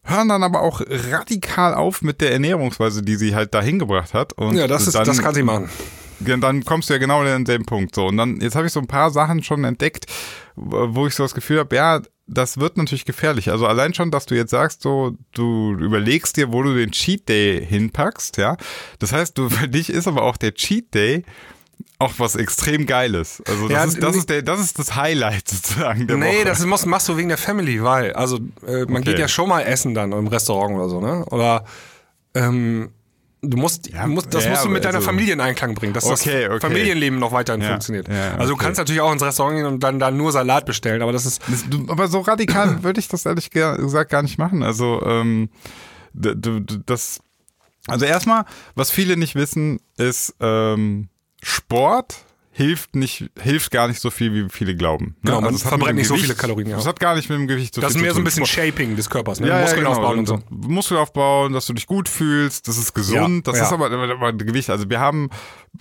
hören 0.04 0.30
dann 0.30 0.44
aber 0.44 0.62
auch 0.62 0.82
radikal 1.12 1.74
auf 1.74 2.04
mit 2.04 2.22
der 2.22 2.32
Ernährungsweise, 2.32 3.02
die 3.02 3.16
sie 3.16 3.34
halt 3.34 3.56
dahin 3.56 3.80
gebracht 3.80 4.14
hat. 4.14 4.34
Und 4.34 4.56
ja, 4.56 4.68
das 4.68 4.86
ist, 4.86 4.94
dann, 4.94 5.06
das 5.06 5.20
kann 5.20 5.34
sie 5.34 5.44
machen. 5.44 5.68
Dann 6.20 6.64
kommst 6.64 6.90
du 6.90 6.94
ja 6.94 7.00
genau 7.00 7.22
an 7.22 7.46
den 7.46 7.66
Punkt. 7.66 7.96
So. 7.96 8.06
Und 8.06 8.18
dann, 8.18 8.40
jetzt 8.42 8.56
habe 8.56 8.68
ich 8.68 8.74
so 8.74 8.80
ein 8.80 8.88
paar 8.88 9.10
Sachen 9.10 9.42
schon 9.42 9.64
entdeckt, 9.64 10.06
wo 10.56 11.08
ich 11.08 11.16
so 11.16 11.24
das 11.24 11.34
Gefühl 11.34 11.60
habe, 11.60 11.76
ja, 11.76 12.02
das 12.28 12.60
wird 12.60 12.78
natürlich 12.78 13.06
gefährlich. 13.06 13.52
Also 13.52 13.68
allein 13.68 13.94
schon, 13.94 14.12
dass 14.12 14.26
du 14.26 14.36
jetzt 14.36 14.52
sagst, 14.52 14.82
so, 14.82 15.16
du 15.34 15.74
überlegst 15.80 16.38
dir, 16.38 16.52
wo 16.52 16.64
du 16.64 16.74
den 16.74 16.92
Cheat 16.92 17.30
Day 17.30 17.66
hinpackst, 17.66 18.38
ja. 18.38 18.58
Das 19.00 19.12
heißt, 19.12 19.38
du, 19.38 19.50
für 19.50 19.68
dich 19.68 19.90
ist 19.90 20.08
aber 20.08 20.24
auch 20.24 20.38
der 20.38 20.54
Cheat 20.54 20.94
Day 20.94 21.24
auch 22.00 22.14
was 22.18 22.36
extrem 22.36 22.86
Geiles. 22.86 23.42
Also 23.48 23.68
das, 23.68 23.72
ja, 23.72 23.84
ist, 23.86 24.04
das, 24.04 24.16
ist, 24.16 24.30
der, 24.30 24.42
das 24.42 24.60
ist 24.60 24.80
das 24.80 24.96
Highlight 24.96 25.48
sozusagen 25.50 26.08
der 26.08 26.18
Nee, 26.18 26.38
Woche. 26.40 26.46
das 26.46 26.66
machst, 26.66 26.86
machst 26.86 27.08
du 27.10 27.18
wegen 27.18 27.30
der 27.30 27.38
Family, 27.38 27.84
weil, 27.84 28.14
also 28.14 28.38
äh, 28.66 28.86
man 28.86 28.98
okay. 28.98 29.12
geht 29.12 29.20
ja 29.20 29.28
schon 29.28 29.50
mal 29.50 29.62
essen 29.62 29.94
dann 29.94 30.12
im 30.12 30.28
Restaurant 30.28 30.76
oder 30.76 30.90
so, 30.90 31.00
ne? 31.00 31.26
Oder 31.26 31.66
ähm, 32.34 32.92
Du 33.42 33.58
musst, 33.58 33.92
ja, 33.92 34.08
musst 34.08 34.34
das 34.34 34.46
ja, 34.46 34.52
musst 34.52 34.66
du 34.66 34.70
mit 34.70 34.84
deiner 34.86 34.96
also, 34.96 35.06
Familie 35.06 35.34
in 35.34 35.40
Einklang 35.40 35.76
bringen, 35.76 35.94
dass 35.94 36.06
okay, 36.06 36.46
das 36.46 36.52
okay. 36.52 36.60
Familienleben 36.62 37.20
noch 37.20 37.32
weiterhin 37.32 37.62
ja, 37.62 37.70
funktioniert. 37.70 38.10
also 38.10 38.54
du 38.54 38.58
kannst 38.58 38.80
natürlich 38.80 39.02
auch 39.02 39.12
ins 39.12 39.22
Restaurant 39.22 39.58
gehen 39.58 39.66
und 39.66 39.84
dann 39.84 40.00
da 40.00 40.10
nur 40.10 40.32
Salat 40.32 40.66
bestellen, 40.66 41.02
aber 41.02 41.12
das 41.12 41.26
ist. 41.26 41.42
Das, 41.48 41.70
du, 41.70 41.86
aber 41.90 42.08
so 42.08 42.22
radikal 42.22 42.82
würde 42.84 43.00
ich 43.00 43.08
das 43.08 43.26
ehrlich 43.26 43.52
gesagt 43.52 44.10
gar 44.10 44.24
nicht 44.24 44.38
machen. 44.38 44.64
Also 44.64 45.02
ähm, 45.06 45.50
das. 46.14 47.20
Also 47.88 48.06
erstmal, 48.06 48.46
was 48.74 48.90
viele 48.90 49.16
nicht 49.16 49.36
wissen, 49.36 49.80
ist 49.96 50.34
ähm, 50.40 51.10
Sport 51.44 52.26
hilft 52.56 52.96
nicht, 52.96 53.30
hilft 53.38 53.70
gar 53.70 53.90
nicht 53.90 54.00
so 54.00 54.10
viel, 54.10 54.34
wie 54.34 54.50
viele 54.50 54.78
glauben. 54.78 55.08
Ne? 55.08 55.14
Genau, 55.24 55.42
man 55.42 55.54
also 55.54 55.68
verbrennt 55.68 55.98
nicht 55.98 56.08
Gewicht, 56.08 56.22
so 56.22 56.26
viele 56.26 56.36
Kalorien. 56.36 56.70
Ja. 56.70 56.78
Das 56.78 56.88
hat 56.88 57.02
gar 57.02 57.14
nicht 57.14 57.30
mit 57.30 57.38
dem 57.38 57.48
Gewicht 57.48 57.76
zu 57.76 57.82
Das 57.82 57.96
ist 57.96 58.02
mehr 58.02 58.14
so 58.14 58.20
ein 58.20 58.24
bisschen 58.24 58.46
Shaping 58.46 58.96
des 58.96 59.10
Körpers, 59.10 59.42
ne? 59.42 59.50
Ja, 59.50 59.60
Muskeln 59.60 59.84
ja, 59.84 59.90
genau. 59.90 60.00
aufbauen 60.00 60.20
und 60.20 60.26
so. 60.26 60.40
Muskel 60.50 60.98
aufbauen, 60.98 61.52
dass 61.52 61.66
du 61.66 61.74
dich 61.74 61.86
gut 61.86 62.08
fühlst, 62.08 62.70
das 62.70 62.78
ist 62.78 62.94
gesund, 62.94 63.46
ja, 63.46 63.52
das 63.52 63.60
ja. 63.60 63.66
ist 63.66 63.74
aber, 63.74 63.92
aber, 63.92 64.32
Gewicht. 64.32 64.70
Also 64.70 64.90
wir 64.90 65.02
haben 65.02 65.30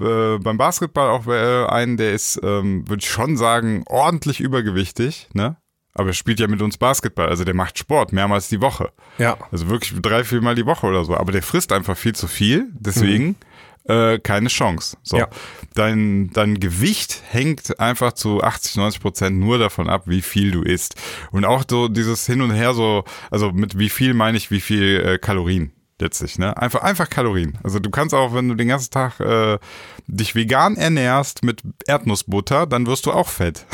äh, 0.00 0.36
beim 0.38 0.58
Basketball 0.58 1.10
auch 1.10 1.28
äh, 1.28 1.66
einen, 1.66 1.96
der 1.96 2.12
ist, 2.12 2.40
ähm, 2.42 2.88
würde 2.88 3.02
ich 3.04 3.08
schon 3.08 3.36
sagen, 3.36 3.84
ordentlich 3.86 4.40
übergewichtig, 4.40 5.28
ne? 5.32 5.56
Aber 5.96 6.08
er 6.08 6.14
spielt 6.14 6.40
ja 6.40 6.48
mit 6.48 6.60
uns 6.60 6.76
Basketball, 6.76 7.28
also 7.28 7.44
der 7.44 7.54
macht 7.54 7.78
Sport 7.78 8.12
mehrmals 8.12 8.48
die 8.48 8.60
Woche. 8.60 8.90
Ja. 9.18 9.38
Also 9.52 9.68
wirklich 9.68 9.94
drei, 10.02 10.24
vier 10.24 10.40
Mal 10.40 10.56
die 10.56 10.66
Woche 10.66 10.88
oder 10.88 11.04
so. 11.04 11.16
Aber 11.16 11.30
der 11.30 11.44
frisst 11.44 11.70
einfach 11.70 11.96
viel 11.96 12.16
zu 12.16 12.26
viel, 12.26 12.66
deswegen. 12.80 13.26
Mhm 13.26 13.36
äh, 13.84 14.18
keine 14.18 14.48
Chance. 14.48 14.96
So. 15.02 15.18
Ja. 15.18 15.28
Dein, 15.74 16.30
dein 16.32 16.60
Gewicht 16.60 17.22
hängt 17.28 17.78
einfach 17.80 18.12
zu 18.12 18.42
80, 18.42 18.76
90 18.76 19.00
Prozent 19.00 19.38
nur 19.38 19.58
davon 19.58 19.88
ab, 19.88 20.04
wie 20.06 20.22
viel 20.22 20.50
du 20.50 20.62
isst. 20.62 20.96
Und 21.30 21.44
auch 21.44 21.64
so 21.68 21.88
dieses 21.88 22.26
Hin 22.26 22.40
und 22.40 22.52
Her 22.52 22.74
so, 22.74 23.04
also 23.30 23.52
mit 23.52 23.78
wie 23.78 23.90
viel 23.90 24.14
meine 24.14 24.36
ich, 24.36 24.50
wie 24.50 24.60
viel 24.60 25.00
äh, 25.00 25.18
Kalorien 25.18 25.72
letztlich, 26.00 26.38
ne? 26.38 26.56
Einfach, 26.56 26.82
einfach 26.82 27.08
Kalorien. 27.08 27.58
Also 27.62 27.78
du 27.78 27.90
kannst 27.90 28.14
auch, 28.14 28.34
wenn 28.34 28.48
du 28.48 28.54
den 28.54 28.68
ganzen 28.68 28.90
Tag 28.90 29.20
äh, 29.20 29.58
dich 30.06 30.34
vegan 30.34 30.76
ernährst 30.76 31.44
mit 31.44 31.62
Erdnussbutter, 31.86 32.66
dann 32.66 32.86
wirst 32.86 33.06
du 33.06 33.12
auch 33.12 33.28
fett. 33.28 33.64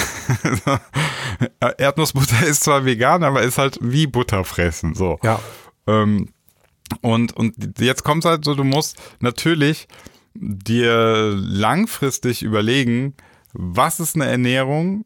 Erdnussbutter 1.78 2.46
ist 2.46 2.64
zwar 2.64 2.84
vegan, 2.84 3.24
aber 3.24 3.42
ist 3.42 3.58
halt 3.58 3.78
wie 3.80 4.06
Butter 4.06 4.44
fressen. 4.44 4.94
So. 4.94 5.18
Ja. 5.22 5.40
Ähm, 5.86 6.28
und, 7.00 7.36
und 7.36 7.80
jetzt 7.80 8.04
kommt 8.04 8.24
halt 8.24 8.44
so, 8.44 8.54
du 8.54 8.64
musst 8.64 8.96
natürlich 9.20 9.88
dir 10.34 11.34
langfristig 11.36 12.42
überlegen, 12.42 13.14
was 13.52 14.00
ist 14.00 14.14
eine 14.14 14.26
Ernährung, 14.26 15.04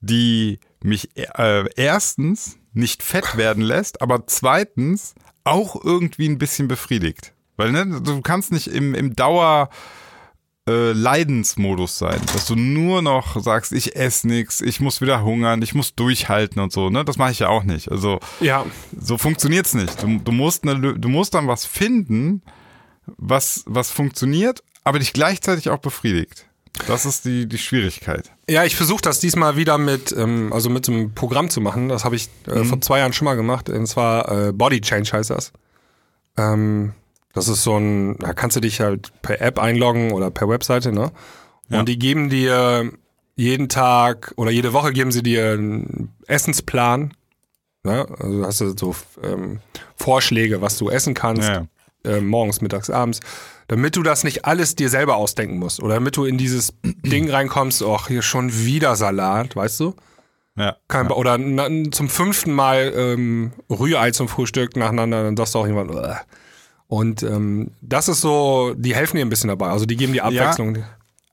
die 0.00 0.60
mich 0.82 1.10
äh, 1.16 1.64
erstens 1.76 2.58
nicht 2.72 3.02
fett 3.02 3.36
werden 3.36 3.62
lässt, 3.62 4.02
aber 4.02 4.26
zweitens 4.26 5.14
auch 5.44 5.82
irgendwie 5.82 6.28
ein 6.28 6.38
bisschen 6.38 6.68
befriedigt. 6.68 7.32
Weil 7.56 7.72
ne, 7.72 8.00
du 8.02 8.20
kannst 8.20 8.52
nicht 8.52 8.68
im, 8.68 8.94
im 8.94 9.16
Dauer 9.16 9.70
äh, 10.68 10.92
Leidensmodus 10.92 11.98
sein, 11.98 12.20
dass 12.32 12.46
du 12.46 12.56
nur 12.56 13.02
noch 13.02 13.40
sagst, 13.40 13.72
ich 13.72 13.96
esse 13.96 14.26
nichts, 14.26 14.60
ich 14.60 14.80
muss 14.80 15.00
wieder 15.00 15.22
hungern, 15.22 15.62
ich 15.62 15.74
muss 15.74 15.94
durchhalten 15.94 16.60
und 16.60 16.72
so, 16.72 16.90
ne? 16.90 17.04
Das 17.04 17.18
mache 17.18 17.30
ich 17.30 17.38
ja 17.38 17.48
auch 17.48 17.62
nicht. 17.62 17.90
Also 17.90 18.18
ja. 18.40 18.66
so 18.98 19.16
funktioniert's 19.16 19.74
nicht. 19.74 20.02
Du, 20.02 20.18
du, 20.18 20.32
musst 20.32 20.66
eine, 20.66 20.98
du 20.98 21.08
musst 21.08 21.34
dann 21.34 21.46
was 21.46 21.66
finden, 21.66 22.42
was, 23.16 23.62
was 23.66 23.90
funktioniert, 23.90 24.62
aber 24.82 24.98
dich 24.98 25.12
gleichzeitig 25.12 25.70
auch 25.70 25.78
befriedigt. 25.78 26.46
Das 26.86 27.06
ist 27.06 27.24
die, 27.24 27.48
die 27.48 27.58
Schwierigkeit. 27.58 28.32
Ja, 28.48 28.64
ich 28.64 28.76
versuche 28.76 29.00
das 29.00 29.18
diesmal 29.18 29.56
wieder 29.56 29.78
mit, 29.78 30.14
ähm, 30.16 30.52
also 30.52 30.68
mit 30.68 30.88
einem 30.88 31.14
Programm 31.14 31.48
zu 31.48 31.60
machen. 31.60 31.88
Das 31.88 32.04
habe 32.04 32.16
ich 32.16 32.28
äh, 32.46 32.58
mhm. 32.58 32.64
vor 32.66 32.80
zwei 32.80 32.98
Jahren 32.98 33.12
schon 33.12 33.24
mal 33.24 33.34
gemacht. 33.34 33.70
Und 33.70 33.86
zwar 33.86 34.48
äh, 34.48 34.52
Body 34.52 34.80
Change 34.80 35.10
heißt 35.12 35.30
das. 35.30 35.52
Ähm, 36.36 36.92
das 37.36 37.48
ist 37.48 37.64
so 37.64 37.76
ein, 37.76 38.16
da 38.18 38.32
kannst 38.32 38.56
du 38.56 38.60
dich 38.60 38.80
halt 38.80 39.12
per 39.20 39.42
App 39.42 39.58
einloggen 39.58 40.12
oder 40.12 40.30
per 40.30 40.48
Webseite, 40.48 40.90
ne? 40.90 41.12
Und 41.68 41.76
ja. 41.76 41.82
die 41.82 41.98
geben 41.98 42.30
dir 42.30 42.90
jeden 43.34 43.68
Tag 43.68 44.32
oder 44.36 44.50
jede 44.50 44.72
Woche 44.72 44.92
geben 44.92 45.12
sie 45.12 45.22
dir 45.22 45.52
einen 45.52 46.14
Essensplan. 46.26 47.12
Ne? 47.82 48.06
Also 48.18 48.46
hast 48.46 48.60
du 48.62 48.74
so 48.76 48.96
ähm, 49.22 49.60
Vorschläge, 49.96 50.62
was 50.62 50.78
du 50.78 50.88
essen 50.88 51.12
kannst, 51.12 51.46
ja. 51.46 51.66
äh, 52.04 52.22
morgens, 52.22 52.62
mittags, 52.62 52.88
abends, 52.88 53.20
damit 53.68 53.96
du 53.96 54.02
das 54.02 54.24
nicht 54.24 54.46
alles 54.46 54.74
dir 54.74 54.88
selber 54.88 55.16
ausdenken 55.16 55.58
musst 55.58 55.82
oder 55.82 55.94
damit 55.94 56.16
du 56.16 56.24
in 56.24 56.38
dieses 56.38 56.72
Ding 56.82 57.28
reinkommst, 57.28 57.82
ach, 57.82 58.08
hier 58.08 58.22
schon 58.22 58.54
wieder 58.64 58.96
Salat, 58.96 59.56
weißt 59.56 59.80
du? 59.80 59.94
Ja. 60.56 60.76
Kein, 60.88 61.10
ja. 61.10 61.16
Oder 61.16 61.36
na, 61.36 61.68
zum 61.90 62.08
fünften 62.08 62.54
Mal 62.54 62.94
ähm, 62.96 63.52
Rührei 63.68 64.12
zum 64.12 64.26
Frühstück 64.26 64.74
nacheinander, 64.74 65.22
dann 65.22 65.36
sagst 65.36 65.54
du 65.54 65.58
auch 65.58 65.66
irgendwann, 65.66 65.90
Ugh. 65.90 66.16
Und 66.88 67.22
ähm, 67.22 67.70
das 67.80 68.08
ist 68.08 68.20
so, 68.20 68.74
die 68.76 68.94
helfen 68.94 69.16
dir 69.16 69.24
ein 69.24 69.28
bisschen 69.28 69.48
dabei. 69.48 69.68
Also 69.68 69.86
die 69.86 69.96
geben 69.96 70.12
dir 70.12 70.24
Abwechslung. 70.24 70.76
Ja, 70.76 70.84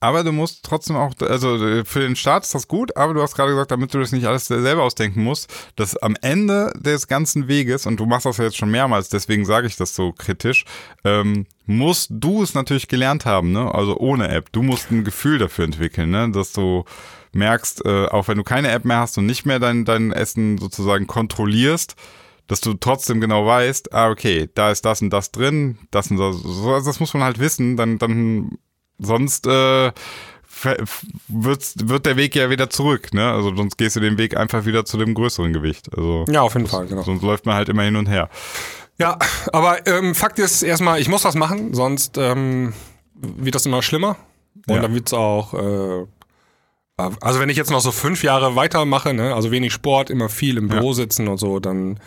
aber 0.03 0.25
du 0.25 0.33
musst 0.33 0.65
trotzdem 0.65 0.97
auch, 0.97 1.13
also 1.21 1.57
für 1.85 2.01
den 2.01 2.17
Start 2.17 2.43
ist 2.43 2.53
das 2.53 2.67
gut, 2.67 2.97
aber 2.97 3.13
du 3.13 3.21
hast 3.21 3.35
gerade 3.35 3.51
gesagt, 3.51 3.71
damit 3.71 3.93
du 3.93 3.99
das 3.99 4.11
nicht 4.11 4.25
alles 4.25 4.47
selber 4.47 4.83
ausdenken 4.83 5.23
musst, 5.23 5.49
dass 5.77 5.95
am 5.95 6.17
Ende 6.21 6.73
des 6.75 7.07
ganzen 7.07 7.47
Weges, 7.47 7.85
und 7.85 8.01
du 8.01 8.05
machst 8.05 8.25
das 8.25 8.35
ja 8.35 8.43
jetzt 8.43 8.57
schon 8.57 8.69
mehrmals, 8.69 9.07
deswegen 9.07 9.45
sage 9.45 9.65
ich 9.65 9.77
das 9.77 9.95
so 9.95 10.11
kritisch, 10.11 10.65
ähm, 11.05 11.45
musst 11.67 12.09
du 12.11 12.43
es 12.43 12.53
natürlich 12.53 12.89
gelernt 12.89 13.25
haben, 13.25 13.53
ne? 13.53 13.73
Also 13.73 13.95
ohne 13.97 14.27
App. 14.27 14.51
Du 14.51 14.61
musst 14.61 14.91
ein 14.91 15.05
Gefühl 15.05 15.37
dafür 15.37 15.63
entwickeln, 15.63 16.09
ne? 16.09 16.29
Dass 16.31 16.51
du 16.51 16.83
merkst, 17.31 17.85
äh, 17.85 18.07
auch 18.07 18.27
wenn 18.27 18.37
du 18.37 18.43
keine 18.43 18.71
App 18.71 18.83
mehr 18.83 18.99
hast 18.99 19.17
und 19.17 19.25
nicht 19.25 19.45
mehr 19.45 19.59
dein, 19.59 19.85
dein 19.85 20.11
Essen 20.11 20.57
sozusagen 20.57 21.07
kontrollierst, 21.07 21.95
dass 22.47 22.61
du 22.61 22.73
trotzdem 22.73 23.21
genau 23.21 23.45
weißt, 23.45 23.93
ah, 23.93 24.09
okay, 24.09 24.49
da 24.53 24.71
ist 24.71 24.85
das 24.85 25.01
und 25.01 25.09
das 25.11 25.31
drin, 25.31 25.77
das 25.91 26.11
und 26.11 26.17
das. 26.17 26.35
Also 26.43 26.85
das 26.85 26.99
muss 26.99 27.13
man 27.13 27.23
halt 27.23 27.39
wissen, 27.39 27.77
dann, 27.77 27.97
dann 27.97 28.57
sonst 28.99 29.47
äh, 29.47 29.91
wird, 31.27 31.89
wird 31.89 32.05
der 32.05 32.17
Weg 32.17 32.35
ja 32.35 32.49
wieder 32.49 32.69
zurück, 32.69 33.13
ne? 33.13 33.31
Also 33.31 33.55
sonst 33.55 33.77
gehst 33.77 33.95
du 33.95 33.99
den 33.99 34.17
Weg 34.17 34.37
einfach 34.37 34.65
wieder 34.65 34.85
zu 34.85 34.97
dem 34.97 35.13
größeren 35.13 35.53
Gewicht. 35.53 35.89
Also 35.95 36.25
ja, 36.29 36.41
auf 36.41 36.53
jeden 36.53 36.67
Fall, 36.67 36.85
genau. 36.85 37.03
Sonst 37.03 37.23
läuft 37.23 37.45
man 37.45 37.55
halt 37.55 37.69
immer 37.69 37.83
hin 37.83 37.95
und 37.95 38.07
her. 38.07 38.29
Ja, 38.99 39.17
aber 39.51 39.87
ähm, 39.87 40.13
Fakt 40.13 40.37
ist 40.37 40.61
erstmal, 40.61 40.99
ich 40.99 41.09
muss 41.09 41.25
was 41.25 41.35
machen, 41.35 41.73
sonst 41.73 42.17
ähm, 42.17 42.73
wird 43.15 43.55
das 43.55 43.65
immer 43.65 43.81
schlimmer. 43.81 44.17
Und 44.67 44.75
ja. 44.75 44.81
dann 44.81 44.93
wird 44.93 45.07
es 45.07 45.13
auch 45.13 45.53
äh, 45.53 46.05
also 46.97 47.39
wenn 47.39 47.49
ich 47.49 47.57
jetzt 47.57 47.71
noch 47.71 47.81
so 47.81 47.91
fünf 47.91 48.23
Jahre 48.23 48.55
weitermache, 48.55 49.13
ne, 49.13 49.33
also 49.33 49.51
wenig 49.51 49.73
Sport, 49.73 50.09
immer 50.09 50.29
viel 50.29 50.57
im 50.57 50.67
Büro 50.67 50.89
ja. 50.89 50.93
sitzen 50.93 51.27
und 51.27 51.37
so, 51.37 51.59
dann 51.59 51.99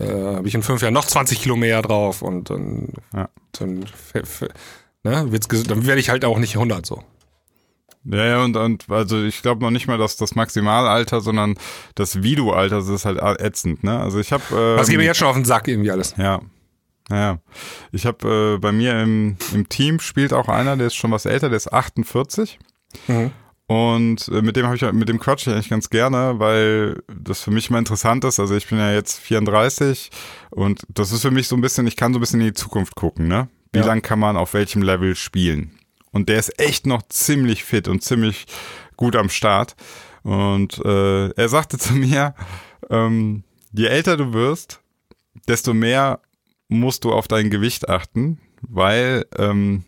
äh, 0.00 0.36
habe 0.36 0.48
ich 0.48 0.54
in 0.54 0.62
fünf 0.62 0.82
Jahren 0.82 0.94
noch 0.94 1.04
20 1.04 1.40
Kilo 1.40 1.56
mehr 1.56 1.82
drauf 1.82 2.22
und 2.22 2.50
dann, 2.50 2.88
ja. 3.14 3.28
dann, 3.52 3.84
ne, 5.04 5.32
wird's, 5.32 5.48
dann 5.48 5.86
werde 5.86 6.00
ich 6.00 6.10
halt 6.10 6.24
auch 6.24 6.38
nicht 6.38 6.54
100 6.54 6.84
so. 6.84 7.02
Ja, 8.04 8.24
ja, 8.24 8.44
und, 8.44 8.56
und 8.56 8.88
also 8.88 9.22
ich 9.22 9.42
glaube 9.42 9.62
noch 9.62 9.70
nicht 9.70 9.86
mal, 9.86 9.98
dass 9.98 10.16
das 10.16 10.34
Maximalalter, 10.34 11.20
sondern 11.20 11.56
das 11.94 12.22
Videoalter, 12.22 12.76
das 12.76 12.88
ist 12.88 13.04
halt 13.04 13.18
ätzend, 13.40 13.84
ne? 13.84 14.00
Also 14.00 14.18
ich 14.18 14.32
habe. 14.32 14.42
Ähm, 14.52 14.76
das 14.78 14.88
geht 14.88 14.96
mir 14.96 15.04
jetzt 15.04 15.18
schon 15.18 15.28
auf 15.28 15.34
den 15.34 15.44
Sack 15.44 15.68
irgendwie 15.68 15.90
alles. 15.90 16.14
Ja. 16.16 16.40
Ja, 17.10 17.38
ich 17.90 18.06
habe 18.06 18.54
äh, 18.54 18.58
bei 18.58 18.70
mir 18.70 19.02
im, 19.02 19.36
im 19.52 19.68
Team 19.68 19.98
spielt 19.98 20.32
auch 20.32 20.48
einer, 20.48 20.76
der 20.76 20.86
ist 20.86 20.94
schon 20.94 21.10
was 21.10 21.26
älter, 21.26 21.48
der 21.48 21.56
ist 21.56 21.72
48. 21.72 22.58
Mhm. 23.08 23.32
Und 23.70 24.26
äh, 24.26 24.42
mit 24.42 24.56
dem 24.56 24.66
habe 24.66 24.74
ich 24.74 24.82
mit 24.92 25.08
dem 25.08 25.20
quatsch 25.20 25.46
ich 25.46 25.52
eigentlich 25.52 25.68
ganz 25.68 25.90
gerne, 25.90 26.40
weil 26.40 27.04
das 27.06 27.40
für 27.40 27.52
mich 27.52 27.70
mal 27.70 27.78
interessant 27.78 28.24
ist. 28.24 28.40
Also 28.40 28.56
ich 28.56 28.66
bin 28.66 28.78
ja 28.78 28.92
jetzt 28.92 29.20
34 29.20 30.10
und 30.50 30.82
das 30.88 31.12
ist 31.12 31.22
für 31.22 31.30
mich 31.30 31.46
so 31.46 31.54
ein 31.54 31.60
bisschen, 31.60 31.86
ich 31.86 31.94
kann 31.94 32.12
so 32.12 32.18
ein 32.18 32.20
bisschen 32.20 32.40
in 32.40 32.48
die 32.48 32.52
Zukunft 32.52 32.96
gucken, 32.96 33.28
ne? 33.28 33.48
Wie 33.72 33.78
ja. 33.78 33.86
lang 33.86 34.02
kann 34.02 34.18
man 34.18 34.36
auf 34.36 34.54
welchem 34.54 34.82
Level 34.82 35.14
spielen? 35.14 35.78
Und 36.10 36.28
der 36.28 36.40
ist 36.40 36.58
echt 36.58 36.84
noch 36.84 37.02
ziemlich 37.10 37.62
fit 37.62 37.86
und 37.86 38.02
ziemlich 38.02 38.46
gut 38.96 39.14
am 39.14 39.28
Start. 39.28 39.76
Und 40.24 40.84
äh, 40.84 41.28
er 41.28 41.48
sagte 41.48 41.78
zu 41.78 41.92
mir, 41.92 42.34
ähm, 42.90 43.44
je 43.70 43.86
älter 43.86 44.16
du 44.16 44.32
wirst, 44.32 44.80
desto 45.46 45.74
mehr 45.74 46.18
musst 46.66 47.04
du 47.04 47.12
auf 47.12 47.28
dein 47.28 47.50
Gewicht 47.50 47.88
achten, 47.88 48.40
weil 48.62 49.26
ähm, 49.38 49.84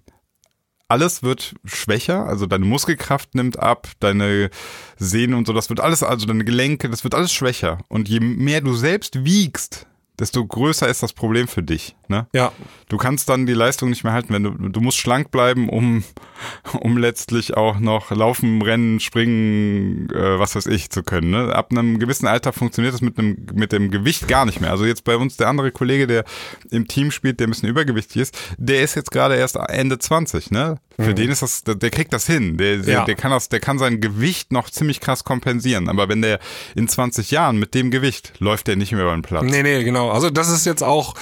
alles 0.93 1.22
wird 1.22 1.55
schwächer, 1.64 2.26
also 2.26 2.45
deine 2.45 2.66
Muskelkraft 2.66 3.34
nimmt 3.34 3.59
ab, 3.59 3.88
deine 3.99 4.51
Sehnen 4.99 5.32
und 5.32 5.47
so, 5.47 5.55
das 5.55 5.70
wird 5.70 5.80
alles, 5.80 6.03
also 6.03 6.26
deine 6.26 6.45
Gelenke, 6.45 6.90
das 6.90 7.03
wird 7.03 7.14
alles 7.14 7.32
schwächer. 7.32 7.78
Und 7.88 8.11
je 8.11 8.20
mehr 8.20 8.61
du 8.61 8.74
selbst 8.74 9.24
wiegst, 9.24 9.86
desto 10.18 10.47
größer 10.47 10.86
ist 10.88 11.03
das 11.03 11.14
Problem 11.14 11.49
für 11.49 11.62
dich. 11.62 11.97
Ne? 12.12 12.26
Ja. 12.34 12.52
Du 12.90 12.98
kannst 12.98 13.30
dann 13.30 13.46
die 13.46 13.54
Leistung 13.54 13.88
nicht 13.88 14.04
mehr 14.04 14.12
halten, 14.12 14.34
wenn 14.34 14.42
du, 14.42 14.50
du 14.50 14.80
musst 14.82 14.98
schlank 14.98 15.30
bleiben, 15.30 15.70
um, 15.70 16.04
um 16.78 16.98
letztlich 16.98 17.56
auch 17.56 17.78
noch 17.80 18.10
laufen, 18.10 18.60
rennen, 18.60 19.00
springen, 19.00 20.10
äh, 20.10 20.38
was 20.38 20.54
weiß 20.54 20.66
ich, 20.66 20.90
zu 20.90 21.02
können. 21.02 21.30
Ne? 21.30 21.54
Ab 21.54 21.70
einem 21.70 21.98
gewissen 21.98 22.26
Alter 22.26 22.52
funktioniert 22.52 22.92
das 22.92 23.00
mit 23.00 23.18
einem, 23.18 23.46
mit 23.54 23.72
dem 23.72 23.90
Gewicht 23.90 24.28
gar 24.28 24.44
nicht 24.44 24.60
mehr. 24.60 24.70
Also 24.70 24.84
jetzt 24.84 25.04
bei 25.04 25.16
uns 25.16 25.38
der 25.38 25.48
andere 25.48 25.72
Kollege, 25.72 26.06
der 26.06 26.24
im 26.70 26.86
Team 26.86 27.10
spielt, 27.10 27.40
der 27.40 27.48
ein 27.48 27.50
bisschen 27.50 27.70
übergewichtig 27.70 28.20
ist, 28.20 28.38
der 28.58 28.82
ist 28.82 28.94
jetzt 28.94 29.10
gerade 29.10 29.36
erst 29.36 29.56
Ende 29.56 29.98
20, 29.98 30.50
ne? 30.50 30.78
Für 30.96 31.10
mhm. 31.10 31.14
den 31.14 31.30
ist 31.30 31.40
das, 31.40 31.64
der, 31.64 31.90
kriegt 31.90 32.12
das 32.12 32.26
hin. 32.26 32.58
Der, 32.58 32.76
der, 32.76 32.92
ja. 32.92 33.04
der 33.04 33.14
kann 33.14 33.30
das, 33.30 33.48
der 33.48 33.60
kann 33.60 33.78
sein 33.78 34.00
Gewicht 34.00 34.52
noch 34.52 34.68
ziemlich 34.68 35.00
krass 35.00 35.24
kompensieren. 35.24 35.88
Aber 35.88 36.08
wenn 36.08 36.20
der 36.20 36.38
in 36.74 36.86
20 36.86 37.30
Jahren 37.30 37.58
mit 37.58 37.74
dem 37.74 37.90
Gewicht 37.90 38.34
läuft 38.38 38.66
der 38.66 38.76
nicht 38.76 38.92
mehr 38.92 39.02
über 39.02 39.12
den 39.12 39.22
Platz. 39.22 39.44
Nee, 39.44 39.62
nee, 39.62 39.82
genau. 39.84 40.10
Also 40.10 40.28
das 40.28 40.50
ist 40.50 40.66
jetzt 40.66 40.82
auch, 40.82 41.14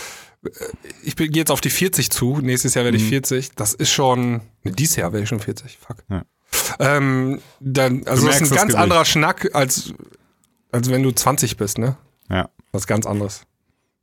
ich 1.03 1.16
gehe 1.16 1.28
jetzt 1.30 1.51
auf 1.51 1.61
die 1.61 1.70
40 1.70 2.11
zu. 2.11 2.38
Nächstes 2.41 2.74
Jahr 2.74 2.84
werde 2.84 2.97
ich 2.97 3.05
mhm. 3.05 3.11
40. 3.11 3.53
Das 3.57 3.74
ist 3.74 3.91
schon, 3.91 4.41
nee, 4.62 4.72
dieses 4.72 4.97
Jahr 4.97 5.12
werde 5.12 5.24
ich 5.24 5.28
schon 5.28 5.41
40. 5.41 5.78
Fuck. 5.78 5.99
Ja. 6.09 6.24
Ähm, 6.78 7.41
dann, 7.61 8.07
also 8.07 8.26
das 8.26 8.41
ist 8.41 8.53
ein 8.53 8.57
ganz 8.57 8.74
anderer 8.74 9.05
Schnack, 9.05 9.51
als, 9.55 9.93
als 10.72 10.91
wenn 10.91 11.03
du 11.03 11.12
20 11.12 11.57
bist, 11.57 11.78
ne? 11.78 11.97
Ja. 12.28 12.49
Was 12.72 12.86
ganz 12.86 13.07
anderes. 13.07 13.43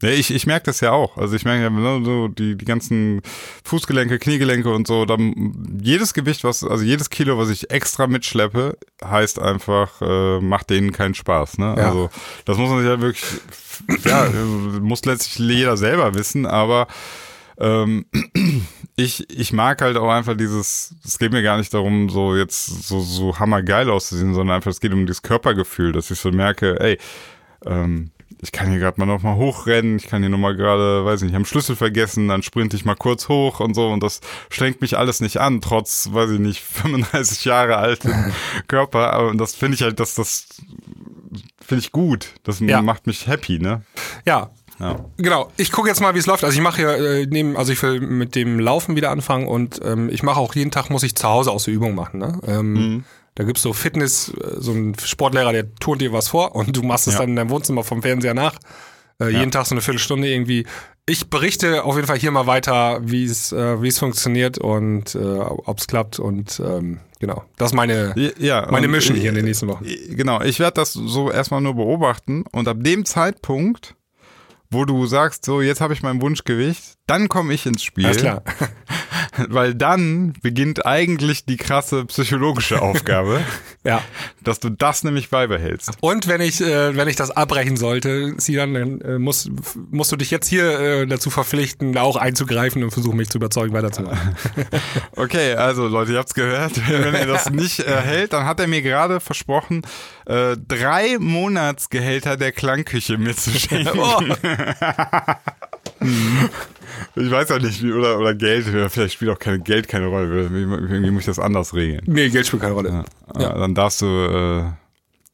Ja, 0.03 0.09
ich, 0.09 0.31
ich 0.31 0.45
merke 0.45 0.65
das 0.65 0.79
ja 0.81 0.91
auch. 0.91 1.17
Also 1.17 1.35
ich 1.35 1.43
merke 1.43 1.63
ja 1.63 1.69
ne, 1.71 2.05
so 2.05 2.27
die, 2.27 2.55
die 2.55 2.65
ganzen 2.65 3.21
Fußgelenke, 3.63 4.19
Kniegelenke 4.19 4.71
und 4.71 4.85
so. 4.85 5.05
Dann 5.05 5.79
jedes 5.81 6.13
Gewicht, 6.13 6.43
was, 6.43 6.63
also 6.63 6.83
jedes 6.83 7.09
Kilo, 7.09 7.39
was 7.39 7.49
ich 7.49 7.71
extra 7.71 8.05
mitschleppe, 8.05 8.77
heißt 9.03 9.39
einfach, 9.39 9.99
äh, 10.01 10.39
macht 10.39 10.69
denen 10.69 10.91
keinen 10.91 11.15
Spaß. 11.15 11.57
Ne? 11.57 11.75
Ja. 11.77 11.87
Also 11.87 12.11
das 12.45 12.57
muss 12.57 12.69
man 12.69 12.79
sich 12.79 12.87
ja 12.87 13.01
wirklich, 13.01 13.25
ja, 14.05 14.29
muss 14.81 15.03
letztlich 15.05 15.39
jeder 15.39 15.77
selber 15.77 16.13
wissen, 16.13 16.45
aber 16.45 16.85
ähm, 17.59 18.05
ich, 18.95 19.27
ich 19.31 19.51
mag 19.51 19.81
halt 19.81 19.97
auch 19.97 20.09
einfach 20.09 20.37
dieses, 20.37 20.93
es 21.03 21.17
geht 21.17 21.31
mir 21.31 21.41
gar 21.41 21.57
nicht 21.57 21.73
darum, 21.73 22.09
so 22.09 22.35
jetzt 22.35 22.67
so, 22.67 22.99
so 22.99 23.39
hammergeil 23.39 23.89
auszusehen, 23.89 24.35
sondern 24.35 24.57
einfach, 24.57 24.69
es 24.69 24.79
geht 24.79 24.93
um 24.93 25.07
dieses 25.07 25.23
Körpergefühl, 25.23 25.91
dass 25.91 26.11
ich 26.11 26.19
so 26.19 26.31
merke, 26.31 26.79
ey, 26.79 26.99
ähm, 27.65 28.11
ich 28.41 28.51
kann 28.51 28.69
hier 28.69 28.79
gerade 28.79 28.99
mal 28.99 29.05
noch 29.05 29.23
mal 29.23 29.35
hochrennen, 29.35 29.97
ich 29.97 30.07
kann 30.07 30.21
hier 30.21 30.29
noch 30.29 30.37
mal 30.37 30.55
gerade, 30.55 31.03
weiß 31.05 31.21
nicht, 31.21 31.31
ich 31.31 31.35
habe 31.35 31.45
Schlüssel 31.45 31.75
vergessen, 31.75 32.27
dann 32.27 32.43
sprinte 32.43 32.75
ich 32.75 32.85
mal 32.85 32.95
kurz 32.95 33.29
hoch 33.29 33.59
und 33.59 33.73
so 33.73 33.87
und 33.87 34.03
das 34.03 34.21
strengt 34.49 34.81
mich 34.81 34.97
alles 34.97 35.21
nicht 35.21 35.37
an, 35.37 35.61
trotz, 35.61 36.09
weiß 36.11 36.31
ich 36.31 36.39
nicht, 36.39 36.61
35 36.63 37.45
Jahre 37.45 37.77
alten 37.77 38.33
Körper. 38.67 39.27
Und 39.27 39.37
das 39.37 39.55
finde 39.55 39.75
ich 39.75 39.81
halt, 39.81 39.99
dass 39.99 40.15
das 40.15 40.47
finde 41.59 41.83
ich 41.83 41.91
gut. 41.91 42.33
Das 42.43 42.59
ja. 42.59 42.81
macht 42.81 43.07
mich 43.07 43.27
happy, 43.27 43.59
ne? 43.59 43.81
Ja, 44.25 44.51
ja. 44.79 45.05
Genau. 45.17 45.51
Ich 45.57 45.71
gucke 45.71 45.87
jetzt 45.87 46.01
mal, 46.01 46.13
wie 46.13 46.19
es 46.19 46.27
läuft. 46.27 46.43
Also 46.43 46.55
ich 46.55 46.61
mache 46.61 46.81
ja 46.81 46.93
äh, 46.93 47.27
neben, 47.29 47.57
also 47.57 47.73
ich 47.73 47.81
will 47.81 47.99
mit 47.99 48.35
dem 48.35 48.59
Laufen 48.59 48.95
wieder 48.95 49.09
anfangen 49.09 49.47
und 49.47 49.81
ähm, 49.83 50.09
ich 50.11 50.23
mache 50.23 50.39
auch 50.39 50.53
jeden 50.55 50.71
Tag 50.71 50.89
muss 50.89 51.03
ich 51.03 51.15
zu 51.15 51.27
Hause 51.27 51.51
aus 51.51 51.65
der 51.65 51.73
Übung 51.73 51.95
machen. 51.95 52.19
Ne? 52.19 52.39
Ähm, 52.45 52.73
mhm. 52.73 53.03
Da 53.37 53.43
gibt's 53.43 53.61
so 53.61 53.71
Fitness, 53.71 54.29
äh, 54.29 54.55
so 54.57 54.71
ein 54.71 54.95
Sportlehrer, 54.97 55.51
der 55.51 55.75
turnt 55.75 56.01
dir 56.01 56.11
was 56.11 56.29
vor 56.29 56.55
und 56.55 56.75
du 56.75 56.81
machst 56.81 57.07
es 57.07 57.13
ja. 57.13 57.19
dann 57.19 57.29
in 57.29 57.35
deinem 57.35 57.51
Wohnzimmer 57.51 57.83
vom 57.83 58.01
Fernseher 58.01 58.33
nach. 58.33 58.55
Äh, 59.21 59.25
ja. 59.25 59.39
Jeden 59.39 59.51
Tag 59.51 59.67
so 59.67 59.75
eine 59.75 59.81
Viertelstunde 59.81 60.27
irgendwie. 60.27 60.65
Ich 61.05 61.29
berichte 61.29 61.83
auf 61.83 61.95
jeden 61.95 62.07
Fall 62.07 62.17
hier 62.17 62.31
mal 62.31 62.47
weiter, 62.47 62.99
wie 63.03 63.25
es 63.25 63.51
äh, 63.51 63.79
wie 63.79 63.89
es 63.89 63.99
funktioniert 63.99 64.57
und 64.57 65.13
äh, 65.13 65.19
ob 65.19 65.77
es 65.77 65.85
klappt 65.85 66.17
und 66.17 66.59
ähm, 66.65 66.99
genau. 67.19 67.43
Das 67.57 67.71
ist 67.71 67.75
meine 67.75 68.15
ja, 68.39 68.67
meine 68.71 68.87
Mission 68.87 69.15
hier 69.15 69.29
in 69.29 69.35
den 69.35 69.45
nächsten 69.45 69.67
Wochen. 69.67 69.85
Genau, 70.09 70.41
ich 70.41 70.59
werde 70.59 70.73
das 70.73 70.93
so 70.93 71.29
erstmal 71.29 71.61
nur 71.61 71.75
beobachten 71.75 72.43
und 72.51 72.67
ab 72.67 72.77
dem 72.79 73.05
Zeitpunkt 73.05 73.93
wo 74.69 74.83
du 74.85 75.05
sagst, 75.05 75.45
so 75.45 75.61
jetzt 75.61 75.81
habe 75.81 75.93
ich 75.93 76.03
mein 76.03 76.21
Wunschgewicht, 76.21 76.95
dann 77.05 77.29
komme 77.29 77.53
ich 77.53 77.65
ins 77.65 77.83
Spiel. 77.83 78.05
Alles 78.05 78.17
klar. 78.17 78.43
Weil 79.49 79.75
dann 79.75 80.33
beginnt 80.41 80.85
eigentlich 80.85 81.45
die 81.45 81.57
krasse 81.57 82.05
psychologische 82.05 82.81
Aufgabe, 82.81 83.41
ja. 83.83 84.01
dass 84.43 84.59
du 84.59 84.69
das 84.69 85.03
nämlich 85.03 85.29
beibehältst. 85.29 85.91
Und 86.01 86.27
wenn 86.27 86.41
ich, 86.41 86.61
äh, 86.61 86.95
wenn 86.95 87.07
ich 87.07 87.15
das 87.15 87.31
abbrechen 87.31 87.77
sollte, 87.77 88.33
Sinan, 88.37 88.73
dann 88.73 89.01
äh, 89.01 89.19
musst, 89.19 89.49
musst 89.91 90.11
du 90.11 90.15
dich 90.15 90.31
jetzt 90.31 90.47
hier 90.47 90.79
äh, 90.79 91.07
dazu 91.07 91.29
verpflichten, 91.29 91.97
auch 91.97 92.15
einzugreifen 92.15 92.83
und 92.83 92.91
versuchen, 92.91 93.17
mich 93.17 93.29
zu 93.29 93.37
überzeugen, 93.37 93.73
weiterzumachen. 93.73 94.35
okay, 95.15 95.53
also 95.53 95.87
Leute, 95.87 96.13
ihr 96.13 96.19
habt's 96.19 96.33
gehört. 96.33 96.73
Wenn 96.87 97.13
ihr 97.13 97.27
das 97.27 97.49
nicht 97.49 97.79
erhält, 97.79 98.33
dann 98.33 98.45
hat 98.45 98.59
er 98.59 98.67
mir 98.67 98.81
gerade 98.81 99.19
versprochen, 99.19 99.83
äh, 100.25 100.55
drei 100.67 101.17
Monatsgehälter 101.19 102.37
der 102.37 102.51
Klangküche 102.51 103.17
mitzuschicken. 103.17 103.87
oh. 103.97 104.21
Ich 107.15 107.31
weiß 107.31 107.49
ja 107.49 107.59
nicht, 107.59 107.81
wie, 107.83 107.91
oder, 107.91 108.17
oder 108.19 108.33
Geld, 108.35 108.65
vielleicht 108.89 109.13
spielt 109.13 109.31
auch 109.31 109.39
keine 109.39 109.59
Geld 109.59 109.87
keine 109.87 110.07
Rolle. 110.07 110.43
Irgendwie 110.43 111.11
muss 111.11 111.21
ich 111.21 111.27
das 111.27 111.39
anders 111.39 111.73
regeln. 111.73 112.03
Nee, 112.05 112.29
Geld 112.29 112.47
spielt 112.47 112.61
keine 112.61 112.73
Rolle. 112.73 113.05
Ja. 113.35 113.41
ja. 113.41 113.57
Dann 113.57 113.75
darfst 113.75 114.01
du, 114.01 114.05
äh, 114.05 114.63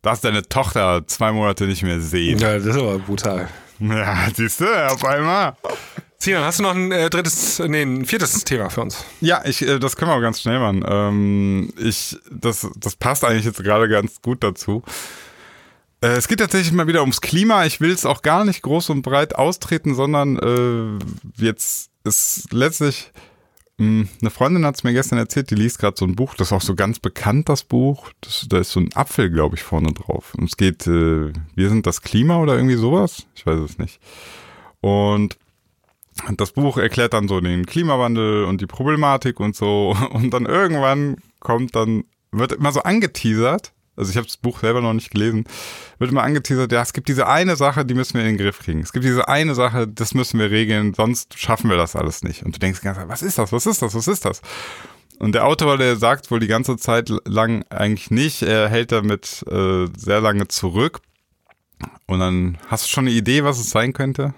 darfst 0.01 0.24
deine 0.24 0.43
Tochter 0.43 1.03
zwei 1.07 1.32
Monate 1.32 1.66
nicht 1.66 1.84
mehr 1.84 1.99
sehen. 1.99 2.39
Ja, 2.39 2.57
das 2.57 2.66
ist 2.66 2.78
aber 2.78 2.99
brutal. 2.99 3.47
Ja, 3.80 4.28
siehst 4.34 4.61
du, 4.61 4.66
auf 4.66 5.03
einmal. 5.03 5.55
Sinan, 6.24 6.45
hast 6.45 6.59
du 6.59 6.64
noch 6.64 6.74
ein 6.74 6.91
äh, 6.93 7.09
drittes, 7.09 7.59
nee, 7.59 7.82
ein 7.82 8.05
viertes 8.05 8.45
Thema 8.45 8.70
für 8.70 8.80
uns? 8.80 9.03
Ja, 9.20 9.41
ich, 9.43 9.61
äh, 9.61 9.78
das 9.78 9.97
können 9.97 10.09
wir 10.09 10.16
auch 10.16 10.22
ganz 10.22 10.39
schnell 10.39 10.57
machen. 10.57 10.86
Ähm, 10.88 11.74
ich, 11.78 12.18
das, 12.32 12.66
das 12.78 12.95
passt 12.95 13.26
eigentlich 13.26 13.43
jetzt 13.43 13.61
gerade 13.61 13.89
ganz 13.89 14.22
gut 14.22 14.41
dazu. 14.41 14.84
Äh, 16.04 16.18
es 16.18 16.28
geht 16.28 16.39
tatsächlich 16.39 16.74
mal 16.74 16.88
wieder 16.88 16.99
ums 16.99 17.22
Klima. 17.22 17.66
Ich 17.66 17.80
will 17.80 17.91
es 17.91 18.06
auch 18.06 18.22
gar 18.22 18.43
nicht 18.43 18.62
groß 18.62 18.89
und 18.89 19.03
breit 19.03 19.36
austreten, 19.36 19.95
sondern 19.95 20.38
äh, 20.38 21.41
jetzt 21.41 21.91
ist 22.03 22.52
letztlich 22.52 23.11
mh, 23.78 23.86
hm, 23.86 24.10
eine 24.19 24.30
Freundin 24.30 24.65
hat 24.65 24.76
es 24.76 24.84
mir 24.84 24.91
gestern 24.91 25.18
erzählt, 25.18 25.49
die 25.49 25.56
liest 25.56 25.80
gerade 25.80 25.95
so 25.98 26.03
ein 26.03 26.15
Buch, 26.18 26.36
das 26.36 26.49
ist 26.49 26.53
auch 26.53 26.61
so 26.61 26.76
ganz 26.76 26.99
bekannt, 26.99 27.48
das 27.48 27.64
Buch. 27.64 28.10
Das, 28.19 28.45
da 28.49 28.57
ist 28.57 28.72
so 28.72 28.82
ein 28.82 28.94
Apfel, 28.94 29.30
glaube 29.30 29.56
ich, 29.56 29.64
vorne 29.64 29.94
drauf. 29.94 30.36
Und 30.36 30.49
es 30.49 30.57
geht, 30.57 30.86
äh, 30.88 31.32
wir 31.56 31.69
sind 31.69 31.88
das 31.88 32.02
Klima 32.02 32.38
oder 32.38 32.56
irgendwie 32.56 32.76
sowas? 32.76 33.26
Ich 33.34 33.45
weiß 33.45 33.60
es 33.60 33.78
nicht. 33.78 34.02
Und 34.82 35.38
das 36.36 36.52
Buch 36.52 36.78
erklärt 36.78 37.14
dann 37.14 37.30
so 37.30 37.40
den 37.40 37.65
Klimawandel 37.65 38.44
und 38.44 38.60
die 38.60 38.68
Problematik 38.68 39.40
und 39.40 39.56
so. 39.56 39.95
Und 40.11 40.32
dann 40.32 40.45
irgendwann 40.45 41.15
kommt 41.40 41.76
dann, 41.76 42.03
wird 42.32 42.52
immer 42.52 42.73
so 42.73 42.84
angeteasert, 42.84 43.72
also 43.95 44.10
ich 44.10 44.18
habe 44.18 44.28
das 44.28 44.38
Buch 44.38 44.60
selber 44.60 44.82
noch 44.82 44.94
nicht 44.94 45.11
gelesen, 45.11 45.45
wird 45.99 46.11
immer 46.11 46.24
angeteasert, 46.24 46.72
ja, 46.72 46.82
es 46.82 46.94
gibt 46.94 47.07
diese 47.07 47.28
eine 47.28 47.56
Sache, 47.56 47.86
die 47.86 47.94
müssen 47.94 48.15
wir 48.15 48.22
in 48.22 48.28
den 48.28 48.38
Griff 48.38 48.60
kriegen. 48.60 48.80
Es 48.80 48.91
gibt 48.91 49.06
diese 49.06 49.28
eine 49.28 49.56
Sache, 49.56 49.88
das 49.88 50.14
müssen 50.14 50.40
wir 50.40 50.52
regeln, 50.52 50.94
sonst 50.94 51.38
schaffen 51.38 51.70
wir 51.70 51.78
das 51.78 51.95
alles 51.95 52.24
nicht. 52.24 52.44
Und 52.44 52.56
du 52.56 52.60
denkst 52.60 52.82
ganz, 52.82 52.98
was 53.07 53.22
ist 53.22 53.38
das, 53.38 53.52
was 53.52 53.65
ist 53.65 53.82
das, 53.82 53.94
was 53.94 54.07
ist 54.07 54.26
das? 54.26 54.41
Und 55.20 55.36
der 55.36 55.45
Autor, 55.45 55.78
der 55.78 55.95
sagt 55.95 56.32
wohl 56.32 56.40
die 56.40 56.48
ganze 56.48 56.76
Zeit 56.78 57.11
lang 57.26 57.64
eigentlich 57.70 58.11
nicht, 58.11 58.41
er 58.41 58.68
hält 58.68 58.91
damit 58.91 59.45
äh, 59.49 59.88
sehr 59.95 60.22
lange 60.22 60.48
zurück. 60.48 61.02
Und 62.07 62.20
dann 62.20 62.57
hast 62.68 62.86
du 62.86 62.90
schon 62.90 63.06
eine 63.07 63.15
Idee, 63.15 63.44
was 63.44 63.60
es 63.60 63.70
sein 63.70 63.94
könnte? 63.94 64.34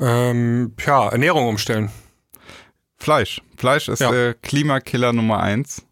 Ähm, 0.00 0.74
ja, 0.84 1.08
Ernährung 1.08 1.48
umstellen. 1.48 1.90
Fleisch. 2.96 3.42
Fleisch 3.56 3.88
ist 3.88 4.00
ja. 4.00 4.10
der 4.10 4.34
Klimakiller 4.34 5.12
Nummer 5.12 5.40
eins. 5.40 5.84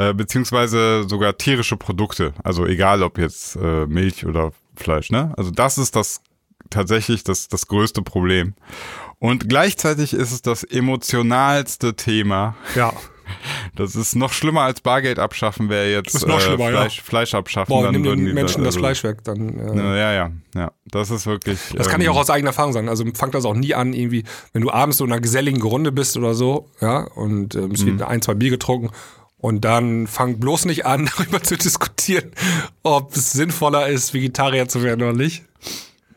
Äh, 0.00 0.14
beziehungsweise 0.14 1.04
sogar 1.08 1.36
tierische 1.36 1.76
Produkte. 1.76 2.32
Also 2.42 2.64
egal 2.66 3.02
ob 3.02 3.18
jetzt 3.18 3.56
äh, 3.56 3.86
Milch 3.86 4.24
oder 4.24 4.52
Fleisch, 4.74 5.10
ne? 5.10 5.34
Also 5.36 5.50
das 5.50 5.76
ist 5.76 5.94
das 5.94 6.22
tatsächlich 6.70 7.22
das, 7.22 7.48
das 7.48 7.66
größte 7.66 8.00
Problem. 8.00 8.54
Und 9.18 9.48
gleichzeitig 9.48 10.14
ist 10.14 10.32
es 10.32 10.40
das 10.40 10.64
emotionalste 10.64 11.94
Thema. 11.96 12.54
Ja. 12.74 12.92
Das 13.76 13.94
ist 13.94 14.16
noch 14.16 14.32
schlimmer 14.32 14.62
als 14.62 14.80
Bargeld 14.80 15.20
abschaffen, 15.20 15.68
wäre 15.68 15.88
jetzt 15.88 16.16
ist 16.16 16.26
noch 16.26 16.38
äh, 16.38 16.40
schlimmer, 16.40 16.64
ja. 16.64 16.80
Fleisch, 16.80 17.00
Fleisch 17.00 17.32
abschaffen. 17.34 17.68
Boah, 17.72 17.84
dann 17.84 17.92
nimm 17.92 18.02
den 18.02 18.34
Menschen 18.34 18.62
da- 18.62 18.64
das 18.64 18.74
also- 18.74 18.80
Fleisch 18.80 19.04
weg. 19.04 19.18
Dann, 19.22 19.56
äh, 19.56 19.76
Ja, 19.76 19.94
ja, 19.96 20.12
ja, 20.12 20.30
ja. 20.56 20.72
Das 20.86 21.12
ist 21.12 21.26
wirklich. 21.26 21.60
Das 21.76 21.88
kann 21.88 22.00
ich 22.00 22.08
ähm, 22.08 22.12
auch 22.14 22.18
aus 22.18 22.28
eigener 22.28 22.48
Erfahrung 22.50 22.72
sagen. 22.72 22.88
Also 22.88 23.04
fangt 23.14 23.36
das 23.36 23.44
auch 23.44 23.54
nie 23.54 23.72
an, 23.72 23.92
irgendwie, 23.92 24.24
wenn 24.52 24.62
du 24.62 24.70
abends 24.72 24.96
so 24.96 25.04
in 25.04 25.12
einer 25.12 25.20
geselligen 25.20 25.62
Runde 25.62 25.92
bist 25.92 26.16
oder 26.16 26.34
so, 26.34 26.68
ja, 26.80 27.04
und 27.14 27.54
ähm, 27.54 27.70
es 27.70 27.84
Mhm. 27.84 28.00
wird 28.00 28.02
ein, 28.08 28.20
zwei 28.20 28.34
Bier 28.34 28.50
getrunken 28.50 28.90
und 29.40 29.64
dann 29.64 30.06
fang 30.06 30.38
bloß 30.38 30.66
nicht 30.66 30.86
an, 30.86 31.08
darüber 31.16 31.42
zu 31.42 31.56
diskutieren, 31.56 32.30
ob 32.82 33.16
es 33.16 33.32
sinnvoller 33.32 33.88
ist, 33.88 34.14
Vegetarier 34.14 34.68
zu 34.68 34.82
werden 34.82 35.02
oder 35.02 35.12
nicht. 35.12 35.44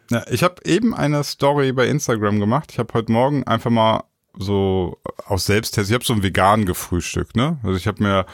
Ja, 0.09 0.23
ich 0.29 0.43
habe 0.43 0.55
eben 0.65 0.93
eine 0.93 1.23
Story 1.23 1.71
bei 1.71 1.87
Instagram 1.87 2.39
gemacht. 2.39 2.71
Ich 2.71 2.79
habe 2.79 2.93
heute 2.93 3.11
Morgen 3.11 3.43
einfach 3.45 3.71
mal 3.71 4.03
so 4.37 4.97
aus 5.25 5.45
Selbsttest, 5.45 5.89
ich 5.89 5.93
habe 5.93 6.05
so 6.05 6.13
ein 6.13 6.23
vegan 6.23 6.65
gefrühstückt, 6.65 7.35
ne? 7.35 7.59
Also 7.63 7.77
ich 7.77 7.87
habe 7.87 8.03
mir 8.03 8.25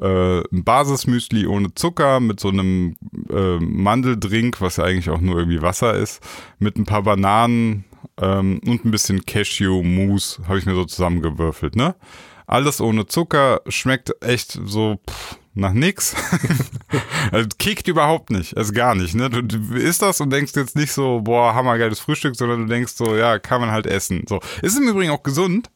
äh, 0.00 0.40
ein 0.52 0.64
Basismüsli 0.64 1.46
ohne 1.46 1.74
Zucker 1.74 2.20
mit 2.20 2.40
so 2.40 2.48
einem 2.48 2.96
äh, 3.30 3.58
Mandeldrink, 3.58 4.60
was 4.60 4.76
ja 4.76 4.84
eigentlich 4.84 5.10
auch 5.10 5.20
nur 5.20 5.38
irgendwie 5.38 5.62
Wasser 5.62 5.94
ist, 5.94 6.22
mit 6.58 6.76
ein 6.76 6.84
paar 6.84 7.02
Bananen 7.02 7.84
ähm, 8.20 8.60
und 8.66 8.84
ein 8.84 8.90
bisschen 8.90 9.24
Cashew-Mousse 9.24 10.46
habe 10.48 10.58
ich 10.58 10.66
mir 10.66 10.74
so 10.74 10.84
zusammengewürfelt, 10.84 11.76
ne? 11.76 11.94
Alles 12.46 12.80
ohne 12.80 13.06
Zucker, 13.06 13.62
schmeckt 13.68 14.12
echt 14.22 14.58
so 14.64 15.00
pff, 15.08 15.38
nach 15.54 15.72
nix. 15.72 16.14
also 17.32 17.48
kickt 17.58 17.88
überhaupt 17.88 18.30
nicht, 18.30 18.56
also 18.56 18.72
gar 18.72 18.94
nicht, 18.94 19.14
ne? 19.14 19.30
Du, 19.30 19.42
du 19.42 19.74
isst 19.76 20.02
das 20.02 20.20
und 20.20 20.30
denkst 20.30 20.52
jetzt 20.56 20.76
nicht 20.76 20.92
so, 20.92 21.20
boah, 21.22 21.54
hammergeiles 21.54 22.00
Frühstück, 22.00 22.36
sondern 22.36 22.60
du 22.60 22.66
denkst 22.66 22.92
so, 22.94 23.16
ja, 23.16 23.38
kann 23.38 23.60
man 23.60 23.70
halt 23.70 23.86
essen. 23.86 24.24
So. 24.28 24.40
Ist 24.62 24.76
im 24.76 24.88
Übrigen 24.88 25.10
auch 25.10 25.22
gesund, 25.22 25.70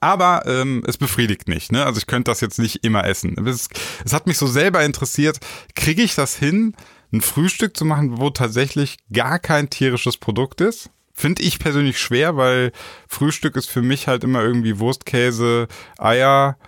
aber 0.00 0.44
ähm, 0.46 0.82
es 0.86 0.96
befriedigt 0.96 1.48
nicht. 1.48 1.70
Ne? 1.70 1.84
Also 1.84 1.98
ich 1.98 2.06
könnte 2.06 2.30
das 2.30 2.40
jetzt 2.40 2.58
nicht 2.58 2.84
immer 2.84 3.04
essen. 3.04 3.36
Es, 3.46 3.68
es 4.04 4.12
hat 4.12 4.26
mich 4.26 4.38
so 4.38 4.46
selber 4.46 4.82
interessiert, 4.84 5.38
kriege 5.74 6.02
ich 6.02 6.14
das 6.14 6.36
hin, 6.36 6.74
ein 7.12 7.20
Frühstück 7.20 7.76
zu 7.76 7.84
machen, 7.84 8.18
wo 8.18 8.30
tatsächlich 8.30 8.96
gar 9.12 9.38
kein 9.38 9.70
tierisches 9.70 10.16
Produkt 10.16 10.60
ist? 10.60 10.90
Finde 11.16 11.42
ich 11.42 11.60
persönlich 11.60 11.98
schwer, 11.98 12.36
weil 12.36 12.72
Frühstück 13.08 13.54
ist 13.56 13.70
für 13.70 13.82
mich 13.82 14.08
halt 14.08 14.24
immer 14.24 14.42
irgendwie 14.42 14.80
Wurst, 14.80 15.06
Käse, 15.06 15.68
Eier, 15.96 16.58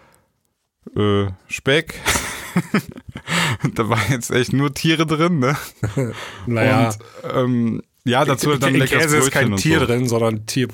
äh, 0.96 1.26
Speck. 1.48 2.00
da 3.74 3.88
war 3.88 3.98
jetzt 4.08 4.30
echt 4.30 4.52
nur 4.52 4.72
Tiere 4.72 5.04
drin, 5.04 5.40
ne? 5.40 5.56
Naja, 6.46 6.94
Und 7.22 7.32
ähm, 7.34 7.82
ja, 8.04 8.24
dazu 8.24 8.56
dann 8.56 8.74
in 8.74 8.80
leckeres 8.80 9.02
Käse 9.02 9.16
ist 9.16 9.32
kein 9.32 9.56
Tier 9.56 9.80
so. 9.80 9.86
drin, 9.86 10.08
sondern 10.08 10.46
Tier. 10.46 10.68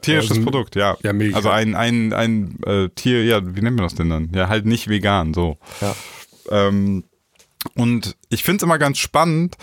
Tierisches 0.00 0.30
also, 0.30 0.42
Produkt, 0.44 0.76
ja. 0.76 0.96
Ja, 1.02 1.12
Milch. 1.12 1.34
Also 1.34 1.50
ein, 1.50 1.74
ein, 1.74 2.12
ein 2.12 2.58
äh, 2.64 2.88
Tier, 2.90 3.24
ja, 3.24 3.40
wie 3.44 3.60
nennen 3.60 3.76
wir 3.76 3.82
das 3.82 3.96
denn 3.96 4.08
dann? 4.08 4.30
Ja, 4.32 4.48
halt 4.48 4.64
nicht 4.64 4.88
vegan, 4.88 5.34
so. 5.34 5.58
Ja. 5.80 5.94
Ähm, 6.50 7.04
und 7.74 8.16
ich 8.30 8.44
finde 8.44 8.58
es 8.58 8.62
immer 8.62 8.78
ganz 8.78 8.98
spannend, 8.98 9.56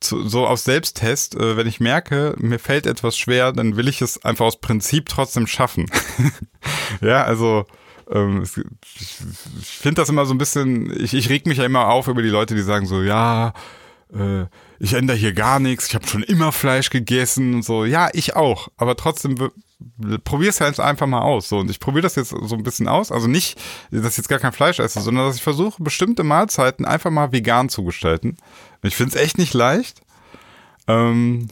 zu, 0.00 0.28
so 0.28 0.46
aus 0.46 0.64
Selbsttest, 0.64 1.34
äh, 1.34 1.56
wenn 1.56 1.66
ich 1.66 1.80
merke, 1.80 2.34
mir 2.38 2.58
fällt 2.58 2.86
etwas 2.86 3.16
schwer, 3.18 3.52
dann 3.52 3.76
will 3.76 3.88
ich 3.88 4.00
es 4.02 4.24
einfach 4.24 4.46
aus 4.46 4.60
Prinzip 4.60 5.08
trotzdem 5.08 5.46
schaffen. 5.46 5.86
ja, 7.00 7.22
also 7.24 7.66
ähm, 8.10 8.38
es- 8.42 8.56
ich, 8.58 9.18
ich 9.60 9.66
finde 9.66 10.00
das 10.02 10.08
immer 10.08 10.26
so 10.26 10.34
ein 10.34 10.38
bisschen, 10.38 10.90
ich, 11.02 11.14
ich 11.14 11.28
reg 11.28 11.46
mich 11.46 11.58
ja 11.58 11.64
immer 11.64 11.88
auf 11.88 12.08
über 12.08 12.22
die 12.22 12.28
Leute, 12.28 12.54
die 12.54 12.62
sagen 12.62 12.86
so, 12.86 13.02
ja, 13.02 13.52
äh, 14.12 14.46
ich 14.78 14.94
ändere 14.94 15.16
hier 15.16 15.32
gar 15.34 15.60
nichts, 15.60 15.86
ich 15.88 15.94
habe 15.94 16.06
schon 16.06 16.22
immer 16.22 16.50
Fleisch 16.52 16.90
gegessen 16.90 17.54
und 17.54 17.64
so. 17.64 17.84
Ja, 17.84 18.08
ich 18.12 18.34
auch, 18.36 18.68
aber 18.76 18.96
trotzdem 18.96 19.36
probier's 20.24 20.60
halt 20.60 20.80
einfach 20.80 21.06
mal 21.06 21.20
aus. 21.20 21.48
So 21.48 21.58
und 21.58 21.70
ich 21.70 21.80
probiere 21.80 22.02
das 22.02 22.14
jetzt 22.14 22.30
so 22.30 22.54
ein 22.54 22.62
bisschen 22.62 22.88
aus, 22.88 23.12
also 23.12 23.26
nicht, 23.26 23.60
dass 23.90 24.12
ich 24.12 24.18
jetzt 24.18 24.28
gar 24.28 24.38
kein 24.38 24.52
Fleisch 24.52 24.78
esse, 24.78 25.00
sondern 25.00 25.26
dass 25.26 25.36
ich 25.36 25.42
versuche 25.42 25.82
bestimmte 25.82 26.22
Mahlzeiten 26.22 26.84
einfach 26.84 27.10
mal 27.10 27.32
vegan 27.32 27.68
zu 27.68 27.84
gestalten. 27.84 28.36
Ich 28.82 28.96
finde 28.96 29.16
es 29.16 29.22
echt 29.22 29.38
nicht 29.38 29.54
leicht. 29.54 30.00
Ähm, 30.86 31.48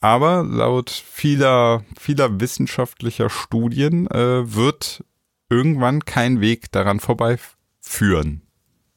aber 0.00 0.44
laut 0.44 0.90
vieler, 0.90 1.82
vieler 1.98 2.40
wissenschaftlicher 2.40 3.30
Studien 3.30 4.06
äh, 4.08 4.54
wird 4.54 5.04
irgendwann 5.50 6.04
kein 6.04 6.40
Weg 6.40 6.70
daran 6.70 7.00
vorbeiführen. 7.00 8.42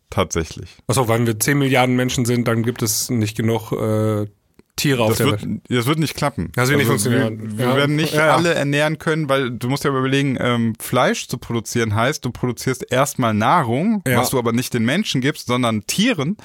Tatsächlich. 0.10 0.76
Achso, 0.88 1.08
weil 1.08 1.26
wir 1.26 1.40
10 1.40 1.58
Milliarden 1.58 1.96
Menschen 1.96 2.26
sind, 2.26 2.48
dann 2.48 2.64
gibt 2.64 2.82
es 2.82 3.10
nicht 3.10 3.38
genug 3.38 3.72
äh, 3.72 4.28
Tiere 4.76 5.04
auf 5.04 5.10
Das 5.10 5.18
der 5.20 5.28
wird, 5.28 5.42
Welt. 5.46 5.62
das 5.70 5.86
wird 5.86 6.00
nicht 6.00 6.16
klappen. 6.16 6.52
Das 6.56 6.70
wird 6.70 6.80
nicht 6.80 6.88
funktionieren. 6.88 7.52
Wir, 7.52 7.58
wir 7.58 7.66
Ja. 7.66 7.76
werden 7.76 7.96
nicht 7.96 8.14
Ja, 8.14 8.28
ja. 8.28 8.36
alle 8.36 8.54
ernähren 8.54 8.98
können, 9.00 9.30
weil 9.30 9.52
du 9.52 9.70
musst 9.70 9.84
ja 9.84 9.90
überlegen, 9.92 10.38
ähm, 10.40 10.74
Fleisch 10.80 11.28
zu 11.28 11.38
produzieren 11.38 11.94
heißt, 11.96 12.24
du 12.26 12.32
produzierst 12.32 12.92
erstmal 12.92 13.34
Nahrung, 13.34 14.02
was 14.06 14.30
du 14.32 14.40
aber 14.40 14.54
nicht 14.54 14.74
den 14.74 14.86
Menschen 14.86 15.22
gibst, 15.22 15.48
sondern 15.48 15.86
Tieren, 15.88 16.38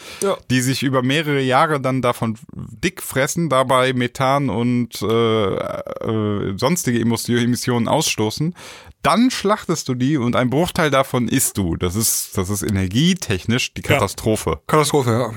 die 0.51 0.61
sich 0.61 0.83
über 0.83 1.03
mehrere 1.03 1.41
Jahre 1.41 1.81
dann 1.81 2.03
davon 2.03 2.37
dick 2.55 3.03
fressen, 3.03 3.49
dabei 3.49 3.93
Methan 3.93 4.51
und 4.51 5.01
äh, 5.03 5.55
äh, 5.57 6.55
sonstige 6.59 7.01
Emissionen 7.01 7.89
ausstoßen. 7.89 8.55
Dann 9.03 9.31
schlachtest 9.31 9.89
du 9.89 9.95
die 9.95 10.17
und 10.17 10.35
ein 10.35 10.51
Bruchteil 10.51 10.91
davon 10.91 11.29
isst 11.29 11.59
du. 11.59 11.77
Das 11.77 11.95
ist, 11.95 12.37
das 12.37 12.51
ist 12.51 12.63
energietechnisch 12.63 13.73
die. 13.75 13.83
Katastrophe. 13.83 14.61
Katastrophe, 14.67 15.11
ja. 15.11 15.31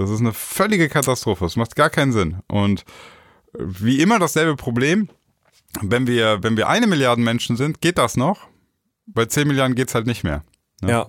Das 0.00 0.10
ist 0.10 0.20
eine 0.20 0.32
völlige 0.32 0.88
Katastrophe. 0.88 1.44
Das 1.44 1.56
macht 1.56 1.76
gar 1.76 1.90
keinen 1.90 2.12
Sinn. 2.12 2.38
Und 2.48 2.84
wie 3.52 4.00
immer 4.00 4.18
dasselbe 4.18 4.56
Problem. 4.56 5.08
Wenn 5.82 6.06
wir, 6.06 6.42
wenn 6.42 6.56
wir 6.56 6.68
eine 6.68 6.86
Milliarde 6.86 7.22
Menschen 7.22 7.56
sind, 7.56 7.80
geht 7.80 7.98
das 7.98 8.16
noch. 8.16 8.48
Bei 9.06 9.26
10 9.26 9.46
Milliarden 9.46 9.76
geht's 9.76 9.94
halt 9.94 10.06
nicht 10.06 10.24
mehr. 10.24 10.42
Ja. 10.82 11.06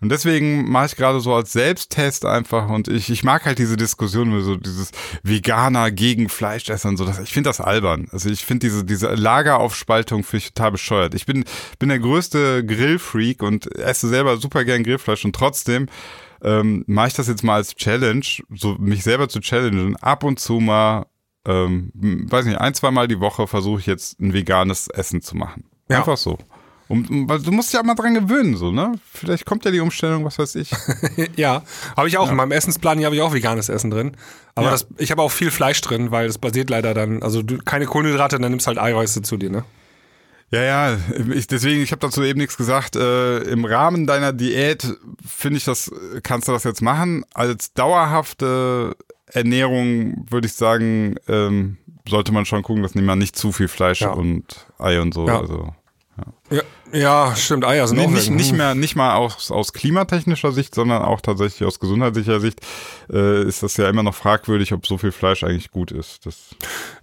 Und 0.00 0.08
deswegen 0.08 0.68
mache 0.68 0.86
ich 0.86 0.96
gerade 0.96 1.20
so 1.20 1.32
als 1.32 1.52
Selbsttest 1.52 2.24
einfach 2.24 2.68
und 2.68 2.88
ich, 2.88 3.08
ich 3.08 3.22
mag 3.22 3.46
halt 3.46 3.60
diese 3.60 3.76
Diskussion, 3.76 4.42
so 4.42 4.56
dieses 4.56 4.90
Veganer 5.22 5.92
gegen 5.92 6.28
Fleischesser 6.28 6.88
und 6.88 6.96
so. 6.96 7.04
Das, 7.04 7.20
ich 7.20 7.32
finde 7.32 7.50
das 7.50 7.60
albern. 7.60 8.08
Also 8.10 8.28
ich 8.28 8.44
finde 8.44 8.66
diese, 8.66 8.84
diese 8.84 9.14
Lageraufspaltung 9.14 10.24
ich 10.32 10.52
total 10.52 10.72
bescheuert. 10.72 11.14
Ich 11.14 11.24
bin, 11.24 11.44
bin 11.78 11.88
der 11.88 12.00
größte 12.00 12.66
Grillfreak 12.66 13.44
und 13.44 13.76
esse 13.76 14.08
selber 14.08 14.38
super 14.38 14.64
gern 14.64 14.82
Grillfleisch 14.82 15.24
und 15.24 15.36
trotzdem 15.36 15.86
ähm, 16.42 16.84
mache 16.86 17.08
ich 17.08 17.14
das 17.14 17.28
jetzt 17.28 17.44
mal 17.44 17.54
als 17.56 17.74
Challenge, 17.74 18.24
so 18.54 18.74
mich 18.78 19.02
selber 19.04 19.28
zu 19.28 19.40
challengen. 19.40 19.96
Ab 19.96 20.24
und 20.24 20.40
zu 20.40 20.54
mal, 20.60 21.06
ähm, 21.46 21.90
weiß 21.94 22.46
nicht, 22.46 22.58
ein, 22.58 22.74
zweimal 22.74 23.08
die 23.08 23.20
Woche 23.20 23.46
versuche 23.46 23.80
ich 23.80 23.86
jetzt 23.86 24.20
ein 24.20 24.32
veganes 24.32 24.88
Essen 24.88 25.22
zu 25.22 25.36
machen. 25.36 25.64
Ja. 25.88 25.98
Einfach 25.98 26.16
so. 26.16 26.38
Um, 26.88 27.26
weil 27.28 27.40
du 27.40 27.52
musst 27.52 27.72
dich 27.72 27.78
ja 27.78 27.82
mal 27.82 27.94
dran 27.94 28.12
gewöhnen, 28.12 28.54
so, 28.56 28.70
ne? 28.70 28.92
Vielleicht 29.12 29.46
kommt 29.46 29.64
ja 29.64 29.70
die 29.70 29.80
Umstellung, 29.80 30.24
was 30.24 30.38
weiß 30.38 30.56
ich. 30.56 30.70
Ja, 31.36 31.62
habe 31.96 32.08
ich 32.08 32.18
auch. 32.18 32.28
In 32.28 32.36
meinem 32.36 32.52
Essensplan 32.52 32.98
hier 32.98 33.06
habe 33.06 33.16
ich 33.16 33.22
auch 33.22 33.32
veganes 33.32 33.68
Essen 33.70 33.90
drin. 33.90 34.16
Aber 34.54 34.66
Ja. 34.66 34.72
das, 34.72 34.86
ich 34.98 35.10
habe 35.10 35.22
auch 35.22 35.30
viel 35.30 35.50
Fleisch 35.50 35.80
drin, 35.80 36.10
weil 36.10 36.26
das 36.26 36.36
basiert 36.38 36.68
leider 36.70 36.92
dann, 36.92 37.22
also 37.22 37.42
du, 37.42 37.58
keine 37.58 37.86
Kohlenhydrate, 37.86 38.38
dann 38.38 38.50
nimmst 38.50 38.66
halt 38.66 38.78
Eiweiße 38.78 39.22
zu 39.22 39.36
dir, 39.38 39.48
ne? 39.50 39.64
Ja, 40.52 40.62
ja, 40.62 40.98
ich, 41.34 41.46
deswegen, 41.46 41.82
ich 41.82 41.92
habe 41.92 42.00
dazu 42.00 42.22
eben 42.22 42.38
nichts 42.38 42.58
gesagt. 42.58 42.94
Äh, 42.94 43.38
Im 43.44 43.64
Rahmen 43.64 44.06
deiner 44.06 44.32
Diät 44.34 44.86
finde 45.26 45.56
ich 45.56 45.64
das, 45.64 45.90
kannst 46.22 46.46
du 46.46 46.52
das 46.52 46.64
jetzt 46.64 46.82
machen. 46.82 47.24
Als 47.32 47.72
dauerhafte 47.72 48.94
Ernährung 49.26 50.26
würde 50.30 50.46
ich 50.46 50.52
sagen, 50.52 51.14
ähm, 51.26 51.78
sollte 52.06 52.32
man 52.32 52.44
schon 52.44 52.62
gucken, 52.62 52.82
dass 52.82 52.94
man 52.94 53.18
nicht 53.18 53.34
zu 53.36 53.50
viel 53.52 53.68
Fleisch 53.68 54.02
Ja. 54.02 54.10
und 54.10 54.66
Ei 54.78 55.00
und 55.00 55.14
so. 55.14 55.26
Ja. 55.26 55.40
Also 55.40 55.72
Ja, 56.50 56.62
ja 56.92 57.34
stimmt, 57.36 57.64
Eier 57.64 57.88
sind 57.88 57.96
nee, 57.96 58.04
auch 58.04 58.10
nicht, 58.10 58.30
nicht 58.30 58.50
Hm. 58.50 58.56
mehr, 58.58 58.74
nicht 58.74 58.94
mal 58.94 59.14
aus, 59.14 59.50
aus 59.50 59.72
klimatechnischer 59.72 60.52
Sicht, 60.52 60.74
sondern 60.74 61.00
auch 61.02 61.22
tatsächlich 61.22 61.66
aus 61.66 61.80
gesundheitlicher 61.80 62.40
Sicht 62.40 62.60
äh, 63.10 63.42
ist 63.44 63.62
das 63.62 63.78
ja 63.78 63.88
immer 63.88 64.02
noch 64.02 64.14
fragwürdig, 64.14 64.74
ob 64.74 64.86
so 64.86 64.98
viel 64.98 65.12
Fleisch 65.12 65.44
eigentlich 65.44 65.70
gut 65.70 65.92
ist. 65.92 66.26
Das, 66.26 66.54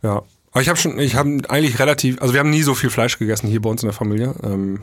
Ja. 0.03 0.21
Aber 0.51 0.61
ich 0.61 0.69
habe 0.69 0.79
schon, 0.79 0.97
ich 0.99 1.15
habe 1.15 1.41
eigentlich 1.49 1.79
relativ, 1.79 2.21
also 2.21 2.33
wir 2.33 2.39
haben 2.39 2.49
nie 2.49 2.63
so 2.63 2.73
viel 2.75 2.89
Fleisch 2.89 3.19
gegessen 3.19 3.47
hier 3.47 3.61
bei 3.61 3.69
uns 3.69 3.83
in 3.83 3.87
der 3.87 3.93
Familie. 3.93 4.33
Ähm, 4.43 4.81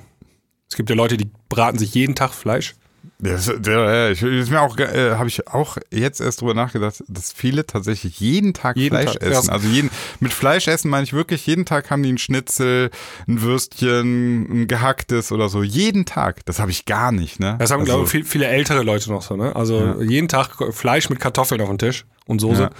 es 0.69 0.77
gibt 0.77 0.91
ja 0.91 0.97
Leute, 0.97 1.17
die 1.17 1.31
braten 1.49 1.79
sich 1.79 1.95
jeden 1.95 2.15
Tag 2.15 2.33
Fleisch. 2.33 2.75
Das, 3.19 3.51
der, 3.59 4.11
ich, 4.11 4.21
mir 4.23 4.61
auch, 4.61 4.77
äh, 4.79 5.13
habe 5.13 5.29
ich 5.29 5.47
auch 5.49 5.79
jetzt 5.91 6.21
erst 6.21 6.41
drüber 6.41 6.55
nachgedacht, 6.55 7.03
dass 7.09 7.33
viele 7.33 7.65
tatsächlich 7.65 8.21
jeden 8.21 8.53
Tag 8.53 8.77
Jeden 8.77 8.95
Fleisch 8.95 9.15
Tag, 9.15 9.23
essen. 9.23 9.47
ja. 9.47 9.53
Also 9.53 9.69
jeden, 9.69 9.91
mit 10.21 10.35
Fleisch 10.35 10.69
essen 10.69 10.91
meine 10.91 11.05
ich 11.05 11.13
wirklich, 11.13 11.47
jeden 11.47 11.65
Tag 11.65 11.91
haben 11.91 12.03
die 12.03 12.13
ein 12.13 12.19
Schnitzel, 12.19 12.91
ein 13.27 13.41
Würstchen, 13.41 14.63
ein 14.63 14.67
gehacktes 14.67 15.33
oder 15.33 15.49
so. 15.49 15.63
Jeden 15.63 16.05
Tag. 16.05 16.45
Das 16.45 16.59
habe 16.59 16.71
ich 16.71 16.85
gar 16.85 17.11
nicht, 17.11 17.41
ne? 17.41 17.57
Das 17.59 17.71
haben, 17.71 17.81
also, 17.81 17.93
glaube 17.93 18.05
ich, 18.05 18.11
viel, 18.11 18.25
viele 18.25 18.49
ältere 18.49 18.83
Leute 18.83 19.11
noch 19.11 19.23
so, 19.23 19.37
ne? 19.37 19.57
Also 19.57 20.03
jeden 20.03 20.29
Tag 20.29 20.57
Fleisch 20.75 21.09
mit 21.09 21.19
Kartoffeln 21.21 21.61
auf 21.61 21.69
dem 21.69 21.79
Tisch 21.79 22.05
und 22.27 22.41
Soße. 22.41 22.63
Ja. 22.63 22.71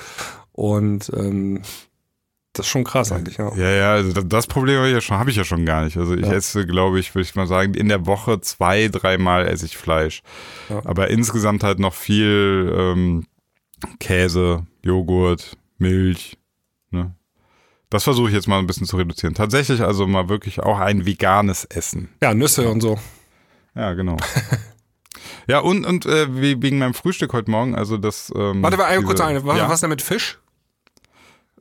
Und 0.53 1.11
ähm, 1.17 1.63
das 2.57 2.67
ist 2.67 2.71
schon 2.71 2.85
krass 2.85 3.13
eigentlich, 3.13 3.37
ja. 3.37 3.55
Ja, 3.57 3.71
ja, 3.71 3.93
also 3.93 4.23
das, 4.23 4.47
Problem 4.47 4.79
habe 4.79 4.89
ich 4.89 4.95
ja 4.95 5.01
schon, 5.01 5.19
habe 5.19 5.31
ich 5.31 5.37
ja 5.37 5.45
schon 5.45 5.67
gar 5.67 5.85
nicht. 5.85 5.97
Also 5.97 6.15
ich 6.15 6.27
Ja. 6.27 6.33
esse, 6.33 6.67
glaube 6.67 6.99
ich, 6.99 7.15
würde 7.15 7.27
ich 7.27 7.35
mal 7.35 7.47
sagen, 7.47 7.75
in 7.75 7.89
der 7.89 8.07
Woche 8.07 8.41
zwei, 8.41 8.89
dreimal 8.89 9.47
esse 9.47 9.67
ich 9.67 9.77
Fleisch. 9.77 10.23
Ja. 10.69 10.81
Aber 10.85 11.11
insgesamt 11.11 11.63
halt 11.63 11.79
noch 11.79 11.95
viel 11.95 12.73
ähm, 12.77 13.27
Käse, 14.01 14.67
Joghurt, 14.83 15.57
Milch. 15.79 16.39
Ne? 16.91 17.15
Das 17.91 18.05
versuche 18.05 18.29
ich 18.29 18.35
jetzt 18.35 18.49
mal 18.49 18.59
ein 18.59 18.67
bisschen 18.67 18.87
zu 18.87 18.97
reduzieren. 18.97 19.35
Tatsächlich 19.35 19.83
also 19.83 20.07
mal 20.07 20.29
wirklich 20.29 20.61
auch 20.61 20.79
ein 20.79 21.07
veganes 21.07 21.65
Essen. 21.65 22.09
Ja, 22.23 22.35
Nüsse 22.35 22.69
und 22.69 22.81
so. 22.81 22.99
Ja, 23.75 23.93
genau. 23.93 24.17
ja, 25.47 25.59
und, 25.59 25.85
und 25.85 26.07
äh, 26.07 26.27
wegen 26.31 26.79
meinem 26.79 26.95
Frühstück 26.95 27.33
heute 27.33 27.51
Morgen, 27.51 27.75
also 27.75 27.99
das. 27.99 28.33
Ähm, 28.35 28.63
Warte 28.63 28.77
mal, 28.79 29.03
kurz 29.03 29.21
eine. 29.21 29.45
Was, 29.45 29.59
ja, 29.59 29.69
was 29.69 29.81
denn 29.81 29.91
mit 29.91 30.03
Fisch? 30.03 30.39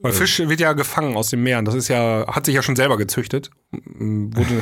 Weil 0.01 0.11
Fisch 0.11 0.39
wird 0.39 0.59
ja 0.59 0.73
gefangen 0.73 1.15
aus 1.15 1.29
den 1.29 1.41
Meeren. 1.41 1.65
Das 1.65 1.73
ist 1.73 1.87
ja, 1.87 2.25
hat 2.27 2.45
sich 2.45 2.55
ja 2.55 2.61
schon 2.61 2.75
selber 2.75 2.97
gezüchtet. 2.97 3.49
Wurde, 3.71 4.61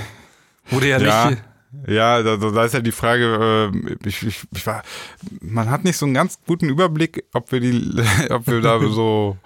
wurde 0.70 0.88
ja, 0.88 0.98
Ja, 1.02 1.30
nicht. 1.32 1.44
ja 1.88 2.22
da, 2.24 2.38
da 2.38 2.64
ist 2.64 2.74
ja 2.74 2.82
die 2.82 2.92
Frage, 2.92 3.72
äh, 3.74 4.08
ich, 4.08 4.24
ich, 4.24 4.42
ich 4.54 4.68
war, 4.68 4.84
man 5.42 5.70
hat 5.70 5.84
nicht 5.84 5.98
so 5.98 6.06
einen 6.06 6.14
ganz 6.14 6.40
guten 6.46 6.70
Überblick, 6.70 7.26
ob 7.34 7.52
wir 7.52 7.60
die, 7.60 8.04
ob 8.30 8.48
wir 8.48 8.62
da 8.62 8.80
so 8.90 9.38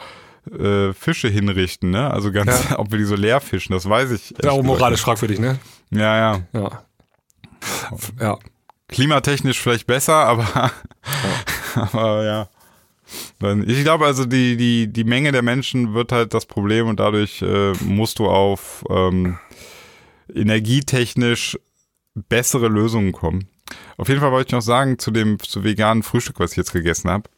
äh, 0.52 0.94
Fische 0.94 1.30
hinrichten, 1.30 1.90
ne? 1.92 2.12
Also 2.12 2.32
ganz, 2.32 2.72
ob 2.76 2.92
wir 2.92 2.98
die 2.98 3.06
so 3.06 3.16
leer 3.16 3.42
fischen, 3.42 3.74
das 3.74 3.88
weiß 3.88 4.12
ich. 4.12 4.32
Ist 4.32 4.48
auch 4.48 4.64
moralisch 4.64 5.02
fragwürdig, 5.02 5.40
ne? 5.40 5.58
Ja, 5.90 6.18
ja. 6.18 6.42
Ja. 6.54 6.84
Ja. 8.20 8.38
Klimatechnisch 8.88 9.60
vielleicht 9.60 9.88
besser, 9.88 10.16
aber, 10.16 10.72
aber 11.76 12.24
ja. 12.26 12.50
Ich 13.40 13.84
glaube 13.84 14.06
also, 14.06 14.26
die, 14.26 14.58
die, 14.58 14.92
die 14.92 15.04
Menge 15.04 15.32
der 15.32 15.44
Menschen 15.44 15.94
wird 15.94 16.12
halt 16.12 16.34
das 16.34 16.48
Problem 16.48 16.88
und 16.88 17.00
dadurch 17.00 17.42
äh, 17.44 17.74
musst 17.84 18.18
du 18.18 18.28
auf 18.28 18.84
ähm, 18.90 19.38
energietechnisch 20.34 21.58
bessere 22.16 22.68
Lösungen 22.68 23.12
kommen. 23.12 23.48
Auf 23.98 24.10
jeden 24.10 24.22
Fall 24.22 24.32
wollte 24.32 24.48
ich 24.48 24.54
noch 24.54 24.62
sagen 24.62 24.98
zu 24.98 25.12
dem 25.12 25.40
zu 25.40 25.64
veganen 25.64 26.02
Frühstück, 26.02 26.40
was 26.40 26.52
ich 26.52 26.58
jetzt 26.58 26.74
gegessen 26.74 27.12
habe. 27.12 27.30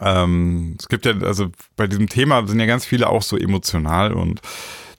Ähm, 0.00 0.76
es 0.78 0.88
gibt 0.88 1.04
ja, 1.04 1.12
also 1.20 1.50
bei 1.76 1.86
diesem 1.86 2.08
Thema 2.08 2.46
sind 2.46 2.60
ja 2.60 2.66
ganz 2.66 2.86
viele 2.86 3.08
auch 3.08 3.22
so 3.22 3.36
emotional 3.36 4.12
und 4.12 4.40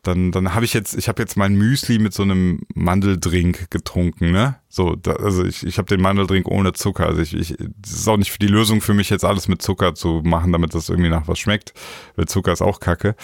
dann, 0.03 0.31
dann 0.31 0.53
habe 0.53 0.65
ich 0.65 0.73
jetzt, 0.73 0.95
ich 0.95 1.07
habe 1.07 1.21
jetzt 1.21 1.37
mein 1.37 1.55
Müsli 1.55 1.97
mit 1.97 2.13
so 2.13 2.23
einem 2.23 2.61
Mandeldrink 2.75 3.71
getrunken, 3.71 4.31
ne? 4.31 4.57
So, 4.67 4.95
da, 4.95 5.13
also 5.13 5.45
ich, 5.45 5.65
ich 5.65 5.77
habe 5.77 5.87
den 5.87 6.01
Mandeldrink 6.01 6.47
ohne 6.47 6.73
Zucker. 6.73 7.07
Also 7.07 7.21
ich, 7.21 7.33
ich, 7.33 7.55
das 7.57 7.93
ist 7.93 8.07
auch 8.07 8.17
nicht 8.17 8.41
die 8.41 8.47
Lösung 8.47 8.81
für 8.81 8.93
mich, 8.93 9.09
jetzt 9.09 9.23
alles 9.23 9.47
mit 9.47 9.61
Zucker 9.61 9.95
zu 9.95 10.21
machen, 10.23 10.51
damit 10.51 10.75
das 10.75 10.89
irgendwie 10.89 11.09
nach 11.09 11.27
was 11.27 11.39
schmeckt, 11.39 11.73
weil 12.17 12.27
Zucker 12.27 12.51
ist 12.51 12.61
auch 12.61 12.81
Kacke. 12.81 13.15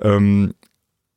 Ähm, 0.00 0.52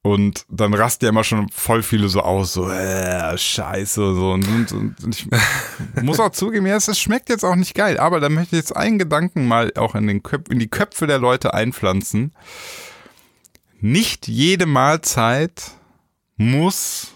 und 0.04 0.46
dann 0.50 0.74
rasten 0.74 1.06
ja 1.06 1.10
immer 1.10 1.24
schon 1.24 1.48
voll 1.50 1.82
viele 1.82 2.10
so 2.10 2.22
aus, 2.22 2.54
so, 2.54 2.70
äh, 2.70 3.38
scheiße, 3.38 4.16
so. 4.16 4.32
Und, 4.32 4.48
und, 4.48 4.72
und 4.74 5.16
ich 5.16 5.28
muss 6.02 6.20
auch 6.20 6.32
zugeben, 6.32 6.66
ja, 6.66 6.76
es 6.76 6.88
es 6.88 7.00
schmeckt 7.00 7.30
jetzt 7.30 7.44
auch 7.44 7.56
nicht 7.56 7.74
geil, 7.74 7.98
aber 7.98 8.20
da 8.20 8.30
möchte 8.30 8.56
ich 8.56 8.62
jetzt 8.62 8.76
einen 8.76 9.00
Gedanken 9.00 9.48
mal 9.48 9.72
auch 9.78 9.96
in, 9.96 10.08
den 10.08 10.24
Köp 10.24 10.50
in 10.50 10.60
die 10.60 10.70
Köpfe 10.70 11.08
der 11.08 11.20
Leute 11.20 11.54
einpflanzen. 11.54 12.34
Nicht 13.86 14.30
jede 14.30 14.66
Mahlzeit 14.66 15.72
muss 16.38 17.16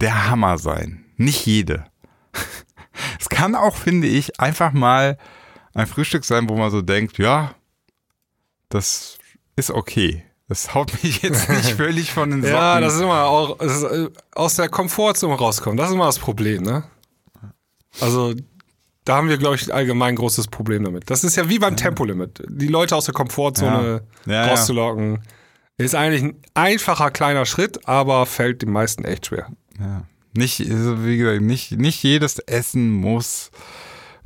der 0.00 0.28
Hammer 0.28 0.58
sein. 0.58 1.04
Nicht 1.16 1.46
jede. 1.46 1.84
Es 3.20 3.28
kann 3.28 3.54
auch, 3.54 3.76
finde 3.76 4.08
ich, 4.08 4.40
einfach 4.40 4.72
mal 4.72 5.16
ein 5.72 5.86
Frühstück 5.86 6.24
sein, 6.24 6.48
wo 6.48 6.56
man 6.56 6.70
so 6.72 6.82
denkt, 6.82 7.16
ja, 7.18 7.54
das 8.70 9.18
ist 9.54 9.70
okay. 9.70 10.24
Das 10.48 10.74
haut 10.74 10.92
mich 11.02 11.22
jetzt 11.22 11.48
nicht 11.48 11.70
völlig 11.76 12.12
von 12.12 12.30
den 12.30 12.42
Socken. 12.42 12.56
Ja, 12.56 12.80
das 12.80 12.94
ist 12.96 13.00
immer 13.00 13.24
auch 13.24 13.60
ist, 13.60 13.84
äh, 13.84 14.10
aus 14.34 14.56
der 14.56 14.68
Komfortzone 14.68 15.34
rauskommen. 15.34 15.76
Das 15.76 15.90
ist 15.90 15.94
immer 15.94 16.06
das 16.06 16.18
Problem, 16.18 16.64
ne? 16.64 16.84
Also, 18.00 18.34
da 19.04 19.16
haben 19.16 19.28
wir, 19.28 19.38
glaube 19.38 19.54
ich, 19.54 19.72
allgemein 19.72 20.10
ein 20.10 20.16
großes 20.16 20.48
Problem 20.48 20.82
damit. 20.82 21.08
Das 21.08 21.22
ist 21.22 21.36
ja 21.36 21.48
wie 21.48 21.60
beim 21.60 21.76
Tempolimit. 21.76 22.42
Die 22.48 22.68
Leute 22.68 22.96
aus 22.96 23.04
der 23.04 23.14
Komfortzone 23.14 24.02
Ja. 24.26 24.32
Ja, 24.32 24.46
ja. 24.48 24.48
Ist 25.78 25.94
eigentlich 25.94 26.22
ein 26.22 26.36
einfacher 26.54 27.10
kleiner 27.10 27.46
Schritt, 27.46 27.88
aber 27.88 28.26
fällt 28.26 28.62
den 28.62 28.70
meisten 28.70 29.04
echt 29.04 29.26
schwer. 29.26 29.48
Ja. 29.78 30.02
Nicht, 30.34 30.60
also 30.60 31.04
wie 31.04 31.18
gesagt, 31.18 31.42
nicht, 31.42 31.72
nicht 31.72 32.02
jedes 32.02 32.38
Essen 32.38 32.90
muss, 32.90 33.50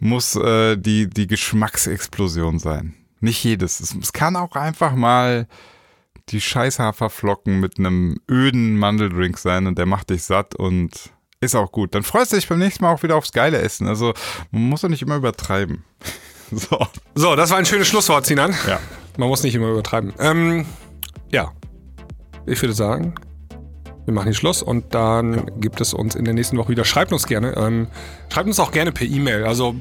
muss 0.00 0.36
äh, 0.36 0.76
die, 0.76 1.08
die 1.08 1.26
Geschmacksexplosion 1.26 2.58
sein. 2.58 2.94
Nicht 3.20 3.42
jedes. 3.42 3.80
Es, 3.80 3.94
es 3.94 4.12
kann 4.12 4.36
auch 4.36 4.54
einfach 4.54 4.94
mal 4.94 5.46
die 6.28 6.40
Scheißhaferflocken 6.40 7.60
mit 7.60 7.78
einem 7.78 8.20
öden 8.30 8.76
Mandeldrink 8.76 9.38
sein 9.38 9.66
und 9.66 9.78
der 9.78 9.86
macht 9.86 10.10
dich 10.10 10.24
satt 10.24 10.54
und 10.54 11.10
ist 11.40 11.54
auch 11.54 11.70
gut. 11.70 11.94
Dann 11.94 12.02
freust 12.02 12.32
du 12.32 12.36
dich 12.36 12.48
beim 12.48 12.58
nächsten 12.58 12.84
Mal 12.84 12.92
auch 12.92 13.02
wieder 13.02 13.16
aufs 13.16 13.32
geile 13.32 13.58
Essen. 13.58 13.86
Also 13.86 14.14
man 14.50 14.62
muss 14.62 14.80
doch 14.80 14.88
nicht 14.88 15.02
immer 15.02 15.16
übertreiben. 15.16 15.84
So. 16.52 16.86
So, 17.16 17.34
das 17.34 17.50
war 17.50 17.58
ein 17.58 17.66
schönes 17.66 17.88
Schlusswort, 17.88 18.24
Sinan. 18.24 18.54
Ja. 18.68 18.78
Man 19.16 19.28
muss 19.28 19.42
nicht 19.42 19.56
immer 19.56 19.68
übertreiben. 19.68 20.12
Ähm, 20.20 20.64
ja, 21.32 21.52
ich 22.46 22.60
würde 22.62 22.74
sagen, 22.74 23.14
wir 24.04 24.14
machen 24.14 24.26
hier 24.26 24.34
Schluss 24.34 24.62
und 24.62 24.94
dann 24.94 25.50
gibt 25.60 25.80
es 25.80 25.92
uns 25.92 26.14
in 26.14 26.24
der 26.24 26.34
nächsten 26.34 26.56
Woche 26.58 26.68
wieder. 26.68 26.84
Schreibt 26.84 27.12
uns 27.12 27.26
gerne. 27.26 27.56
Ähm, 27.56 27.88
schreibt 28.32 28.46
uns 28.46 28.60
auch 28.60 28.70
gerne 28.70 28.92
per 28.92 29.06
E-Mail. 29.06 29.44
Also 29.44 29.74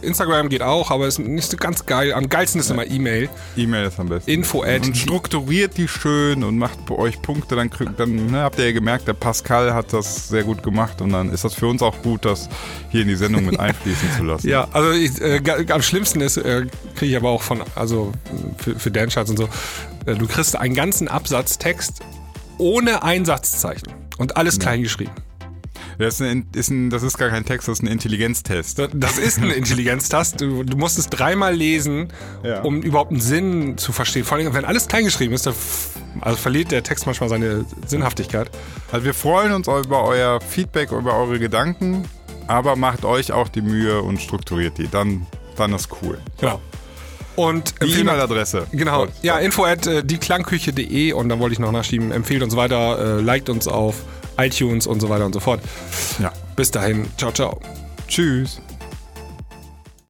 Instagram 0.00 0.48
geht 0.48 0.62
auch, 0.62 0.90
aber 0.92 1.06
ist 1.08 1.18
nicht 1.18 1.50
so 1.50 1.56
ganz 1.56 1.84
geil. 1.86 2.12
Am 2.12 2.28
geilsten 2.28 2.60
ist 2.60 2.70
immer 2.70 2.86
E-Mail. 2.86 3.28
E-Mail 3.56 3.86
ist 3.86 3.98
am 3.98 4.08
besten. 4.08 4.30
Info 4.30 4.62
at 4.62 4.86
und 4.86 4.96
strukturiert 4.96 5.76
die 5.76 5.88
schön 5.88 6.42
und 6.44 6.56
macht 6.58 6.84
bei 6.86 6.94
euch 6.96 7.20
Punkte. 7.22 7.54
Dann, 7.56 7.68
kriegt- 7.70 7.98
dann 7.98 8.26
ne, 8.26 8.42
habt 8.42 8.58
ihr 8.58 8.66
ja 8.66 8.72
gemerkt, 8.72 9.06
der 9.08 9.12
Pascal 9.14 9.72
hat 9.74 9.92
das 9.92 10.28
sehr 10.28 10.44
gut 10.44 10.62
gemacht 10.64 11.00
und 11.00 11.10
dann 11.10 11.30
ist 11.32 11.44
das 11.44 11.54
für 11.54 11.66
uns 11.66 11.82
auch 11.82 12.00
gut, 12.02 12.24
das 12.24 12.48
hier 12.90 13.02
in 13.02 13.08
die 13.08 13.16
Sendung 13.16 13.44
mit 13.44 13.58
einfließen 13.60 14.08
zu 14.16 14.24
lassen. 14.24 14.48
Ja, 14.48 14.68
also 14.72 14.90
ich, 14.92 15.20
äh, 15.20 15.40
am 15.70 15.82
schlimmsten 15.82 16.20
ist, 16.20 16.36
äh, 16.38 16.66
kriege 16.94 17.10
ich 17.12 17.16
aber 17.16 17.30
auch 17.30 17.42
von, 17.42 17.60
also 17.74 18.12
für, 18.58 18.76
für 18.78 18.90
Dancharts 18.92 19.30
und 19.30 19.36
so, 19.36 19.48
du 20.14 20.26
kriegst 20.26 20.56
einen 20.56 20.74
ganzen 20.74 21.08
Absatz 21.08 21.58
Text 21.58 22.00
ohne 22.58 23.02
Einsatzzeichen 23.02 23.92
und 24.18 24.36
alles 24.36 24.58
klein 24.58 24.82
geschrieben. 24.82 25.12
Das 25.98 26.14
ist, 26.14 26.22
ein, 26.22 26.46
ist 26.54 26.70
ein, 26.70 26.90
das 26.90 27.02
ist 27.02 27.18
gar 27.18 27.28
kein 27.28 27.44
Text, 27.44 27.66
das 27.66 27.78
ist 27.78 27.82
ein 27.82 27.88
Intelligenztest. 27.88 28.78
Das 28.94 29.18
ist 29.18 29.38
ein 29.38 29.50
Intelligenztast. 29.50 30.40
Du, 30.40 30.62
du 30.62 30.76
musst 30.76 30.96
es 30.96 31.08
dreimal 31.08 31.54
lesen, 31.54 32.12
Ja. 32.44 32.60
um 32.62 32.82
überhaupt 32.82 33.10
einen 33.10 33.20
Sinn 33.20 33.78
zu 33.78 33.92
verstehen. 33.92 34.24
Vor 34.24 34.38
allem, 34.38 34.54
wenn 34.54 34.64
alles 34.64 34.86
klein 34.86 35.04
geschrieben 35.04 35.34
ist, 35.34 35.46
dann 35.46 35.54
also 36.20 36.36
verliert 36.36 36.70
der 36.70 36.84
Text 36.84 37.06
manchmal 37.06 37.28
seine 37.28 37.64
Sinnhaftigkeit. 37.86 38.48
Also 38.92 39.04
wir 39.06 39.14
freuen 39.14 39.52
uns 39.52 39.66
über 39.66 40.04
euer 40.04 40.40
Feedback, 40.40 40.92
über 40.92 41.16
eure 41.16 41.40
Gedanken, 41.40 42.04
aber 42.46 42.76
macht 42.76 43.04
euch 43.04 43.32
auch 43.32 43.48
die 43.48 43.62
Mühe 43.62 44.00
und 44.00 44.20
strukturiert 44.22 44.78
die. 44.78 44.86
Dann, 44.88 45.26
dann 45.56 45.72
ist 45.74 45.88
cool. 46.02 46.18
Genau. 46.38 46.60
Und 47.38 47.74
Die 47.80 48.00
E-Mail-Adresse. 48.00 48.66
Genau, 48.72 49.06
ja, 49.22 49.38
info 49.38 49.64
at 49.64 49.86
äh, 49.86 50.02
dieklangküche.de 50.02 51.12
und 51.12 51.28
dann 51.28 51.38
wollte 51.38 51.52
ich 51.52 51.60
noch 51.60 51.70
nachschieben, 51.70 52.10
empfehlt 52.10 52.42
uns 52.42 52.56
weiter, 52.56 53.18
äh, 53.18 53.20
liked 53.20 53.48
uns 53.48 53.68
auf 53.68 53.94
iTunes 54.38 54.88
und 54.88 54.98
so 54.98 55.08
weiter 55.08 55.24
und 55.24 55.34
so 55.34 55.38
fort. 55.38 55.60
Ja. 56.18 56.32
Bis 56.56 56.72
dahin, 56.72 57.06
ciao, 57.16 57.30
ciao. 57.30 57.60
Tschüss. 58.08 58.60